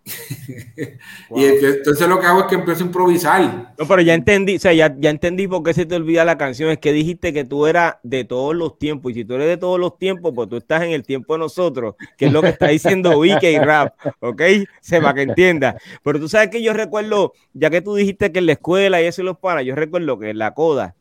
y 1.34 1.44
entonces 1.44 2.08
lo 2.08 2.20
que 2.20 2.26
hago 2.26 2.40
es 2.40 2.46
que 2.46 2.54
empiezo 2.54 2.84
a 2.84 2.86
improvisar. 2.86 3.74
No, 3.76 3.88
pero 3.88 4.02
ya 4.02 4.14
entendí, 4.14 4.56
o 4.56 4.58
sea, 4.58 4.72
ya, 4.72 4.94
ya 4.98 5.10
entendí 5.10 5.48
por 5.48 5.64
qué 5.64 5.74
se 5.74 5.84
te 5.84 5.96
olvida 5.96 6.24
la 6.24 6.38
canción. 6.38 6.70
Es 6.70 6.78
que 6.78 6.92
dijiste 6.92 7.32
que 7.32 7.44
tú 7.44 7.66
eras 7.66 7.96
de 8.04 8.24
todos 8.24 8.54
los 8.54 8.78
tiempos. 8.78 9.12
Y 9.12 9.14
si 9.16 9.24
tú 9.24 9.34
eres 9.34 9.48
de 9.48 9.56
todos 9.56 9.80
los 9.80 9.98
tiempos, 9.98 10.32
pues 10.34 10.48
tú 10.48 10.56
estás 10.56 10.82
en 10.82 10.90
el 10.90 11.02
tiempo 11.02 11.34
de 11.34 11.40
nosotros, 11.40 11.96
que 12.16 12.26
es 12.26 12.32
lo 12.32 12.40
que 12.40 12.50
está 12.50 12.68
diciendo 12.68 13.18
Vicky 13.20 13.46
y 13.48 13.58
Rap, 13.58 13.94
¿ok? 14.20 14.42
Se 14.80 15.00
va 15.00 15.12
que 15.12 15.22
entienda. 15.22 15.76
Pero 16.04 16.20
tú 16.20 16.28
sabes 16.28 16.50
que 16.50 16.62
yo 16.62 16.72
recuerdo, 16.72 17.32
ya 17.52 17.70
que 17.70 17.80
tú 17.80 17.96
dijiste 17.96 18.30
que 18.30 18.38
en 18.38 18.46
la 18.46 18.52
escuela 18.52 19.02
y 19.02 19.06
eso 19.06 19.22
y 19.22 19.24
los 19.24 19.38
panas, 19.38 19.64
yo 19.64 19.74
recuerdo 19.74 20.18
que 20.18 20.30
en 20.30 20.38
la 20.38 20.54
coda 20.54 20.94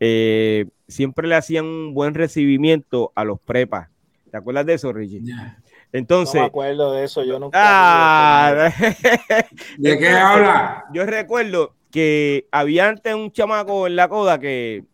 eh, 0.00 0.66
siempre 0.88 1.28
le 1.28 1.34
hacían 1.34 1.66
un 1.66 1.94
buen 1.94 2.14
recibimiento 2.14 3.12
a 3.14 3.24
los 3.24 3.38
prepas. 3.40 3.88
¿Te 4.30 4.38
acuerdas 4.38 4.64
de 4.64 4.74
eso, 4.74 4.90
Richie? 4.92 5.20
Entonces. 5.92 6.34
No 6.34 6.40
me 6.40 6.46
acuerdo 6.46 6.92
de 6.92 7.04
eso, 7.04 7.22
yo 7.22 7.38
nunca. 7.38 7.58
Ah, 7.60 8.72
¿De 9.78 9.98
qué 9.98 10.08
habla? 10.08 10.84
Yo 10.92 11.04
recuerdo 11.04 11.74
que 11.90 12.48
había 12.50 12.88
antes 12.88 13.14
un 13.14 13.30
chamaco 13.30 13.86
en 13.86 13.96
la 13.96 14.08
coda 14.08 14.40
que 14.40 14.84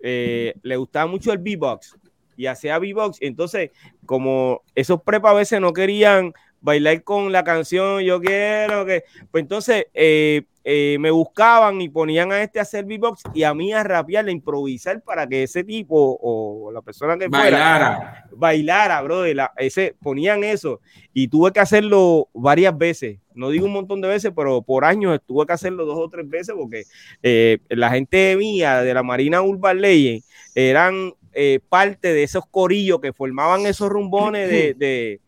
eh, 0.00 0.54
le 0.62 0.76
gustaba 0.76 1.06
mucho 1.06 1.32
el 1.32 1.38
B-Box 1.38 1.96
y 2.36 2.46
hacía 2.46 2.78
B-Box. 2.78 3.18
Entonces, 3.20 3.70
como 4.06 4.62
esos 4.74 5.02
prepa 5.02 5.30
a 5.30 5.34
veces 5.34 5.60
no 5.60 5.74
querían 5.74 6.32
bailar 6.60 7.02
con 7.02 7.32
la 7.32 7.44
canción 7.44 8.02
Yo 8.02 8.20
quiero 8.20 8.84
que. 8.84 9.04
Pues 9.30 9.42
entonces 9.42 9.86
eh, 9.94 10.42
eh, 10.62 10.98
me 11.00 11.10
buscaban 11.10 11.80
y 11.80 11.88
ponían 11.88 12.32
a 12.32 12.42
este 12.42 12.58
a 12.58 12.62
hacer 12.62 12.84
beatbox 12.84 13.22
y 13.32 13.44
a 13.44 13.54
mí 13.54 13.72
a 13.72 13.82
rapear, 13.82 14.26
a 14.26 14.30
improvisar 14.30 15.02
para 15.02 15.26
que 15.26 15.44
ese 15.44 15.64
tipo 15.64 16.18
o 16.20 16.70
la 16.70 16.82
persona 16.82 17.16
que 17.16 17.28
bailara, 17.28 18.26
bailara, 18.32 19.00
bro. 19.00 19.24
ese, 19.56 19.94
ponían 20.02 20.44
eso 20.44 20.80
y 21.14 21.28
tuve 21.28 21.52
que 21.52 21.60
hacerlo 21.60 22.28
varias 22.34 22.76
veces. 22.76 23.18
No 23.34 23.48
digo 23.48 23.64
un 23.64 23.72
montón 23.72 24.02
de 24.02 24.08
veces, 24.08 24.32
pero 24.36 24.60
por 24.60 24.84
años 24.84 25.18
tuve 25.26 25.46
que 25.46 25.54
hacerlo 25.54 25.86
dos 25.86 25.98
o 25.98 26.10
tres 26.10 26.28
veces 26.28 26.54
porque 26.56 26.84
eh, 27.22 27.58
la 27.70 27.90
gente 27.90 28.36
mía 28.36 28.82
de 28.82 28.92
la 28.92 29.02
Marina 29.02 29.40
Urban 29.40 29.80
Legend 29.80 30.22
eran 30.54 31.14
parte 31.68 32.12
de 32.12 32.24
esos 32.24 32.44
corillos 32.44 33.00
que 33.00 33.12
formaban 33.12 33.64
esos 33.64 33.88
rumbones 33.88 34.50
de 34.50 34.74
de 34.78 35.20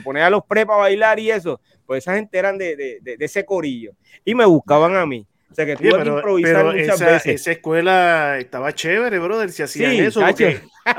poner 0.00 0.22
a 0.22 0.30
los 0.30 0.44
prepa 0.44 0.74
a 0.74 0.78
bailar 0.78 1.18
y 1.20 1.30
eso, 1.30 1.60
pues 1.86 2.04
esa 2.04 2.14
gente 2.14 2.38
eran 2.38 2.58
de, 2.58 2.76
de, 2.76 3.16
de, 3.16 3.24
ese 3.24 3.44
corillo 3.44 3.92
y 4.24 4.34
me 4.34 4.44
buscaban 4.44 4.96
a 4.96 5.06
mí. 5.06 5.26
O 5.50 5.54
sea 5.54 5.66
que 5.66 5.76
tuve 5.76 6.02
que 6.02 6.08
improvisar 6.08 6.64
muchas 6.64 7.00
esa, 7.00 7.06
veces. 7.06 7.40
Esa 7.40 7.52
escuela 7.52 8.38
estaba 8.40 8.74
chévere, 8.74 9.20
brother, 9.20 9.52
si 9.52 9.62
hacían 9.62 9.92
eso. 9.92 10.20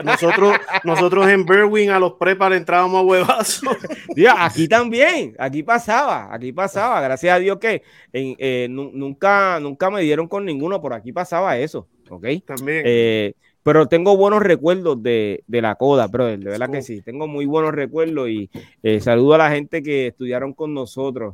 nosotros, 0.01 0.55
nosotros 0.85 1.27
en 1.27 1.45
Berwin 1.45 1.89
a 1.89 1.99
los 1.99 2.13
prepa 2.13 2.49
le 2.49 2.55
entrábamos 2.55 3.01
a 3.01 3.03
huevazos. 3.03 3.75
aquí 4.37 4.69
también, 4.69 5.35
aquí 5.37 5.61
pasaba, 5.61 6.33
aquí 6.33 6.53
pasaba. 6.53 7.01
Gracias 7.01 7.35
a 7.35 7.39
Dios 7.39 7.57
que 7.59 7.83
eh, 8.13 8.67
nunca, 8.69 9.59
nunca 9.59 9.89
me 9.89 9.99
dieron 9.99 10.29
con 10.29 10.45
ninguno, 10.45 10.79
por 10.79 10.93
aquí 10.93 11.11
pasaba 11.11 11.57
eso. 11.57 11.89
¿ok? 12.09 12.25
También. 12.45 12.83
Eh, 12.85 13.33
pero 13.65 13.87
tengo 13.87 14.15
buenos 14.15 14.43
recuerdos 14.43 15.01
de, 15.01 15.43
la 15.47 15.73
coda, 15.73 16.05
brother, 16.05 16.37
de 16.37 16.51
verdad 16.51 16.69
que 16.69 16.83
sí, 16.83 17.01
tengo 17.01 17.27
muy 17.27 17.47
buenos 17.47 17.73
recuerdos 17.73 18.29
y 18.29 18.47
eh, 18.83 18.99
saludo 18.99 19.33
a 19.33 19.39
la 19.39 19.49
gente 19.49 19.81
que 19.81 20.05
estudiaron 20.05 20.53
con 20.53 20.75
nosotros 20.75 21.33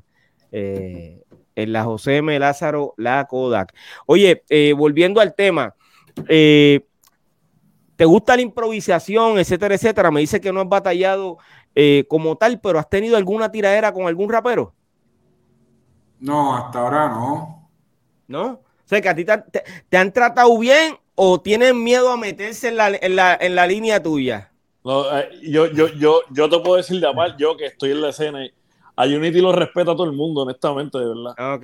eh, 0.49 1.21
en 1.55 1.73
la 1.73 1.83
José 1.83 2.15
M. 2.15 2.39
Lázaro, 2.39 2.93
la 2.95 3.25
Kodak. 3.25 3.73
Oye, 4.05 4.45
eh, 4.47 4.71
volviendo 4.71 5.19
al 5.19 5.35
tema, 5.35 5.75
¿te 6.25 6.85
gusta 7.99 8.37
la 8.37 8.43
improvisación, 8.43 9.37
etcétera, 9.37 9.75
etcétera? 9.75 10.09
Me 10.09 10.21
dice 10.21 10.39
que 10.39 10.53
no 10.53 10.61
has 10.61 10.69
batallado 10.69 11.37
como 12.07 12.37
tal, 12.37 12.61
pero 12.61 12.79
¿has 12.79 12.89
tenido 12.89 13.17
alguna 13.17 13.51
tiradera 13.51 13.91
con 13.91 14.07
algún 14.07 14.31
rapero? 14.31 14.73
No, 16.21 16.55
hasta 16.55 16.79
ahora 16.79 17.09
no. 17.09 17.69
¿No? 18.29 18.45
O 18.51 18.85
sea, 18.85 19.01
que 19.01 19.09
a 19.09 19.15
ti 19.15 19.25
te 19.25 19.97
han 19.97 20.13
tratado 20.13 20.57
bien 20.57 21.00
o 21.15 21.39
tienen 21.39 21.83
miedo 21.83 22.11
a 22.11 22.17
meterse 22.17 22.69
en 22.69 22.77
la, 22.77 22.89
en 22.89 23.15
la, 23.15 23.37
en 23.39 23.55
la 23.55 23.67
línea 23.67 24.01
tuya? 24.01 24.51
Eh, 24.83 25.29
yo, 25.43 25.67
yo, 25.67 25.87
yo, 25.89 26.21
yo 26.31 26.49
te 26.49 26.59
puedo 26.59 26.77
decir 26.77 26.99
de 26.99 27.07
aparte, 27.07 27.35
yo 27.37 27.55
que 27.55 27.65
estoy 27.65 27.91
en 27.91 28.01
la 28.01 28.09
escena, 28.09 28.39
a 28.95 29.05
Unity 29.05 29.41
lo 29.41 29.51
respeta 29.51 29.91
a 29.91 29.95
todo 29.95 30.05
el 30.05 30.13
mundo, 30.13 30.41
honestamente, 30.41 30.97
de 30.97 31.05
verdad. 31.05 31.55
Ok. 31.55 31.63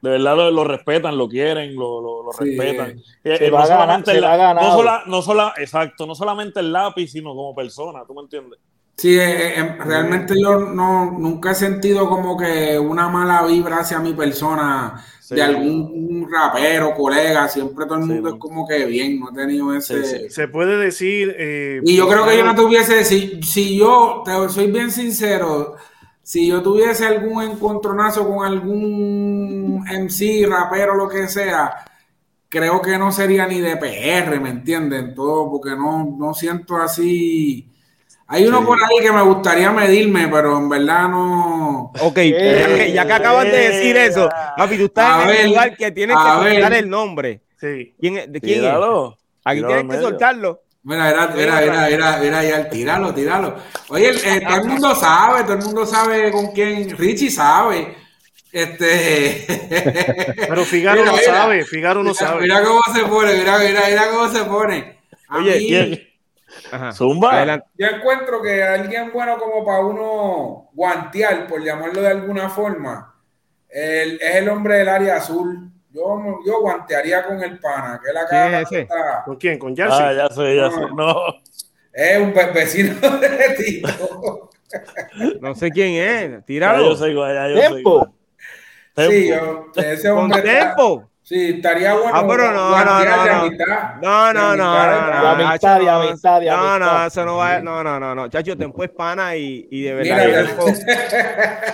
De 0.00 0.10
verdad 0.10 0.52
lo, 0.52 0.62
respetan, 0.62 1.18
lo 1.18 1.28
quieren, 1.28 1.74
lo, 1.74 2.00
lo, 2.00 2.30
respetan. 2.30 3.02
no, 5.06 5.22
solo, 5.22 5.52
exacto, 5.56 6.06
no 6.06 6.14
solamente 6.14 6.60
el 6.60 6.72
lápiz, 6.72 7.08
sino 7.08 7.34
como 7.34 7.52
persona, 7.54 8.04
¿tú 8.06 8.14
me 8.14 8.22
entiendes? 8.22 8.60
Sí, 8.98 9.16
eh, 9.16 9.60
eh, 9.60 9.76
realmente 9.78 10.34
yo 10.36 10.58
no, 10.58 11.12
nunca 11.12 11.52
he 11.52 11.54
sentido 11.54 12.08
como 12.08 12.36
que 12.36 12.76
una 12.76 13.08
mala 13.08 13.46
vibra 13.46 13.78
hacia 13.78 14.00
mi 14.00 14.12
persona 14.12 15.04
de 15.30 15.40
algún 15.40 16.28
rapero, 16.28 16.94
colega, 16.94 17.46
siempre 17.46 17.86
todo 17.86 17.98
el 17.98 18.06
mundo 18.06 18.30
es 18.30 18.34
como 18.40 18.66
que 18.66 18.86
bien, 18.86 19.20
no 19.20 19.30
he 19.30 19.34
tenido 19.34 19.72
ese... 19.72 20.28
Se 20.28 20.48
puede 20.48 20.76
decir... 20.76 21.32
Eh, 21.38 21.80
y 21.84 21.94
yo 21.94 22.08
creo 22.08 22.26
que 22.26 22.38
yo 22.38 22.44
no 22.44 22.56
tuviese, 22.56 23.04
si, 23.04 23.40
si 23.40 23.78
yo, 23.78 24.24
te 24.24 24.32
soy 24.48 24.68
bien 24.72 24.90
sincero, 24.90 25.76
si 26.20 26.48
yo 26.48 26.60
tuviese 26.60 27.06
algún 27.06 27.44
encontronazo 27.44 28.26
con 28.26 28.44
algún 28.44 29.84
MC, 29.84 30.44
rapero, 30.48 30.96
lo 30.96 31.08
que 31.08 31.28
sea, 31.28 31.84
creo 32.48 32.82
que 32.82 32.98
no 32.98 33.12
sería 33.12 33.46
ni 33.46 33.60
de 33.60 33.76
PR, 33.76 34.40
¿me 34.40 34.50
entienden? 34.50 35.14
Todo, 35.14 35.48
porque 35.48 35.70
no, 35.70 36.16
no 36.18 36.34
siento 36.34 36.78
así 36.78 37.70
hay 38.30 38.46
uno 38.46 38.62
por 38.62 38.78
ahí 38.78 39.02
que 39.02 39.10
me 39.10 39.22
gustaría 39.22 39.72
medirme, 39.72 40.28
pero 40.28 40.58
en 40.58 40.68
verdad 40.68 41.08
no. 41.08 41.92
Ok, 41.98 42.18
ya, 42.18 43.06
que, 43.06 43.12
acabas 43.14 43.44
de 43.44 43.70
decir 43.70 43.96
eso, 43.96 44.28
papi, 44.54 44.76
tú 44.76 44.84
estás 44.84 45.30
en 45.30 45.36
el 45.36 45.46
lugar 45.48 45.74
que 45.74 45.90
tienes 45.90 46.14
que 46.14 46.22
soltar 46.22 46.74
el 46.74 46.90
nombre. 46.90 47.40
Sí. 47.58 47.94
¿Quién, 47.98 48.30
¿De 48.30 48.38
quién 48.38 48.66
es? 48.66 48.72
Aquí 49.44 49.62
tienes 49.62 49.96
que 49.96 50.02
soltarlo. 50.02 50.62
Mira, 50.82 51.30
mira, 51.34 51.60
mira, 51.60 51.88
mira, 51.88 52.18
mira, 52.18 52.44
ya, 52.44 52.68
tíralo, 52.68 53.14
tíralo. 53.14 53.56
Oye, 53.88 54.10
eh, 54.10 54.42
todo 54.46 54.56
el 54.56 54.64
mundo 54.64 54.94
sabe, 54.94 55.42
todo 55.44 55.54
el 55.54 55.64
mundo 55.64 55.86
sabe 55.86 56.30
con 56.30 56.48
quién, 56.48 56.96
Richie 56.98 57.30
sabe. 57.30 57.96
Este. 58.52 59.46
Pero 60.48 60.64
Figaro 60.66 61.02
no 61.02 61.16
sabe, 61.16 61.64
Figaro 61.64 62.02
no 62.04 62.12
sabe. 62.12 62.42
Mira 62.42 62.62
cómo 62.62 62.82
se 62.94 63.04
pone, 63.06 63.38
mira, 63.38 63.58
mira, 63.58 63.82
mira 63.88 64.10
cómo 64.10 64.28
se 64.28 64.44
pone. 64.44 64.98
Oye, 65.30 66.07
Zumba. 66.92 67.62
Yo 67.76 67.86
encuentro 67.86 68.42
que 68.42 68.62
alguien 68.62 69.10
bueno 69.12 69.38
como 69.38 69.64
para 69.64 69.80
uno 69.80 70.70
guantear, 70.72 71.46
por 71.46 71.62
llamarlo 71.62 72.00
de 72.00 72.08
alguna 72.08 72.48
forma, 72.48 73.14
es 73.68 74.20
el 74.20 74.48
hombre 74.48 74.78
del 74.78 74.88
área 74.88 75.16
azul. 75.16 75.70
Yo, 75.90 76.38
yo 76.44 76.60
guantearía 76.60 77.24
con 77.24 77.42
el 77.42 77.58
pana, 77.58 78.00
que 78.04 78.12
la 78.12 78.26
cara 78.26 79.22
¿Con 79.24 79.36
quién? 79.36 79.58
¿Con 79.58 79.74
Jersey? 79.74 79.98
Ah, 80.00 80.12
ya 80.12 80.28
sé, 80.28 80.56
ya 80.56 80.70
sé. 80.70 80.80
No. 80.94 81.16
Es 81.92 82.18
un 82.20 82.32
vecino 82.32 82.94
de 83.18 83.54
Tito. 83.56 84.50
no 85.40 85.54
sé 85.54 85.70
quién 85.70 85.94
es. 85.94 86.44
Tíralo. 86.44 86.82
Ya 86.82 86.88
yo 86.88 86.96
sé, 86.96 87.14
ya 87.14 87.48
yo 87.48 87.74
Tempo. 87.74 88.14
Sí, 88.96 89.28
yo, 89.28 89.66
ese 89.76 90.10
hombre. 90.10 90.42
Con 90.42 90.50
Tempo. 90.50 91.10
Sí, 91.28 91.56
estaría 91.56 91.92
bueno. 91.92 92.10
Ah, 92.14 92.24
pero 92.26 92.52
no, 92.52 92.70
no, 92.86 93.04
no. 93.04 93.12
No, 94.00 94.32
no, 94.32 94.56
no, 94.56 94.56
no. 94.56 95.36
No, 96.56 96.78
no, 96.78 97.06
eso 97.06 97.24
no 97.26 97.36
va. 97.36 97.60
No, 97.60 97.84
no, 97.84 98.00
no, 98.00 98.14
no. 98.14 98.28
Chacho, 98.28 98.56
Tempo 98.56 98.82
es 98.82 98.88
pana 98.88 99.36
y, 99.36 99.68
y 99.70 99.82
de 99.82 99.92
verdad. 99.92 100.46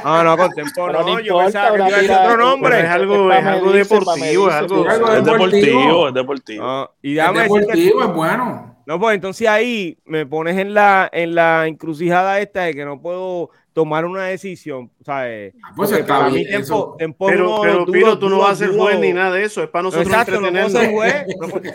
No, 0.03 0.25
no, 0.25 0.37
con 0.37 0.51
Tempo 0.51 0.91
no. 0.91 1.21
Yo 1.21 1.39
pensaba 1.39 1.77
que 1.87 1.95
tenía 1.95 2.23
otro 2.23 2.37
nombre. 2.37 2.81
Es 2.81 2.89
algo, 2.89 3.33
es 3.33 3.45
algo 3.47 3.71
deportivo, 3.71 4.49
es 4.49 4.55
algo. 4.57 4.91
Es 4.91 5.25
deportivo, 5.25 6.09
es 6.09 6.15
deportivo. 6.15 6.91
Y 7.01 7.15
deportivo, 7.15 8.03
es 8.03 8.13
bueno. 8.13 8.75
No, 8.87 8.99
pues 8.99 9.15
entonces 9.15 9.47
ahí 9.47 9.97
me 10.05 10.26
pones 10.26 10.59
en 10.59 10.75
la, 10.75 11.09
en 11.13 11.37
la 11.37 11.68
encrucijada 11.68 12.41
esta 12.41 12.63
de 12.63 12.75
que 12.75 12.85
no 12.85 13.01
puedo 13.01 13.51
tomar 13.75 14.05
una 14.05 14.26
decisión, 14.26 14.88
¿sabes? 15.05 15.53
Ah, 15.63 15.72
pues 15.75 15.91
para 16.05 16.30
mí 16.30 16.46
tiempo, 16.46 16.95
tiempo 16.96 17.26
pero, 17.26 17.61
pero 17.61 17.87
Piro, 17.87 18.18
tú 18.18 18.30
no 18.30 18.38
vas 18.38 18.53
a 18.53 18.57
ser 18.64 18.71
juez 18.71 18.99
ni 19.01 19.13
nada 19.13 19.33
de 19.33 19.45
eso, 19.45 19.64
es 19.64 19.68
para 19.68 19.83
nosotros 19.83 20.07
Exacto, 20.07 20.41
no 20.41 20.71
ser 20.71 20.92
juez. 20.92 21.26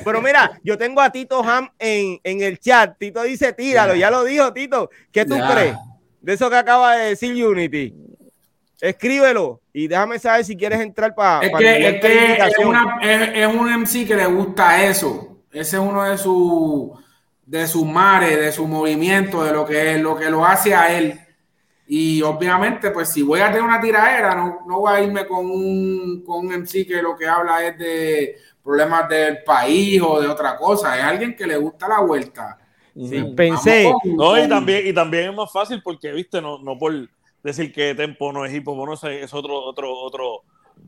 pero 0.05 0.21
mira, 0.21 0.59
yo 0.63 0.77
tengo 0.77 1.01
a 1.01 1.11
Tito 1.11 1.43
Ham 1.43 1.69
en, 1.77 2.19
en 2.23 2.41
el 2.41 2.57
chat. 2.57 2.97
Tito 2.97 3.21
dice, 3.23 3.51
tíralo, 3.51 3.95
ya, 3.95 4.09
lo 4.09 4.23
dijo 4.23 4.51
Tito. 4.53 4.89
¿Qué 5.11 5.25
tú 5.25 5.35
crees 5.51 5.75
de 6.21 6.33
eso 6.33 6.49
que 6.49 6.55
acaba 6.55 6.95
de 6.95 7.09
decir 7.09 7.45
Unity? 7.45 7.93
Escríbelo 8.79 9.59
y 9.73 9.89
déjame 9.89 10.19
saber 10.19 10.45
si 10.45 10.55
quieres 10.55 10.79
entrar 10.79 11.13
para. 11.13 11.45
Es, 11.45 11.51
que, 11.51 11.87
es, 11.89 12.01
que 12.01 12.33
es, 12.33 13.29
es, 13.35 13.47
un 13.47 13.69
MC 13.81 14.07
que 14.07 14.15
le 14.15 14.25
gusta 14.25 14.85
eso. 14.85 15.37
Ese 15.51 15.75
es 15.75 15.81
uno 15.81 16.09
de 16.09 16.17
sus 16.17 16.91
de 17.45 17.67
sus 17.67 17.85
mares, 17.85 18.39
de 18.39 18.51
su 18.53 18.65
movimiento, 18.67 19.43
de 19.43 19.51
lo 19.51 19.65
que, 19.65 19.97
lo 19.97 20.15
que 20.15 20.29
lo 20.29 20.45
hace 20.45 20.73
a 20.73 20.97
él 20.97 21.19
y 21.91 22.21
obviamente, 22.21 22.91
pues 22.91 23.11
si 23.11 23.23
voy 23.23 23.39
a 23.39 23.47
tener 23.47 23.63
una 23.63 23.81
tiradera, 23.81 24.35
no, 24.35 24.59
no 24.67 24.81
voy 24.81 24.93
a 24.93 25.01
irme 25.01 25.25
con 25.25 25.49
un, 25.49 26.21
con 26.23 26.45
un 26.45 26.53
MC 26.53 26.85
que 26.85 27.01
lo 27.01 27.17
que 27.17 27.27
habla 27.27 27.65
es 27.65 27.79
de 27.79 28.37
problemas 28.63 29.09
del 29.09 29.43
país 29.43 29.99
o 29.99 30.21
de 30.21 30.27
otra 30.27 30.55
cosa. 30.55 30.95
Es 30.95 31.03
alguien 31.03 31.35
que 31.35 31.47
le 31.47 31.57
gusta 31.57 31.87
la 31.87 32.01
vuelta. 32.01 32.59
Sí, 32.93 33.33
pensé. 33.35 33.91
no, 34.03 34.37
y 34.37 34.47
también, 34.47 34.85
y 34.85 34.93
también 34.93 35.31
es 35.31 35.35
más 35.35 35.51
fácil 35.51 35.81
porque, 35.81 36.11
viste, 36.11 36.39
no, 36.39 36.59
no 36.59 36.77
por 36.77 36.93
decir 37.41 37.73
que 37.73 37.95
Tempo 37.95 38.31
no 38.31 38.45
es 38.45 38.53
hip 38.53 38.67
hop, 38.67 38.85
no 38.85 38.93
es, 38.93 39.03
es 39.03 39.33
otro, 39.33 39.55
otro, 39.55 39.91
otro. 39.91 40.43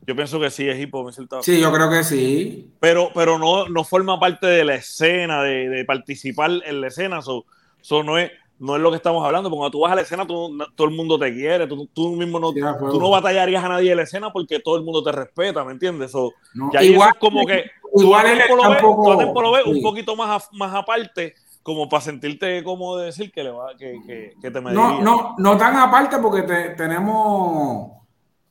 Yo 0.06 0.16
pienso 0.16 0.40
que 0.40 0.52
sí 0.52 0.70
es 0.70 0.80
hip 0.80 0.94
hop. 0.94 1.12
Sí, 1.42 1.60
yo 1.60 1.72
creo 1.74 1.90
que 1.90 2.04
sí. 2.04 2.76
Pero, 2.80 3.10
pero 3.16 3.40
no, 3.40 3.68
no 3.68 3.84
forma 3.84 4.20
parte 4.20 4.46
de 4.46 4.64
la 4.64 4.76
escena, 4.76 5.42
de, 5.42 5.68
de 5.68 5.84
participar 5.84 6.52
en 6.64 6.80
la 6.80 6.90
escena. 6.90 7.22
Eso 7.22 8.04
no 8.04 8.20
es, 8.20 8.30
no 8.62 8.76
es 8.76 8.82
lo 8.82 8.92
que 8.92 8.98
estamos 8.98 9.26
hablando, 9.26 9.50
porque 9.50 9.58
cuando 9.58 9.72
tú 9.72 9.80
vas 9.80 9.92
a 9.92 9.96
la 9.96 10.02
escena, 10.02 10.28
tú, 10.28 10.56
todo 10.76 10.88
el 10.88 10.96
mundo 10.96 11.18
te 11.18 11.34
quiere, 11.34 11.66
tú, 11.66 11.90
tú 11.92 12.12
mismo 12.12 12.40
no, 12.40 12.54
tú 12.54 13.00
no 13.00 13.10
batallarías 13.10 13.64
a 13.64 13.70
nadie 13.70 13.90
en 13.90 13.98
la 13.98 14.04
escena 14.04 14.32
porque 14.32 14.60
todo 14.60 14.78
el 14.78 14.84
mundo 14.84 15.02
te 15.02 15.12
respeta, 15.12 15.64
¿me 15.66 15.72
entiendes? 15.72 16.12
So, 16.12 16.32
igual, 16.80 17.10
es 17.10 17.20
como 17.20 17.44
que 17.48 17.66
igual 17.96 18.26
tú, 18.48 18.56
lo 18.56 19.18
ves, 19.18 19.28
lo 19.34 19.52
ves 19.52 19.66
un 19.66 19.82
poquito 19.82 20.16
más, 20.16 20.48
más 20.52 20.76
aparte, 20.76 21.34
como 21.64 21.90
para 21.90 22.02
sentirte 22.02 22.64
como 22.64 22.98
decir 22.98 23.32
que, 23.32 23.44
le 23.44 23.50
va, 23.50 23.76
que, 23.76 24.00
que, 24.06 24.34
que 24.40 24.52
te 24.52 24.62
No, 24.62 25.02
no, 25.02 25.34
no 25.40 25.58
tan 25.58 25.76
aparte 25.78 26.20
porque 26.20 26.44
tenemos 26.78 27.94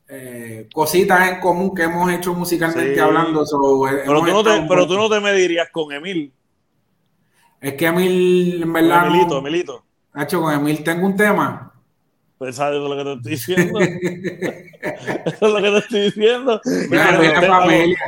eh, 0.09 0.69
cositas 0.74 1.31
en 1.31 1.39
común 1.39 1.73
que 1.73 1.85
hemos 1.85 2.11
hecho 2.12 2.35
musicalmente 2.35 3.01
hablando. 3.01 3.45
pero, 4.05 4.20
tú 4.23 4.27
no 4.27 4.43
te, 4.43 4.66
pero 4.69 4.89
tú 4.89 4.97
no 4.97 5.09
te 5.09 5.20
medirías 5.20 5.69
con 5.70 5.93
Emil. 5.93 6.32
Es 7.61 7.74
que 7.74 7.87
Emil, 7.87 8.61
en 8.65 8.73
verdad. 8.73 9.07
Emilito, 9.07 9.39
Emilito. 9.39 9.85
Hacho, 10.12 10.41
con 10.41 10.53
Emil 10.53 10.82
tengo 10.82 11.07
un 11.07 11.16
tema. 11.16 11.73
Pues 12.41 12.57
sabes 12.57 12.81
lo 12.81 12.97
que 12.97 13.05
te 13.05 13.12
estoy 13.12 13.32
diciendo. 13.32 13.78
Eso 13.81 15.47
es 15.47 15.53
lo 15.53 15.57
que 15.57 15.70
te 15.70 15.78
estoy 15.78 16.01
diciendo. 16.01 16.61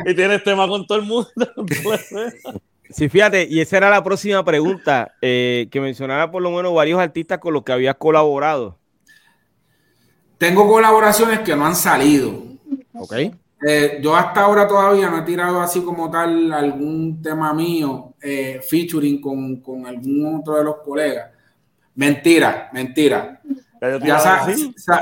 y, 0.06 0.14
tienes 0.14 0.42
tema, 0.42 0.66
con 0.66 0.86
todo 0.86 0.98
el 0.98 1.04
mundo. 1.04 1.28
sí, 2.88 3.10
fíjate, 3.10 3.46
y 3.48 3.60
esa 3.60 3.76
era 3.76 3.90
la 3.90 4.02
próxima 4.02 4.42
pregunta, 4.42 5.12
eh, 5.20 5.68
que 5.70 5.82
mencionara 5.82 6.30
por 6.30 6.42
lo 6.42 6.50
menos 6.50 6.74
varios 6.74 6.98
artistas 6.98 7.38
con 7.38 7.52
los 7.52 7.62
que 7.62 7.72
habías 7.72 7.96
colaborado. 7.96 8.78
Tengo 10.38 10.66
colaboraciones 10.66 11.40
que 11.40 11.54
no 11.54 11.66
han 11.66 11.76
salido. 11.76 12.42
Ok. 12.94 13.12
Eh, 13.64 14.00
yo 14.02 14.16
hasta 14.16 14.40
ahora 14.40 14.66
todavía 14.66 15.08
no 15.08 15.18
he 15.18 15.22
tirado 15.22 15.60
así 15.60 15.82
como 15.82 16.10
tal 16.10 16.50
algún 16.52 17.22
tema 17.22 17.52
mío 17.52 18.14
eh, 18.20 18.60
featuring 18.68 19.20
con, 19.20 19.60
con 19.60 19.86
algún 19.86 20.40
otro 20.40 20.56
de 20.56 20.64
los 20.64 20.76
colegas 20.78 21.31
Mentira, 21.94 22.70
mentira. 22.72 23.40
Ya 24.04 24.18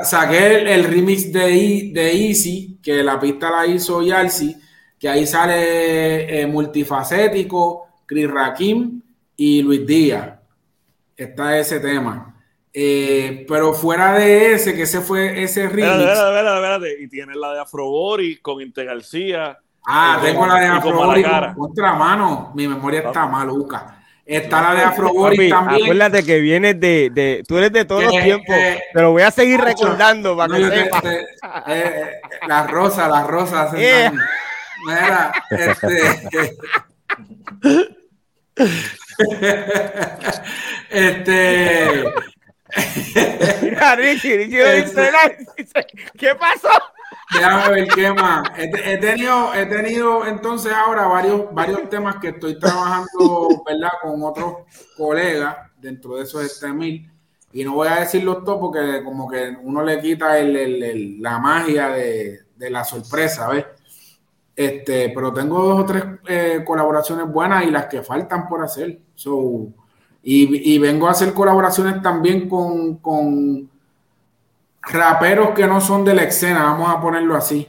saqué 0.04 0.72
el, 0.74 0.84
remix 0.84 1.30
de, 1.30 1.90
de 1.92 2.28
Easy, 2.28 2.78
que 2.82 3.02
la 3.02 3.20
pista 3.20 3.50
la 3.50 3.66
hizo 3.66 4.02
Yalsi, 4.02 4.56
que 4.98 5.08
ahí 5.08 5.26
sale 5.26 6.40
eh, 6.40 6.46
multifacético, 6.46 7.88
Chris 8.06 8.30
Rakim 8.30 9.02
y 9.36 9.62
Luis 9.62 9.86
Díaz. 9.86 10.30
Está 11.14 11.58
ese 11.58 11.78
tema. 11.80 12.34
Eh, 12.72 13.44
pero 13.46 13.74
fuera 13.74 14.14
de 14.14 14.54
ese, 14.54 14.74
que 14.74 14.82
ese 14.82 15.02
fue 15.02 15.42
ese 15.42 15.68
remix. 15.68 16.18
Y 17.00 17.08
tienes 17.08 17.36
la 17.36 17.52
de 17.52 17.60
Afrobori 17.60 18.38
con 18.38 18.62
Inte 18.62 18.84
García. 18.84 19.58
Ah, 19.86 20.20
tengo 20.22 20.46
la 20.46 20.60
de 20.60 20.66
Afrobori 20.66 21.22
contra 21.54 21.94
mano. 21.94 22.52
Mi 22.54 22.66
memoria 22.66 23.00
está 23.00 23.26
maluca. 23.26 23.99
Está 24.30 24.62
la 24.62 24.74
de 24.76 24.82
Afroboris 24.82 25.50
también. 25.50 25.82
Acuérdate 25.82 26.24
que 26.24 26.38
vienes 26.38 26.78
de, 26.78 27.10
de, 27.12 27.42
Tú 27.48 27.58
eres 27.58 27.72
de 27.72 27.84
todos 27.84 28.04
los 28.04 28.12
tiempos. 28.12 28.54
pero 28.94 29.10
voy 29.10 29.22
a 29.22 29.32
seguir 29.32 29.60
recordando 29.60 30.36
para 30.36 30.56
que 30.56 30.70
sepa. 30.70 31.02
Eh, 31.04 31.26
eh, 31.66 32.20
la 32.46 32.64
rosa, 32.68 33.08
la 33.08 33.24
rosa. 33.24 33.76
Yeah. 33.76 34.12
Mira, 34.86 35.32
este. 35.50 36.56
este. 40.90 42.04
Mira, 43.62 43.96
Richie, 43.96 44.36
Richie 44.36 44.78
este, 44.78 45.10
¿Qué 46.16 46.36
pasó? 46.36 46.68
Déjame 47.32 47.74
ver 47.74 47.88
qué 47.88 48.12
más. 48.12 48.42
He, 48.56 48.98
tenido, 48.98 49.54
he 49.54 49.66
tenido 49.66 50.26
entonces 50.26 50.72
ahora 50.72 51.06
varios, 51.06 51.52
varios 51.52 51.88
temas 51.88 52.16
que 52.16 52.28
estoy 52.28 52.58
trabajando, 52.58 53.62
¿verdad? 53.66 53.90
Con 54.02 54.22
otros 54.22 54.54
colegas 54.96 55.56
dentro 55.78 56.16
de 56.16 56.24
esos 56.24 56.44
este 56.44 56.72
mil. 56.72 57.10
Y 57.52 57.64
no 57.64 57.74
voy 57.74 57.88
a 57.88 58.00
decirlos 58.00 58.44
todos 58.44 58.58
porque 58.60 59.02
como 59.04 59.28
que 59.28 59.56
uno 59.62 59.82
le 59.82 60.00
quita 60.00 60.38
el, 60.38 61.20
la 61.20 61.38
magia 61.38 61.88
de, 61.88 62.40
la 62.58 62.84
sorpresa, 62.84 63.48
¿ves? 63.48 63.66
Este, 64.54 65.10
pero 65.14 65.32
tengo 65.32 65.62
dos 65.62 65.80
o 65.80 65.86
tres 65.86 66.04
eh, 66.28 66.62
colaboraciones 66.66 67.26
buenas 67.26 67.64
y 67.64 67.70
las 67.70 67.86
que 67.86 68.02
faltan 68.02 68.48
por 68.48 68.62
hacer. 68.62 69.00
So, 69.14 69.68
y, 70.22 70.74
y 70.74 70.78
vengo 70.78 71.08
a 71.08 71.12
hacer 71.12 71.32
colaboraciones 71.32 72.02
también 72.02 72.48
con, 72.48 72.98
con 72.98 73.70
raperos 74.82 75.50
que 75.50 75.66
no 75.66 75.80
son 75.80 76.04
de 76.04 76.14
la 76.14 76.22
escena, 76.24 76.64
vamos 76.64 76.90
a 76.90 77.00
ponerlo 77.00 77.36
así, 77.36 77.66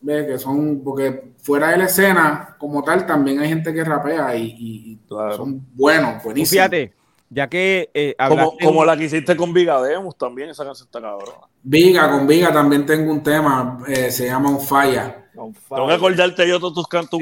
¿ve? 0.00 0.26
que 0.26 0.38
son, 0.38 0.82
porque 0.82 1.32
fuera 1.42 1.70
de 1.70 1.78
la 1.78 1.84
escena 1.84 2.56
como 2.58 2.82
tal 2.82 3.06
también 3.06 3.38
hay 3.40 3.48
gente 3.48 3.72
que 3.72 3.84
rapea 3.84 4.36
y, 4.36 4.98
son 5.08 5.66
buenos, 5.74 6.22
buenísimos. 6.22 6.50
Fíjate, 6.50 6.92
ya 7.30 7.48
que 7.48 7.90
eh, 7.92 8.14
como, 8.62 8.84
la 8.84 8.96
que 8.96 9.04
hiciste 9.04 9.36
con 9.36 9.52
Viga 9.52 9.80
Demos 9.82 10.16
también, 10.16 10.50
esa 10.50 10.64
canción 10.64 10.86
está 10.86 11.00
cabrón. 11.00 11.34
Viga, 11.62 12.10
con 12.10 12.26
Viga 12.26 12.52
también 12.52 12.86
tengo 12.86 13.12
un 13.12 13.22
tema, 13.22 13.78
eh, 13.86 14.10
se 14.10 14.26
llama 14.26 14.50
Un 14.50 14.60
Falla. 14.60 15.20
Tengo 15.32 15.88
que 15.88 15.94
acordarte 15.94 16.48
yo 16.48 16.60
todos 16.60 16.74
tus 16.74 16.86
cantos 16.86 17.18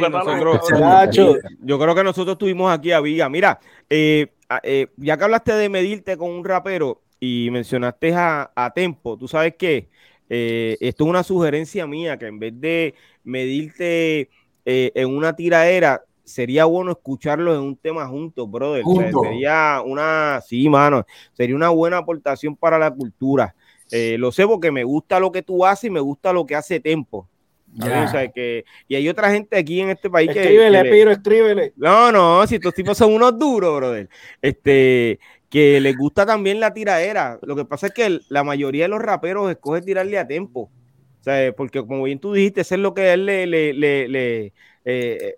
Yo 1.60 1.78
creo 1.78 1.94
que 1.94 2.04
nosotros 2.04 2.36
tuvimos 2.36 2.70
aquí 2.70 2.92
a 2.92 3.00
Viga. 3.00 3.28
Mira, 3.30 3.58
eh, 3.88 4.28
ya 4.96 5.16
que 5.16 5.24
hablaste 5.24 5.54
de 5.54 5.68
medirte 5.70 6.16
con 6.18 6.30
un 6.30 6.44
rapero, 6.44 7.00
y 7.24 7.50
mencionaste 7.52 8.12
a, 8.16 8.72
Tempo, 8.74 9.16
tú 9.16 9.28
sabes 9.28 9.54
que 9.54 9.88
eh, 10.28 10.76
esto 10.80 11.04
es 11.04 11.10
una 11.10 11.22
sugerencia 11.22 11.86
mía, 11.86 12.18
que 12.18 12.26
en 12.26 12.40
vez 12.40 12.60
de 12.60 12.96
medirte 13.22 14.28
eh, 14.64 14.90
en 14.92 15.08
una 15.08 15.36
tiraera, 15.36 16.02
sería 16.24 16.64
bueno 16.64 16.90
escucharlos 16.90 17.56
en 17.56 17.62
un 17.62 17.76
tema 17.76 18.08
juntos, 18.08 18.50
brother. 18.50 18.82
sería 19.22 19.82
una, 19.86 20.40
sí, 20.44 20.68
mano, 20.68 21.06
sería 21.32 21.54
una 21.54 21.68
buena 21.68 21.98
aportación 21.98 22.56
para 22.56 22.76
la 22.76 22.90
cultura. 22.90 23.54
Eh, 23.92 24.16
lo 24.18 24.32
sé 24.32 24.44
porque 24.44 24.72
me 24.72 24.82
gusta 24.82 25.20
lo 25.20 25.30
que 25.30 25.42
tú 25.42 25.64
haces 25.64 25.84
y 25.84 25.90
me 25.90 26.00
gusta 26.00 26.32
lo 26.32 26.44
que 26.44 26.56
hace 26.56 26.80
Tempo. 26.80 27.28
que, 28.34 28.64
y 28.88 28.96
hay 28.96 29.08
otra 29.08 29.30
gente 29.30 29.56
aquí 29.56 29.80
en 29.80 29.90
este 29.90 30.10
país 30.10 30.28
que. 30.32 30.40
Escríbele, 30.40 30.90
Piro, 30.90 31.12
escríbele. 31.12 31.72
No, 31.76 32.10
no, 32.10 32.44
si 32.48 32.56
estos 32.56 32.74
tipos 32.74 32.98
son 32.98 33.14
unos 33.14 33.38
duros, 33.38 33.76
brother. 33.76 34.08
Este, 34.40 35.20
que 35.52 35.82
les 35.82 35.94
gusta 35.94 36.24
también 36.24 36.60
la 36.60 36.72
tiraera. 36.72 37.38
Lo 37.42 37.54
que 37.54 37.66
pasa 37.66 37.88
es 37.88 37.92
que 37.92 38.20
la 38.30 38.42
mayoría 38.42 38.84
de 38.84 38.88
los 38.88 39.02
raperos 39.02 39.50
escoge 39.50 39.82
tirarle 39.82 40.18
a 40.18 40.26
tiempo. 40.26 40.70
O 41.20 41.22
sea, 41.22 41.52
porque 41.52 41.86
como 41.86 42.04
bien 42.04 42.18
tú 42.18 42.32
dijiste, 42.32 42.62
eso 42.62 42.74
es 42.74 42.80
lo 42.80 42.94
que 42.94 43.02
a 43.02 43.12
él 43.12 43.26
le, 43.26 43.46
le, 43.46 43.74
le, 43.74 44.46
eh, 44.46 44.52
eh, 44.86 45.36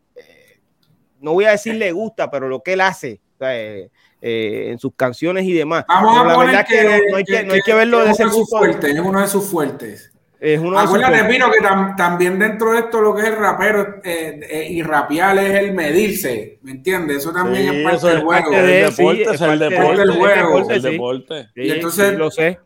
no 1.19 1.33
voy 1.33 1.47
a 1.47 1.51
decir 1.51 1.75
le 1.75 1.91
gusta, 1.91 2.31
pero 2.31 2.49
lo 2.49 2.63
que 2.63 2.75
él 2.75 2.81
hace. 2.81 3.21
O 3.35 3.39
sea, 3.39 3.57
eh, 3.57 3.91
en 4.21 4.79
sus 4.79 4.93
canciones 4.95 5.47
y 5.47 5.53
demás. 5.53 5.85
Vamos 5.89 6.17
a 6.17 6.25
la 6.25 6.39
verdad 6.39 6.65
que, 6.65 6.85
no, 7.11 7.17
hay 7.17 7.25
que, 7.25 7.43
no 7.43 7.55
hay 7.55 7.61
que 7.61 7.75
verlo 7.75 8.05
de 8.05 8.13
ese 8.13 8.25
grupo. 8.25 8.65
es 8.65 9.01
uno 9.01 9.21
de 9.21 9.27
sus 9.27 9.45
fuertes. 9.45 10.14
Es 10.45 10.61
uno 10.61 10.79
Acuérdate, 10.79 11.25
Pino, 11.25 11.51
que 11.51 11.67
también 11.97 12.39
dentro 12.39 12.73
de 12.73 12.81
esto 12.81 13.01
lo 13.01 13.15
que 13.15 13.23
es 13.23 13.29
el 13.29 13.37
rapero 13.37 14.01
eh, 14.05 14.41
eh, 14.43 14.67
y 14.73 14.83
rapear 14.83 15.39
es 15.39 15.55
el 15.55 15.73
medirse, 15.73 16.59
¿me 16.61 16.73
entiendes? 16.73 17.19
Eso 17.19 17.33
también 17.33 17.75
es 17.75 17.83
parte 17.83 18.09
del 18.09 18.21
juego. 18.21 18.53
el 18.53 18.67
deporte, 18.67 19.23
es 19.23 19.41
el 19.41 19.59
deporte, 19.59 19.97
del 19.97 20.11
juego. 20.11 20.71
El 20.71 20.83
deporte. 20.83 21.49
Y 21.57 21.71
entonces, 21.71 22.19
lo 22.19 22.31
sé. 22.31 22.59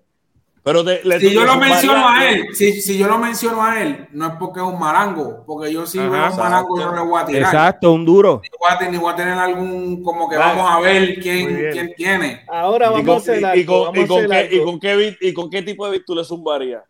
Pero 0.64 0.84
si 1.20 1.32
yo 1.32 1.44
lo 1.44 1.56
menciono 1.56 2.09
a 2.09 2.28
él, 2.28 2.48
si, 2.52 2.82
si, 2.82 2.98
yo 2.98 3.06
lo 3.06 3.16
menciono 3.16 3.64
a 3.64 3.80
él, 3.80 4.09
no 4.10 4.26
es 4.26 4.32
porque 4.40 4.59
es 4.59 4.66
un 4.66 4.78
marango, 4.80 5.44
porque 5.46 5.72
yo 5.72 5.86
si 5.86 5.98
veo 5.98 6.09
un 6.09 6.36
marango 6.36 6.80
yo 6.80 6.86
no 6.86 6.96
le 6.96 7.09
voy 7.09 7.22
a 7.22 7.26
tirar. 7.26 7.55
Exacto, 7.55 7.92
un 7.92 8.05
duro. 8.05 8.42
Ni 8.42 8.48
voy 8.59 8.88
a, 8.88 8.90
ni 8.90 8.98
voy 8.98 9.12
a 9.12 9.16
tener 9.16 9.34
algún, 9.34 10.02
como 10.02 10.28
que 10.28 10.36
vamos 10.36 10.68
a 10.68 10.80
ver 10.80 11.20
quién, 11.20 11.70
quién 11.70 11.94
tiene. 11.96 12.42
Ahora 12.48 12.90
vamos 12.90 13.09
a 13.09 13.16
hacer 13.18 13.46
algo. 13.46 13.92
Y 13.94 14.05
con, 14.05 14.28
qué, 14.28 14.48
y, 14.50 14.64
con 14.64 14.80
qué, 14.80 15.16
y 15.20 15.32
con 15.32 15.48
qué 15.48 15.62
tipo 15.62 15.88
de 15.88 16.00
tú 16.00 16.16
le 16.16 16.24
zumbarías? 16.24 16.82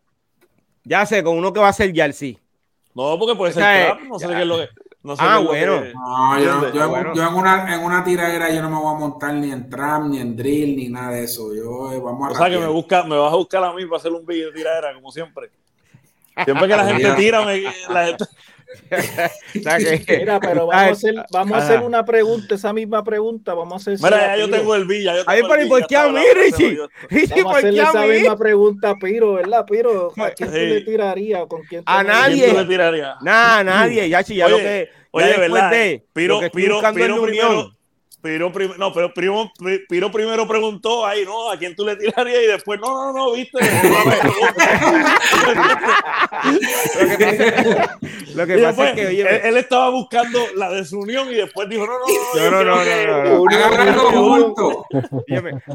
Ya 0.89 1.05
sé, 1.05 1.23
con 1.23 1.37
uno 1.37 1.53
que 1.53 1.59
va 1.59 1.67
a 1.67 1.73
ser 1.73 1.93
Yalsi. 1.93 2.39
No, 2.95 3.19
porque 3.19 3.35
puede 3.35 3.53
ser 3.53 3.61
trap, 3.61 4.01
no 4.01 4.17
sé 4.17 4.27
qué 4.27 4.41
es 4.41 4.47
lo 4.47 4.57
que. 4.57 4.69
No 5.03 5.15
sé 5.15 5.21
ah, 5.23 5.37
bueno. 5.37 5.81
No, 5.93 6.39
yo, 6.39 6.73
yo, 6.73 7.13
yo, 7.13 7.27
en, 7.27 7.33
una, 7.35 7.75
en 7.75 7.83
una 7.83 8.03
tiradera 8.03 8.51
yo 8.51 8.63
no 8.63 8.71
me 8.71 8.77
voy 8.77 8.95
a 8.95 8.97
montar 8.97 9.35
ni 9.35 9.51
en 9.51 9.69
trap, 9.69 10.05
ni 10.05 10.17
en 10.17 10.35
drill, 10.35 10.75
ni 10.75 10.89
nada 10.89 11.11
de 11.11 11.25
eso. 11.25 11.53
Yo 11.53 11.93
eh, 11.93 11.99
vamos 11.99 12.29
a. 12.29 12.31
O 12.31 12.35
sea 12.35 12.49
que 12.49 12.57
me, 12.57 12.65
busca, 12.65 13.03
me 13.03 13.15
vas 13.15 13.31
a 13.31 13.35
buscar 13.35 13.63
a 13.63 13.71
mí 13.73 13.85
para 13.85 13.97
hacer 13.97 14.11
un 14.11 14.25
video 14.25 14.47
de 14.47 14.57
tiradera, 14.57 14.95
como 14.95 15.11
siempre. 15.11 15.51
Siempre 16.43 16.67
que 16.67 16.75
la 16.75 16.85
gente 16.85 17.11
tira, 17.11 17.45
me, 17.45 17.61
la 17.89 18.07
gente, 18.07 18.25
Mira, 20.07 20.39
pero 20.39 20.67
vamos, 20.67 20.73
a 20.73 20.89
hacer, 20.89 21.15
vamos 21.31 21.57
a 21.57 21.57
hacer 21.57 21.79
una 21.79 22.05
pregunta, 22.05 22.55
esa 22.55 22.71
misma 22.71 23.03
pregunta, 23.03 23.53
vamos 23.53 23.73
a 23.73 23.91
hacer. 23.91 24.03
Mira, 24.03 24.35
ya 24.35 24.37
yo 24.37 24.49
tengo 24.49 24.75
el 24.75 24.85
Villa. 24.85 25.15
Yo 25.15 25.23
Ay, 25.25 25.41
pero 25.47 25.67
¿por 25.67 25.87
qué 25.87 25.97
a 25.97 26.07
mí, 26.09 26.21
Richie? 26.35 26.77
Vamos 27.35 27.55
a 27.55 27.57
hacerle 27.57 27.81
esa 27.81 28.05
misma 28.05 28.37
pregunta 28.37 28.95
Piro, 29.01 29.33
¿verdad, 29.33 29.65
Piro? 29.65 30.13
¿A 30.17 30.31
quién 30.31 30.49
tú 30.49 30.55
le 30.55 30.81
tirarías? 30.81 31.45
¿Con 31.47 31.63
quién 31.63 31.83
a 31.85 32.03
nadie. 32.03 32.53
le 32.53 32.65
tiraría? 32.65 33.15
Nah, 33.21 33.59
a 33.59 33.63
nadie. 33.63 34.07
Ya, 34.09 34.21
ya 34.21 34.47
lo 34.47 34.57
que. 34.57 34.89
Oye, 35.11 35.37
¿verdad? 35.37 35.71
Piro, 36.13 36.39
Piro, 36.51 36.81
Piro, 36.81 36.81
primero, 37.21 37.78
Piro, 38.21 38.51
no, 38.77 38.91
pero 38.91 39.13
Piro, 39.13 39.49
Piro, 39.87 40.11
primero 40.11 40.45
preguntó 40.45 41.05
ahí, 41.05 41.23
¿no? 41.23 41.49
¿A 41.49 41.57
quién 41.57 41.73
tú 41.73 41.85
le 41.85 41.95
tirarías? 41.95 42.43
Y 42.43 42.47
después, 42.47 42.77
no, 42.79 42.87
no, 42.87 43.13
no, 43.13 43.31
viste. 43.31 43.57
lo 48.35 48.45
que 48.45 48.57
pasa, 48.57 48.89
es 48.89 48.95
que 48.95 49.07
oye, 49.07 49.47
él, 49.47 49.55
estaba 49.55 49.89
buscando 49.89 50.37
la 50.55 50.69
desunión 50.69 51.31
y 51.31 51.35
después 51.35 51.69
dijo, 51.69 51.87
no, 51.87 51.93
no, 51.97 52.05
no, 52.51 52.63
no, 52.63 52.83
no, 53.93 54.53
no, 54.53 54.85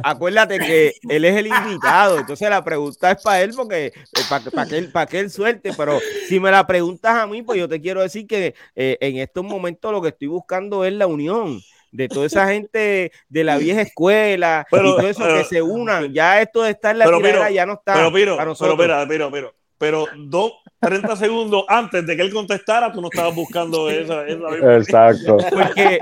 Acuérdate 0.02 0.58
que 0.58 0.92
él 1.08 1.24
es 1.24 1.36
el 1.36 1.46
invitado, 1.46 2.18
entonces 2.18 2.50
la 2.50 2.62
pregunta 2.62 3.12
es 3.12 3.22
para 3.22 3.40
él 3.40 3.54
porque 3.56 3.94
para, 4.28 4.50
para 4.50 4.68
que 4.68 4.76
él, 4.76 4.92
para 4.92 5.06
que 5.06 5.20
él 5.20 5.30
suelte, 5.30 5.72
pero 5.74 5.98
si 6.28 6.38
me 6.40 6.50
la 6.50 6.66
preguntas 6.66 7.16
a 7.16 7.26
mí, 7.26 7.40
pues 7.42 7.58
yo 7.58 7.66
te 7.68 7.80
quiero 7.80 8.02
decir 8.02 8.26
que 8.26 8.54
eh, 8.76 8.98
en 9.00 9.16
estos 9.16 9.42
momentos 9.44 9.90
lo 9.90 10.02
que 10.02 10.08
estoy 10.08 10.28
buscando 10.28 10.84
es 10.84 10.92
la 10.92 11.06
unión 11.06 11.62
de 11.94 12.08
toda 12.08 12.26
esa 12.26 12.48
gente 12.48 13.12
de 13.28 13.44
la 13.44 13.56
vieja 13.56 13.82
escuela 13.82 14.66
y 14.70 14.76
todo 14.76 15.08
eso 15.08 15.24
que 15.24 15.44
se 15.44 15.62
unan. 15.62 16.12
Ya 16.12 16.42
esto 16.42 16.62
de 16.62 16.72
estar 16.72 16.90
en 16.90 16.98
la 16.98 17.04
pero, 17.04 17.48
ya 17.48 17.64
no 17.64 17.74
está. 17.74 17.94
Pero, 17.94 18.12
pero, 18.12 18.36
pero, 18.76 19.06
pero, 19.06 19.30
pero, 19.30 19.54
pero, 19.78 20.06
dos, 20.16 20.54
30 20.80 21.14
segundos 21.14 21.64
antes 21.68 22.04
de 22.04 22.16
que 22.16 22.22
él 22.22 22.32
contestara, 22.32 22.92
tú 22.92 23.00
no 23.00 23.08
estabas 23.12 23.32
buscando 23.34 23.88
esa. 23.88 24.26
esa 24.26 24.76
exacto. 24.76 25.36
Porque, 25.50 26.00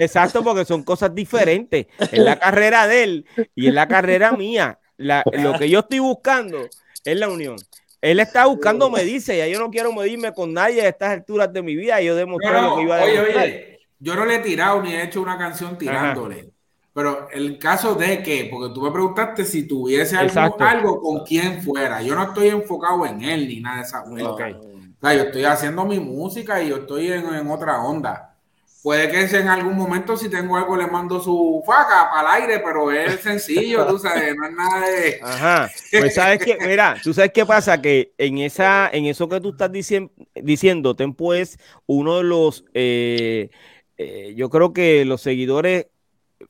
exacto, 0.00 0.44
porque 0.44 0.66
son 0.66 0.82
cosas 0.82 1.14
diferentes. 1.14 1.86
En 2.10 2.24
la 2.24 2.38
carrera 2.38 2.86
de 2.86 3.04
él 3.04 3.26
y 3.54 3.68
en 3.68 3.74
la 3.74 3.88
carrera 3.88 4.32
mía, 4.32 4.78
la, 4.98 5.24
lo 5.32 5.58
que 5.58 5.70
yo 5.70 5.78
estoy 5.78 6.00
buscando 6.00 6.58
es 7.04 7.16
la 7.16 7.30
unión. 7.30 7.56
Él 8.02 8.20
está 8.20 8.44
buscando 8.46 8.90
medirse, 8.90 9.38
ya 9.38 9.46
yo 9.46 9.60
no 9.60 9.70
quiero 9.70 9.92
medirme 9.92 10.34
con 10.34 10.52
nadie 10.52 10.82
a 10.82 10.88
estas 10.88 11.10
alturas 11.10 11.50
de 11.52 11.62
mi 11.62 11.74
vida. 11.74 12.02
Yo 12.02 12.16
demostré 12.16 12.60
lo 12.60 12.76
que 12.76 12.82
iba 12.82 12.96
a 12.96 13.06
demostrar. 13.06 13.28
Oye, 13.28 13.38
oye, 13.38 13.71
yo 14.02 14.16
no 14.16 14.24
le 14.24 14.34
he 14.34 14.38
tirado 14.40 14.82
ni 14.82 14.92
he 14.92 15.04
hecho 15.04 15.22
una 15.22 15.38
canción 15.38 15.78
tirándole. 15.78 16.50
Pero 16.92 17.28
el 17.30 17.56
caso 17.58 17.94
de 17.94 18.22
que, 18.22 18.48
porque 18.50 18.74
tú 18.74 18.82
me 18.82 18.90
preguntaste 18.90 19.44
si 19.44 19.66
tuviese 19.66 20.16
algo, 20.16 20.56
algo, 20.60 21.00
con 21.00 21.24
quien 21.24 21.62
fuera. 21.62 22.02
Yo 22.02 22.14
no 22.16 22.24
estoy 22.24 22.48
enfocado 22.48 23.06
en 23.06 23.22
él 23.22 23.48
ni 23.48 23.60
nada 23.60 23.76
de 23.76 23.82
esa 23.82 24.02
okay. 24.02 24.54
O 24.54 25.06
sea, 25.06 25.14
yo 25.14 25.22
estoy 25.22 25.44
haciendo 25.44 25.84
mi 25.84 26.00
música 26.00 26.60
y 26.60 26.68
yo 26.68 26.78
estoy 26.78 27.12
en, 27.12 27.32
en, 27.32 27.48
otra 27.48 27.82
onda. 27.82 28.34
Puede 28.82 29.08
que 29.08 29.36
en 29.36 29.48
algún 29.48 29.76
momento 29.76 30.16
si 30.16 30.28
tengo 30.28 30.56
algo 30.56 30.76
le 30.76 30.88
mando 30.88 31.20
su 31.20 31.62
faca 31.64 32.10
para 32.12 32.36
el 32.36 32.42
aire, 32.42 32.58
pero 32.58 32.90
es 32.90 33.20
sencillo, 33.20 33.86
tú 33.86 33.96
sabes, 33.98 34.34
no 34.34 34.44
es 34.44 34.52
nada 34.52 34.80
de... 34.80 35.20
Ajá, 35.22 35.70
pues 35.92 36.14
sabes 36.14 36.44
que, 36.44 36.58
mira, 36.66 36.96
tú 37.02 37.14
sabes 37.14 37.30
qué 37.32 37.46
pasa, 37.46 37.80
que 37.80 38.12
en 38.18 38.38
esa, 38.38 38.90
en 38.92 39.06
eso 39.06 39.28
que 39.28 39.40
tú 39.40 39.50
estás 39.50 39.70
diciendo, 39.70 40.12
diciendo 40.34 40.96
Tempo 40.96 41.32
es 41.32 41.56
uno 41.86 42.18
de 42.18 42.24
los... 42.24 42.64
Eh, 42.74 43.50
eh, 44.02 44.34
yo 44.34 44.50
creo 44.50 44.72
que 44.72 45.04
los 45.04 45.20
seguidores, 45.20 45.86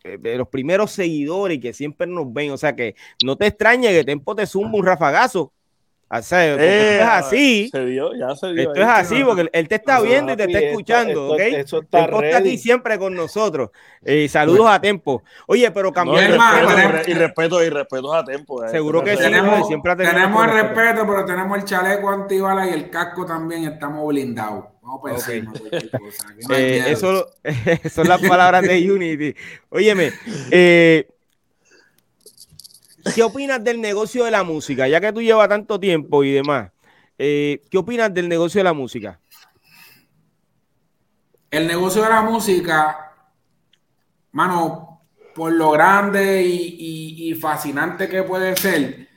eh, 0.04 0.18
de 0.18 0.36
los 0.36 0.48
primeros 0.48 0.90
seguidores 0.90 1.60
que 1.60 1.72
siempre 1.72 2.06
nos 2.06 2.32
ven, 2.32 2.50
o 2.50 2.56
sea 2.56 2.74
que 2.74 2.94
no 3.24 3.36
te 3.36 3.46
extrañe 3.46 3.88
que 3.90 4.04
Tempo 4.04 4.34
te 4.34 4.46
zumba 4.46 4.78
un 4.78 4.86
rafagazo. 4.86 5.52
O 6.14 6.20
sea, 6.20 6.46
esto 6.46 6.62
es 6.62 7.00
eh, 7.00 7.02
así. 7.02 7.68
Se 7.72 7.86
dio, 7.86 8.14
ya 8.14 8.36
se 8.36 8.52
dio 8.52 8.68
esto 8.68 8.82
es 8.82 8.86
así, 8.86 9.24
porque 9.24 9.48
él 9.50 9.66
te 9.66 9.76
está 9.76 9.98
viendo 10.02 10.34
y 10.34 10.36
te 10.36 10.44
está 10.44 10.58
escuchando, 10.58 11.32
¿ok? 11.32 11.40
Eso 11.40 11.80
está, 11.80 12.04
está 12.04 12.36
aquí 12.36 12.58
siempre 12.58 12.98
con 12.98 13.14
nosotros. 13.14 13.70
saludos 14.28 14.66
a 14.68 14.78
Tempo. 14.78 15.22
Oye, 15.46 15.70
pero 15.70 15.88
y, 15.88 15.92
respeto, 15.92 17.10
y, 17.10 17.14
respeto, 17.14 17.64
y 17.64 17.70
respeto 17.70 18.12
a 18.12 18.24
Tempo. 18.24 18.68
Seguro 18.68 19.02
que 19.02 19.16
tenemos, 19.16 19.60
sí, 19.60 19.64
siempre 19.68 19.96
tenemos 19.96 20.44
el 20.44 20.52
respeto, 20.52 21.06
pero 21.06 21.24
tenemos 21.24 21.56
el 21.56 21.64
chaleco 21.64 22.10
antibala 22.10 22.68
y 22.68 22.74
el 22.74 22.90
casco 22.90 23.24
también 23.24 23.64
estamos 23.64 24.06
blindados. 24.06 24.66
Vamos 25.00 25.26
eh, 26.50 26.84
eso 26.88 27.30
son 27.90 28.08
las 28.08 28.20
palabras 28.20 28.62
de 28.62 28.92
Unity. 28.92 29.34
Óyeme, 29.70 30.12
eh, 30.50 31.08
¿qué 33.14 33.22
opinas 33.22 33.64
del 33.64 33.80
negocio 33.80 34.24
de 34.26 34.30
la 34.30 34.42
música? 34.42 34.86
Ya 34.88 35.00
que 35.00 35.12
tú 35.12 35.22
llevas 35.22 35.48
tanto 35.48 35.80
tiempo 35.80 36.22
y 36.24 36.32
demás, 36.32 36.72
eh, 37.16 37.62
¿qué 37.70 37.78
opinas 37.78 38.12
del 38.12 38.28
negocio 38.28 38.58
de 38.58 38.64
la 38.64 38.74
música? 38.74 39.18
El 41.50 41.66
negocio 41.66 42.02
de 42.02 42.08
la 42.10 42.20
música, 42.20 43.14
mano, 44.32 45.00
por 45.34 45.52
lo 45.52 45.70
grande 45.70 46.42
y 46.42 47.34
fascinante 47.40 48.10
que 48.10 48.22
puede 48.24 48.54
ser, 48.56 49.08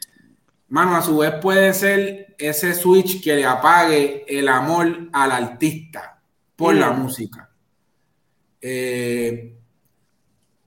mano, 0.70 0.96
a 0.96 1.02
su 1.02 1.18
vez 1.18 1.34
puede 1.42 1.74
ser 1.74 2.36
ese 2.38 2.74
switch 2.74 3.24
que 3.24 3.36
le 3.36 3.46
apague 3.46 4.26
el 4.28 4.48
amor 4.48 5.10
al 5.14 5.32
artista 5.32 6.20
por 6.56 6.76
la 6.76 6.92
mm. 6.92 7.02
música. 7.02 7.50
Eh, 8.62 9.56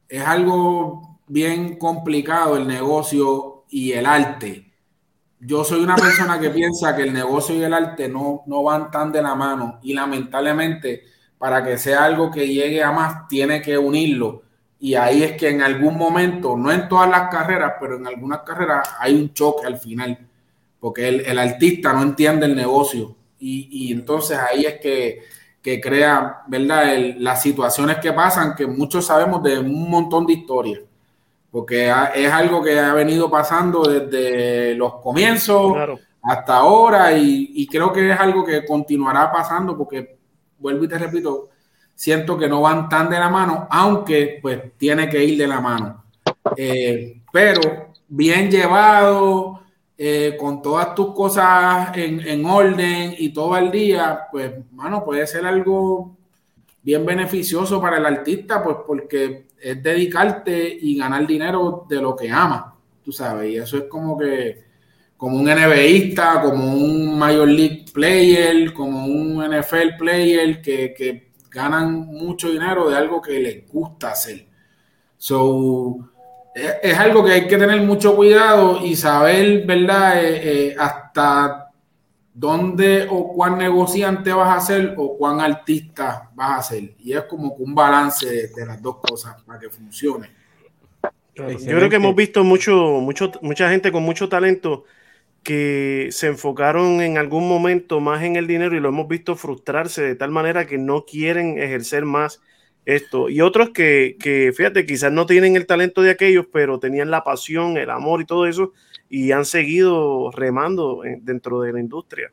es 0.08 0.22
algo 0.22 1.20
bien 1.26 1.76
complicado 1.76 2.56
el 2.56 2.66
negocio 2.66 3.64
y 3.68 3.92
el 3.92 4.06
arte. 4.06 4.72
Yo 5.40 5.62
soy 5.64 5.82
una 5.82 5.96
persona 5.96 6.40
que 6.40 6.50
piensa 6.50 6.96
que 6.96 7.02
el 7.02 7.12
negocio 7.12 7.54
y 7.54 7.62
el 7.62 7.72
arte 7.72 8.08
no, 8.08 8.42
no 8.46 8.62
van 8.62 8.90
tan 8.90 9.12
de 9.12 9.22
la 9.22 9.34
mano 9.34 9.78
y 9.82 9.94
lamentablemente 9.94 11.04
para 11.38 11.62
que 11.64 11.78
sea 11.78 12.04
algo 12.04 12.30
que 12.30 12.48
llegue 12.48 12.82
a 12.82 12.90
más 12.90 13.28
tiene 13.28 13.62
que 13.62 13.78
unirlo 13.78 14.42
y 14.80 14.94
ahí 14.94 15.24
es 15.24 15.32
que 15.32 15.48
en 15.48 15.62
algún 15.62 15.96
momento, 15.96 16.56
no 16.56 16.70
en 16.70 16.88
todas 16.88 17.10
las 17.10 17.28
carreras, 17.28 17.74
pero 17.80 17.96
en 17.96 18.06
algunas 18.06 18.40
carreras 18.42 18.88
hay 19.00 19.14
un 19.14 19.34
choque 19.34 19.66
al 19.66 19.78
final, 19.78 20.18
porque 20.78 21.08
el, 21.08 21.38
artista 21.38 21.92
no 21.92 22.02
entiende 22.02 22.46
el 22.46 22.54
negocio 22.54 23.16
y, 23.40 23.92
entonces 23.92 24.38
ahí 24.38 24.64
es 24.64 24.80
que, 24.80 25.22
crea, 25.82 26.44
¿verdad? 26.46 26.96
las 27.18 27.42
situaciones 27.42 27.98
que 27.98 28.12
pasan, 28.12 28.54
que 28.54 28.66
muchos 28.66 29.04
sabemos 29.04 29.42
de 29.42 29.58
un 29.58 29.90
montón 29.90 30.24
de 30.24 30.34
historias, 30.34 30.80
porque 31.50 31.92
es 32.14 32.32
algo 32.32 32.62
que 32.62 32.78
ha 32.78 32.94
venido 32.94 33.28
pasando 33.30 33.82
desde 33.82 34.74
los 34.76 34.94
comienzos 35.02 35.76
hasta 36.22 36.56
ahora 36.56 37.12
y, 37.12 37.50
y 37.54 37.66
creo 37.66 37.92
que 37.92 38.12
es 38.12 38.18
algo 38.18 38.44
que 38.44 38.64
continuará 38.64 39.30
pasando 39.32 39.76
porque, 39.76 40.18
vuelvo 40.58 40.84
y 40.84 40.88
te 40.88 40.98
repito, 40.98 41.50
siento 41.98 42.38
que 42.38 42.48
no 42.48 42.60
van 42.60 42.88
tan 42.88 43.10
de 43.10 43.18
la 43.18 43.28
mano, 43.28 43.66
aunque 43.68 44.38
pues 44.40 44.60
tiene 44.76 45.08
que 45.08 45.24
ir 45.24 45.36
de 45.36 45.48
la 45.48 45.60
mano. 45.60 46.04
Eh, 46.56 47.22
pero 47.32 47.90
bien 48.06 48.48
llevado, 48.48 49.62
eh, 49.96 50.36
con 50.38 50.62
todas 50.62 50.94
tus 50.94 51.12
cosas 51.12 51.90
en, 51.96 52.44
orden 52.46 53.16
y 53.18 53.30
todo 53.30 53.52
al 53.54 53.72
día, 53.72 54.28
pues, 54.30 54.52
mano, 54.70 55.04
puede 55.04 55.26
ser 55.26 55.44
algo 55.44 56.16
bien 56.84 57.04
beneficioso 57.04 57.80
para 57.80 57.96
el 57.98 58.06
artista, 58.06 58.62
pues 58.62 58.76
porque 58.86 59.48
es 59.60 59.82
dedicarte 59.82 60.78
y 60.80 60.96
ganar 60.96 61.26
dinero 61.26 61.84
de 61.88 62.00
lo 62.00 62.14
que 62.14 62.30
ama, 62.30 62.76
tú 63.04 63.10
sabes, 63.10 63.52
y 63.52 63.56
eso 63.56 63.76
es 63.76 63.84
como 63.84 64.16
que, 64.16 64.62
como 65.16 65.36
un 65.36 65.46
NBAista, 65.46 66.42
como 66.42 66.74
un 66.74 67.18
Major 67.18 67.48
League 67.48 67.86
Player, 67.92 68.72
como 68.72 69.04
un 69.04 69.42
NFL 69.42 69.96
Player 69.98 70.62
que 70.62 71.27
ganan 71.50 72.06
mucho 72.06 72.50
dinero 72.50 72.88
de 72.88 72.96
algo 72.96 73.20
que 73.20 73.38
les 73.38 73.68
gusta 73.68 74.12
hacer. 74.12 74.46
So, 75.16 76.10
es, 76.54 76.98
algo 76.98 77.24
que 77.24 77.32
hay 77.32 77.46
que 77.46 77.56
tener 77.56 77.80
mucho 77.82 78.14
cuidado 78.16 78.84
y 78.84 78.96
saber, 78.96 79.64
¿verdad? 79.66 80.24
Eh, 80.24 80.68
eh, 80.68 80.76
hasta 80.78 81.70
dónde 82.32 83.06
o 83.10 83.32
cuán 83.32 83.58
negociante 83.58 84.32
vas 84.32 84.56
a 84.56 84.60
ser 84.66 84.94
o 84.96 85.16
cuán 85.16 85.40
artista 85.40 86.30
vas 86.34 86.58
a 86.58 86.62
ser. 86.74 86.94
Y 87.00 87.12
es 87.12 87.22
como 87.24 87.54
un 87.54 87.74
balance 87.74 88.50
de, 88.54 88.66
las 88.66 88.80
dos 88.80 88.96
cosas 88.96 89.42
para 89.42 89.58
que 89.58 89.70
funcione. 89.70 90.30
Yo 91.34 91.76
creo 91.76 91.88
que 91.88 91.96
hemos 91.96 92.16
visto 92.16 92.42
mucho, 92.42 92.74
mucho, 93.00 93.30
mucha 93.42 93.70
gente 93.70 93.92
con 93.92 94.02
mucho 94.02 94.28
talento 94.28 94.84
que 95.42 96.08
se 96.10 96.26
enfocaron 96.26 97.00
en 97.00 97.18
algún 97.18 97.48
momento 97.48 98.00
más 98.00 98.22
en 98.22 98.36
el 98.36 98.46
dinero 98.46 98.76
y 98.76 98.80
lo 98.80 98.90
hemos 98.90 99.08
visto 99.08 99.36
frustrarse 99.36 100.02
de 100.02 100.14
tal 100.14 100.30
manera 100.30 100.66
que 100.66 100.78
no 100.78 101.04
quieren 101.04 101.58
ejercer 101.58 102.04
más 102.04 102.40
esto. 102.84 103.28
Y 103.28 103.40
otros 103.40 103.70
que, 103.70 104.16
que, 104.20 104.52
fíjate, 104.54 104.86
quizás 104.86 105.12
no 105.12 105.26
tienen 105.26 105.56
el 105.56 105.66
talento 105.66 106.02
de 106.02 106.10
aquellos, 106.10 106.46
pero 106.52 106.78
tenían 106.78 107.10
la 107.10 107.24
pasión, 107.24 107.76
el 107.76 107.90
amor 107.90 108.20
y 108.20 108.26
todo 108.26 108.46
eso, 108.46 108.72
y 109.08 109.32
han 109.32 109.44
seguido 109.44 110.30
remando 110.32 111.02
dentro 111.20 111.60
de 111.60 111.72
la 111.72 111.80
industria. 111.80 112.30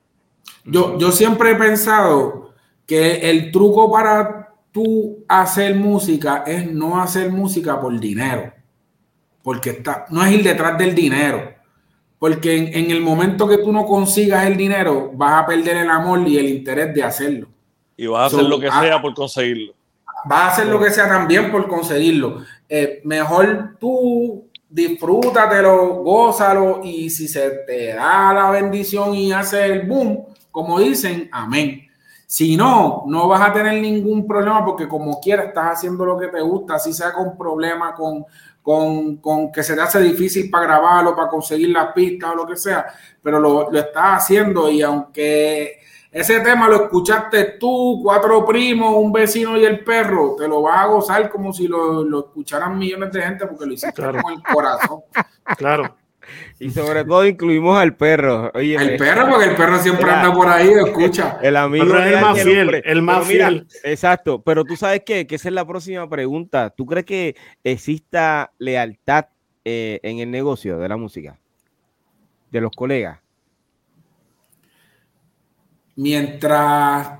Yo, 0.65 0.97
yo 0.97 1.11
siempre 1.11 1.51
he 1.51 1.55
pensado 1.55 2.53
que 2.85 3.29
el 3.29 3.51
truco 3.51 3.91
para 3.91 4.53
tú 4.71 5.23
hacer 5.27 5.75
música 5.75 6.43
es 6.45 6.69
no 6.71 7.01
hacer 7.01 7.31
música 7.31 7.79
por 7.79 7.97
dinero, 7.99 8.53
porque 9.41 9.69
está, 9.69 10.05
no 10.09 10.25
es 10.25 10.33
ir 10.33 10.43
detrás 10.43 10.77
del 10.77 10.93
dinero 10.93 11.54
porque 12.19 12.57
en, 12.57 12.91
el 12.91 13.01
momento 13.01 13.47
que 13.47 13.57
tú 13.57 13.71
no 13.71 13.85
consigas 13.85 14.45
el 14.45 14.57
dinero, 14.57 15.11
vas 15.13 15.43
a 15.43 15.45
perder 15.45 15.77
el 15.77 15.89
amor 15.89 16.27
y 16.27 16.37
el 16.37 16.49
interés 16.49 16.93
de 16.93 17.03
hacerlo. 17.03 17.47
Y 17.97 18.07
vas 18.07 18.23
a 18.23 18.37
hacer 18.37 18.49
lo 18.49 18.59
que 18.59 18.67
ah, 18.67 18.81
sea 18.81 19.01
por 19.01 19.13
conseguirlo. 19.13 19.73
Vas 20.25 20.41
a 20.41 20.47
hacer 20.53 20.67
lo 20.67 20.79
que 20.79 20.89
sea 20.91 21.07
también 21.07 21.51
por 21.51 21.67
conseguirlo. 21.67 22.43
Eh, 22.67 23.01
mejor 23.03 23.77
tú 23.79 24.45
disfrútatelo, 24.69 26.03
gózalo 26.03 26.81
y 26.83 27.09
si 27.09 27.27
se 27.27 27.49
te 27.65 27.93
da 27.93 28.33
la 28.33 28.49
bendición 28.49 29.15
y 29.15 29.31
hace 29.31 29.65
el 29.65 29.87
boom, 29.87 30.25
como 30.51 30.79
dicen, 30.79 31.29
amén. 31.31 31.81
Si 32.27 32.57
no, 32.57 33.03
no 33.07 33.27
vas 33.27 33.49
a 33.49 33.53
tener 33.53 33.79
ningún 33.81 34.27
problema 34.27 34.65
porque 34.65 34.87
como 34.87 35.21
quieras 35.21 35.47
estás 35.47 35.77
haciendo 35.77 36.05
lo 36.05 36.17
que 36.17 36.27
te 36.27 36.41
gusta, 36.41 36.75
así 36.75 36.91
sea 36.91 37.13
con 37.13 37.37
problemas, 37.37 37.93
con, 37.93 38.25
con, 38.65 39.17
con, 39.17 39.51
que 39.51 39.61
se 39.61 39.75
te 39.75 39.81
hace 39.81 39.99
difícil 39.99 40.49
para 40.49 40.65
grabarlo, 40.65 41.15
para 41.15 41.29
conseguir 41.29 41.69
las 41.69 41.93
pistas 41.93 42.31
o 42.31 42.35
lo 42.35 42.47
que 42.47 42.57
sea, 42.57 42.87
pero 43.21 43.39
lo, 43.39 43.69
lo 43.69 43.79
estás 43.79 44.23
haciendo 44.23 44.71
y 44.71 44.81
aunque 44.81 45.81
ese 46.11 46.39
tema 46.39 46.67
lo 46.67 46.85
escuchaste 46.85 47.57
tú, 47.59 47.99
cuatro 48.01 48.43
primos, 48.43 48.95
un 48.95 49.13
vecino 49.13 49.55
y 49.55 49.65
el 49.65 49.83
perro, 49.83 50.35
te 50.35 50.47
lo 50.47 50.63
vas 50.63 50.79
a 50.79 50.87
gozar 50.87 51.29
como 51.29 51.53
si 51.53 51.67
lo, 51.67 52.03
lo 52.03 52.21
escucharan 52.21 52.75
millones 52.75 53.11
de 53.11 53.21
gente 53.21 53.45
porque 53.45 53.67
lo 53.67 53.73
hiciste 53.73 54.01
con 54.01 54.33
el 54.33 54.41
corazón. 54.51 55.01
Claro. 55.57 55.95
Y 56.59 56.69
sobre 56.69 57.03
todo 57.03 57.25
incluimos 57.25 57.77
al 57.77 57.95
perro. 57.95 58.51
Oye, 58.53 58.75
el 58.75 58.97
perro, 58.97 59.29
porque 59.29 59.45
el 59.45 59.55
perro 59.55 59.77
siempre 59.79 60.09
anda 60.09 60.33
por 60.33 60.47
ahí, 60.47 60.69
escucha. 60.69 61.39
El 61.41 61.55
amigo 61.55 61.97
es 61.97 62.13
el 62.13 62.21
más 62.21 62.41
fiel, 62.41 62.81
el 62.83 63.01
más 63.01 63.27
fiel. 63.27 63.67
Exacto, 63.83 64.41
pero 64.41 64.63
tú 64.63 64.75
sabes 64.75 65.03
qué, 65.05 65.27
que 65.27 65.35
esa 65.35 65.49
es 65.49 65.53
la 65.53 65.65
próxima 65.65 66.09
pregunta. 66.09 66.69
¿Tú 66.69 66.85
crees 66.85 67.05
que 67.05 67.35
exista 67.63 68.51
lealtad 68.57 69.25
eh, 69.63 69.99
en 70.03 70.19
el 70.19 70.31
negocio 70.31 70.77
de 70.77 70.89
la 70.89 70.97
música? 70.97 71.39
De 72.51 72.61
los 72.61 72.71
colegas. 72.71 73.19
Mientras... 75.95 77.19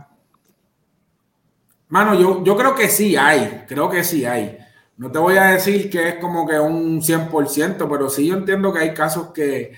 Mano, 1.88 2.20
yo, 2.20 2.44
yo 2.44 2.58
creo 2.58 2.76
que 2.76 2.90
sí 2.90 3.16
hay, 3.16 3.64
creo 3.68 3.90
que 3.90 4.04
sí 4.04 4.26
hay. 4.26 4.58
No 4.98 5.12
te 5.12 5.20
voy 5.20 5.36
a 5.38 5.48
decir 5.48 5.90
que 5.90 6.10
es 6.10 6.16
como 6.16 6.48
que 6.48 6.60
un 6.60 7.02
100%, 7.02 7.88
pero 7.90 8.10
sí 8.10 8.28
yo 8.28 8.36
entiendo 8.36 8.72
que 8.72 8.80
hay 8.80 8.94
casos 8.94 9.32
que, 9.34 9.74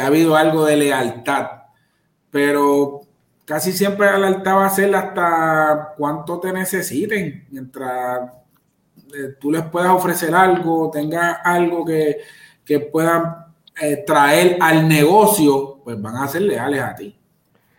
ha 0.00 0.06
habido 0.06 0.36
algo 0.36 0.64
de 0.64 0.76
lealtad, 0.76 1.48
pero 2.30 3.02
casi 3.44 3.72
siempre 3.72 4.06
la 4.06 4.18
lealtad 4.18 4.56
va 4.56 4.66
a 4.66 4.70
ser 4.70 4.94
hasta 4.94 5.94
cuánto 5.96 6.40
te 6.40 6.52
necesiten, 6.52 7.46
mientras 7.50 8.30
eh, 9.14 9.36
tú 9.38 9.52
les 9.52 9.62
puedas 9.64 9.90
ofrecer 9.90 10.34
algo, 10.34 10.90
tengas 10.90 11.38
algo 11.44 11.84
que, 11.84 12.18
que 12.64 12.80
puedan 12.80 13.44
eh, 13.80 14.02
traer 14.06 14.56
al 14.60 14.88
negocio, 14.88 15.80
pues 15.84 16.00
van 16.00 16.16
a 16.16 16.28
ser 16.28 16.42
leales 16.42 16.80
a 16.80 16.94
ti. 16.94 17.16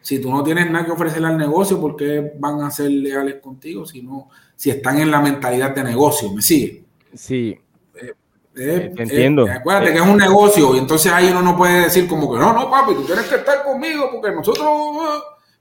Si 0.02 0.22
tú 0.22 0.30
no 0.30 0.44
tienes 0.44 0.70
nada 0.70 0.86
que 0.86 0.92
ofrecerle 0.92 1.30
al 1.30 1.38
negocio, 1.38 1.82
¿por 1.82 1.96
qué 1.96 2.34
van 2.38 2.62
a 2.62 2.70
ser 2.70 2.92
leales 2.92 3.42
contigo 3.42 3.86
si 3.86 4.04
no 4.04 4.30
si 4.56 4.70
están 4.70 5.00
en 5.00 5.12
la 5.12 5.20
mentalidad 5.20 5.76
de 5.76 5.84
negocio, 5.84 6.32
¿me 6.32 6.42
sigue? 6.42 6.84
Sí. 7.14 7.60
Eh, 8.02 8.14
eh, 8.58 8.94
entiendo. 8.98 9.48
Eh, 9.48 9.52
acuérdate 9.52 9.92
que 9.92 10.00
es 10.00 10.06
un 10.06 10.18
negocio 10.18 10.76
y 10.76 10.80
entonces 10.80 11.12
ahí 11.12 11.30
uno 11.30 11.42
no 11.42 11.58
puede 11.58 11.82
decir 11.82 12.08
como 12.08 12.32
que 12.32 12.40
no, 12.40 12.54
no, 12.54 12.70
papi, 12.70 12.96
tú 12.96 13.04
tienes 13.04 13.26
que 13.26 13.36
estar 13.36 13.64
conmigo 13.64 14.10
porque 14.12 14.34
nosotros... 14.34 14.68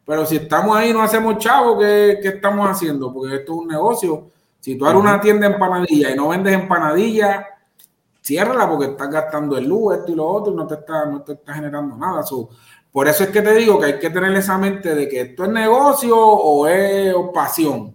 Pero 0.07 0.27
si 0.27 0.37
estamos 0.37 0.77
ahí 0.77 0.93
no 0.93 1.03
hacemos 1.03 1.39
chavo, 1.39 1.79
¿qué, 1.79 2.21
estamos 2.23 2.69
haciendo? 2.69 3.11
Porque 3.11 3.37
esto 3.37 3.53
es 3.53 3.59
un 3.59 3.69
negocio. 3.69 4.31
Si 4.61 4.77
tú 4.77 4.87
eres 4.87 5.01
una 5.01 5.19
tienda 5.19 5.49
de 5.49 5.55
empanadilla 5.55 6.11
y 6.11 6.15
no 6.15 6.29
vendes 6.29 6.53
empanadilla, 6.53 7.47
ciérrala 8.23 8.69
porque 8.69 8.91
estás 8.91 9.11
gastando 9.11 9.57
el 9.57 9.66
luz, 9.66 9.95
esto 9.97 10.12
y 10.12 10.15
lo 10.15 10.27
otro, 10.27 10.53
y 10.53 10.57
no 10.57 10.66
te 10.66 10.75
está, 10.75 11.07
no 11.07 11.23
te 11.23 11.33
está 11.33 11.55
generando 11.55 11.97
nada. 11.97 12.23
por 12.93 13.09
eso 13.09 13.25
es 13.25 13.31
que 13.31 13.41
te 13.41 13.55
digo 13.55 13.81
que 13.81 13.87
hay 13.87 13.99
que 13.99 14.11
tener 14.11 14.35
esa 14.35 14.59
mente 14.59 14.95
de 14.95 15.09
que 15.09 15.23
esto 15.23 15.45
es 15.45 15.51
negocio 15.51 16.19
o 16.19 16.66
es 16.66 17.15
pasión 17.33 17.95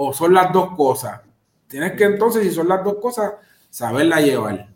o 0.00 0.12
son 0.12 0.32
las 0.32 0.52
dos 0.52 0.76
cosas. 0.76 1.22
Tienes 1.66 1.92
que 1.94 2.04
entonces, 2.04 2.44
si 2.44 2.52
son 2.52 2.68
las 2.68 2.84
dos 2.84 2.98
cosas, 3.02 3.32
saberla 3.68 4.20
llevar. 4.20 4.68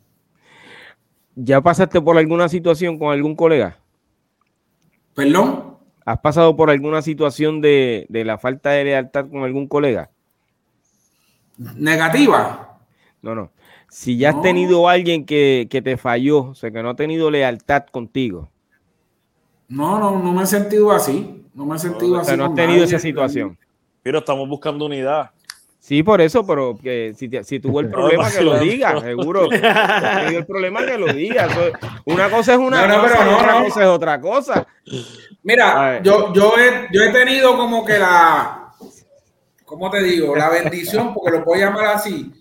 ¿Ya 1.36 1.60
pasaste 1.60 2.00
por 2.00 2.18
alguna 2.18 2.48
situación 2.48 2.98
con 2.98 3.12
algún 3.12 3.36
colega? 3.36 3.78
¿Perdón? 5.14 5.78
¿Has 6.04 6.18
pasado 6.18 6.56
por 6.56 6.70
alguna 6.70 7.02
situación 7.02 7.60
de, 7.60 8.04
la 8.10 8.36
falta 8.36 8.70
de 8.70 8.82
lealtad 8.82 9.28
con 9.30 9.44
algún 9.44 9.68
colega? 9.68 10.10
¿Negativa? 11.56 12.80
No, 13.22 13.36
no. 13.36 13.52
Si 13.88 14.16
ya 14.16 14.30
has 14.30 14.42
tenido 14.42 14.88
alguien 14.88 15.24
que, 15.24 15.68
te 15.70 15.96
falló, 15.96 16.46
o 16.46 16.54
sea, 16.56 16.72
que 16.72 16.82
no 16.82 16.90
ha 16.90 16.96
tenido 16.96 17.30
lealtad 17.30 17.84
contigo. 17.92 18.50
No, 19.68 20.00
no, 20.00 20.18
no 20.18 20.32
me 20.32 20.42
he 20.42 20.46
sentido 20.46 20.90
así. 20.90 21.46
No 21.54 21.64
me 21.64 21.76
he 21.76 21.78
sentido 21.78 22.16
así. 22.16 22.22
O 22.22 22.24
sea, 22.24 22.36
no 22.36 22.46
has 22.46 22.54
tenido 22.56 22.82
esa 22.82 22.98
situación. 22.98 23.56
Pero 24.02 24.18
estamos 24.18 24.48
buscando 24.48 24.86
unidad. 24.86 25.30
Sí, 25.82 26.04
por 26.04 26.20
eso, 26.20 26.46
pero 26.46 26.78
que 26.80 27.12
si, 27.16 27.28
si 27.42 27.58
tuvo 27.58 27.80
el 27.80 27.90
problema, 27.90 28.30
que 28.30 28.40
lo 28.40 28.56
diga, 28.58 29.00
seguro. 29.00 29.48
Si 29.50 29.58
tuvo 29.58 30.38
el 30.38 30.46
problema, 30.46 30.86
que 30.86 30.96
lo 30.96 31.12
diga. 31.12 31.48
Una 32.04 32.30
cosa 32.30 32.52
es 32.52 32.58
una 32.58 32.82
cosa, 33.00 33.36
otra 33.36 33.64
cosa 33.64 33.82
es 33.82 33.88
otra 33.88 34.20
cosa. 34.20 34.66
Mira, 35.42 36.00
yo, 36.00 36.32
yo, 36.32 36.54
he, 36.56 36.86
yo 36.92 37.02
he 37.02 37.10
tenido 37.10 37.56
como 37.56 37.84
que 37.84 37.98
la, 37.98 38.72
¿cómo 39.64 39.90
te 39.90 40.00
digo? 40.04 40.36
La 40.36 40.50
bendición, 40.50 41.12
porque 41.12 41.36
lo 41.36 41.44
puedo 41.44 41.60
llamar 41.60 41.86
así. 41.86 42.32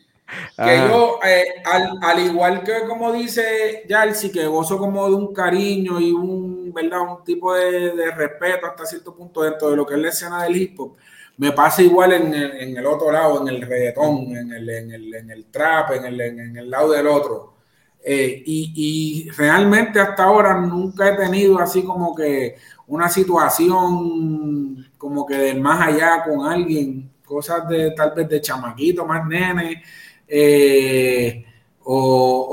Que 0.55 0.77
yo, 0.87 1.19
eh, 1.25 1.63
al, 1.65 1.97
al, 1.99 2.19
igual 2.19 2.63
que 2.63 2.85
como 2.87 3.11
dice 3.11 3.83
Yalsi, 3.89 4.31
que 4.31 4.45
gozo 4.45 4.77
como 4.77 5.09
de 5.09 5.15
un 5.15 5.33
cariño 5.33 5.99
y 5.99 6.11
un, 6.11 6.71
¿verdad? 6.71 7.01
un 7.01 7.23
tipo 7.23 7.53
de, 7.53 7.91
de 7.95 8.11
respeto 8.11 8.67
hasta 8.67 8.85
cierto 8.85 9.15
punto 9.15 9.41
dentro 9.41 9.71
de 9.71 9.75
lo 9.75 9.85
que 9.85 9.95
es 9.95 9.99
la 9.99 10.09
escena 10.09 10.43
del 10.43 10.55
hip 10.55 10.79
hop 10.79 10.95
me 11.41 11.53
pasa 11.53 11.81
igual 11.81 12.13
en 12.13 12.33
el, 12.35 12.51
en 12.51 12.77
el 12.77 12.85
otro 12.85 13.11
lado, 13.11 13.41
en 13.41 13.47
el 13.47 13.63
reggaetón, 13.63 14.37
en 14.37 14.51
el, 14.53 14.69
en 14.69 14.91
el, 14.91 15.15
en 15.15 15.31
el 15.31 15.45
trap, 15.45 15.93
en 15.93 16.05
el, 16.05 16.21
en 16.21 16.55
el 16.55 16.69
lado 16.69 16.91
del 16.91 17.07
otro. 17.07 17.55
Eh, 18.03 18.43
y, 18.45 19.25
y, 19.25 19.29
realmente 19.31 19.99
hasta 19.99 20.25
ahora 20.25 20.59
nunca 20.59 21.09
he 21.09 21.17
tenido 21.17 21.57
así 21.57 21.81
como 21.83 22.13
que 22.13 22.57
una 22.85 23.09
situación 23.09 24.87
como 24.99 25.25
que 25.25 25.35
del 25.35 25.59
más 25.61 25.87
allá 25.87 26.23
con 26.23 26.45
alguien, 26.45 27.11
cosas 27.25 27.67
de 27.67 27.89
tal 27.89 28.13
vez 28.15 28.29
de 28.29 28.39
chamaquito, 28.39 29.03
más 29.07 29.25
nene, 29.27 29.81
eh, 30.27 31.43
o, 31.83 32.47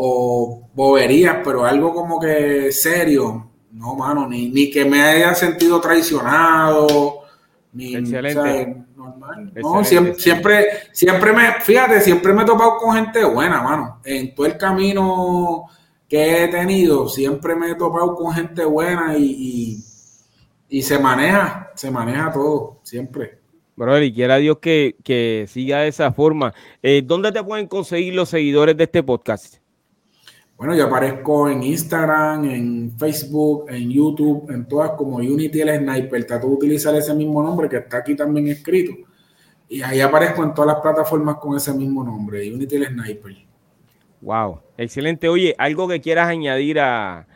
o, 0.00 0.70
boberías, 0.72 1.36
pero 1.44 1.66
algo 1.66 1.92
como 1.92 2.18
que 2.18 2.72
serio, 2.72 3.50
no, 3.72 3.94
mano, 3.94 4.26
ni, 4.26 4.48
ni 4.48 4.70
que 4.70 4.86
me 4.86 5.02
haya 5.02 5.34
sentido 5.34 5.82
traicionado 5.82 7.21
Excelente. 7.78 8.84
No, 9.56 9.84
siempre, 9.84 10.14
siempre, 10.18 10.66
siempre 10.92 11.32
me, 11.32 11.60
fíjate, 11.60 12.00
siempre 12.00 12.32
me 12.32 12.42
he 12.42 12.44
topado 12.44 12.76
con 12.76 12.94
gente 12.94 13.24
buena, 13.24 13.62
mano. 13.62 14.00
En 14.04 14.34
todo 14.34 14.46
el 14.46 14.58
camino 14.58 15.64
que 16.08 16.44
he 16.44 16.48
tenido, 16.48 17.08
siempre 17.08 17.56
me 17.56 17.70
he 17.70 17.74
topado 17.74 18.14
con 18.14 18.34
gente 18.34 18.64
buena 18.64 19.16
y, 19.16 19.78
y, 20.68 20.82
se 20.82 20.98
maneja, 20.98 21.70
se 21.74 21.90
maneja 21.90 22.30
todo, 22.30 22.80
siempre. 22.82 23.38
Brother, 23.74 24.02
y 24.02 24.12
quiera 24.12 24.36
Dios 24.36 24.58
que, 24.58 24.96
que 25.02 25.46
siga 25.48 25.80
de 25.80 25.88
esa 25.88 26.12
forma. 26.12 26.52
Eh, 26.82 27.02
¿Dónde 27.02 27.32
te 27.32 27.42
pueden 27.42 27.66
conseguir 27.66 28.14
los 28.14 28.28
seguidores 28.28 28.76
de 28.76 28.84
este 28.84 29.02
podcast? 29.02 29.61
Bueno, 30.62 30.76
yo 30.76 30.84
aparezco 30.84 31.48
en 31.48 31.60
Instagram, 31.64 32.44
en 32.44 32.92
Facebook, 32.96 33.66
en 33.68 33.90
YouTube, 33.90 34.48
en 34.48 34.68
todas 34.68 34.92
como 34.92 35.16
Unity 35.16 35.60
el 35.60 35.80
Sniper. 35.80 36.24
Trato 36.24 36.46
de 36.46 36.52
utilizar 36.52 36.94
ese 36.94 37.12
mismo 37.14 37.42
nombre 37.42 37.68
que 37.68 37.78
está 37.78 37.96
aquí 37.96 38.14
también 38.14 38.46
escrito. 38.46 38.92
Y 39.68 39.82
ahí 39.82 40.00
aparezco 40.00 40.44
en 40.44 40.54
todas 40.54 40.74
las 40.74 40.80
plataformas 40.80 41.38
con 41.38 41.56
ese 41.56 41.74
mismo 41.74 42.04
nombre, 42.04 42.48
Unity 42.54 42.76
el 42.76 42.86
Sniper. 42.86 43.34
Wow, 44.20 44.60
excelente. 44.78 45.28
Oye, 45.28 45.52
algo 45.58 45.88
que 45.88 46.00
quieras 46.00 46.28
añadir 46.28 46.78
a, 46.78 47.26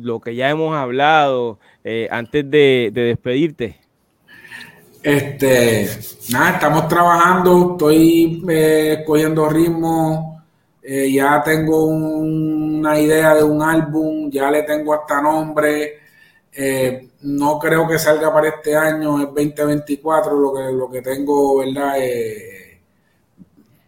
lo 0.00 0.18
que 0.18 0.34
ya 0.34 0.50
hemos 0.50 0.74
hablado 0.74 1.60
eh, 1.84 2.08
antes 2.10 2.50
de, 2.50 2.90
despedirte. 2.92 3.78
Este, 5.00 5.88
nada, 6.32 6.54
estamos 6.54 6.88
trabajando, 6.88 7.70
estoy 7.74 8.44
eh, 8.48 9.04
cogiendo 9.06 9.48
ritmo 9.48 10.29
eh, 10.92 11.12
ya 11.12 11.40
tengo 11.40 11.84
una 11.86 12.98
idea 12.98 13.36
de 13.36 13.44
un 13.44 13.62
álbum, 13.62 14.28
ya 14.28 14.50
le 14.50 14.64
tengo 14.64 14.92
hasta 14.92 15.22
nombre. 15.22 16.00
Eh, 16.52 17.10
no 17.22 17.60
creo 17.60 17.86
que 17.86 17.96
salga 17.96 18.32
para 18.32 18.48
este 18.48 18.74
año, 18.74 19.20
es 19.20 19.26
2024 19.26 20.36
lo 20.36 20.52
que, 20.52 20.72
lo 20.72 20.90
que 20.90 21.00
tengo, 21.00 21.58
¿verdad? 21.58 21.94
Eh, 22.00 22.80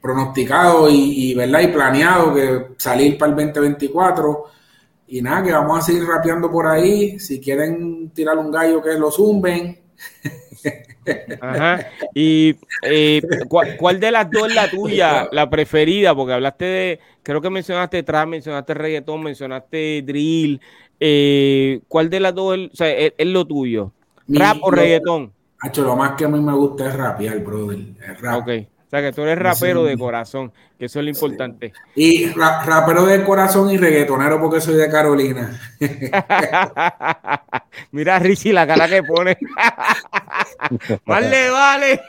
pronosticado 0.00 0.88
y, 0.88 1.34
¿verdad? 1.34 1.60
y 1.62 1.68
planeado 1.68 2.34
que 2.34 2.66
salir 2.76 3.18
para 3.18 3.32
el 3.32 3.36
2024. 3.52 4.44
Y 5.08 5.22
nada, 5.22 5.42
que 5.42 5.52
vamos 5.52 5.78
a 5.80 5.82
seguir 5.82 6.04
rapeando 6.06 6.52
por 6.52 6.68
ahí. 6.68 7.18
Si 7.18 7.40
quieren 7.40 8.10
tirar 8.10 8.38
un 8.38 8.52
gallo, 8.52 8.80
que 8.80 8.92
lo 8.94 9.10
zumben. 9.10 9.76
Ajá. 11.40 11.88
Y 12.14 12.56
eh, 12.82 13.22
¿cuál, 13.48 14.00
de 14.00 14.10
las 14.10 14.30
dos 14.30 14.48
es 14.48 14.54
la 14.54 14.70
tuya, 14.70 15.28
la 15.32 15.50
preferida? 15.50 16.14
Porque 16.14 16.34
hablaste 16.34 16.64
de, 16.64 17.00
creo 17.22 17.40
que 17.40 17.50
mencionaste 17.50 18.02
trap, 18.02 18.28
mencionaste 18.28 18.74
reggaetón, 18.74 19.22
mencionaste 19.22 20.02
drill. 20.02 20.60
Eh, 21.00 21.80
¿Cuál 21.88 22.10
de 22.10 22.20
las 22.20 22.34
dos 22.34 22.58
es, 22.78 23.12
lo 23.26 23.46
tuyo? 23.46 23.92
¿Rap 24.28 24.58
o 24.62 24.70
reggaetón? 24.70 25.32
Hacho, 25.60 25.82
lo 25.82 25.96
más 25.96 26.12
que 26.12 26.24
a 26.24 26.28
mí 26.28 26.40
me 26.40 26.54
gusta 26.54 26.88
es 26.88 26.96
rapear, 26.96 27.38
brother. 27.40 27.78
rap. 28.20 28.48
Ok. 28.92 28.98
sea, 28.98 29.08
que 29.08 29.12
tú 29.14 29.22
eres 29.22 29.38
rapero 29.38 29.84
de 29.84 29.96
corazón, 29.96 30.52
que 30.78 30.84
eso 30.84 30.98
es 30.98 31.04
lo 31.04 31.10
importante. 31.10 31.72
Y 31.94 32.26
rapero 32.26 33.06
de 33.06 33.24
corazón 33.24 33.70
y 33.70 33.78
reggaetonero 33.78 34.38
porque 34.38 34.60
soy 34.60 34.74
de 34.74 34.90
Carolina. 34.90 35.58
Mira, 37.90 38.18
Richie, 38.18 38.52
la 38.52 38.66
cara 38.66 38.86
que 38.88 39.02
pone. 39.02 39.38
vale, 41.06 41.50
vale. 41.50 42.00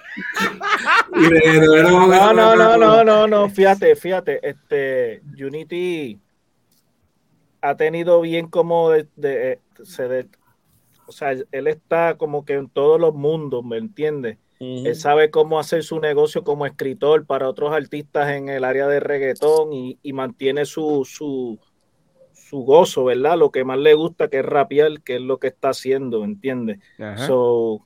no, 1.12 2.34
no, 2.34 2.56
no, 2.56 2.78
no, 2.78 3.04
no, 3.04 3.28
no, 3.28 3.50
fíjate, 3.50 3.96
fíjate, 3.96 4.46
este, 4.46 5.22
Unity 5.40 6.20
ha 7.62 7.76
tenido 7.76 8.20
bien 8.20 8.48
como 8.48 8.90
de, 8.90 9.08
de, 9.16 9.60
se 9.84 10.10
de, 10.10 10.28
o 11.08 11.14
sea, 11.14 11.32
él 11.32 11.68
está 11.68 12.16
como 12.18 12.44
que 12.44 12.56
en 12.56 12.68
todos 12.68 13.00
los 13.00 13.14
mundos, 13.14 13.64
¿me 13.64 13.78
entiendes? 13.78 14.38
Él 14.86 14.96
sabe 14.96 15.30
cómo 15.30 15.60
hacer 15.60 15.84
su 15.84 16.00
negocio 16.00 16.44
como 16.44 16.66
escritor 16.66 17.26
para 17.26 17.50
otros 17.50 17.74
artistas 17.74 18.32
en 18.32 18.50
el 18.50 18.64
área 18.64 18.88
de 18.88 19.00
reggaetón 19.00 19.74
y, 19.74 20.00
y 20.04 20.14
mantiene 20.14 20.66
su, 20.66 21.06
su, 21.06 21.60
su, 22.34 22.60
gozo, 22.60 23.06
¿verdad? 23.06 23.38
Lo 23.38 23.52
que 23.52 23.64
más 23.64 23.80
le 23.80 23.94
gusta, 23.94 24.28
que 24.28 24.40
es 24.40 24.46
rapear, 24.46 25.02
que 25.02 25.16
es 25.16 25.22
lo 25.22 25.38
que 25.40 25.48
está 25.48 25.70
haciendo, 25.70 26.24
¿entiendes? 26.24 26.80
So, 27.26 27.86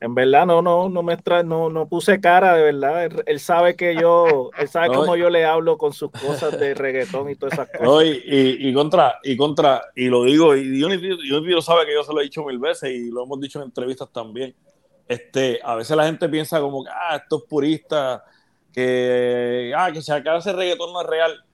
en 0.00 0.14
verdad 0.14 0.46
no, 0.46 0.62
no, 0.62 0.88
no 0.88 1.02
me 1.02 1.14
extra, 1.14 1.42
no, 1.42 1.70
no 1.70 1.88
puse 1.88 2.20
cara, 2.20 2.54
de 2.54 2.62
verdad. 2.62 3.10
Él, 3.26 3.40
sabe 3.40 3.74
que 3.74 3.96
yo, 3.96 4.50
él 4.56 4.68
sabe 4.68 4.94
cómo 4.94 5.16
yo 5.16 5.28
le 5.28 5.44
hablo 5.44 5.76
con 5.76 5.92
sus 5.92 6.10
cosas 6.12 6.58
de 6.58 6.74
reggaetón 6.74 7.30
y 7.30 7.34
todas 7.34 7.54
esas 7.54 7.68
cosas. 7.68 8.06
y, 8.06 8.68
y, 8.68 8.72
contra, 8.72 9.18
y 9.24 9.36
contra, 9.36 9.82
y 9.96 10.06
lo 10.06 10.24
digo, 10.24 10.56
y 10.56 10.78
yo 10.78 10.88
yo 11.40 11.62
sabe 11.62 11.84
que 11.86 11.94
yo 11.94 12.04
se 12.04 12.12
lo 12.12 12.20
he 12.20 12.24
dicho 12.24 12.44
mil 12.44 12.58
veces 12.58 12.90
y 12.90 13.10
lo 13.10 13.24
hemos 13.24 13.40
dicho 13.40 13.58
en 13.58 13.66
entrevistas 13.66 14.08
también. 14.12 14.54
Este, 15.08 15.58
a 15.64 15.74
veces 15.74 15.96
la 15.96 16.04
gente 16.04 16.28
piensa 16.28 16.60
como 16.60 16.84
que, 16.84 16.90
ah, 16.90 17.16
estos 17.16 17.44
puristas, 17.44 18.22
que, 18.72 19.72
ah, 19.76 19.90
que 19.92 20.02
se 20.02 20.12
acaba 20.12 20.38
ese 20.38 20.52
reggaetón 20.52 20.92
no 20.92 21.00
es 21.00 21.06
real. 21.06 21.44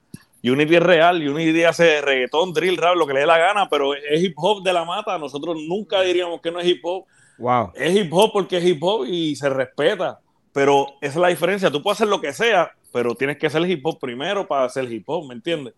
Unity 0.43 0.75
es 0.75 0.83
real, 0.83 1.27
Unity 1.27 1.63
hace 1.63 2.01
reggaetón, 2.01 2.53
drill, 2.53 2.77
rap, 2.77 2.95
lo 2.95 3.07
que 3.07 3.13
le 3.13 3.21
dé 3.21 3.25
la 3.25 3.39
gana, 3.39 3.67
pero 3.67 3.95
es 3.95 4.21
hip 4.21 4.35
hop 4.37 4.61
de 4.61 4.73
la 4.73 4.85
mata. 4.85 5.17
Nosotros 5.17 5.57
nunca 5.67 6.01
diríamos 6.01 6.41
que 6.41 6.51
no 6.51 6.59
es 6.59 6.67
hip 6.67 6.81
hop 6.83 7.05
Wow. 7.37 7.71
Es 7.75 7.95
hip 7.95 8.13
hop 8.13 8.31
porque 8.33 8.57
es 8.57 8.65
hip 8.65 8.81
hop 8.81 9.05
y 9.05 9.35
se 9.35 9.49
respeta. 9.49 10.19
Pero 10.53 10.87
esa 11.01 11.13
es 11.13 11.15
la 11.17 11.27
diferencia. 11.27 11.69
Tú 11.69 11.81
puedes 11.81 11.97
hacer 11.97 12.07
lo 12.07 12.21
que 12.21 12.31
sea, 12.31 12.71
pero 12.93 13.13
tienes 13.15 13.37
que 13.37 13.47
hacer 13.47 13.61
el 13.61 13.69
hip 13.69 13.85
hop 13.85 13.99
primero 13.99 14.47
para 14.47 14.65
hacer 14.65 14.91
hip 14.91 15.03
hop, 15.07 15.27
¿me 15.27 15.33
entiendes? 15.33 15.73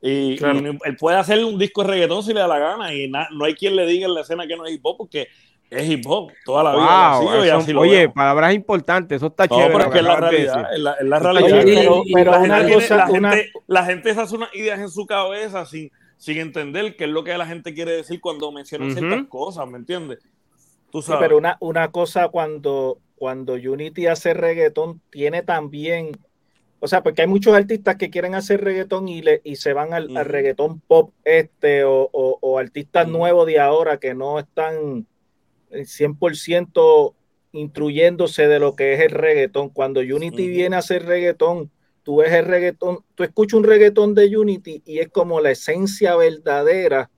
y, 0.00 0.42
él 0.42 0.96
puede 0.98 1.18
hacer 1.18 1.44
un 1.44 1.58
disco 1.58 1.82
de 1.82 1.88
reggaetón 1.88 2.22
si 2.22 2.32
le 2.32 2.40
da 2.40 2.48
la 2.48 2.58
gana 2.58 2.94
y 2.94 3.08
no 3.08 3.44
hay 3.44 3.54
quien 3.54 3.76
le 3.76 3.86
diga 3.86 4.06
en 4.06 4.14
la 4.14 4.22
escena 4.22 4.46
que 4.46 4.56
no 4.56 4.64
es 4.64 4.72
hip 4.72 4.80
hop 4.84 4.96
porque 4.96 5.28
es 5.74 5.88
hip 5.88 6.04
hop 6.06 6.32
toda 6.44 6.62
la 6.64 7.20
vida. 7.20 7.78
oye, 7.78 8.08
palabras 8.08 8.54
importantes, 8.54 9.16
eso 9.16 9.26
está 9.26 9.48
chévere. 9.48 9.72
Pero 9.72 9.84
es 9.84 9.90
que 9.90 9.98
es 9.98 10.04
la 10.04 10.16
realidad. 10.16 10.74
Es 10.74 10.80
la, 10.80 11.18
realidad. 11.18 12.02
pero, 12.12 12.30
la, 12.30 12.40
gente, 12.40 13.52
la, 13.66 13.84
gente, 13.84 14.10
hace 14.10 14.36
unas 14.36 14.54
ideas 14.54 14.78
en 14.80 14.88
su 14.88 15.06
cabeza 15.06 15.66
sin, 15.66 15.90
sin 16.16 16.38
entender 16.38 16.96
qué 16.96 17.04
es 17.04 17.10
lo 17.10 17.24
que 17.24 17.36
la 17.36 17.46
gente 17.46 17.74
quiere 17.74 17.92
decir 17.92 18.20
cuando 18.20 18.50
menciona 18.52 18.90
ciertas 18.92 19.26
cosas, 19.28 19.68
¿me 19.68 19.78
entiendes? 19.78 20.18
pero 21.18 21.38
una, 21.38 21.56
una 21.60 21.90
cosa 21.90 22.28
cuando, 22.28 22.98
cuando 23.16 23.54
Unity 23.54 24.06
hace 24.06 24.34
reggaetón 24.34 25.00
tiene 25.10 25.42
también, 25.42 26.12
o 26.80 26.86
sea, 26.86 27.02
porque 27.02 27.22
hay 27.22 27.28
muchos 27.28 27.54
artistas 27.54 27.96
que 27.96 28.10
quieren 28.10 28.34
hacer 28.34 28.62
reggaetón 28.62 29.08
y, 29.08 29.22
le, 29.22 29.40
y 29.44 29.56
se 29.56 29.72
van 29.72 29.92
al, 29.92 30.14
reggaetón 30.24 30.80
pop 30.80 31.12
este 31.24 31.84
o, 31.84 32.08
o, 32.12 32.58
artistas 32.58 33.08
nuevos 33.08 33.46
de 33.46 33.58
ahora 33.58 33.98
que 33.98 34.14
no 34.14 34.38
están 34.38 35.06
100% 35.74 37.14
instruyéndose 37.52 38.48
de 38.48 38.58
lo 38.58 38.74
que 38.74 38.94
es 38.94 39.00
el 39.00 39.10
reggaetón. 39.10 39.70
Cuando 39.70 40.00
Unity 40.00 40.48
viene 40.48 40.76
a 40.76 40.80
hacer 40.80 41.04
reggaetón, 41.06 41.70
tú 42.02 42.16
ves 42.16 42.32
el 42.32 42.46
reggaetón, 42.46 43.04
tú 43.14 43.22
escuchas 43.22 43.58
un 43.58 43.64
reggaetón 43.64 44.14
de 44.14 44.36
Unity 44.36 44.82
y 44.84 44.98
es 44.98 45.08
como 45.08 45.40
la 45.40 45.50
esencia 45.50 46.16
verdadera 46.16 47.10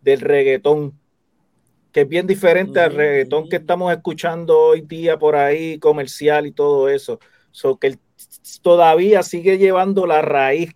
del 0.00 0.20
reggaetón 0.20 0.98
que 1.92 2.02
es 2.02 2.08
bien 2.08 2.26
diferente 2.26 2.80
al 2.80 2.94
reggaetón 2.94 3.48
que 3.50 3.56
estamos 3.56 3.92
escuchando 3.92 4.58
hoy 4.58 4.80
día 4.80 5.18
por 5.18 5.36
ahí, 5.36 5.78
comercial 5.78 6.46
y 6.46 6.52
todo 6.52 6.88
eso. 6.88 7.20
So 7.50 7.76
que 7.76 7.88
él 7.88 7.98
todavía 8.62 9.22
sigue 9.22 9.58
llevando 9.58 10.06
la 10.06 10.22
raíz 10.22 10.74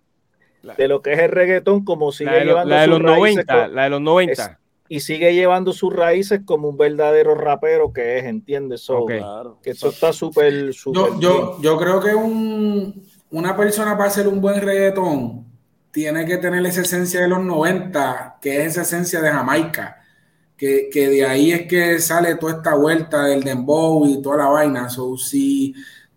de 0.77 0.87
lo 0.87 1.01
que 1.01 1.13
es 1.13 1.19
el 1.19 1.31
reggaetón, 1.31 1.83
como 1.83 2.11
sigue 2.11 2.45
llevando 2.45 2.75
la 2.75 2.81
de 2.81 2.87
los 2.87 3.01
90, 3.01 3.67
la 3.69 3.83
de 3.85 3.89
los 3.89 4.01
90. 4.01 4.59
Y 4.89 4.99
sigue 4.99 5.33
llevando 5.33 5.73
sus 5.73 5.93
raíces 5.93 6.41
como 6.45 6.69
un 6.69 6.77
verdadero 6.77 7.35
rapero 7.35 7.91
que 7.91 8.19
es, 8.19 8.25
¿entiendes? 8.25 8.87
Que 9.61 9.71
eso 9.71 9.89
está 9.89 10.13
súper... 10.13 10.71
Yo, 10.71 11.19
yo, 11.19 11.61
yo, 11.61 11.77
creo 11.77 11.99
que 11.99 12.15
un, 12.15 13.03
una 13.31 13.55
persona 13.55 13.97
para 13.97 14.09
hacer 14.09 14.27
un 14.27 14.39
buen 14.39 14.61
reggaetón 14.61 15.45
tiene 15.91 16.25
que 16.25 16.37
tener 16.37 16.65
esa 16.65 16.81
esencia 16.81 17.21
de 17.21 17.27
los 17.27 17.43
90, 17.43 18.37
que 18.41 18.61
es 18.61 18.67
esa 18.67 18.81
esencia 18.83 19.21
de 19.21 19.31
Jamaica 19.31 19.97
que, 20.57 20.89
de 21.09 21.25
ahí 21.25 21.51
es 21.51 21.67
que 21.67 21.99
sale 21.99 22.35
toda 22.35 22.53
esta 22.53 22.73
vuelta 22.73 23.23
del 23.23 23.43
dembow 23.43 24.07
y 24.07 24.21
toda 24.21 24.37
la 24.37 24.47
vaina. 24.47 24.89
So, 24.89 25.15
si 25.15 25.73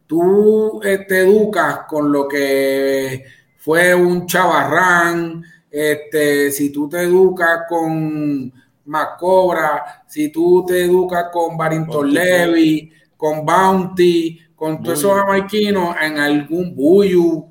tú 0.06 0.80
eh, 0.82 1.05
te 1.06 1.20
educas 1.20 1.80
con 1.86 2.10
lo 2.10 2.26
que 2.26 3.24
fue 3.59 3.94
un 3.94 4.26
chavarrán, 4.26 5.44
este, 5.70 6.51
si 6.51 6.72
tú 6.72 6.88
te 6.88 7.02
educas 7.02 7.60
con 7.68 8.52
Macobra, 8.90 10.02
si 10.08 10.30
tú 10.30 10.64
te 10.66 10.84
educas 10.84 11.26
con 11.32 11.56
Barrington 11.56 12.12
Levy, 12.12 12.92
con 13.16 13.46
Bounty, 13.46 14.40
con 14.56 14.82
todos 14.82 14.98
esos 14.98 15.14
jamaiquinos 15.14 15.94
en 16.02 16.18
algún 16.18 16.74
buyu, 16.74 17.46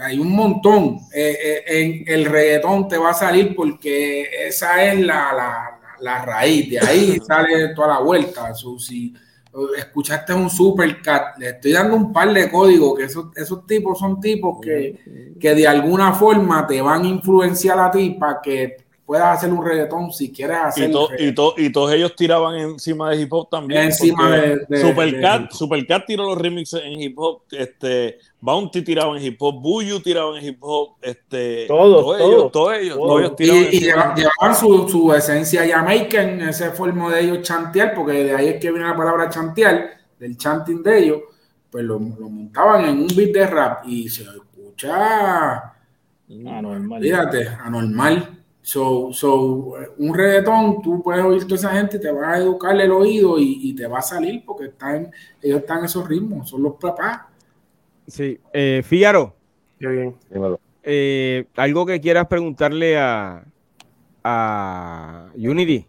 hay 0.00 0.18
un 0.18 0.30
montón. 0.30 0.98
Eh, 1.12 1.36
eh, 1.44 1.62
en 1.66 2.04
el 2.06 2.26
reggaetón 2.26 2.86
te 2.86 2.96
va 2.96 3.10
a 3.10 3.14
salir 3.14 3.56
porque 3.56 4.46
esa 4.46 4.84
es 4.84 5.00
la, 5.00 5.80
la 6.00 6.24
raíz, 6.24 6.70
de 6.70 6.78
ahí 6.78 7.18
sale 7.26 7.74
toda 7.74 7.88
la 7.88 7.98
vuelta. 7.98 8.54
si 8.78 9.12
escuchaste 9.76 10.32
un 10.32 10.48
supercat, 10.48 11.38
le 11.38 11.50
estoy 11.50 11.72
dando 11.72 11.96
un 11.96 12.12
par 12.12 12.32
de 12.32 12.48
códigos, 12.48 12.98
que 12.98 13.04
esos, 13.04 13.26
esos 13.36 13.66
tipos 13.66 13.98
son 13.98 14.20
tipos 14.20 14.60
que, 14.60 15.34
que 15.40 15.54
de 15.54 15.66
alguna 15.66 16.12
forma 16.12 16.66
te 16.66 16.80
van 16.80 17.02
a 17.02 17.08
influenciar 17.08 17.80
a 17.80 17.90
ti 17.90 18.10
para 18.10 18.40
que 18.40 18.83
puedas 19.06 19.38
hacer 19.38 19.52
un 19.52 19.64
reggaetón 19.64 20.12
si 20.12 20.32
quieres 20.32 20.56
hacer. 20.62 20.90
Y, 21.18 21.28
y, 21.28 21.72
todos 21.72 21.92
ellos 21.92 22.14
tiraban 22.16 22.56
encima 22.56 23.10
de 23.10 23.20
hip 23.20 23.32
hop 23.32 23.48
también. 23.50 23.84
Encima 23.84 24.30
de, 24.30 24.80
Supercat, 24.80 25.50
Supercat 25.52 26.06
tiró 26.06 26.24
los 26.24 26.38
remixes 26.38 26.82
en 26.82 27.00
hip 27.00 27.18
hop, 27.18 27.42
este, 27.50 28.18
Bounty 28.40 28.82
tiraba 28.82 29.16
en 29.16 29.24
hip 29.24 29.36
hop, 29.40 29.60
Buyu 29.60 30.00
tiraba 30.00 30.38
en 30.38 30.44
hip 30.44 30.58
hop, 30.60 30.96
este, 31.02 31.66
todos, 31.66 32.20
ellos, 32.20 32.52
todos 32.52 32.74
ellos, 32.74 32.96
todos 32.96 33.20
ellos 33.20 33.36
tiraban. 33.36 33.64
Y, 33.72 33.80
llevaban 33.80 34.56
su, 34.56 34.88
su, 34.88 35.12
esencia 35.12 35.64
en 35.64 36.40
ese 36.42 36.70
forma 36.70 37.12
de 37.12 37.20
ellos 37.20 37.42
chantear, 37.42 37.94
porque 37.94 38.24
de 38.24 38.34
ahí 38.34 38.48
es 38.48 38.60
que 38.60 38.70
viene 38.70 38.86
la 38.86 38.96
palabra 38.96 39.28
chantear, 39.28 39.90
del 40.18 40.36
chanting 40.38 40.82
de 40.82 40.98
ellos, 40.98 41.20
pues 41.70 41.84
lo, 41.84 41.98
lo 41.98 42.28
montaban 42.28 42.84
en 42.84 43.00
un 43.00 43.08
beat 43.14 43.32
de 43.32 43.46
rap 43.46 43.86
y 43.86 44.08
se 44.08 44.22
escucha 44.22 45.74
anormal. 46.30 47.02
Fíjate, 47.02 47.48
anormal. 47.48 48.43
So, 48.64 49.12
so, 49.12 49.74
un 49.98 50.14
reggaetón, 50.14 50.80
tú 50.80 51.02
puedes 51.02 51.22
oír 51.22 51.42
toda 51.42 51.56
esa 51.56 51.72
gente, 51.72 51.98
te 51.98 52.10
va 52.10 52.32
a 52.32 52.38
educar 52.38 52.74
el 52.80 52.90
oído 52.92 53.38
y, 53.38 53.74
te 53.74 53.86
va 53.86 53.98
a 53.98 54.02
salir 54.02 54.42
porque 54.42 54.64
están, 54.68 55.10
ellos 55.42 55.60
están 55.60 55.80
en 55.80 55.84
esos 55.84 56.08
ritmos, 56.08 56.48
son 56.48 56.62
los 56.62 56.76
papás. 56.76 57.24
Sí, 58.06 58.40
eh, 58.54 58.80
Fígaro. 58.82 59.34
bien. 59.78 60.16
Eh, 60.82 61.44
algo 61.56 61.84
que 61.84 62.00
quieras 62.00 62.26
preguntarle 62.26 62.96
a, 62.96 63.44
a 64.24 65.28
Unity. 65.34 65.86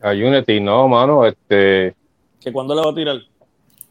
A 0.00 0.12
Unity, 0.12 0.60
no, 0.60 0.86
mano, 0.86 1.26
este. 1.26 1.96
¿Que 2.40 2.52
cuándo 2.52 2.72
le 2.76 2.82
va 2.82 2.92
a 2.92 2.94
tirar? 2.94 3.16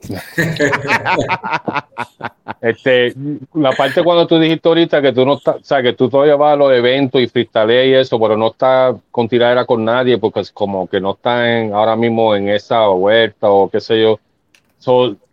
este, 2.62 3.14
la 3.54 3.72
parte 3.72 4.04
cuando 4.04 4.28
tú 4.28 4.40
dijiste 4.40 4.68
ahorita 4.68 5.02
que 5.02 5.12
tú 5.12 5.26
no 5.26 5.36
estás, 5.36 5.56
o 5.58 5.64
sea, 5.64 5.82
que 5.82 5.94
tú 5.94 6.10
todavía 6.10 6.36
vas 6.36 6.54
a 6.54 6.56
los 6.56 6.72
eventos 6.74 7.22
y 7.22 7.28
freestyle 7.28 7.90
y 7.90 7.96
eso, 7.96 8.20
pero 8.20 8.38
no 8.38 8.48
estás 8.48 8.96
con 9.12 9.28
tiradera 9.28 9.66
con 9.66 9.84
nadie 9.84 10.18
porque 10.18 10.42
es 10.42 10.52
como 10.52 10.88
que 10.88 11.02
no 11.02 11.14
estás 11.14 11.48
en, 11.48 11.74
ahora 11.74 11.96
mismo 11.96 12.36
en 12.36 12.50
esa 12.50 12.88
vuelta 12.88 13.50
o 13.50 13.70
qué 13.70 13.80
sé 13.80 14.02
yo. 14.02 14.20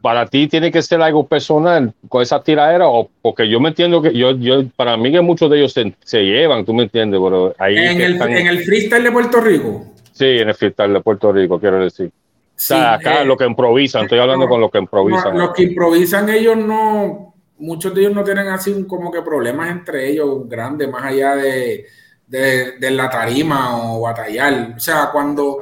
para 0.03 0.27
ti 0.27 0.49
tiene 0.49 0.73
que 0.73 0.83
ser 0.83 1.01
algo 1.01 1.27
personal 1.27 1.93
con 2.09 2.23
esa 2.23 2.43
tiradera 2.43 2.89
o 2.89 3.09
porque 3.23 3.49
yo 3.49 3.61
me 3.61 3.69
entiendo 3.69 4.03
que 4.03 4.13
yo, 4.13 4.33
yo 4.33 4.65
para 4.75 4.97
mí 4.97 5.13
que 5.13 5.21
muchos 5.21 5.51
de 5.51 5.59
ellos 5.59 5.73
se, 5.73 6.25
llevan, 6.25 6.65
tú 6.65 6.75
me 6.75 6.85
entiendes, 6.85 7.21
pero 7.23 7.55
ahí 7.59 7.77
en 7.77 8.01
el, 8.01 8.21
en 8.21 8.47
el 8.47 8.65
freestyle 8.65 9.05
de 9.05 9.13
Puerto 9.13 9.41
Rico. 9.41 9.87
Sí, 10.13 10.25
en 10.25 10.49
el 10.49 10.55
freestyle 10.55 10.93
de 10.93 11.01
Puerto 11.01 11.33
Rico, 11.33 11.61
quiero 11.61 11.79
decir 11.79 12.11
sea, 12.59 12.95
acá 12.95 13.25
lo 13.25 13.37
que 13.37 13.45
improvisan, 13.45 14.05
estoy 14.05 14.19
hablando 14.19 14.49
con 14.49 14.61
los 14.61 14.71
que 14.71 14.79
improvisan. 14.79 15.37
los 15.37 15.53
que 15.53 15.65
improvisan 15.65 16.29
ellos 16.31 16.57
no, 16.57 17.35
muchos 17.59 17.95
de 17.95 18.03
ellos 18.03 18.15
no 18.15 18.25
tienen 18.25 18.49
así 18.49 18.85
como 18.85 19.11
que 19.11 19.23
problemas 19.23 19.71
entre 19.71 20.11
ellos 20.11 20.49
grandes, 20.49 20.91
más 20.91 21.05
allá 21.05 21.37
de, 21.37 21.87
de, 22.27 22.91
la 22.91 23.09
tarima 23.09 23.93
o 23.93 24.03
batallar. 24.03 24.75
O 24.77 24.81
sea, 24.81 25.11
cuando, 25.13 25.59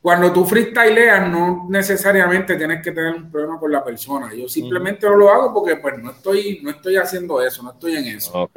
cuando 0.00 0.32
tú 0.32 0.44
freestyleas 0.44 1.28
no 1.28 1.66
necesariamente 1.68 2.56
tienes 2.56 2.82
que 2.82 2.92
tener 2.92 3.14
un 3.14 3.30
problema 3.30 3.58
con 3.58 3.72
la 3.72 3.82
persona. 3.82 4.32
Yo 4.34 4.48
simplemente 4.48 5.06
no 5.06 5.16
lo 5.16 5.30
hago 5.30 5.52
porque 5.52 5.76
pues 5.76 5.98
no 5.98 6.10
estoy, 6.10 6.60
no 6.62 6.70
estoy 6.70 6.96
haciendo 6.96 7.40
eso, 7.42 7.62
no 7.62 7.72
estoy 7.72 7.96
en 7.96 8.04
eso. 8.16 8.50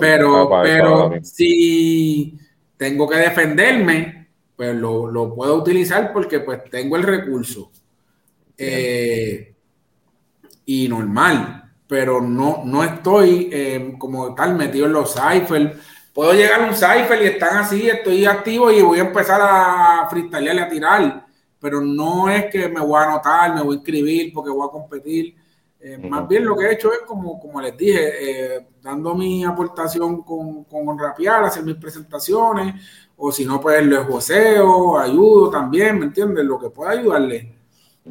pero 0.00 0.48
pero 0.62 1.12
si 1.22 2.38
tengo 2.76 3.08
que 3.08 3.16
defenderme, 3.16 4.23
pues 4.56 4.74
lo, 4.74 5.34
puedo 5.34 5.56
utilizar 5.56 6.12
porque 6.12 6.40
pues 6.40 6.64
tengo 6.70 6.96
el 6.96 7.02
recurso. 7.02 7.70
Eh, 8.56 9.54
y 10.66 10.88
normal, 10.88 11.72
pero 11.86 12.20
no, 12.20 12.62
no 12.64 12.84
estoy 12.84 13.48
eh, 13.52 13.94
como 13.98 14.34
tal 14.34 14.54
metido 14.54 14.86
en 14.86 14.92
los 14.92 15.12
ciphers 15.14 15.76
puedo 16.14 16.32
llegar 16.32 16.62
a 16.62 16.66
un 16.68 16.74
cipher 16.74 17.20
y 17.22 17.26
están 17.26 17.58
así, 17.58 17.88
estoy 17.90 18.24
activo 18.24 18.70
y 18.70 18.80
voy 18.80 19.00
a 19.00 19.02
empezar 19.02 19.40
a 19.42 20.08
freestylear 20.08 20.56
y 20.56 20.58
a 20.60 20.68
tirar, 20.68 21.26
pero 21.58 21.80
no 21.80 22.30
es 22.30 22.46
que 22.46 22.68
me 22.68 22.80
voy 22.80 22.98
a 23.00 23.04
anotar, 23.04 23.54
me 23.54 23.62
voy 23.62 23.74
a 23.74 23.78
inscribir 23.78 24.32
porque 24.32 24.50
voy 24.50 24.66
a 24.66 24.70
competir. 24.70 25.34
Eh, 25.80 25.98
más 25.98 26.26
bien 26.26 26.46
lo 26.46 26.56
que 26.56 26.66
he 26.66 26.72
hecho 26.72 26.92
es, 26.92 27.00
como, 27.00 27.38
como 27.38 27.60
les 27.60 27.76
dije, 27.76 28.54
eh, 28.56 28.66
dando 28.80 29.14
mi 29.14 29.44
aportación 29.44 30.22
con, 30.22 30.64
con 30.64 30.98
rapear, 30.98 31.44
hacer 31.44 31.64
mis 31.64 31.76
presentaciones, 31.76 32.74
o 33.16 33.32
si 33.32 33.44
no, 33.44 33.60
pues 33.60 33.84
les 33.86 34.00
joseo, 34.00 34.98
ayudo 34.98 35.50
también, 35.50 35.98
¿me 35.98 36.06
entiendes? 36.06 36.44
Lo 36.44 36.58
que 36.58 36.70
pueda 36.70 36.92
ayudarle. 36.92 37.54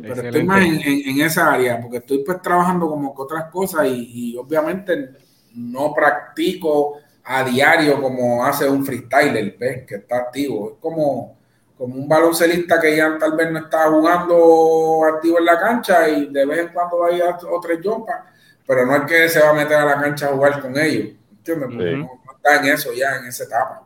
Pero 0.02 0.16
estoy 0.16 0.44
más 0.44 0.66
en, 0.66 0.82
en, 0.82 1.22
esa 1.22 1.54
área, 1.54 1.80
porque 1.80 1.98
estoy 1.98 2.24
pues 2.24 2.42
trabajando 2.42 2.90
como 2.90 3.14
que 3.16 3.22
otras 3.22 3.52
cosas 3.52 3.86
y, 3.88 4.32
y 4.32 4.38
obviamente 4.38 5.12
no 5.54 5.94
practico 5.94 6.98
a 7.26 7.44
diario 7.44 8.02
como 8.02 8.44
hace 8.44 8.68
un 8.68 8.86
freestyler, 8.86 9.56
¿ves? 9.58 9.86
Que 9.86 9.96
está 9.96 10.18
activo. 10.18 10.72
Es 10.72 10.78
como, 10.80 11.38
como 11.78 11.96
un 11.96 12.08
baloncelista 12.08 12.80
que 12.80 12.98
ya 12.98 13.18
tal 13.18 13.34
vez 13.34 13.52
no 13.52 13.60
está 13.60 13.90
jugando 13.90 15.02
activo 15.06 15.40
en 15.40 15.46
la 15.46 15.60
cancha 15.60 16.10
y 16.10 16.28
de 16.32 16.46
vez 16.46 16.60
en 16.60 16.68
cuando 16.70 17.00
va 17.00 17.08
a 17.08 17.12
ir 17.12 17.24
a 17.24 17.38
otros 17.50 17.80
jumpas, 17.84 18.22
pero 18.66 18.86
no 18.86 18.96
es 18.96 19.04
que 19.04 19.30
se 19.30 19.42
va 19.42 19.52
a 19.52 19.54
meter 19.54 19.78
a 19.78 19.86
la 19.86 20.02
cancha 20.02 20.28
a 20.28 20.34
jugar 20.34 20.62
con 20.62 20.78
ellos. 20.78 21.16
¿Entiendes? 21.32 21.70
No, 21.70 22.10
está 22.36 22.58
en 22.60 22.74
eso 22.74 22.92
ya, 22.94 23.18
en 23.18 23.26
esa 23.26 23.44
etapa. 23.44 23.84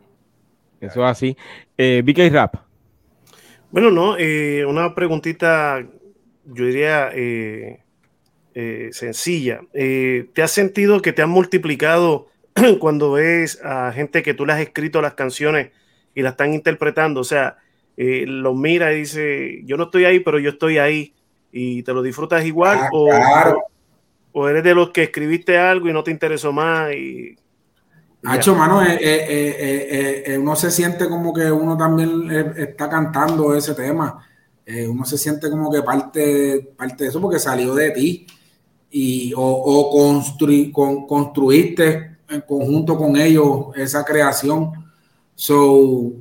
Eso 0.81 1.03
es 1.05 1.11
así. 1.11 1.37
Eh, 1.77 2.01
BK 2.05 2.31
Rap. 2.33 2.55
Bueno, 3.71 3.91
no, 3.91 4.17
eh, 4.17 4.65
una 4.65 4.95
preguntita, 4.95 5.85
yo 6.45 6.65
diría 6.65 7.09
eh, 7.13 7.81
eh, 8.53 8.89
sencilla. 8.91 9.61
¿Te 9.73 10.41
has 10.41 10.51
sentido 10.51 11.01
que 11.01 11.13
te 11.13 11.21
han 11.21 11.29
multiplicado 11.29 12.27
cuando 12.79 13.13
ves 13.13 13.59
a 13.63 13.91
gente 13.91 14.23
que 14.23 14.33
tú 14.33 14.45
le 14.45 14.53
has 14.53 14.61
escrito 14.61 15.01
las 15.01 15.13
canciones 15.13 15.71
y 16.15 16.21
las 16.23 16.33
están 16.33 16.53
interpretando, 16.53 17.21
o 17.21 17.23
sea, 17.23 17.57
eh, 17.95 18.25
los 18.27 18.55
mira 18.55 18.93
y 18.93 18.99
dice, 18.99 19.61
yo 19.65 19.77
no 19.77 19.85
estoy 19.85 20.05
ahí, 20.05 20.19
pero 20.19 20.39
yo 20.39 20.51
estoy 20.51 20.77
ahí 20.77 21.13
y 21.51 21.83
te 21.83 21.93
lo 21.93 22.01
disfrutas 22.01 22.45
igual 22.45 22.79
ah, 22.81 22.89
o, 22.91 23.09
o, 24.33 24.49
eres 24.49 24.63
de 24.63 24.75
los 24.75 24.89
que 24.89 25.03
escribiste 25.03 25.57
algo 25.57 25.89
y 25.89 25.93
no 25.93 26.03
te 26.03 26.11
interesó 26.11 26.51
más 26.51 26.93
y... 26.93 27.35
Hacho, 28.29 28.55
mano, 28.55 28.83
eh, 28.83 28.97
eh, 28.99 30.37
uno 30.37 30.55
se 30.55 30.69
siente 30.69 31.07
como 31.07 31.33
que 31.33 31.51
uno 31.51 31.77
también 31.77 32.29
está 32.55 32.89
cantando 32.89 33.55
ese 33.55 33.73
tema. 33.73 34.25
uno 34.89 35.05
se 35.05 35.17
siente 35.17 35.49
como 35.49 35.71
que 35.71 35.81
parte, 35.81 36.73
parte 36.77 37.05
de 37.05 37.09
eso 37.09 37.21
porque 37.21 37.39
salió 37.39 37.73
de 37.73 37.91
ti 37.91 38.27
y, 38.91 39.33
o, 39.33 39.41
o 39.41 39.91
con, 40.71 41.07
construiste 41.07 42.17
en 42.29 42.41
conjunto 42.41 42.97
con 42.97 43.15
ellos 43.15 43.67
esa 43.75 44.03
creación. 44.03 44.71
So, 45.35 45.73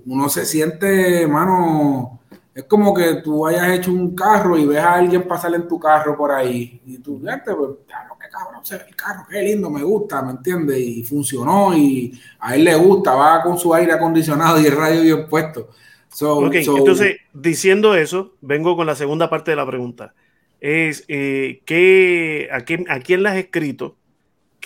uno 0.07 0.29
se 0.29 0.45
siente, 0.45 1.23
hermano, 1.23 2.21
es 2.55 2.65
como 2.65 2.93
que 2.95 3.17
tú 3.17 3.47
hayas 3.47 3.69
hecho 3.71 3.91
un 3.93 4.15
carro 4.15 4.59
y 4.59 4.67
ves 4.67 4.79
a 4.79 4.95
alguien 4.95 5.27
pasar 5.27 5.55
en 5.55 5.67
tu 5.67 5.79
carro 5.79 6.17
por 6.17 6.33
ahí 6.33 6.81
y 6.85 6.99
tú, 6.99 7.19
fíjate, 7.19 7.55
pues, 7.55 7.71
qué 7.87 7.93
cabrón 8.37 8.65
se 8.65 8.77
el 8.77 8.97
carro, 8.97 9.27
qué 9.31 9.43
lindo, 9.43 9.71
me 9.71 9.83
gusta, 9.83 10.23
¿me 10.23 10.33
entiendes? 10.33 10.79
Y 10.79 11.05
funcionó 11.05 11.77
y 11.77 12.19
a 12.41 12.55
él 12.55 12.65
le 12.65 12.75
gusta, 12.75 13.15
va 13.15 13.43
con 13.43 13.59
su 13.59 13.73
aire 13.75 13.93
acondicionado 13.93 14.61
y 14.61 14.67
el 14.67 14.77
radio 14.77 15.03
bien 15.03 15.29
puesto. 15.29 15.71
So, 16.09 16.51
entonces, 16.51 17.19
diciendo 17.35 17.95
eso, 17.95 18.35
vengo 18.41 18.75
con 18.77 18.87
la 18.87 18.95
segunda 18.95 19.29
parte 19.29 19.51
de 19.51 19.57
la 19.57 19.67
pregunta. 19.67 20.15
Es, 20.61 21.05
eh, 21.09 21.61
¿qué, 21.67 22.49
a, 22.51 22.63
quién, 22.63 22.87
¿a 22.89 23.01
quién 23.01 23.23
la 23.23 23.33
has 23.33 23.37
escrito? 23.37 23.97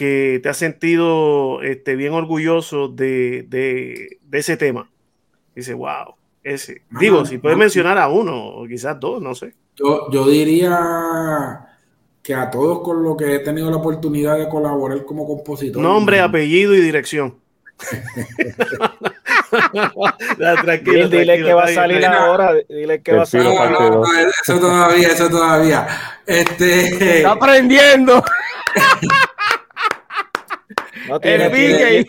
que 0.01 0.41
te 0.43 0.49
has 0.49 0.57
sentido 0.57 1.61
este, 1.63 1.95
bien 1.95 2.15
orgulloso 2.15 2.89
de, 2.89 3.45
de, 3.49 4.19
ese 4.33 4.57
tema. 4.57 4.91
Dice, 5.55 5.75
wow, 5.75 6.15
ese. 6.43 6.85
Digo, 6.99 7.27
si 7.27 7.37
puedes 7.37 7.59
mencionar 7.59 7.99
a 7.99 8.09
uno 8.09 8.47
o 8.47 8.67
quizás 8.67 8.99
dos, 8.99 9.21
no 9.21 9.35
sé. 9.35 9.53
Yo, 9.77 10.11
yo 10.11 10.27
diría 10.27 11.70
que 12.23 12.35
a 12.35 12.51
todos 12.51 12.83
con 12.83 13.03
lo 13.03 13.17
que 13.17 13.35
he 13.35 13.39
tenido 13.41 13.71
la 13.71 13.77
oportunidad 13.77 14.39
de 14.39 14.49
colaborar 14.49 15.05
como 15.05 15.27
compositor. 15.27 15.83
Nombre, 15.83 16.21
apellido 16.21 16.75
y 16.75 16.81
dirección. 16.81 17.39
tranquilo, 20.63 21.09
dile 21.09 21.43
que 21.43 21.55
va 21.55 21.65
a 21.65 21.69
salir 21.69 22.05
ahora. 22.05 22.53
Dile 22.69 23.01
que 23.03 23.13
va 23.13 23.23
a 23.23 23.27
salir. 23.27 23.49
eso 24.43 24.61
todavía, 24.61 25.09
eso 25.09 25.31
todavía. 25.31 25.87
Este... 26.27 27.17
Está 27.19 27.33
aprendiendo. 27.33 28.23
tiene, 31.23 31.51
tiene, 31.51 32.07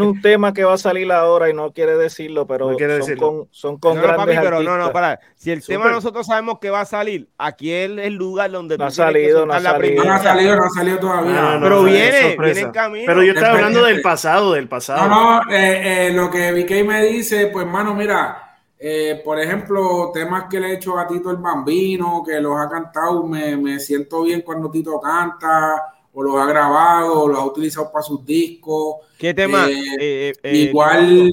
un 0.00 0.20
tema 0.20 0.52
que 0.52 0.64
va 0.64 0.74
a 0.74 0.78
salir 0.78 1.10
ahora 1.12 1.50
y 1.50 1.54
no 1.54 1.72
quiere 1.72 1.96
decirlo, 1.96 2.46
pero 2.46 2.76
son, 2.76 3.16
Con, 3.16 3.48
son 3.50 3.78
con, 3.78 4.00
grandes 4.00 4.38
pero 4.40 4.62
no, 4.62 4.76
no, 4.76 4.92
para. 4.92 5.20
Si 5.34 5.50
el 5.50 5.64
tema 5.64 5.90
nosotros 5.90 6.26
sabemos 6.26 6.58
que 6.58 6.70
va 6.70 6.80
a 6.80 6.84
salir, 6.84 7.28
aquí 7.38 7.72
es 7.72 7.90
el 7.90 8.14
lugar 8.14 8.50
donde 8.50 8.78
no 8.78 8.86
ha 8.86 8.90
salido, 8.90 9.46
no 9.46 9.52
ha 9.52 9.60
salido. 9.60 10.04
no 10.04 10.12
ha 10.12 10.18
salido, 10.18 10.56
no 10.56 10.64
ha 10.64 10.70
salido 10.70 10.98
todavía. 10.98 11.58
pero 11.60 11.84
viene, 11.84 12.36
viene 12.38 12.60
en 12.60 12.70
camino. 12.70 13.04
Pero 13.06 13.22
yo 13.22 13.32
estaba 13.32 13.54
hablando 13.54 13.84
del 13.84 14.00
pasado, 14.00 14.52
del 14.52 14.68
pasado. 14.68 15.08
No, 15.08 15.42
no, 15.44 15.52
eh, 15.52 16.08
eh, 16.08 16.12
lo 16.12 16.30
que 16.30 16.52
VK 16.52 16.86
me 16.86 17.04
dice, 17.04 17.48
pues, 17.48 17.66
mano, 17.66 17.94
mira. 17.94 18.42
Eh, 18.78 19.22
por 19.24 19.40
ejemplo, 19.40 20.10
temas 20.12 20.44
que 20.50 20.60
le 20.60 20.68
he 20.68 20.74
hecho 20.74 20.98
a 20.98 21.06
Tito 21.06 21.30
el 21.30 21.38
Bambino, 21.38 22.22
que 22.22 22.38
los 22.42 22.60
ha 22.60 22.68
cantado, 22.68 23.26
me, 23.26 23.56
me 23.56 23.80
siento 23.80 24.22
bien 24.22 24.42
cuando 24.42 24.70
Tito 24.70 25.00
canta 25.00 25.95
o 26.18 26.22
los 26.22 26.36
ha 26.36 26.46
grabado, 26.46 27.24
o 27.24 27.28
los 27.28 27.38
ha 27.38 27.44
utilizado 27.44 27.92
para 27.92 28.02
sus 28.02 28.24
discos. 28.24 28.96
¿Qué 29.18 29.34
tema? 29.34 29.68
Eh, 29.68 29.98
eh, 30.00 30.32
eh, 30.42 30.56
igual. 30.56 31.30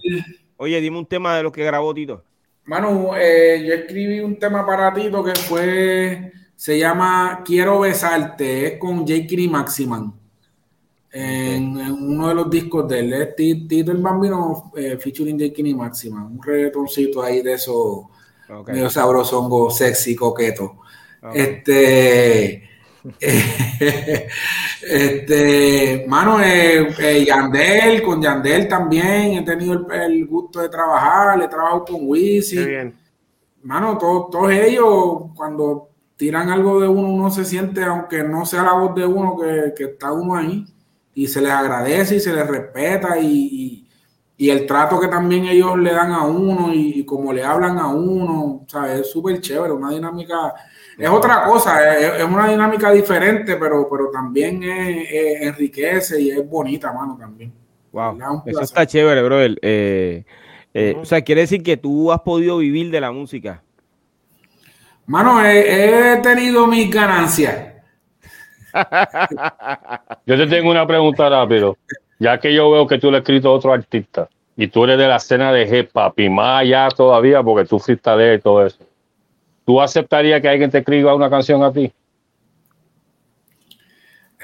Oye, 0.58 0.82
dime 0.82 0.98
un 0.98 1.06
tema 1.06 1.38
de 1.38 1.44
los 1.44 1.54
que 1.54 1.64
grabó 1.64 1.94
Tito. 1.94 2.22
Manu, 2.66 3.12
yo 3.14 3.74
escribí 3.74 4.20
un 4.20 4.38
tema 4.38 4.66
para 4.66 4.94
Tito 4.94 5.24
que 5.24 5.36
fue, 5.36 6.34
se 6.58 6.78
llama 6.78 7.44
Quiero 7.46 7.80
besarte, 7.80 8.68
es 8.68 8.78
con 8.78 9.08
Jake 9.08 9.36
y 9.38 9.48
Maximan. 9.48 10.14
En, 11.14 11.78
uno 11.78 12.28
de 12.28 12.36
los 12.36 12.50
discos 12.50 12.86
de 12.90 13.00
él, 13.00 13.14
es 13.14 13.36
Tito 13.38 13.90
el 13.90 14.00
Bambino 14.00 14.70
featuring 15.00 15.40
Jake 15.40 15.62
y 15.62 15.74
Maximan, 15.74 16.24
un 16.24 16.44
reggaetoncito 16.44 17.24
ahí 17.24 17.42
de 17.42 17.54
eso, 17.54 18.10
medio 18.68 18.90
sabrosongo, 18.90 19.72
sexy, 19.72 20.14
coqueto. 20.14 20.76
Este 21.34 22.73
este, 24.82 26.06
mano, 26.08 26.42
eh, 26.42 26.88
eh, 27.00 27.26
Yandel, 27.26 28.02
con 28.02 28.22
Yandel 28.22 28.68
también 28.68 29.34
he 29.34 29.42
tenido 29.44 29.86
el, 29.92 30.26
gusto 30.26 30.62
de 30.62 30.70
trabajar, 30.70 31.42
he 31.42 31.48
trabajado 31.48 31.84
con 31.86 32.08
Wisi. 32.08 32.66
Mano, 33.64 33.98
todos, 33.98 34.52
ellos, 34.52 35.32
cuando 35.36 35.90
tiran 36.16 36.50
algo 36.50 36.80
de 36.82 36.88
uno, 36.88 37.10
uno 37.10 37.30
se 37.30 37.46
siente, 37.46 37.84
aunque 37.84 38.24
no 38.24 38.46
sea 38.46 38.64
la 38.64 38.74
voz 38.74 38.96
de 38.96 39.06
uno, 39.06 39.38
que, 39.76 39.84
está 39.84 40.12
uno 40.12 40.36
ahí, 40.36 40.66
y 41.14 41.28
se 41.28 41.42
les 41.42 41.52
agradece 41.52 42.16
y 42.18 42.20
se 42.20 42.34
les 42.34 42.48
respeta, 42.48 43.20
y, 43.20 43.83
el 44.50 44.66
trato 44.66 45.00
que 45.00 45.08
también 45.08 45.46
ellos 45.46 45.78
le 45.78 45.94
dan 45.94 46.12
a 46.12 46.26
uno, 46.26 46.74
y, 46.74 47.00
y 47.00 47.06
como 47.06 47.32
le 47.32 47.44
hablan 47.44 47.78
a 47.78 47.88
uno, 47.88 48.66
¿sabes? 48.68 49.02
Es 49.02 49.12
súper 49.12 49.40
chévere, 49.42 49.74
una 49.74 49.92
dinámica 49.92 50.54
es 50.98 51.10
otra 51.10 51.44
cosa, 51.44 51.98
es, 51.98 52.24
una 52.24 52.48
dinámica 52.50 52.92
diferente, 52.92 53.56
pero, 53.56 53.88
pero 53.90 54.10
también 54.12 54.62
enriquece 54.64 56.22
y 56.22 56.32
es 56.32 56.48
bonita, 56.48 56.94
mano, 56.94 57.18
también. 57.18 57.52
Wow, 57.92 58.44
eso 58.46 58.62
está 58.62 58.86
chévere, 58.86 59.22
bro. 59.24 59.42
Eh, 59.42 60.26
eh, 60.74 60.96
o 61.00 61.06
sea, 61.06 61.22
quiere 61.22 61.42
decir 61.42 61.62
que 61.64 61.78
tú 61.78 62.12
has 62.12 62.22
podido 62.22 62.58
vivir 62.58 62.92
de 62.92 63.02
la 63.02 63.12
música. 63.12 63.64
Mano, 65.06 65.44
he, 65.46 66.20
tenido 66.22 66.66
mis 66.68 66.90
ganancias. 66.90 67.74
yo 70.26 70.38
te 70.38 70.48
tengo 70.48 70.72
una 70.72 70.88
pregunta 70.88 71.30
rápido. 71.30 71.78
Ya 72.24 72.40
que 72.40 72.54
yo 72.54 72.72
veo 72.72 72.88
que 72.88 73.00
tú 73.00 73.12
le 73.12 73.18
has 73.18 73.24
escrito 73.24 73.50
a 73.50 73.52
otro 73.52 73.74
artista 73.74 74.30
y 74.56 74.70
tú 74.70 74.86
eres 74.86 74.98
de 74.98 75.08
la 75.10 75.18
escena 75.18 75.52
de 75.52 75.64
hip 75.64 75.90
hop 75.94 76.14
y 76.18 76.30
todavía 76.96 77.44
porque 77.44 77.68
tú 77.68 77.82
de 78.30 78.40
todo 78.40 78.66
eso. 78.66 78.80
¿Tú 79.66 79.82
aceptarías 79.82 80.42
que 80.42 80.48
alguien 80.48 80.72
te 80.72 80.78
escriba 80.78 81.14
una 81.14 81.30
canción 81.30 81.62
a 81.64 81.74
ti? 81.74 81.92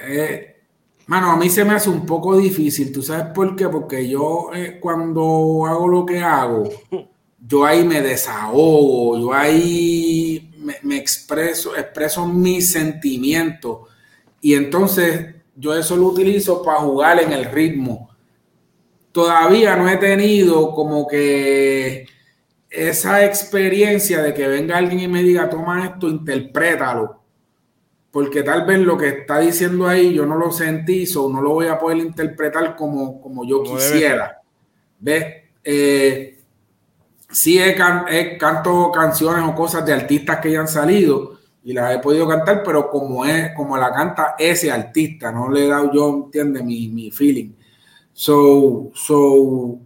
Eh, 0.06 0.57
mano, 1.07 1.31
a 1.31 1.38
mí 1.38 1.49
se 1.49 1.64
me 1.64 1.73
hace 1.73 1.89
un 1.89 2.06
poco 2.06 2.38
difícil. 2.38 2.91
¿Tú 2.91 3.01
sabes 3.01 3.27
por 3.34 3.56
qué? 3.56 3.69
Porque 3.69 4.10
yo 4.10 4.49
eh, 4.53 4.77
cuando 4.81 5.65
hago 5.65 5.88
lo 5.88 6.06
que 6.06 6.19
hago, 6.19 6.69
yo 7.47 7.65
ahí 7.65 7.85
me 7.85 8.01
desahogo, 8.01 9.18
yo 9.18 9.34
ahí 9.34 10.51
me, 10.84 10.97
expreso, 10.97 11.77
expreso 11.77 12.27
mis 12.27 12.73
sentimientos 12.73 13.88
y 14.41 14.56
entonces 14.56 15.39
yo 15.60 15.76
eso 15.76 15.98
lo 15.98 16.07
utilizo 16.07 16.64
para 16.64 16.80
jugar 16.80 17.22
en 17.22 17.34
el 17.34 17.45
ritmo. 17.45 18.10
Todavía 19.11 19.76
no 19.76 19.90
he 19.90 19.98
tenido 19.98 20.73
como 20.73 21.06
que 21.06 22.07
esa 22.69 23.26
experiencia 23.26 24.22
de 24.22 24.34
que 24.34 24.48
venga 24.48 24.77
alguien 24.77 25.02
y 25.02 25.07
me 25.07 25.22
diga, 25.22 25.49
toma 25.49 25.86
esto, 25.86 26.07
interprétalo. 26.07 27.19
Porque 28.11 28.41
tal 28.41 28.65
vez 28.65 28.80
lo 28.80 28.98
que 28.98 29.10
está 29.10 29.40
diciendo 29.40 29.88
ahí 29.88 30.14
yo 30.14 30.26
no 30.26 30.38
lo 30.38 30.52
sentí, 30.52 31.06
o 31.15 31.30
no 31.30 31.41
lo 31.41 31.52
voy 31.52 31.68
a 31.68 31.77
poder 31.77 31.98
interpretar 31.98 32.76
como, 32.76 33.22
como 33.22 33.45
yo 33.45 33.61
quisiera. 33.64 34.41
¿Ves? 34.99 35.26
Eh, 35.64 36.40
sí 37.30 37.60
he, 37.60 37.76
canto 37.76 38.91
canciones 38.91 39.44
o 39.48 39.53
cosas 39.53 39.86
de 39.86 39.94
artistas 39.94 40.40
que 40.40 40.52
ya 40.52 40.61
han 40.61 40.68
salido 40.68 41.39
y 41.69 41.73
las 41.73 41.93
he 41.93 41.99
podido 41.99 42.27
cantar, 42.27 42.63
pero 42.63 42.89
como 42.89 43.23
es, 43.23 43.53
como 43.55 43.77
la 43.77 43.93
canta 43.93 44.33
ese 44.39 44.71
artista, 44.71 45.31
no 45.31 45.51
le 45.51 45.65
he 45.65 45.67
dado 45.67 45.91
yo, 45.93 46.23
entiende, 46.25 46.63
mi, 46.63 46.87
mi 46.87 47.11
feeling. 47.11 47.51
So, 48.11 48.89
so, 48.95 49.77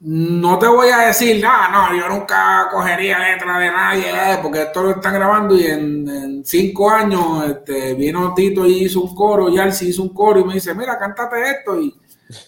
no 0.00 0.58
te 0.58 0.66
voy 0.66 0.88
a 0.88 1.06
decir, 1.06 1.44
ah, 1.46 1.68
no, 1.70 1.96
yo 1.96 2.08
nunca 2.08 2.66
cogería 2.72 3.20
letra 3.20 3.56
de 3.56 3.70
nadie, 3.70 4.10
eh, 4.10 4.38
porque 4.42 4.62
esto 4.62 4.82
lo 4.82 4.90
están 4.90 5.14
grabando 5.14 5.54
y 5.54 5.64
en, 5.64 6.42
cinco 6.44 6.90
años 6.90 7.48
este, 7.48 7.94
vino 7.94 8.34
Tito 8.34 8.66
y 8.66 8.86
hizo 8.86 9.02
un 9.02 9.14
coro, 9.14 9.48
y 9.48 9.58
Alci 9.58 9.90
hizo 9.90 10.02
un 10.02 10.12
coro 10.12 10.40
y 10.40 10.44
me 10.44 10.54
dice, 10.54 10.74
mira, 10.74 10.98
cántate 10.98 11.36
esto, 11.52 11.80
y, 11.80 11.94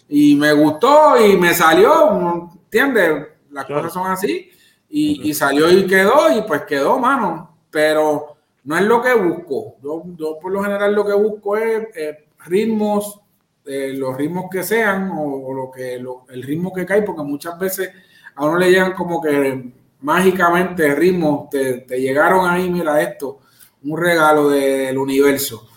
y 0.09 0.35
me 0.35 0.53
gustó 0.53 1.15
y 1.25 1.37
me 1.37 1.55
salió, 1.55 2.51
¿entiendes? 2.65 3.25
Las 3.53 3.67
cosas 3.67 3.93
son 3.93 4.11
así, 4.11 4.51
y, 4.89 5.31
y, 5.31 5.33
salió 5.33 5.71
y 5.71 5.87
quedó, 5.87 6.37
y 6.37 6.43
pues 6.43 6.63
quedó, 6.63 6.99
mano, 6.99 7.56
pero 7.77 8.39
no 8.65 8.79
es 8.79 8.85
lo 8.85 9.03
que 9.03 9.13
busco. 9.13 9.77
Yo, 9.83 10.39
por 10.41 10.51
lo 10.51 10.63
general 10.63 10.95
lo 10.95 11.05
que 11.05 11.13
busco 11.13 11.59
es 11.59 11.95
eh, 11.95 12.25
ritmos 12.47 13.21
los 13.67 14.17
ritmos 14.17 14.47
que 14.51 14.63
sean 14.63 15.11
o, 15.13 15.53
lo 15.53 15.71
que 15.71 15.97
el 15.97 16.43
ritmo 16.43 16.73
que 16.73 16.87
cae, 16.87 17.03
porque 17.03 17.23
muchas 17.23 17.59
veces 17.59 17.91
a 18.35 18.47
uno 18.47 18.57
le 18.57 18.71
llegan 18.71 18.93
como 18.93 19.21
que 19.21 19.73
mágicamente 20.01 20.95
ritmos, 20.95 21.51
te, 21.51 21.85
llegaron 21.99 22.49
ahí, 22.49 22.71
mira 22.71 23.03
esto, 23.03 23.41
un 23.83 23.99
regalo 23.99 24.49
del 24.49 24.97
universo. 24.97 25.69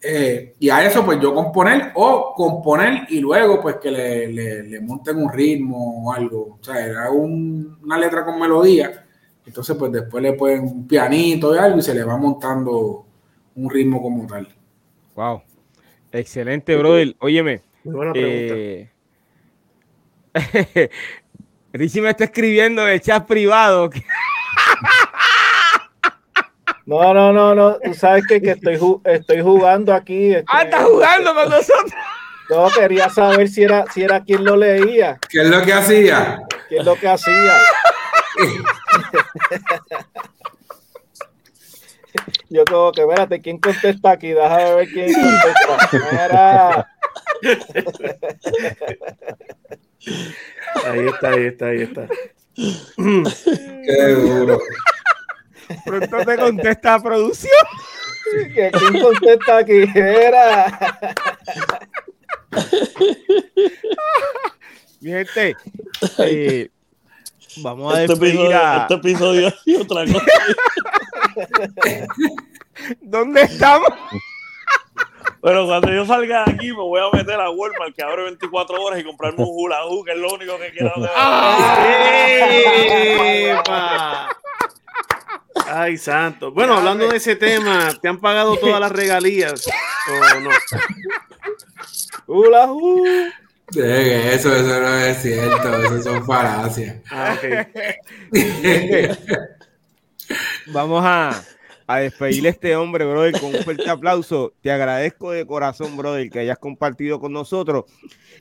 Eh, 0.00 0.54
y 0.60 0.68
a 0.68 0.86
eso 0.86 1.04
pues 1.04 1.18
yo 1.20 1.34
componer 1.34 1.90
o 1.96 2.34
componer 2.36 3.06
y 3.08 3.18
luego 3.18 3.60
pues 3.60 3.78
que 3.78 3.90
le, 3.90 4.80
monten 4.80 5.16
un 5.16 5.32
ritmo 5.32 6.04
o 6.04 6.12
algo, 6.12 6.58
o 6.60 6.64
sea, 6.64 6.86
era 6.86 7.10
una 7.10 7.98
letra 7.98 8.24
con 8.24 8.38
melodía, 8.38 9.07
entonces 9.48 9.76
pues 9.78 9.90
después 9.90 10.22
le 10.22 10.34
ponen 10.34 10.60
un 10.60 10.86
pianito 10.86 11.54
y 11.54 11.58
algo 11.58 11.78
y 11.78 11.82
se 11.82 11.94
le 11.94 12.04
va 12.04 12.18
montando 12.18 13.06
un 13.54 13.70
ritmo 13.70 14.02
como 14.02 14.26
tal. 14.26 14.46
Wow. 15.14 15.42
Excelente, 16.12 16.76
brother. 16.76 17.16
Óyeme. 17.18 17.62
Muy 17.84 17.94
buena 17.94 18.12
pregunta. 18.12 18.54
Eh, 18.54 18.90
Richie 21.72 22.02
me 22.02 22.10
está 22.10 22.24
escribiendo 22.24 22.84
de 22.84 23.00
chat 23.00 23.26
privado. 23.26 23.88
No, 26.84 27.14
no, 27.14 27.32
no, 27.32 27.54
no. 27.54 27.78
Tú 27.82 27.94
sabes 27.94 28.26
que, 28.26 28.40
que 28.40 28.50
estoy, 28.50 28.78
estoy 29.04 29.40
jugando 29.40 29.94
aquí. 29.94 30.34
Este, 30.34 30.44
ah, 30.48 30.62
estás 30.62 30.84
jugando 30.84 31.34
con 31.34 31.48
nosotros. 31.48 31.92
No, 32.50 32.68
quería 32.68 33.08
saber 33.08 33.48
si 33.48 33.62
era, 33.62 33.84
si 33.92 34.02
era 34.02 34.22
quien 34.22 34.44
lo 34.44 34.56
leía. 34.56 35.18
¿Qué 35.28 35.40
es 35.40 35.48
lo 35.48 35.62
que 35.62 35.72
hacía? 35.72 36.38
¿Qué 36.68 36.78
es 36.78 36.84
lo 36.84 36.96
que 36.96 37.08
hacía? 37.08 37.52
Yo 42.50 42.64
como 42.64 42.92
que, 42.92 43.02
espérate, 43.02 43.40
¿quién 43.40 43.58
contesta 43.58 44.12
aquí? 44.12 44.28
Déjame 44.28 44.74
ver 44.74 44.88
quién 44.88 45.12
contesta. 45.12 46.88
Ahí 50.84 51.06
está, 51.06 51.30
ahí 51.30 51.46
está, 51.46 51.66
ahí 51.66 51.82
está. 51.82 52.08
Qué 52.56 54.12
duro. 54.14 54.58
Pronto 55.84 56.24
te 56.24 56.36
contesta 56.36 56.94
a 56.94 57.02
producción. 57.02 57.52
¿Quién 58.54 59.02
contesta 59.02 59.58
aquí? 59.58 59.84
Era. 59.94 60.78
Mi 65.00 65.10
gente, 65.10 65.56
eh, 66.18 66.70
Vamos 67.56 67.94
a 67.94 68.02
este 68.02 68.14
despedir 68.14 68.52
a... 68.54 68.82
Este 68.82 68.94
episodio 68.94 69.52
y 69.64 69.76
otra 69.76 70.04
cosa. 70.04 70.24
¿Dónde 73.00 73.42
estamos? 73.42 73.88
Pero 75.40 75.66
cuando 75.66 75.92
yo 75.92 76.04
salga 76.04 76.44
de 76.44 76.52
aquí 76.52 76.68
me 76.68 76.82
voy 76.82 77.00
a 77.00 77.16
meter 77.16 77.40
a 77.40 77.50
Walmart 77.50 77.94
que 77.94 78.02
abre 78.02 78.24
24 78.24 78.82
horas 78.82 79.00
y 79.00 79.04
comprarme 79.04 79.44
un 79.44 79.50
hula 79.50 79.84
hoop, 79.86 80.04
que 80.04 80.12
es 80.12 80.18
lo 80.18 80.34
único 80.34 80.58
que 80.58 80.72
quiero 80.72 80.92
hacer. 80.96 81.10
Ay, 85.70 85.96
santo. 85.96 86.50
Bueno, 86.50 86.74
hablando 86.74 87.08
de 87.08 87.18
ese 87.18 87.36
tema, 87.36 87.90
¿te 88.00 88.08
han 88.08 88.18
pagado 88.18 88.56
todas 88.56 88.80
las 88.80 88.90
regalías 88.90 89.68
o 90.08 90.40
no? 90.40 90.50
Hula 92.26 92.66
hoop. 92.66 93.06
Eso, 93.74 94.54
eso 94.54 94.80
no 94.80 94.98
es 94.98 95.22
cierto, 95.22 95.82
eso 95.82 96.02
son 96.02 96.24
falacias. 96.24 97.02
Ah, 97.10 97.36
Vamos 100.68 101.02
a, 101.04 101.44
a 101.86 101.98
despedir 101.98 102.46
a 102.46 102.50
este 102.50 102.76
hombre, 102.76 103.04
brother, 103.04 103.38
con 103.38 103.54
un 103.54 103.62
fuerte 103.62 103.88
aplauso. 103.88 104.54
Te 104.62 104.70
agradezco 104.70 105.32
de 105.32 105.46
corazón, 105.46 105.96
brother, 105.96 106.30
que 106.30 106.40
hayas 106.40 106.58
compartido 106.58 107.20
con 107.20 107.32
nosotros. 107.32 107.84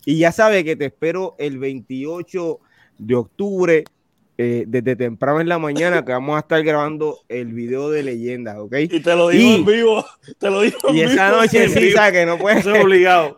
Y 0.05 0.17
ya 0.17 0.31
sabes 0.31 0.63
que 0.63 0.75
te 0.75 0.85
espero 0.85 1.35
el 1.39 1.57
28 1.57 2.59
de 2.97 3.15
octubre 3.15 3.83
eh, 4.39 4.65
desde 4.67 4.95
temprano 4.95 5.41
en 5.41 5.49
la 5.49 5.57
mañana 5.57 6.05
que 6.05 6.11
vamos 6.11 6.35
a 6.35 6.39
estar 6.39 6.63
grabando 6.63 7.19
el 7.27 7.53
video 7.53 7.89
de 7.89 8.03
leyendas, 8.03 8.57
¿ok? 8.59 8.75
Y 8.81 8.99
te 8.99 9.15
lo 9.15 9.29
digo 9.29 9.55
en 9.55 9.65
vivo, 9.65 10.05
te 10.37 10.51
lo 10.51 10.61
digo 10.61 10.77
Y 10.93 11.01
esa 11.01 11.31
noche 11.31 11.67
sí, 11.69 11.91
sabes 11.91 12.11
que 12.13 12.25
no 12.25 12.37
puedes 12.37 12.63
ser 12.63 12.79
obligado. 12.79 13.35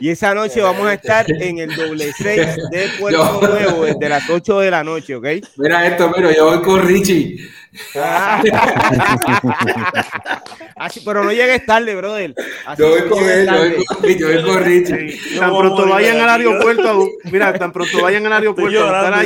y 0.00 0.08
esa 0.08 0.34
noche 0.34 0.60
vamos 0.62 0.86
a 0.86 0.94
estar 0.94 1.30
en 1.30 1.58
el 1.58 1.76
doble 1.76 2.12
6 2.12 2.56
de 2.72 2.88
Puerto 2.98 3.40
Nuevo 3.40 3.84
desde 3.84 4.08
las 4.08 4.28
8 4.28 4.60
de 4.60 4.70
la 4.72 4.82
noche, 4.82 5.14
¿ok? 5.14 5.26
Mira 5.58 5.86
esto, 5.86 6.12
mira, 6.16 6.34
yo 6.34 6.46
voy 6.46 6.62
con 6.62 6.82
Richie. 6.82 7.38
Así, 10.76 11.00
pero 11.04 11.24
no 11.24 11.32
llegues 11.32 11.66
tarde, 11.66 11.96
brother. 11.96 12.32
yo 12.78 12.88
voy 12.88 13.08
con 13.08 13.24
él, 13.24 13.46
yo 14.16 14.28
voy 14.28 14.44
con, 14.44 14.64
Richie. 14.64 15.18
tan 15.38 15.56
pronto 15.56 15.88
vayan 15.88 16.20
al 16.20 16.30
aeropuerto, 16.30 17.08
mira, 17.30 17.52
tan 17.58 17.72
pronto 17.72 18.00
vayan 18.00 18.24
al 18.26 18.34
aeropuerto 18.34 18.84
a 18.84 18.86
estar 18.86 19.14
a 19.14 19.22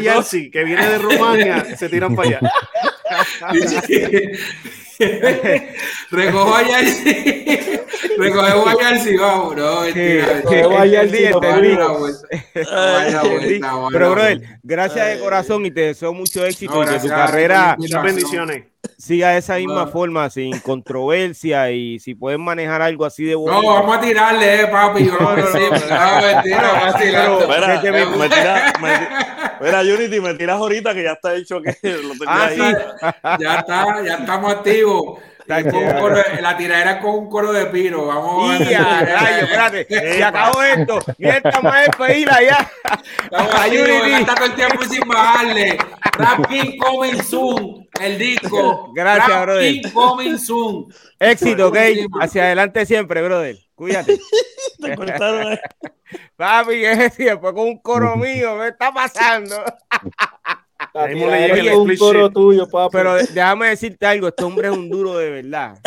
que 0.50 0.64
viene 0.64 0.88
de 0.88 0.98
Rumania, 0.98 1.76
se 1.76 1.88
tiran 1.88 2.16
para 2.16 2.28
allá. 2.28 2.40
Recojo 6.10 6.54
a 6.54 6.62
Yarsi. 6.62 7.80
Recojo 8.18 8.68
a 8.68 8.74
Yarsi, 8.80 9.16
vamos, 9.16 9.56
no, 9.56 9.82
Recojo 9.84 10.78
a 10.78 10.86
Yarsi, 10.86 11.30
Pero, 13.92 14.10
brother, 14.10 14.58
gracias 14.62 15.06
de 15.06 15.20
corazón 15.20 15.66
y 15.66 15.70
te 15.70 15.80
deseo 15.82 16.12
mucho 16.12 16.44
éxito 16.44 16.82
en 16.82 17.00
tu 17.00 17.08
carrera. 17.08 17.76
Muchas 17.78 18.02
bendiciones. 18.02 18.64
Siga 18.96 19.30
de 19.30 19.38
esa 19.38 19.56
misma 19.56 19.86
forma, 19.86 20.30
sin 20.30 20.58
controversia 20.60 21.70
y 21.70 21.98
si 22.00 22.14
puedes 22.14 22.38
manejar 22.38 22.82
algo 22.82 23.04
así 23.04 23.24
de 23.24 23.34
bueno. 23.34 23.62
No, 23.62 23.68
vamos 23.68 23.96
a 23.96 24.00
tirarle, 24.00 24.62
eh, 24.62 24.66
papi. 24.66 25.04
Yo 25.06 25.12
no, 25.18 25.36
no, 25.36 25.42
no, 25.42 25.58
Mira, 26.44 26.94
Unity, 29.60 30.20
me 30.20 30.34
tiras 30.34 30.56
ahorita 30.56 30.94
que 30.94 31.02
ya 31.02 31.12
está 31.12 31.34
hecho 31.34 31.60
que 31.60 31.76
lo 31.82 32.14
ah, 32.26 32.46
ahí. 32.46 32.58
Ya 33.38 33.58
está, 33.58 34.02
ya 34.04 34.14
estamos 34.14 34.52
activos. 34.52 35.20
la 35.46 36.56
tiradera 36.56 37.00
con 37.00 37.14
un 37.14 37.30
coro 37.30 37.52
de 37.52 37.66
piro. 37.66 38.06
Vamos 38.06 38.50
a 38.50 38.58
ver. 38.58 38.68
rayo, 38.68 39.44
espérate. 39.44 39.86
Si 40.14 40.22
acabo 40.22 40.62
esto, 40.62 40.98
mientras 41.18 41.62
más 41.62 41.86
despedida 41.86 42.38
ya. 42.42 42.70
Está 44.18 44.34
todo 44.34 44.44
el 44.46 44.54
tiempo 44.54 44.84
sin 44.84 45.08
bajarle. 45.08 45.78
Rap 46.12 46.46
King 46.48 46.78
coming 46.78 47.22
soon. 47.22 47.88
El 48.00 48.18
disco. 48.18 48.92
Gracias, 48.94 49.28
Rap 49.28 49.42
brother. 49.42 49.72
King 49.72 49.90
coming 49.92 50.38
soon. 50.38 50.94
Éxito, 51.18 51.68
ok. 51.68 51.76
Hacia 52.20 52.44
adelante 52.44 52.86
siempre, 52.86 53.22
brother. 53.22 53.56
Cuídate. 53.74 54.18
Te 54.82 54.96
cortaron. 54.96 55.58
Papi, 56.36 56.84
es 56.84 57.16
después 57.16 57.52
con 57.52 57.68
un 57.68 57.78
coro 57.78 58.16
mío, 58.16 58.56
me 58.56 58.68
está 58.68 58.92
pasando. 58.92 59.56
un 60.94 61.96
coro 61.96 62.30
tuyo, 62.30 62.68
papi. 62.68 62.92
Pero 62.92 63.16
déjame 63.16 63.68
decirte 63.68 64.06
algo, 64.06 64.28
este 64.28 64.44
hombre 64.44 64.68
es 64.68 64.74
un 64.74 64.88
duro 64.88 65.18
de 65.18 65.30
verdad. 65.30 65.78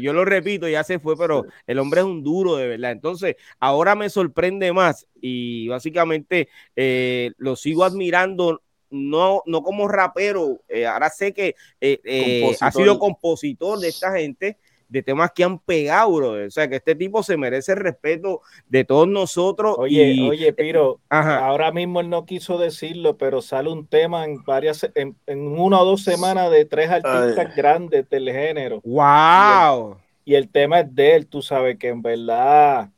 yo 0.00 0.12
lo 0.12 0.24
repito, 0.24 0.68
ya 0.68 0.84
se 0.84 0.98
fue, 0.98 1.16
pero 1.16 1.46
el 1.66 1.78
hombre 1.78 2.00
es 2.00 2.06
un 2.06 2.22
duro 2.22 2.56
de 2.56 2.68
verdad. 2.68 2.90
Entonces, 2.92 3.36
ahora 3.58 3.94
me 3.94 4.10
sorprende 4.10 4.72
más 4.72 5.06
y 5.20 5.68
básicamente 5.68 6.48
eh, 6.76 7.32
lo 7.38 7.56
sigo 7.56 7.84
admirando 7.84 8.60
no, 8.90 9.42
no 9.46 9.62
como 9.62 9.88
rapero, 9.88 10.60
eh, 10.68 10.86
ahora 10.86 11.08
sé 11.10 11.32
que 11.32 11.54
eh, 11.80 12.00
eh, 12.04 12.56
ha 12.60 12.72
sido 12.72 12.98
compositor 12.98 13.78
de 13.78 13.88
esta 13.88 14.12
gente 14.12 14.58
de 14.90 15.02
temas 15.02 15.30
que 15.32 15.44
han 15.44 15.58
pegado, 15.58 16.12
bro. 16.12 16.46
O 16.46 16.50
sea, 16.50 16.68
que 16.68 16.76
este 16.76 16.94
tipo 16.96 17.22
se 17.22 17.36
merece 17.36 17.72
el 17.72 17.78
respeto 17.78 18.42
de 18.68 18.84
todos 18.84 19.08
nosotros. 19.08 19.76
Oye, 19.78 20.28
oye, 20.28 20.52
Piro, 20.52 21.00
ahora 21.08 21.70
mismo 21.70 22.00
él 22.00 22.10
no 22.10 22.26
quiso 22.26 22.58
decirlo, 22.58 23.16
pero 23.16 23.40
sale 23.40 23.70
un 23.70 23.86
tema 23.86 24.24
en 24.24 24.42
varias, 24.44 24.90
en, 24.94 25.16
una 25.26 25.80
o 25.80 25.84
dos 25.84 26.02
semanas 26.02 26.50
de 26.50 26.64
tres 26.64 26.90
artistas 26.90 27.54
grandes 27.54 28.08
del 28.10 28.30
género. 28.30 28.80
¡Wow! 28.84 29.96
Y 30.24 30.34
el, 30.34 30.48
tema 30.48 30.80
es 30.80 30.94
de 30.94 31.14
él, 31.14 31.26
tú 31.26 31.40
sabes 31.40 31.78
que 31.78 31.88
en 31.88 32.02
verdad. 32.02 32.90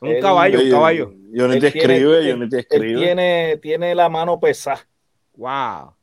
Un 0.00 0.20
caballo, 0.20 0.60
un 0.60 0.70
caballo. 0.70 1.12
Yo 1.32 1.48
no 1.48 1.58
te 1.58 1.66
escribe, 1.66 2.26
yo 2.26 2.36
no 2.36 2.48
te 2.48 2.60
escribe. 2.60 2.92
Él 2.92 2.98
tiene, 2.98 3.56
tiene 3.60 3.94
la 3.94 4.08
mano 4.08 4.38
pesada. 4.38 4.86
¡Wow! 5.34 5.94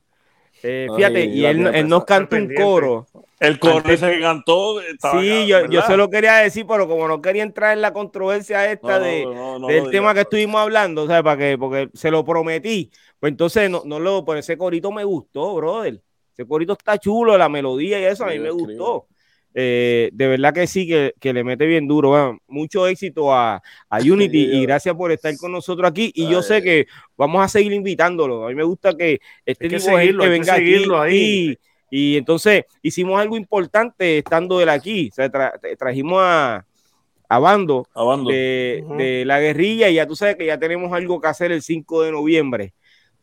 Eh, 0.61 0.87
fíjate, 0.93 1.25
y 1.25 1.45
él, 1.45 1.67
él 1.67 1.87
nos 1.87 2.03
canta 2.03 2.35
un 2.35 2.53
coro 2.53 3.05
el 3.39 3.59
coro 3.59 3.87
ese 3.89 4.11
que 4.11 4.21
cantó. 4.21 4.79
Sí, 4.81 5.47
yo, 5.47 5.67
yo, 5.69 5.81
se 5.83 5.95
lo 5.95 6.09
quería 6.09 6.37
decir, 6.37 6.65
pero 6.67 6.87
como 6.87 7.07
no 7.07 7.21
quería 7.21 7.43
entrar 7.43 7.73
en 7.73 7.81
la 7.81 7.93
controversia 7.93 8.71
esta 8.71 8.99
de, 8.99 9.27
del 9.67 9.91
tema 9.91 10.13
que 10.13 10.21
estuvimos 10.21 10.59
hablando, 10.61 11.05
¿sabes? 11.05 11.23
Para 11.23 11.37
que, 11.37 11.57
porque 11.57 11.89
se 11.93 12.09
lo 12.09 12.25
prometí. 12.25 12.91
Pues 13.19 13.31
entonces, 13.31 13.69
no, 13.69 13.83
no 13.85 13.99
lo, 13.99 14.25
por 14.25 14.37
ese 14.37 14.57
corito 14.57 14.91
me 14.91 15.03
gustó, 15.03 15.55
brother. 15.55 16.01
Ese 16.33 16.47
corito 16.47 16.73
está 16.73 16.97
chulo, 16.97 17.37
la 17.37 17.49
melodía 17.49 17.99
y 17.99 18.05
eso 18.05 18.25
a 18.25 18.29
mí 18.29 18.39
me 18.39 18.51
gustó. 18.51 19.07
Eh, 19.59 20.11
de 20.13 20.27
verdad 20.27 20.53
que 20.53 20.67
sí, 20.67 20.87
que, 20.87 21.15
que, 21.19 21.33
le 21.33 21.43
mete 21.43 21.65
bien 21.65 21.87
duro. 21.87 22.37
mucho 22.47 22.85
éxito 22.85 23.33
a, 23.33 23.61
a 23.89 23.97
Unity 23.97 24.57
y 24.57 24.61
gracias 24.63 24.93
por 24.93 25.11
estar 25.11 25.35
con 25.37 25.51
nosotros 25.51 25.89
aquí. 25.89 26.11
Y 26.13 26.29
yo 26.29 26.43
sé 26.43 26.61
que 26.61 26.85
vamos 27.17 27.43
a 27.43 27.47
seguir 27.47 27.73
invitándolo. 27.73 28.45
A 28.45 28.49
mí 28.49 28.55
me 28.55 28.63
gusta 28.63 28.95
que 28.95 29.19
este 29.45 29.67
tipo 29.67 29.97
de 29.97 30.05
gente 30.05 30.29
venga 30.29 30.53
aquí 30.53 30.85
ahí. 30.95 31.17
Y 31.17 31.57
entonces 31.89 32.65
hicimos 32.81 33.19
algo 33.19 33.37
importante 33.37 34.19
estando 34.19 34.61
él 34.61 34.69
aquí. 34.69 35.09
trajimos 35.77 36.19
a, 36.21 36.65
a 37.29 37.39
Bando, 37.39 37.87
De, 38.25 39.23
la 39.25 39.39
guerrilla 39.39 39.89
y 39.89 39.95
ya 39.95 40.07
tú 40.07 40.15
sabes 40.15 40.35
que 40.35 40.45
ya 40.45 40.57
tenemos 40.57 40.91
algo 40.93 41.19
que 41.19 41.27
hacer 41.27 41.51
el 41.51 41.61
5 41.61 42.03
de 42.03 42.11
noviembre. 42.11 42.73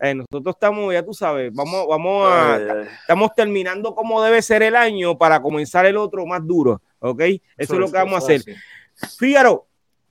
Eh, 0.01 0.15
nosotros 0.15 0.57
estamos, 0.57 0.93
ya 0.93 1.05
tú 1.05 1.15
sabes, 1.15 1.53
vamos, 1.55 1.87
vamos 1.89 2.29
a, 2.29 2.83
estamos 3.01 3.35
terminando 3.35 3.95
como 3.95 4.23
debe 4.23 4.43
ser 4.43 4.63
el 4.63 4.77
año 4.77 5.17
para 5.17 5.41
comenzar 5.41 5.87
el 5.87 5.97
otro 5.97 6.27
más 6.27 6.45
duro, 6.45 6.83
¿ok? 6.99 7.21
Eso, 7.57 7.75
es 7.75 7.81
lo 7.81 7.87
que 7.87 7.97
vamos 7.99 8.15
a 8.15 8.19
hacer. 8.19 8.43
Fíjaro, 9.19 9.67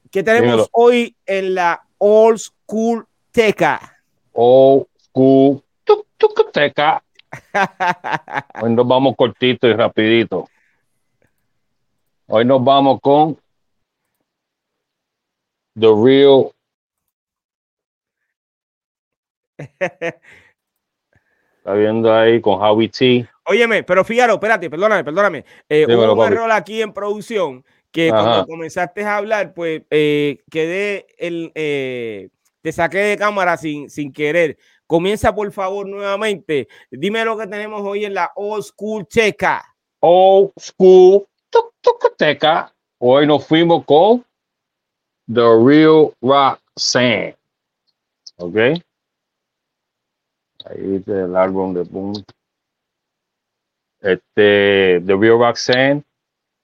¿qué 0.09 0.23
tenemos 0.23 0.69
hoy 0.71 1.15
en 1.25 1.53
la 1.55 1.85
Old 1.97 2.39
School 2.39 3.05
Teca? 3.31 3.99
Old 4.31 4.87
School 5.11 5.61
Teca. 6.53 7.03
Hoy 8.61 8.73
nos 8.73 8.87
vamos 8.87 9.15
cortito 9.15 9.67
y 9.67 9.73
rapidito. 9.73 10.47
Hoy 12.27 12.45
nos 12.45 12.63
vamos 12.63 12.99
con 13.01 13.37
The 15.79 15.87
Real. 15.87 16.51
Está 21.57 21.73
viendo 21.75 22.13
ahí 22.13 22.41
con 22.41 22.61
Howie 22.61 22.89
T. 22.89 23.27
Óyeme, 23.45 23.83
pero 23.83 24.03
fíjalo, 24.03 24.33
espérate, 24.33 24.69
perdóname, 24.69 25.03
perdóname. 25.03 25.45
Eh, 25.69 25.85
hubo 25.87 26.13
un 26.13 26.27
error 26.31 26.51
aquí 26.51 26.81
en 26.81 26.93
producción 26.93 27.63
que 27.91 28.09
cuando 28.09 28.45
comenzaste 28.47 29.03
a 29.03 29.17
hablar, 29.17 29.53
pues 29.53 29.83
eh, 29.89 30.41
quedé 30.49 31.07
el, 31.17 31.51
eh, 31.55 32.29
te 32.61 32.71
saqué 32.71 32.97
de 32.97 33.17
cámara 33.17 33.55
sin, 33.57 33.89
sin 33.89 34.11
querer. 34.11 34.57
Comienza 34.93 35.33
por 35.33 35.51
favor 35.51 35.87
nuevamente. 35.87 36.67
Dime 36.91 37.25
lo 37.25 37.35
que 37.35 37.47
tenemos 37.47 37.81
hoy 37.81 38.05
en 38.05 38.13
la 38.13 38.31
Old 38.35 38.61
School 38.61 39.07
Checa. 39.07 39.75
Old 39.99 40.51
School 40.59 41.25
Teca. 42.15 42.71
Hoy 42.99 43.25
nos 43.25 43.43
fuimos 43.47 43.83
con 43.85 44.23
The 45.25 45.41
Real 45.41 46.13
Rock 46.21 46.59
Sand. 46.75 47.35
¿Ok? 48.37 48.55
Ahí 50.65 50.81
dice 50.81 51.21
el 51.23 51.35
álbum 51.37 51.73
de 51.73 51.81
Boom. 51.85 52.13
Este, 53.99 55.01
The 55.03 55.15
Real 55.19 55.39
Rock 55.39 55.55
Sand. 55.55 56.03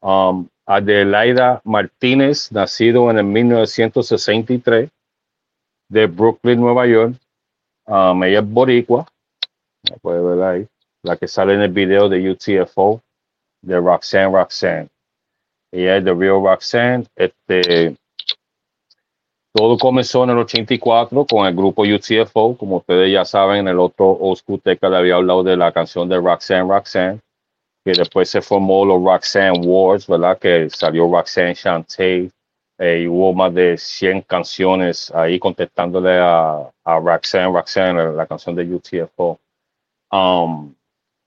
Um, 0.01 0.47
Adelaida 0.67 1.61
Martínez, 1.63 2.51
nacido 2.51 3.09
en 3.09 3.17
el 3.17 3.23
1963, 3.23 4.87
de 5.87 6.05
Brooklyn, 6.05 6.61
Nueva 6.61 6.85
York 6.85 7.15
Um, 7.89 8.23
ella 8.23 8.41
es 8.41 8.47
boricua, 8.47 9.07
la 9.89 9.97
puede 9.97 10.21
ver 10.21 10.43
ahí, 10.43 10.67
la 11.01 11.17
que 11.17 11.27
sale 11.27 11.55
en 11.55 11.61
el 11.61 11.71
video 11.71 12.07
de 12.07 12.29
UTFO 12.29 13.01
de 13.63 13.79
Roxanne 13.79 14.31
Roxanne. 14.31 14.89
Ella 15.71 15.97
es 15.97 16.03
The 16.03 16.13
Real 16.13 16.43
Roxanne. 16.43 17.05
Este, 17.15 17.95
todo 19.51 19.75
comenzó 19.79 20.23
en 20.23 20.29
el 20.29 20.37
84 20.37 21.25
con 21.25 21.47
el 21.47 21.55
grupo 21.55 21.81
UTFO, 21.81 22.55
como 22.57 22.77
ustedes 22.77 23.11
ya 23.11 23.25
saben, 23.25 23.61
en 23.61 23.69
el 23.69 23.79
otro 23.79 24.11
Oscuteca 24.11 24.87
le 24.87 24.97
había 24.97 25.15
hablado 25.15 25.41
de 25.41 25.57
la 25.57 25.71
canción 25.71 26.07
de 26.07 26.17
Roxanne 26.17 26.69
Roxanne, 26.69 27.19
que 27.83 27.93
después 27.93 28.29
se 28.29 28.43
formó 28.43 28.85
los 28.85 29.03
Roxanne 29.03 29.65
Wars, 29.65 30.05
¿verdad? 30.05 30.37
Que 30.37 30.69
salió 30.69 31.11
Roxanne 31.11 31.55
Chantey, 31.55 32.29
eh, 32.79 33.01
y 33.03 33.07
hubo 33.07 33.33
más 33.33 33.53
de 33.53 33.77
100 33.77 34.21
canciones 34.21 35.11
ahí 35.13 35.37
contestándole 35.37 36.17
a, 36.17 36.71
a 36.85 36.99
Roxanne, 36.99 37.51
Roxanne, 37.51 38.13
la 38.13 38.25
canción 38.25 38.55
de 38.55 38.63
UTFO. 38.73 39.37
Um, 40.09 40.73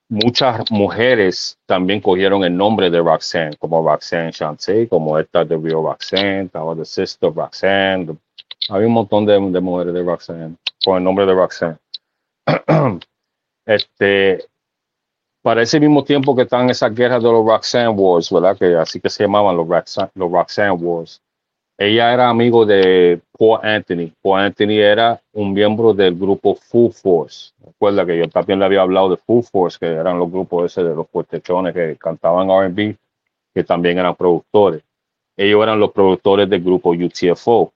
muchas 0.08 0.70
mujeres 0.70 1.58
también 1.66 2.00
cogieron 2.00 2.42
el 2.42 2.56
nombre 2.56 2.88
de 2.88 3.00
Roxanne, 3.00 3.54
como 3.58 3.86
Roxanne 3.86 4.32
Shantay, 4.32 4.88
como 4.88 5.18
esta 5.18 5.44
de 5.44 5.58
Real 5.58 5.82
Roxanne, 5.82 6.44
estaba 6.44 6.74
The 6.74 6.86
Sister 6.86 7.34
Roxanne. 7.34 8.16
había 8.70 8.86
un 8.86 8.94
montón 8.94 9.26
de, 9.26 9.34
de, 9.38 9.60
mujeres 9.60 9.92
de 9.92 10.02
Roxanne 10.02 10.56
con 10.82 10.96
el 10.96 11.04
nombre 11.04 11.26
de 11.26 11.34
Roxanne. 11.34 11.76
este, 13.66 14.42
para 15.42 15.60
ese 15.60 15.78
mismo 15.78 16.02
tiempo 16.02 16.34
que 16.34 16.42
están 16.42 16.70
esas 16.70 16.94
guerras 16.94 17.22
de 17.22 17.30
los 17.30 17.44
Roxanne 17.44 17.90
Wars, 17.90 18.32
¿verdad? 18.32 18.56
Que 18.56 18.74
así 18.74 18.98
que 19.00 19.10
se 19.10 19.24
llamaban 19.24 19.54
los 19.54 19.68
los 20.14 20.32
Roxanne 20.32 20.72
Wars 20.72 21.20
ella 21.78 22.12
era 22.12 22.28
amigo 22.28 22.65
de 22.65 23.20
Paul 23.36 23.61
Anthony. 23.62 24.12
Paul 24.23 24.40
Anthony 24.40 24.78
era 24.78 25.20
un 25.32 25.53
miembro 25.53 25.94
del 25.94 26.15
grupo 26.15 26.55
Full 26.55 26.93
Force. 26.93 27.53
Recuerda 27.65 28.07
que 28.07 28.19
yo 28.19 28.28
también 28.28 28.59
le 28.59 28.66
había 28.66 28.82
hablado 28.82 29.11
de 29.11 29.16
Full 29.16 29.43
Force, 29.43 29.78
que 29.81 29.86
eran 29.86 30.19
los 30.19 30.31
grupos 30.31 30.70
ese 30.70 30.86
de 30.86 30.94
los 30.94 31.09
puertechones 31.09 31.74
que 31.74 31.97
cantaban 31.97 32.49
RB, 32.49 32.97
que 33.55 33.65
también 33.65 33.99
eran 33.99 34.15
productores. 34.15 34.82
Ellos 35.36 35.62
eran 35.62 35.81
los 35.81 35.93
productores 35.93 36.49
del 36.49 36.62
grupo 36.62 36.90
UTFO. 36.90 37.73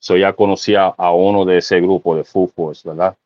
So 0.00 0.16
ya 0.16 0.32
conocía 0.32 0.86
a 0.86 1.12
uno 1.12 1.44
de 1.44 1.58
ese 1.58 1.80
grupo 1.80 2.16
de 2.16 2.24
Full 2.24 2.50
Force, 2.50 2.88
¿verdad? 2.88 3.16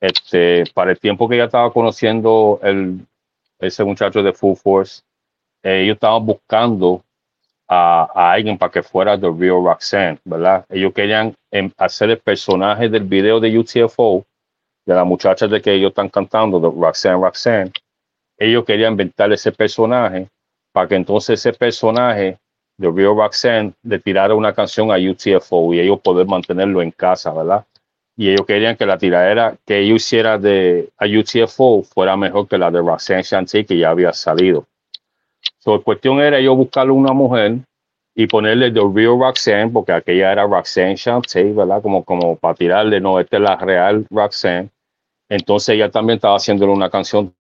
Este, 0.00 0.64
para 0.74 0.92
el 0.92 0.98
tiempo 0.98 1.28
que 1.28 1.36
ella 1.36 1.44
estaba 1.44 1.72
conociendo 1.72 2.60
el, 2.62 3.06
ese 3.58 3.84
muchacho 3.84 4.22
de 4.22 4.32
Full 4.32 4.56
Force, 4.56 5.02
ellos 5.62 5.94
estaban 5.94 6.24
buscando 6.24 7.02
a, 7.68 8.32
alguien 8.32 8.58
para 8.58 8.70
que 8.70 8.82
fuera 8.82 9.18
The 9.18 9.30
Real 9.30 9.64
Roxanne, 9.64 10.18
¿verdad? 10.24 10.64
Ellos 10.68 10.92
querían 10.92 11.34
em, 11.50 11.70
hacer 11.76 12.10
el 12.10 12.18
personaje 12.18 12.88
del 12.88 13.04
video 13.04 13.40
de 13.40 13.58
UTFO, 13.58 14.24
de 14.86 14.94
la 14.94 15.04
muchacha 15.04 15.48
de 15.48 15.60
que 15.60 15.72
ellos 15.72 15.90
están 15.90 16.08
cantando, 16.08 16.60
de 16.60 16.68
Roxanne 16.68 17.20
Roxanne. 17.20 17.72
Ellos 18.38 18.64
querían 18.64 18.92
inventar 18.92 19.32
ese 19.32 19.50
personaje 19.52 20.28
para 20.72 20.88
que 20.88 20.94
entonces 20.94 21.40
ese 21.40 21.52
personaje 21.52 22.38
de 22.78 22.90
Real 22.90 23.16
Roxanne 23.16 23.72
le 23.82 23.98
tirara 23.98 24.34
una 24.34 24.52
canción 24.52 24.92
a 24.92 24.96
UTFO 24.96 25.72
y 25.72 25.80
ellos 25.80 26.00
poder 26.00 26.26
mantenerlo 26.26 26.82
en 26.82 26.90
casa, 26.90 27.32
¿verdad? 27.32 27.64
Y 28.16 28.30
ellos 28.30 28.46
querían 28.46 28.76
que 28.76 28.86
la 28.86 28.98
tiradera 28.98 29.56
que 29.66 29.78
ellos 29.80 29.96
hiciera 29.96 30.38
de 30.38 30.90
a 30.98 31.06
UTFO 31.06 31.82
fuera 31.82 32.16
mejor 32.16 32.48
que 32.48 32.58
la 32.58 32.70
de 32.70 32.78
Roxanne 32.78 33.22
Shanty 33.22 33.64
que 33.64 33.78
ya 33.78 33.90
había 33.90 34.12
salido. 34.12 34.66
So, 35.66 35.78
la 35.78 35.82
cuestión 35.82 36.20
era 36.20 36.38
yo 36.38 36.54
buscarle 36.54 36.92
una 36.92 37.12
mujer 37.12 37.58
y 38.14 38.28
ponerle 38.28 38.70
The 38.70 38.82
Real 38.94 39.18
Roxanne, 39.18 39.68
porque 39.72 39.90
aquella 39.90 40.30
era 40.30 40.46
Roxanne 40.46 40.94
Chantey, 40.94 41.52
¿verdad? 41.52 41.82
Como, 41.82 42.04
como 42.04 42.36
para 42.36 42.54
tirarle, 42.54 43.00
no, 43.00 43.18
esta 43.18 43.38
es 43.38 43.42
la 43.42 43.56
real 43.56 44.06
Roxanne. 44.08 44.70
Entonces 45.28 45.70
ella 45.70 45.90
también 45.90 46.18
estaba 46.18 46.36
haciéndole 46.36 46.72
una 46.72 46.88
canción. 46.88 47.34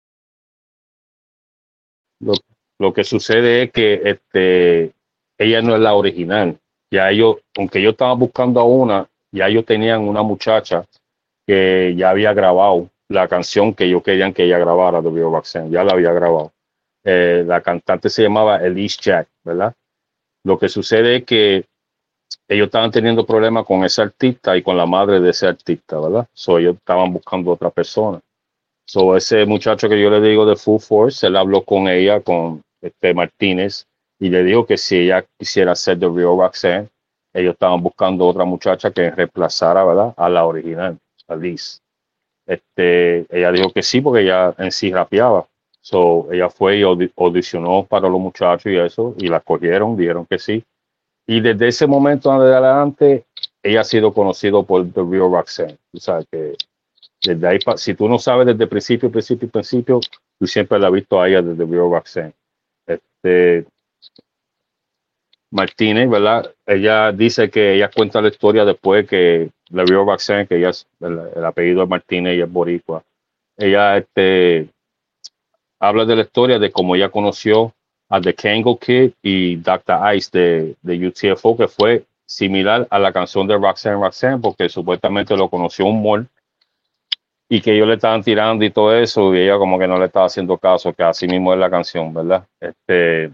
Lo, 2.78 2.94
que 2.94 3.04
sucede 3.04 3.64
es 3.64 3.72
que 3.72 4.00
este, 4.02 4.92
ella 5.36 5.60
no 5.60 5.74
es 5.74 5.82
la 5.82 5.92
original. 5.92 6.58
Ya 6.90 7.10
ellos, 7.10 7.36
aunque 7.58 7.82
yo 7.82 7.90
estaba 7.90 8.14
buscando 8.14 8.58
a 8.58 8.64
una, 8.64 9.06
ya 9.32 9.48
ellos 9.48 9.66
tenían 9.66 10.00
una 10.00 10.22
muchacha 10.22 10.86
que 11.46 11.94
ya 11.94 12.08
había 12.08 12.32
grabado 12.32 12.88
la 13.10 13.28
canción 13.28 13.74
que 13.74 13.84
ellos 13.84 14.02
querían 14.02 14.32
que 14.32 14.44
ella 14.44 14.56
grabara 14.58 15.02
de 15.02 15.10
Real 15.10 15.30
Roxanne, 15.30 15.68
ya 15.68 15.84
la 15.84 15.92
había 15.92 16.12
grabado. 16.12 16.53
Eh, 17.04 17.44
la 17.46 17.60
cantante 17.60 18.08
se 18.08 18.22
llamaba 18.22 18.58
Elise 18.64 18.98
Jack, 19.00 19.28
¿verdad? 19.44 19.74
Lo 20.44 20.58
que 20.58 20.68
sucede 20.68 21.16
es 21.16 21.24
que 21.24 21.64
ellos 22.48 22.66
estaban 22.66 22.90
teniendo 22.90 23.26
problemas 23.26 23.64
con 23.64 23.84
ese 23.84 24.02
artista 24.02 24.56
y 24.56 24.62
con 24.62 24.76
la 24.76 24.86
madre 24.86 25.20
de 25.20 25.30
ese 25.30 25.46
artista, 25.46 25.98
¿verdad? 26.00 26.26
So, 26.32 26.58
ellos 26.58 26.76
estaban 26.76 27.12
buscando 27.12 27.50
otra 27.50 27.70
persona. 27.70 28.20
So, 28.86 29.16
ese 29.16 29.46
muchacho 29.46 29.88
que 29.88 30.00
yo 30.00 30.10
le 30.10 30.20
digo 30.20 30.44
de 30.44 30.56
Full 30.56 30.80
Force, 30.80 31.26
él 31.26 31.36
habló 31.36 31.62
con 31.62 31.88
ella, 31.88 32.20
con 32.20 32.62
este 32.82 33.14
Martínez, 33.14 33.86
y 34.18 34.28
le 34.28 34.42
dijo 34.44 34.66
que 34.66 34.76
si 34.76 34.98
ella 34.98 35.24
quisiera 35.38 35.74
ser 35.74 35.98
The 35.98 36.08
Real 36.08 36.38
Roxanne, 36.38 36.88
ellos 37.32 37.54
estaban 37.54 37.82
buscando 37.82 38.26
otra 38.26 38.44
muchacha 38.44 38.90
que 38.90 39.10
reemplazara, 39.10 39.84
¿verdad? 39.84 40.14
A 40.16 40.28
la 40.28 40.44
original, 40.46 40.98
a 41.28 41.36
Liz. 41.36 41.80
Este, 42.46 43.26
ella 43.30 43.50
dijo 43.52 43.72
que 43.72 43.82
sí, 43.82 44.00
porque 44.00 44.22
ella 44.22 44.54
en 44.58 44.70
sí 44.70 44.92
rapeaba. 44.92 45.46
So, 45.84 46.32
ella 46.32 46.48
fue 46.48 46.78
y 46.78 46.82
audicionó 46.82 47.84
para 47.84 48.08
los 48.08 48.18
muchachos 48.18 48.72
y 48.72 48.76
eso, 48.76 49.14
y 49.18 49.28
la 49.28 49.40
cogieron, 49.40 49.98
dijeron 49.98 50.24
que 50.24 50.38
sí. 50.38 50.64
Y 51.26 51.42
desde 51.42 51.68
ese 51.68 51.86
momento 51.86 52.32
adelante, 52.32 53.26
ella 53.62 53.82
ha 53.82 53.84
sido 53.84 54.14
conocido 54.14 54.64
por 54.64 54.90
The 54.90 55.02
Real 55.02 55.30
Roxanne. 55.30 55.76
O 55.92 55.98
sea, 55.98 56.20
que 56.32 56.54
desde 57.22 57.46
ahí, 57.46 57.58
si 57.76 57.92
tú 57.92 58.08
no 58.08 58.18
sabes 58.18 58.46
desde 58.46 58.66
principio, 58.66 59.12
principio, 59.12 59.46
principio, 59.50 60.00
tú 60.38 60.46
siempre 60.46 60.78
la 60.78 60.86
has 60.86 60.92
visto 60.94 61.20
a 61.20 61.28
ella 61.28 61.42
desde 61.42 61.66
The 61.66 61.70
Real 61.70 61.90
Roxanne. 61.90 62.32
Este, 62.86 63.66
Martínez, 65.50 66.08
¿verdad? 66.08 66.50
Ella 66.64 67.12
dice 67.12 67.50
que 67.50 67.74
ella 67.74 67.90
cuenta 67.94 68.22
la 68.22 68.28
historia 68.28 68.64
después 68.64 69.06
que 69.06 69.50
la 69.68 69.84
Real 69.84 70.06
Roxanne, 70.06 70.46
que 70.46 70.56
ella 70.56 70.70
el, 71.00 71.44
apellido 71.44 71.82
de 71.82 71.88
Martínez 71.88 72.38
y 72.38 72.40
es 72.40 72.50
boricua. 72.50 73.04
Ella 73.58 73.98
este, 73.98 74.70
habla 75.88 76.04
de 76.04 76.16
la 76.16 76.22
historia 76.22 76.58
de 76.58 76.70
cómo 76.70 76.94
ella 76.94 77.10
conoció 77.10 77.72
a 78.08 78.20
The 78.20 78.34
Kango 78.34 78.78
Kid 78.78 79.12
y 79.22 79.56
Dr. 79.56 80.14
Ice 80.14 80.30
de, 80.32 80.76
de 80.82 81.06
UTFO, 81.06 81.56
que 81.56 81.68
fue 81.68 82.04
similar 82.26 82.86
a 82.90 82.98
la 82.98 83.12
canción 83.12 83.46
de 83.46 83.56
Roxanne 83.56 84.00
Roxanne, 84.00 84.38
porque 84.38 84.68
supuestamente 84.68 85.36
lo 85.36 85.48
conoció 85.48 85.86
un 85.86 86.02
mall 86.02 86.28
y 87.48 87.60
que 87.60 87.74
ellos 87.74 87.86
le 87.86 87.94
estaban 87.94 88.22
tirando 88.22 88.64
y 88.64 88.70
todo 88.70 88.96
eso, 88.96 89.34
y 89.34 89.40
ella 89.40 89.58
como 89.58 89.78
que 89.78 89.86
no 89.86 89.98
le 89.98 90.06
estaba 90.06 90.26
haciendo 90.26 90.58
caso, 90.58 90.92
que 90.92 91.02
así 91.02 91.28
mismo 91.28 91.52
es 91.52 91.58
la 91.58 91.70
canción, 91.70 92.12
¿verdad? 92.12 92.44
Este, 92.58 93.32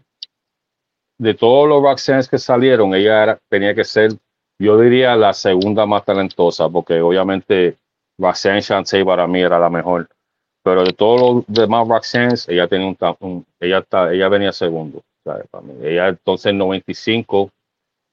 de 1.16 1.34
todos 1.34 1.66
los 1.68 1.82
Roxanne 1.82 2.26
que 2.28 2.38
salieron, 2.38 2.94
ella 2.94 3.38
tenía 3.48 3.74
que 3.74 3.84
ser, 3.84 4.10
yo 4.58 4.78
diría, 4.78 5.16
la 5.16 5.32
segunda 5.32 5.86
más 5.86 6.04
talentosa, 6.04 6.68
porque 6.68 7.00
obviamente 7.00 7.78
Roxanne 8.18 8.60
Shantay 8.60 9.04
para 9.04 9.26
mí 9.26 9.40
era 9.40 9.58
la 9.58 9.70
mejor. 9.70 10.09
Pero 10.62 10.84
de 10.84 10.92
todos 10.92 11.20
los 11.20 11.44
demás 11.46 11.88
Roxanne, 11.88 12.34
ella 12.48 12.68
tenía 12.68 12.94
un, 13.20 13.46
ella, 13.58 13.84
ella 14.12 14.28
venía 14.28 14.52
segundo. 14.52 15.02
Ella 15.82 16.08
entonces 16.08 16.46
en 16.46 16.58
95 16.58 17.50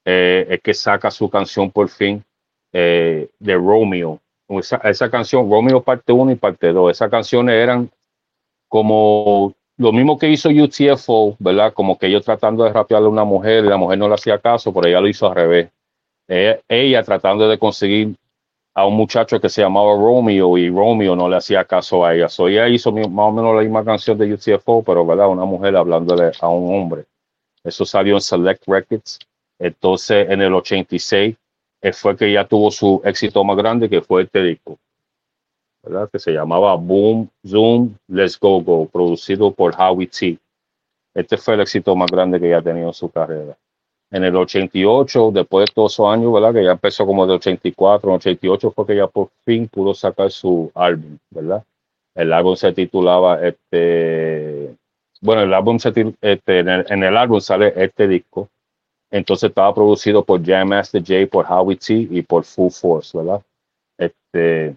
eh, 0.06 0.48
es 0.50 0.62
que 0.62 0.74
saca 0.74 1.12
su 1.12 1.30
canción 1.30 1.72
por 1.72 1.90
fin 1.90 2.24
eh, 2.72 3.30
de 3.40 3.56
Romeo. 3.56 4.20
Esa, 4.50 4.78
esa, 4.78 5.10
canción, 5.10 5.50
Romeo 5.50 5.82
parte 5.82 6.14
1 6.14 6.32
y 6.32 6.36
parte 6.36 6.72
2, 6.72 6.92
esas 6.92 7.10
canciones 7.10 7.56
eran 7.56 7.90
como 8.70 9.54
lo 9.78 9.92
mismo 9.92 10.18
que 10.18 10.30
hizo 10.30 10.50
UTFO, 10.50 11.36
¿verdad? 11.40 11.74
Como 11.74 11.98
que 11.98 12.08
ellos 12.08 12.24
tratando 12.24 12.64
de 12.64 12.72
rapearle 12.72 13.08
a 13.08 13.12
una 13.12 13.24
mujer 13.26 13.66
y 13.66 13.70
la 13.70 13.78
mujer 13.78 14.00
no 14.00 14.08
le 14.08 14.16
hacía 14.16 14.40
caso, 14.40 14.74
pero 14.74 14.88
ella 14.88 15.02
lo 15.02 15.08
hizo 15.08 15.28
al 15.28 15.36
revés. 15.36 15.70
Ella 16.28 17.04
tratando 17.04 17.48
de 17.48 17.60
conseguir 17.60 18.16
a 18.78 18.86
un 18.86 18.94
muchacho 18.96 19.42
que 19.42 19.50
se 19.50 19.64
llamaba 19.64 19.96
Romeo 19.96 20.56
y 20.56 20.70
Romeo 20.70 21.16
no 21.16 21.28
le 21.28 21.38
hacía 21.38 21.66
caso 21.66 22.06
a 22.06 22.14
ella. 22.14 22.30
So 22.30 22.48
ella 22.48 22.68
hizo 22.68 22.92
más 22.92 23.08
o 23.10 23.32
menos 23.32 23.56
la 23.56 23.64
misma 23.64 23.84
canción 23.84 24.16
de 24.20 24.32
UTFO, 24.32 24.84
pero 24.84 25.04
¿verdad? 25.04 25.30
Una 25.30 25.46
mujer 25.46 25.76
hablándole 25.76 26.32
a 26.40 26.48
un 26.48 26.76
hombre. 26.76 27.06
Eso 27.64 27.86
salió 27.86 28.14
en 28.14 28.22
Select 28.22 28.68
Records. 28.68 29.18
Entonces, 29.58 30.30
en 30.30 30.44
el 30.44 30.54
86 30.54 31.36
eh, 31.82 31.92
fue 31.92 32.16
que 32.16 32.28
ella 32.28 32.48
tuvo 32.48 32.70
su 32.70 33.02
éxito 33.04 33.44
más 33.44 33.58
grande, 33.58 33.90
que 33.90 34.04
fue 34.04 34.22
este 34.22 34.44
disco, 34.44 34.78
¿verdad? 35.82 36.08
Que 36.12 36.20
se 36.20 36.32
llamaba 36.32 36.76
Boom, 36.76 37.32
Zoom, 37.48 37.96
Let's 38.08 38.40
Go 38.40 38.62
Go, 38.62 38.88
producido 38.88 39.50
por 39.50 39.74
Howie 39.76 40.06
T. 40.06 40.38
Este 41.16 41.36
fue 41.38 41.56
el 41.56 41.62
éxito 41.62 41.96
más 41.96 42.12
grande 42.12 42.40
que 42.40 42.46
ella 42.46 42.60
ha 42.60 42.62
tenido 42.62 42.90
en 42.90 42.94
su 42.94 43.10
carrera 43.10 43.58
en 44.12 44.24
el 44.24 44.36
88, 44.36 45.32
después 45.34 45.68
de 45.68 45.74
todos 45.74 45.94
esos 45.94 46.08
años, 46.08 46.32
¿verdad? 46.32 46.54
Que 46.54 46.64
ya 46.64 46.72
empezó 46.72 47.06
como 47.06 47.28
de 47.28 47.34
84, 47.34 48.14
88 48.14 48.72
fue 48.72 48.86
que 48.86 48.96
ya 48.96 49.08
por 49.08 49.30
fin 49.46 49.68
pudo 49.68 49.94
sacar 49.94 50.32
su 50.32 50.72
álbum, 50.74 51.18
¿verdad? 51.30 51.64
El 52.16 52.34
álbum 52.34 52.56
se 52.56 52.72
titulaba, 52.74 53.40
este, 53.46 54.76
bueno, 55.22 55.42
el 55.44 55.54
álbum 55.54 55.78
se 55.78 55.90
este, 56.22 56.60
en, 56.60 57.04
el, 57.04 57.18
álbum 57.18 57.42
sale 57.42 57.74
este 57.76 58.08
disco, 58.08 58.50
entonces 59.12 59.50
estaba 59.50 59.74
producido 59.74 60.24
por 60.24 60.44
Jam 60.44 60.70
Master 60.70 61.02
J, 61.06 61.28
por 61.30 61.46
Howie 61.48 61.76
T 61.76 61.94
y 61.94 62.22
por 62.22 62.44
Full 62.44 62.72
Force, 62.72 63.18
¿verdad? 63.18 63.42
Este, 63.98 64.76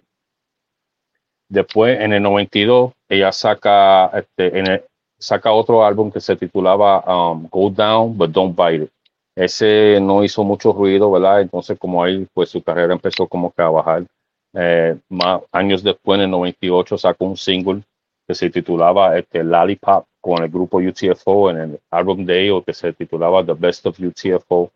después, 1.47 1.99
en 1.99 2.13
el 2.13 2.21
92, 2.21 2.91
ella 3.09 3.31
saca, 3.31 4.07
este, 4.07 4.59
en 4.59 4.83
saca 5.17 5.51
otro 5.51 5.85
álbum 5.85 6.11
que 6.11 6.19
se 6.19 6.35
titulaba 6.35 7.31
um, 7.31 7.47
Go 7.49 7.69
Down, 7.69 8.17
But 8.17 8.31
Don't 8.31 8.55
Bite 8.55 8.83
It 8.83 8.91
ese 9.35 9.99
no 10.01 10.23
hizo 10.23 10.43
mucho 10.43 10.73
ruido, 10.73 11.11
¿verdad? 11.11 11.41
Entonces, 11.41 11.77
como 11.79 12.03
ahí, 12.03 12.27
pues 12.33 12.49
su 12.49 12.61
carrera 12.61 12.93
empezó 12.93 13.27
como 13.27 13.51
que 13.51 13.61
a 13.61 13.69
bajar. 13.69 14.05
Eh, 14.53 14.97
más 15.09 15.41
años 15.51 15.83
después, 15.83 16.17
en 16.17 16.25
el 16.25 16.31
98, 16.31 16.97
sacó 16.97 17.25
un 17.25 17.37
single 17.37 17.83
que 18.27 18.35
se 18.35 18.49
titulaba 18.49 19.17
este, 19.17 19.43
Lollipop 19.43 20.05
con 20.19 20.43
el 20.43 20.49
grupo 20.49 20.77
UTFO 20.77 21.49
en 21.51 21.57
el 21.57 21.79
álbum 21.89 22.25
de 22.25 22.43
ellos 22.43 22.63
que 22.65 22.73
se 22.73 22.93
titulaba 22.93 23.45
The 23.45 23.53
Best 23.53 23.85
of 23.87 23.99
UTFO. 23.99 24.71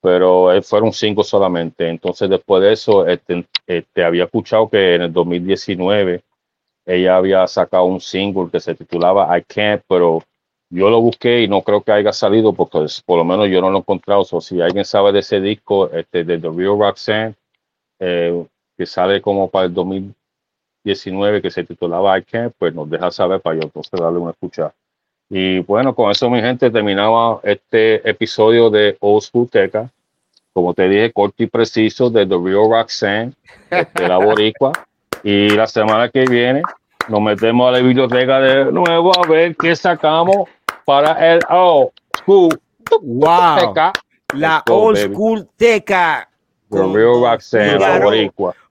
Pero 0.00 0.52
eh, 0.52 0.62
fueron 0.62 0.92
cinco 0.92 1.22
solamente. 1.24 1.88
Entonces, 1.88 2.28
después 2.30 2.62
de 2.62 2.72
eso, 2.72 3.06
este, 3.06 3.46
este, 3.66 4.04
había 4.04 4.24
escuchado 4.24 4.68
que 4.68 4.94
en 4.94 5.02
el 5.02 5.12
2019 5.12 6.22
ella 6.86 7.16
había 7.16 7.46
sacado 7.46 7.84
un 7.84 8.00
single 8.00 8.50
que 8.50 8.60
se 8.60 8.74
titulaba 8.74 9.36
I 9.36 9.42
Can't, 9.42 9.82
pero 9.88 10.22
yo 10.72 10.88
lo 10.88 11.02
busqué 11.02 11.42
y 11.42 11.48
no 11.48 11.60
creo 11.60 11.82
que 11.82 11.92
haya 11.92 12.14
salido 12.14 12.54
porque 12.54 12.86
por 13.04 13.18
lo 13.18 13.24
menos 13.24 13.46
yo 13.48 13.60
no 13.60 13.70
lo 13.70 13.76
he 13.76 13.80
encontrado. 13.80 14.26
O 14.30 14.40
si 14.40 14.58
alguien 14.60 14.86
sabe 14.86 15.12
de 15.12 15.18
ese 15.18 15.38
disco, 15.38 15.90
este, 15.90 16.24
de 16.24 16.38
The 16.38 16.48
Real 16.48 16.78
Roxanne, 16.78 17.34
eh, 18.00 18.42
que 18.78 18.86
sale 18.86 19.20
como 19.20 19.50
para 19.50 19.66
el 19.66 19.74
2019, 19.74 21.42
que 21.42 21.50
se 21.50 21.64
titulaba 21.64 22.18
I 22.18 22.24
pues 22.58 22.74
nos 22.74 22.88
deja 22.88 23.10
saber 23.10 23.40
para 23.42 23.56
yo 23.56 23.62
entonces 23.64 24.00
darle 24.00 24.18
una 24.18 24.30
escucha. 24.30 24.72
Y 25.28 25.58
bueno, 25.60 25.94
con 25.94 26.10
eso, 26.10 26.30
mi 26.30 26.40
gente, 26.40 26.70
terminaba 26.70 27.40
este 27.42 28.08
episodio 28.08 28.70
de 28.70 28.96
Old 29.00 29.22
School 29.24 29.50
Teca. 29.50 29.90
Como 30.54 30.72
te 30.72 30.88
dije, 30.88 31.12
corto 31.12 31.42
y 31.42 31.48
preciso 31.48 32.08
de 32.08 32.24
The 32.24 32.36
Real 32.42 32.70
Roxanne, 32.70 33.32
de 33.70 34.08
la 34.08 34.16
Boricua. 34.16 34.72
Y 35.22 35.50
la 35.50 35.66
semana 35.66 36.08
que 36.08 36.24
viene 36.24 36.62
nos 37.08 37.20
metemos 37.20 37.68
a 37.68 37.72
la 37.72 37.78
biblioteca 37.80 38.40
de 38.40 38.72
nuevo 38.72 39.12
a 39.18 39.26
ver 39.28 39.54
qué 39.56 39.76
sacamos 39.76 40.48
para 40.84 41.34
el 41.34 41.40
old 41.48 41.90
school. 42.18 42.60
Wow. 43.00 43.74
Teca. 43.74 43.92
La 44.34 44.62
old 44.68 44.98
school 44.98 45.48
teca. 45.56 46.28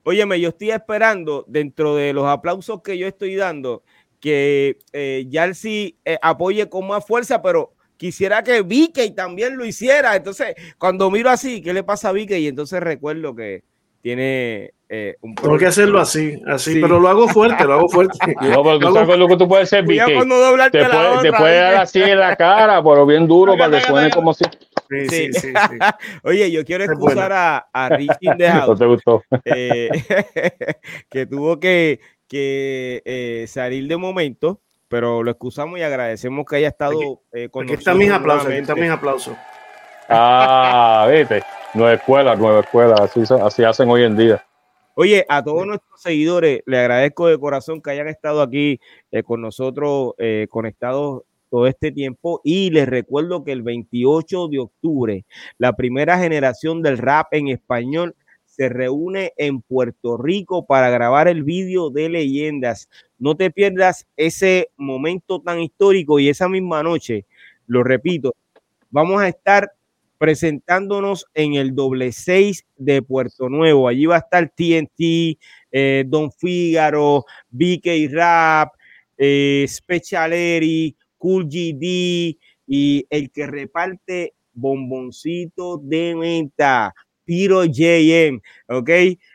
Óyeme, 0.04 0.40
yo 0.40 0.50
estoy 0.50 0.72
esperando 0.72 1.46
dentro 1.48 1.96
de 1.96 2.14
los 2.14 2.26
aplausos 2.26 2.82
que 2.82 2.98
yo 2.98 3.08
estoy 3.08 3.36
dando 3.36 3.84
que 4.22 4.78
eh, 4.94 5.26
Yalsi 5.28 5.98
eh, 6.06 6.18
apoye 6.22 6.70
con 6.70 6.88
más 6.88 7.06
fuerza, 7.06 7.42
pero 7.42 7.74
quisiera 7.98 8.44
que 8.44 8.62
Vicky 8.62 9.12
también 9.12 9.58
lo 9.58 9.66
hiciera. 9.66 10.16
Entonces, 10.16 10.56
cuando 10.78 11.12
miro 11.12 11.30
así, 11.30 11.62
¿qué 11.62 11.74
le 11.74 11.84
pasa 11.84 12.10
a 12.10 12.12
Vicky? 12.12 12.36
Y 12.36 12.48
entonces 12.48 12.80
recuerdo 12.80 13.36
que 13.36 13.64
tiene 14.02 14.74
eh, 14.90 15.16
un 15.22 15.36
Tengo 15.36 15.58
que 15.58 15.68
hacerlo 15.68 16.00
así, 16.00 16.42
así, 16.48 16.82
pero 16.82 17.00
lo 17.00 17.08
hago 17.08 17.28
fuerte, 17.30 17.64
lo 17.64 17.74
hago 17.74 17.88
fuerte. 17.88 18.18
No, 18.42 18.64
pero 18.64 18.80
tú 18.80 18.94
sabes 18.94 19.18
lo 19.18 19.28
que 19.28 19.38
tú 19.38 19.48
puedes 19.48 19.70
hacer, 19.70 19.86
Vicky. 19.86 20.06
Te, 20.06 20.86
puede, 20.86 21.32
puede 21.32 21.56
dar 21.58 21.76
así 21.76 22.02
en 22.02 22.20
la 22.20 22.36
cara, 22.36 22.84
pero 22.84 23.06
bien 23.06 23.28
duro 23.28 23.56
para 23.58 23.80
que 23.80 23.86
suene 23.86 24.10
como 24.12 24.34
si. 24.34 24.44
Sí, 24.90 25.08
sí, 25.08 25.34
sí, 25.34 25.54
Oye, 26.24 26.52
yo 26.52 26.66
quiero 26.66 26.84
excusar 26.84 27.32
a, 27.32 27.70
a 27.72 27.90
Richie 27.90 28.36
Dejado. 28.38 28.68
¿No 28.74 28.78
te 28.78 28.86
gustó? 28.86 29.24
Eh, 29.46 29.90
que 31.10 31.26
tuvo 31.26 31.60
que, 31.60 32.02
que 32.28 33.02
eh, 33.06 33.46
salir 33.48 33.88
de 33.88 33.96
momento, 33.96 34.60
pero 34.90 35.24
lo 35.24 35.32
excusamos 35.32 35.80
y 35.80 35.84
agradecemos 35.84 36.46
que 36.46 36.58
haya 36.58 36.68
estado 36.68 37.22
eh, 37.32 37.48
con 37.48 37.64
aquí 37.64 37.74
nosotros. 37.74 37.80
Están 37.80 37.98
mis 37.98 38.12
aplausos, 38.12 38.48
aquí 38.48 38.58
están 38.58 38.80
mis 38.80 38.90
aplausos. 38.90 39.38
Ah, 40.10 41.08
viste. 41.10 41.42
Nueva 41.74 41.94
escuela, 41.94 42.36
nueva 42.36 42.60
escuela, 42.60 42.96
así, 42.96 43.22
así 43.42 43.64
hacen 43.64 43.90
hoy 43.90 44.04
en 44.04 44.18
día. 44.18 44.46
Oye, 44.96 45.26
a 45.30 45.42
todos 45.42 45.66
nuestros 45.66 46.02
seguidores, 46.02 46.62
le 46.66 46.80
agradezco 46.80 47.28
de 47.28 47.40
corazón 47.40 47.82
que 47.82 47.92
hayan 47.92 48.10
estado 48.10 48.42
aquí 48.42 48.80
eh, 49.10 49.24
con 49.24 49.42
nosotros 49.42 50.14
eh, 50.18 50.48
conectados 50.50 51.24
todo 51.50 51.68
este 51.68 51.94
tiempo 51.94 52.42
y 52.44 52.72
les 52.72 52.90
recuerdo 52.90 53.46
que 53.46 53.54
el 53.54 53.62
28 53.62 54.50
de 54.50 54.60
octubre 54.60 55.26
la 55.58 55.74
primera 55.74 56.18
generación 56.18 56.82
del 56.82 56.98
rap 56.98 57.34
en 57.34 57.48
español 57.48 58.16
se 58.46 58.68
reúne 58.68 59.32
en 59.38 59.62
Puerto 59.62 60.18
Rico 60.18 60.66
para 60.66 60.90
grabar 60.90 61.30
el 61.30 61.44
vídeo 61.44 61.90
de 61.90 62.10
leyendas. 62.10 62.90
No 63.18 63.36
te 63.36 63.50
pierdas 63.50 64.08
ese 64.18 64.72
momento 64.76 65.40
tan 65.40 65.62
histórico 65.62 66.20
y 66.20 66.28
esa 66.28 66.50
misma 66.50 66.84
noche, 66.84 67.26
lo 67.66 67.82
repito, 67.82 68.36
vamos 68.90 69.22
a 69.22 69.30
estar 69.30 69.72
presentándonos 70.22 71.26
en 71.34 71.56
el 71.56 71.74
doble 71.74 72.12
6 72.12 72.64
de 72.78 73.02
Puerto 73.02 73.50
Nuevo. 73.50 73.88
Allí 73.88 74.06
va 74.06 74.18
a 74.18 74.20
estar 74.20 74.48
TNT, 74.56 75.40
eh, 75.72 76.04
Don 76.06 76.32
Fígaro, 76.32 77.26
BK 77.50 78.08
Rap, 78.12 78.70
eh, 79.18 79.66
Specialeri, 79.68 80.96
Cool 81.18 81.46
GD 81.46 82.38
y 82.68 83.04
el 83.10 83.32
que 83.32 83.48
reparte 83.48 84.36
bomboncito 84.54 85.80
de 85.80 86.14
menta, 86.16 86.94
Piro 87.26 87.66
JM, 87.66 88.42
¿ok? 88.68 88.90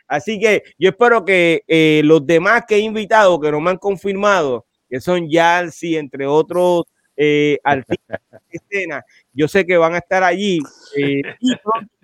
Así 0.06 0.38
que 0.38 0.62
yo 0.78 0.90
espero 0.90 1.24
que 1.24 1.62
eh, 1.66 2.02
los 2.04 2.24
demás 2.24 2.62
que 2.64 2.76
he 2.76 2.78
invitado, 2.78 3.40
que 3.40 3.50
no 3.50 3.60
me 3.60 3.70
han 3.70 3.78
confirmado, 3.78 4.66
que 4.88 5.00
son 5.00 5.28
Yalsi, 5.28 5.96
entre 5.96 6.28
otros 6.28 6.84
eh, 7.16 7.58
artistas 7.64 8.20
de 8.30 8.38
escena, 8.50 9.04
yo 9.32 9.48
sé 9.48 9.66
que 9.66 9.76
van 9.76 9.94
a 9.94 9.98
estar 9.98 10.22
allí 10.22 10.58
eh, 10.96 11.22
y 11.40 11.52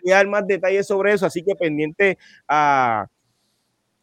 y 0.03 0.11
dar 0.11 0.27
más 0.27 0.47
detalles 0.47 0.87
sobre 0.87 1.13
eso, 1.13 1.27
así 1.27 1.43
que 1.43 1.55
pendiente 1.55 2.19
a 2.49 3.07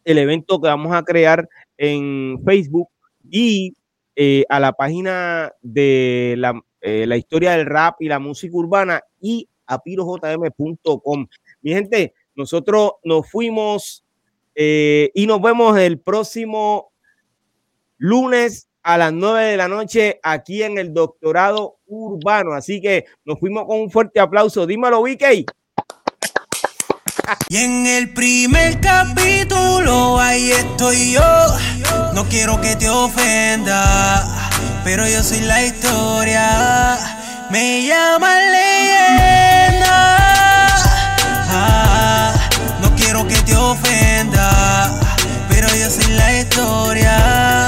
el 0.04 0.18
evento 0.18 0.60
que 0.60 0.68
vamos 0.68 0.94
a 0.94 1.02
crear 1.02 1.48
en 1.76 2.40
Facebook 2.44 2.88
y 3.30 3.74
eh, 4.16 4.44
a 4.48 4.58
la 4.58 4.72
página 4.72 5.52
de 5.62 6.34
la, 6.38 6.60
eh, 6.80 7.06
la, 7.06 7.16
historia 7.16 7.52
del 7.52 7.66
rap 7.66 8.00
y 8.00 8.08
la 8.08 8.18
música 8.18 8.56
urbana 8.56 9.02
y 9.20 9.48
a 9.66 9.82
pirojm.com. 9.82 11.26
Mi 11.62 11.72
gente, 11.72 12.14
nosotros 12.34 12.92
nos 13.04 13.30
fuimos 13.30 14.04
eh, 14.54 15.10
y 15.14 15.26
nos 15.26 15.40
vemos 15.40 15.78
el 15.78 16.00
próximo 16.00 16.92
lunes 17.98 18.68
a 18.94 18.98
las 18.98 19.12
9 19.12 19.50
de 19.52 19.56
la 19.56 19.68
noche 19.68 20.18
aquí 20.22 20.64
en 20.64 20.76
el 20.76 20.92
doctorado 20.92 21.78
urbano. 21.86 22.54
Así 22.54 22.80
que 22.80 23.04
nos 23.24 23.38
fuimos 23.38 23.64
con 23.66 23.80
un 23.80 23.90
fuerte 23.90 24.18
aplauso. 24.18 24.66
Dímelo, 24.66 25.02
Vicky. 25.02 25.46
Y 27.48 27.56
en 27.58 27.86
el 27.86 28.12
primer 28.12 28.80
capítulo 28.80 30.18
ahí 30.18 30.50
estoy 30.50 31.12
yo. 31.12 31.46
No 32.14 32.24
quiero 32.28 32.60
que 32.60 32.74
te 32.74 32.88
ofenda, 32.88 34.50
pero 34.82 35.06
yo 35.06 35.22
soy 35.22 35.40
la 35.40 35.62
historia. 35.62 36.98
Me 37.50 37.86
llaman 37.86 38.42
leyenda. 38.50 40.16
Ah, 41.52 42.34
no 42.82 42.94
quiero 42.96 43.26
que 43.28 43.36
te 43.42 43.54
ofenda, 43.54 44.98
pero 45.48 45.68
yo 45.68 45.88
soy 45.88 46.12
la 46.14 46.40
historia. 46.40 47.59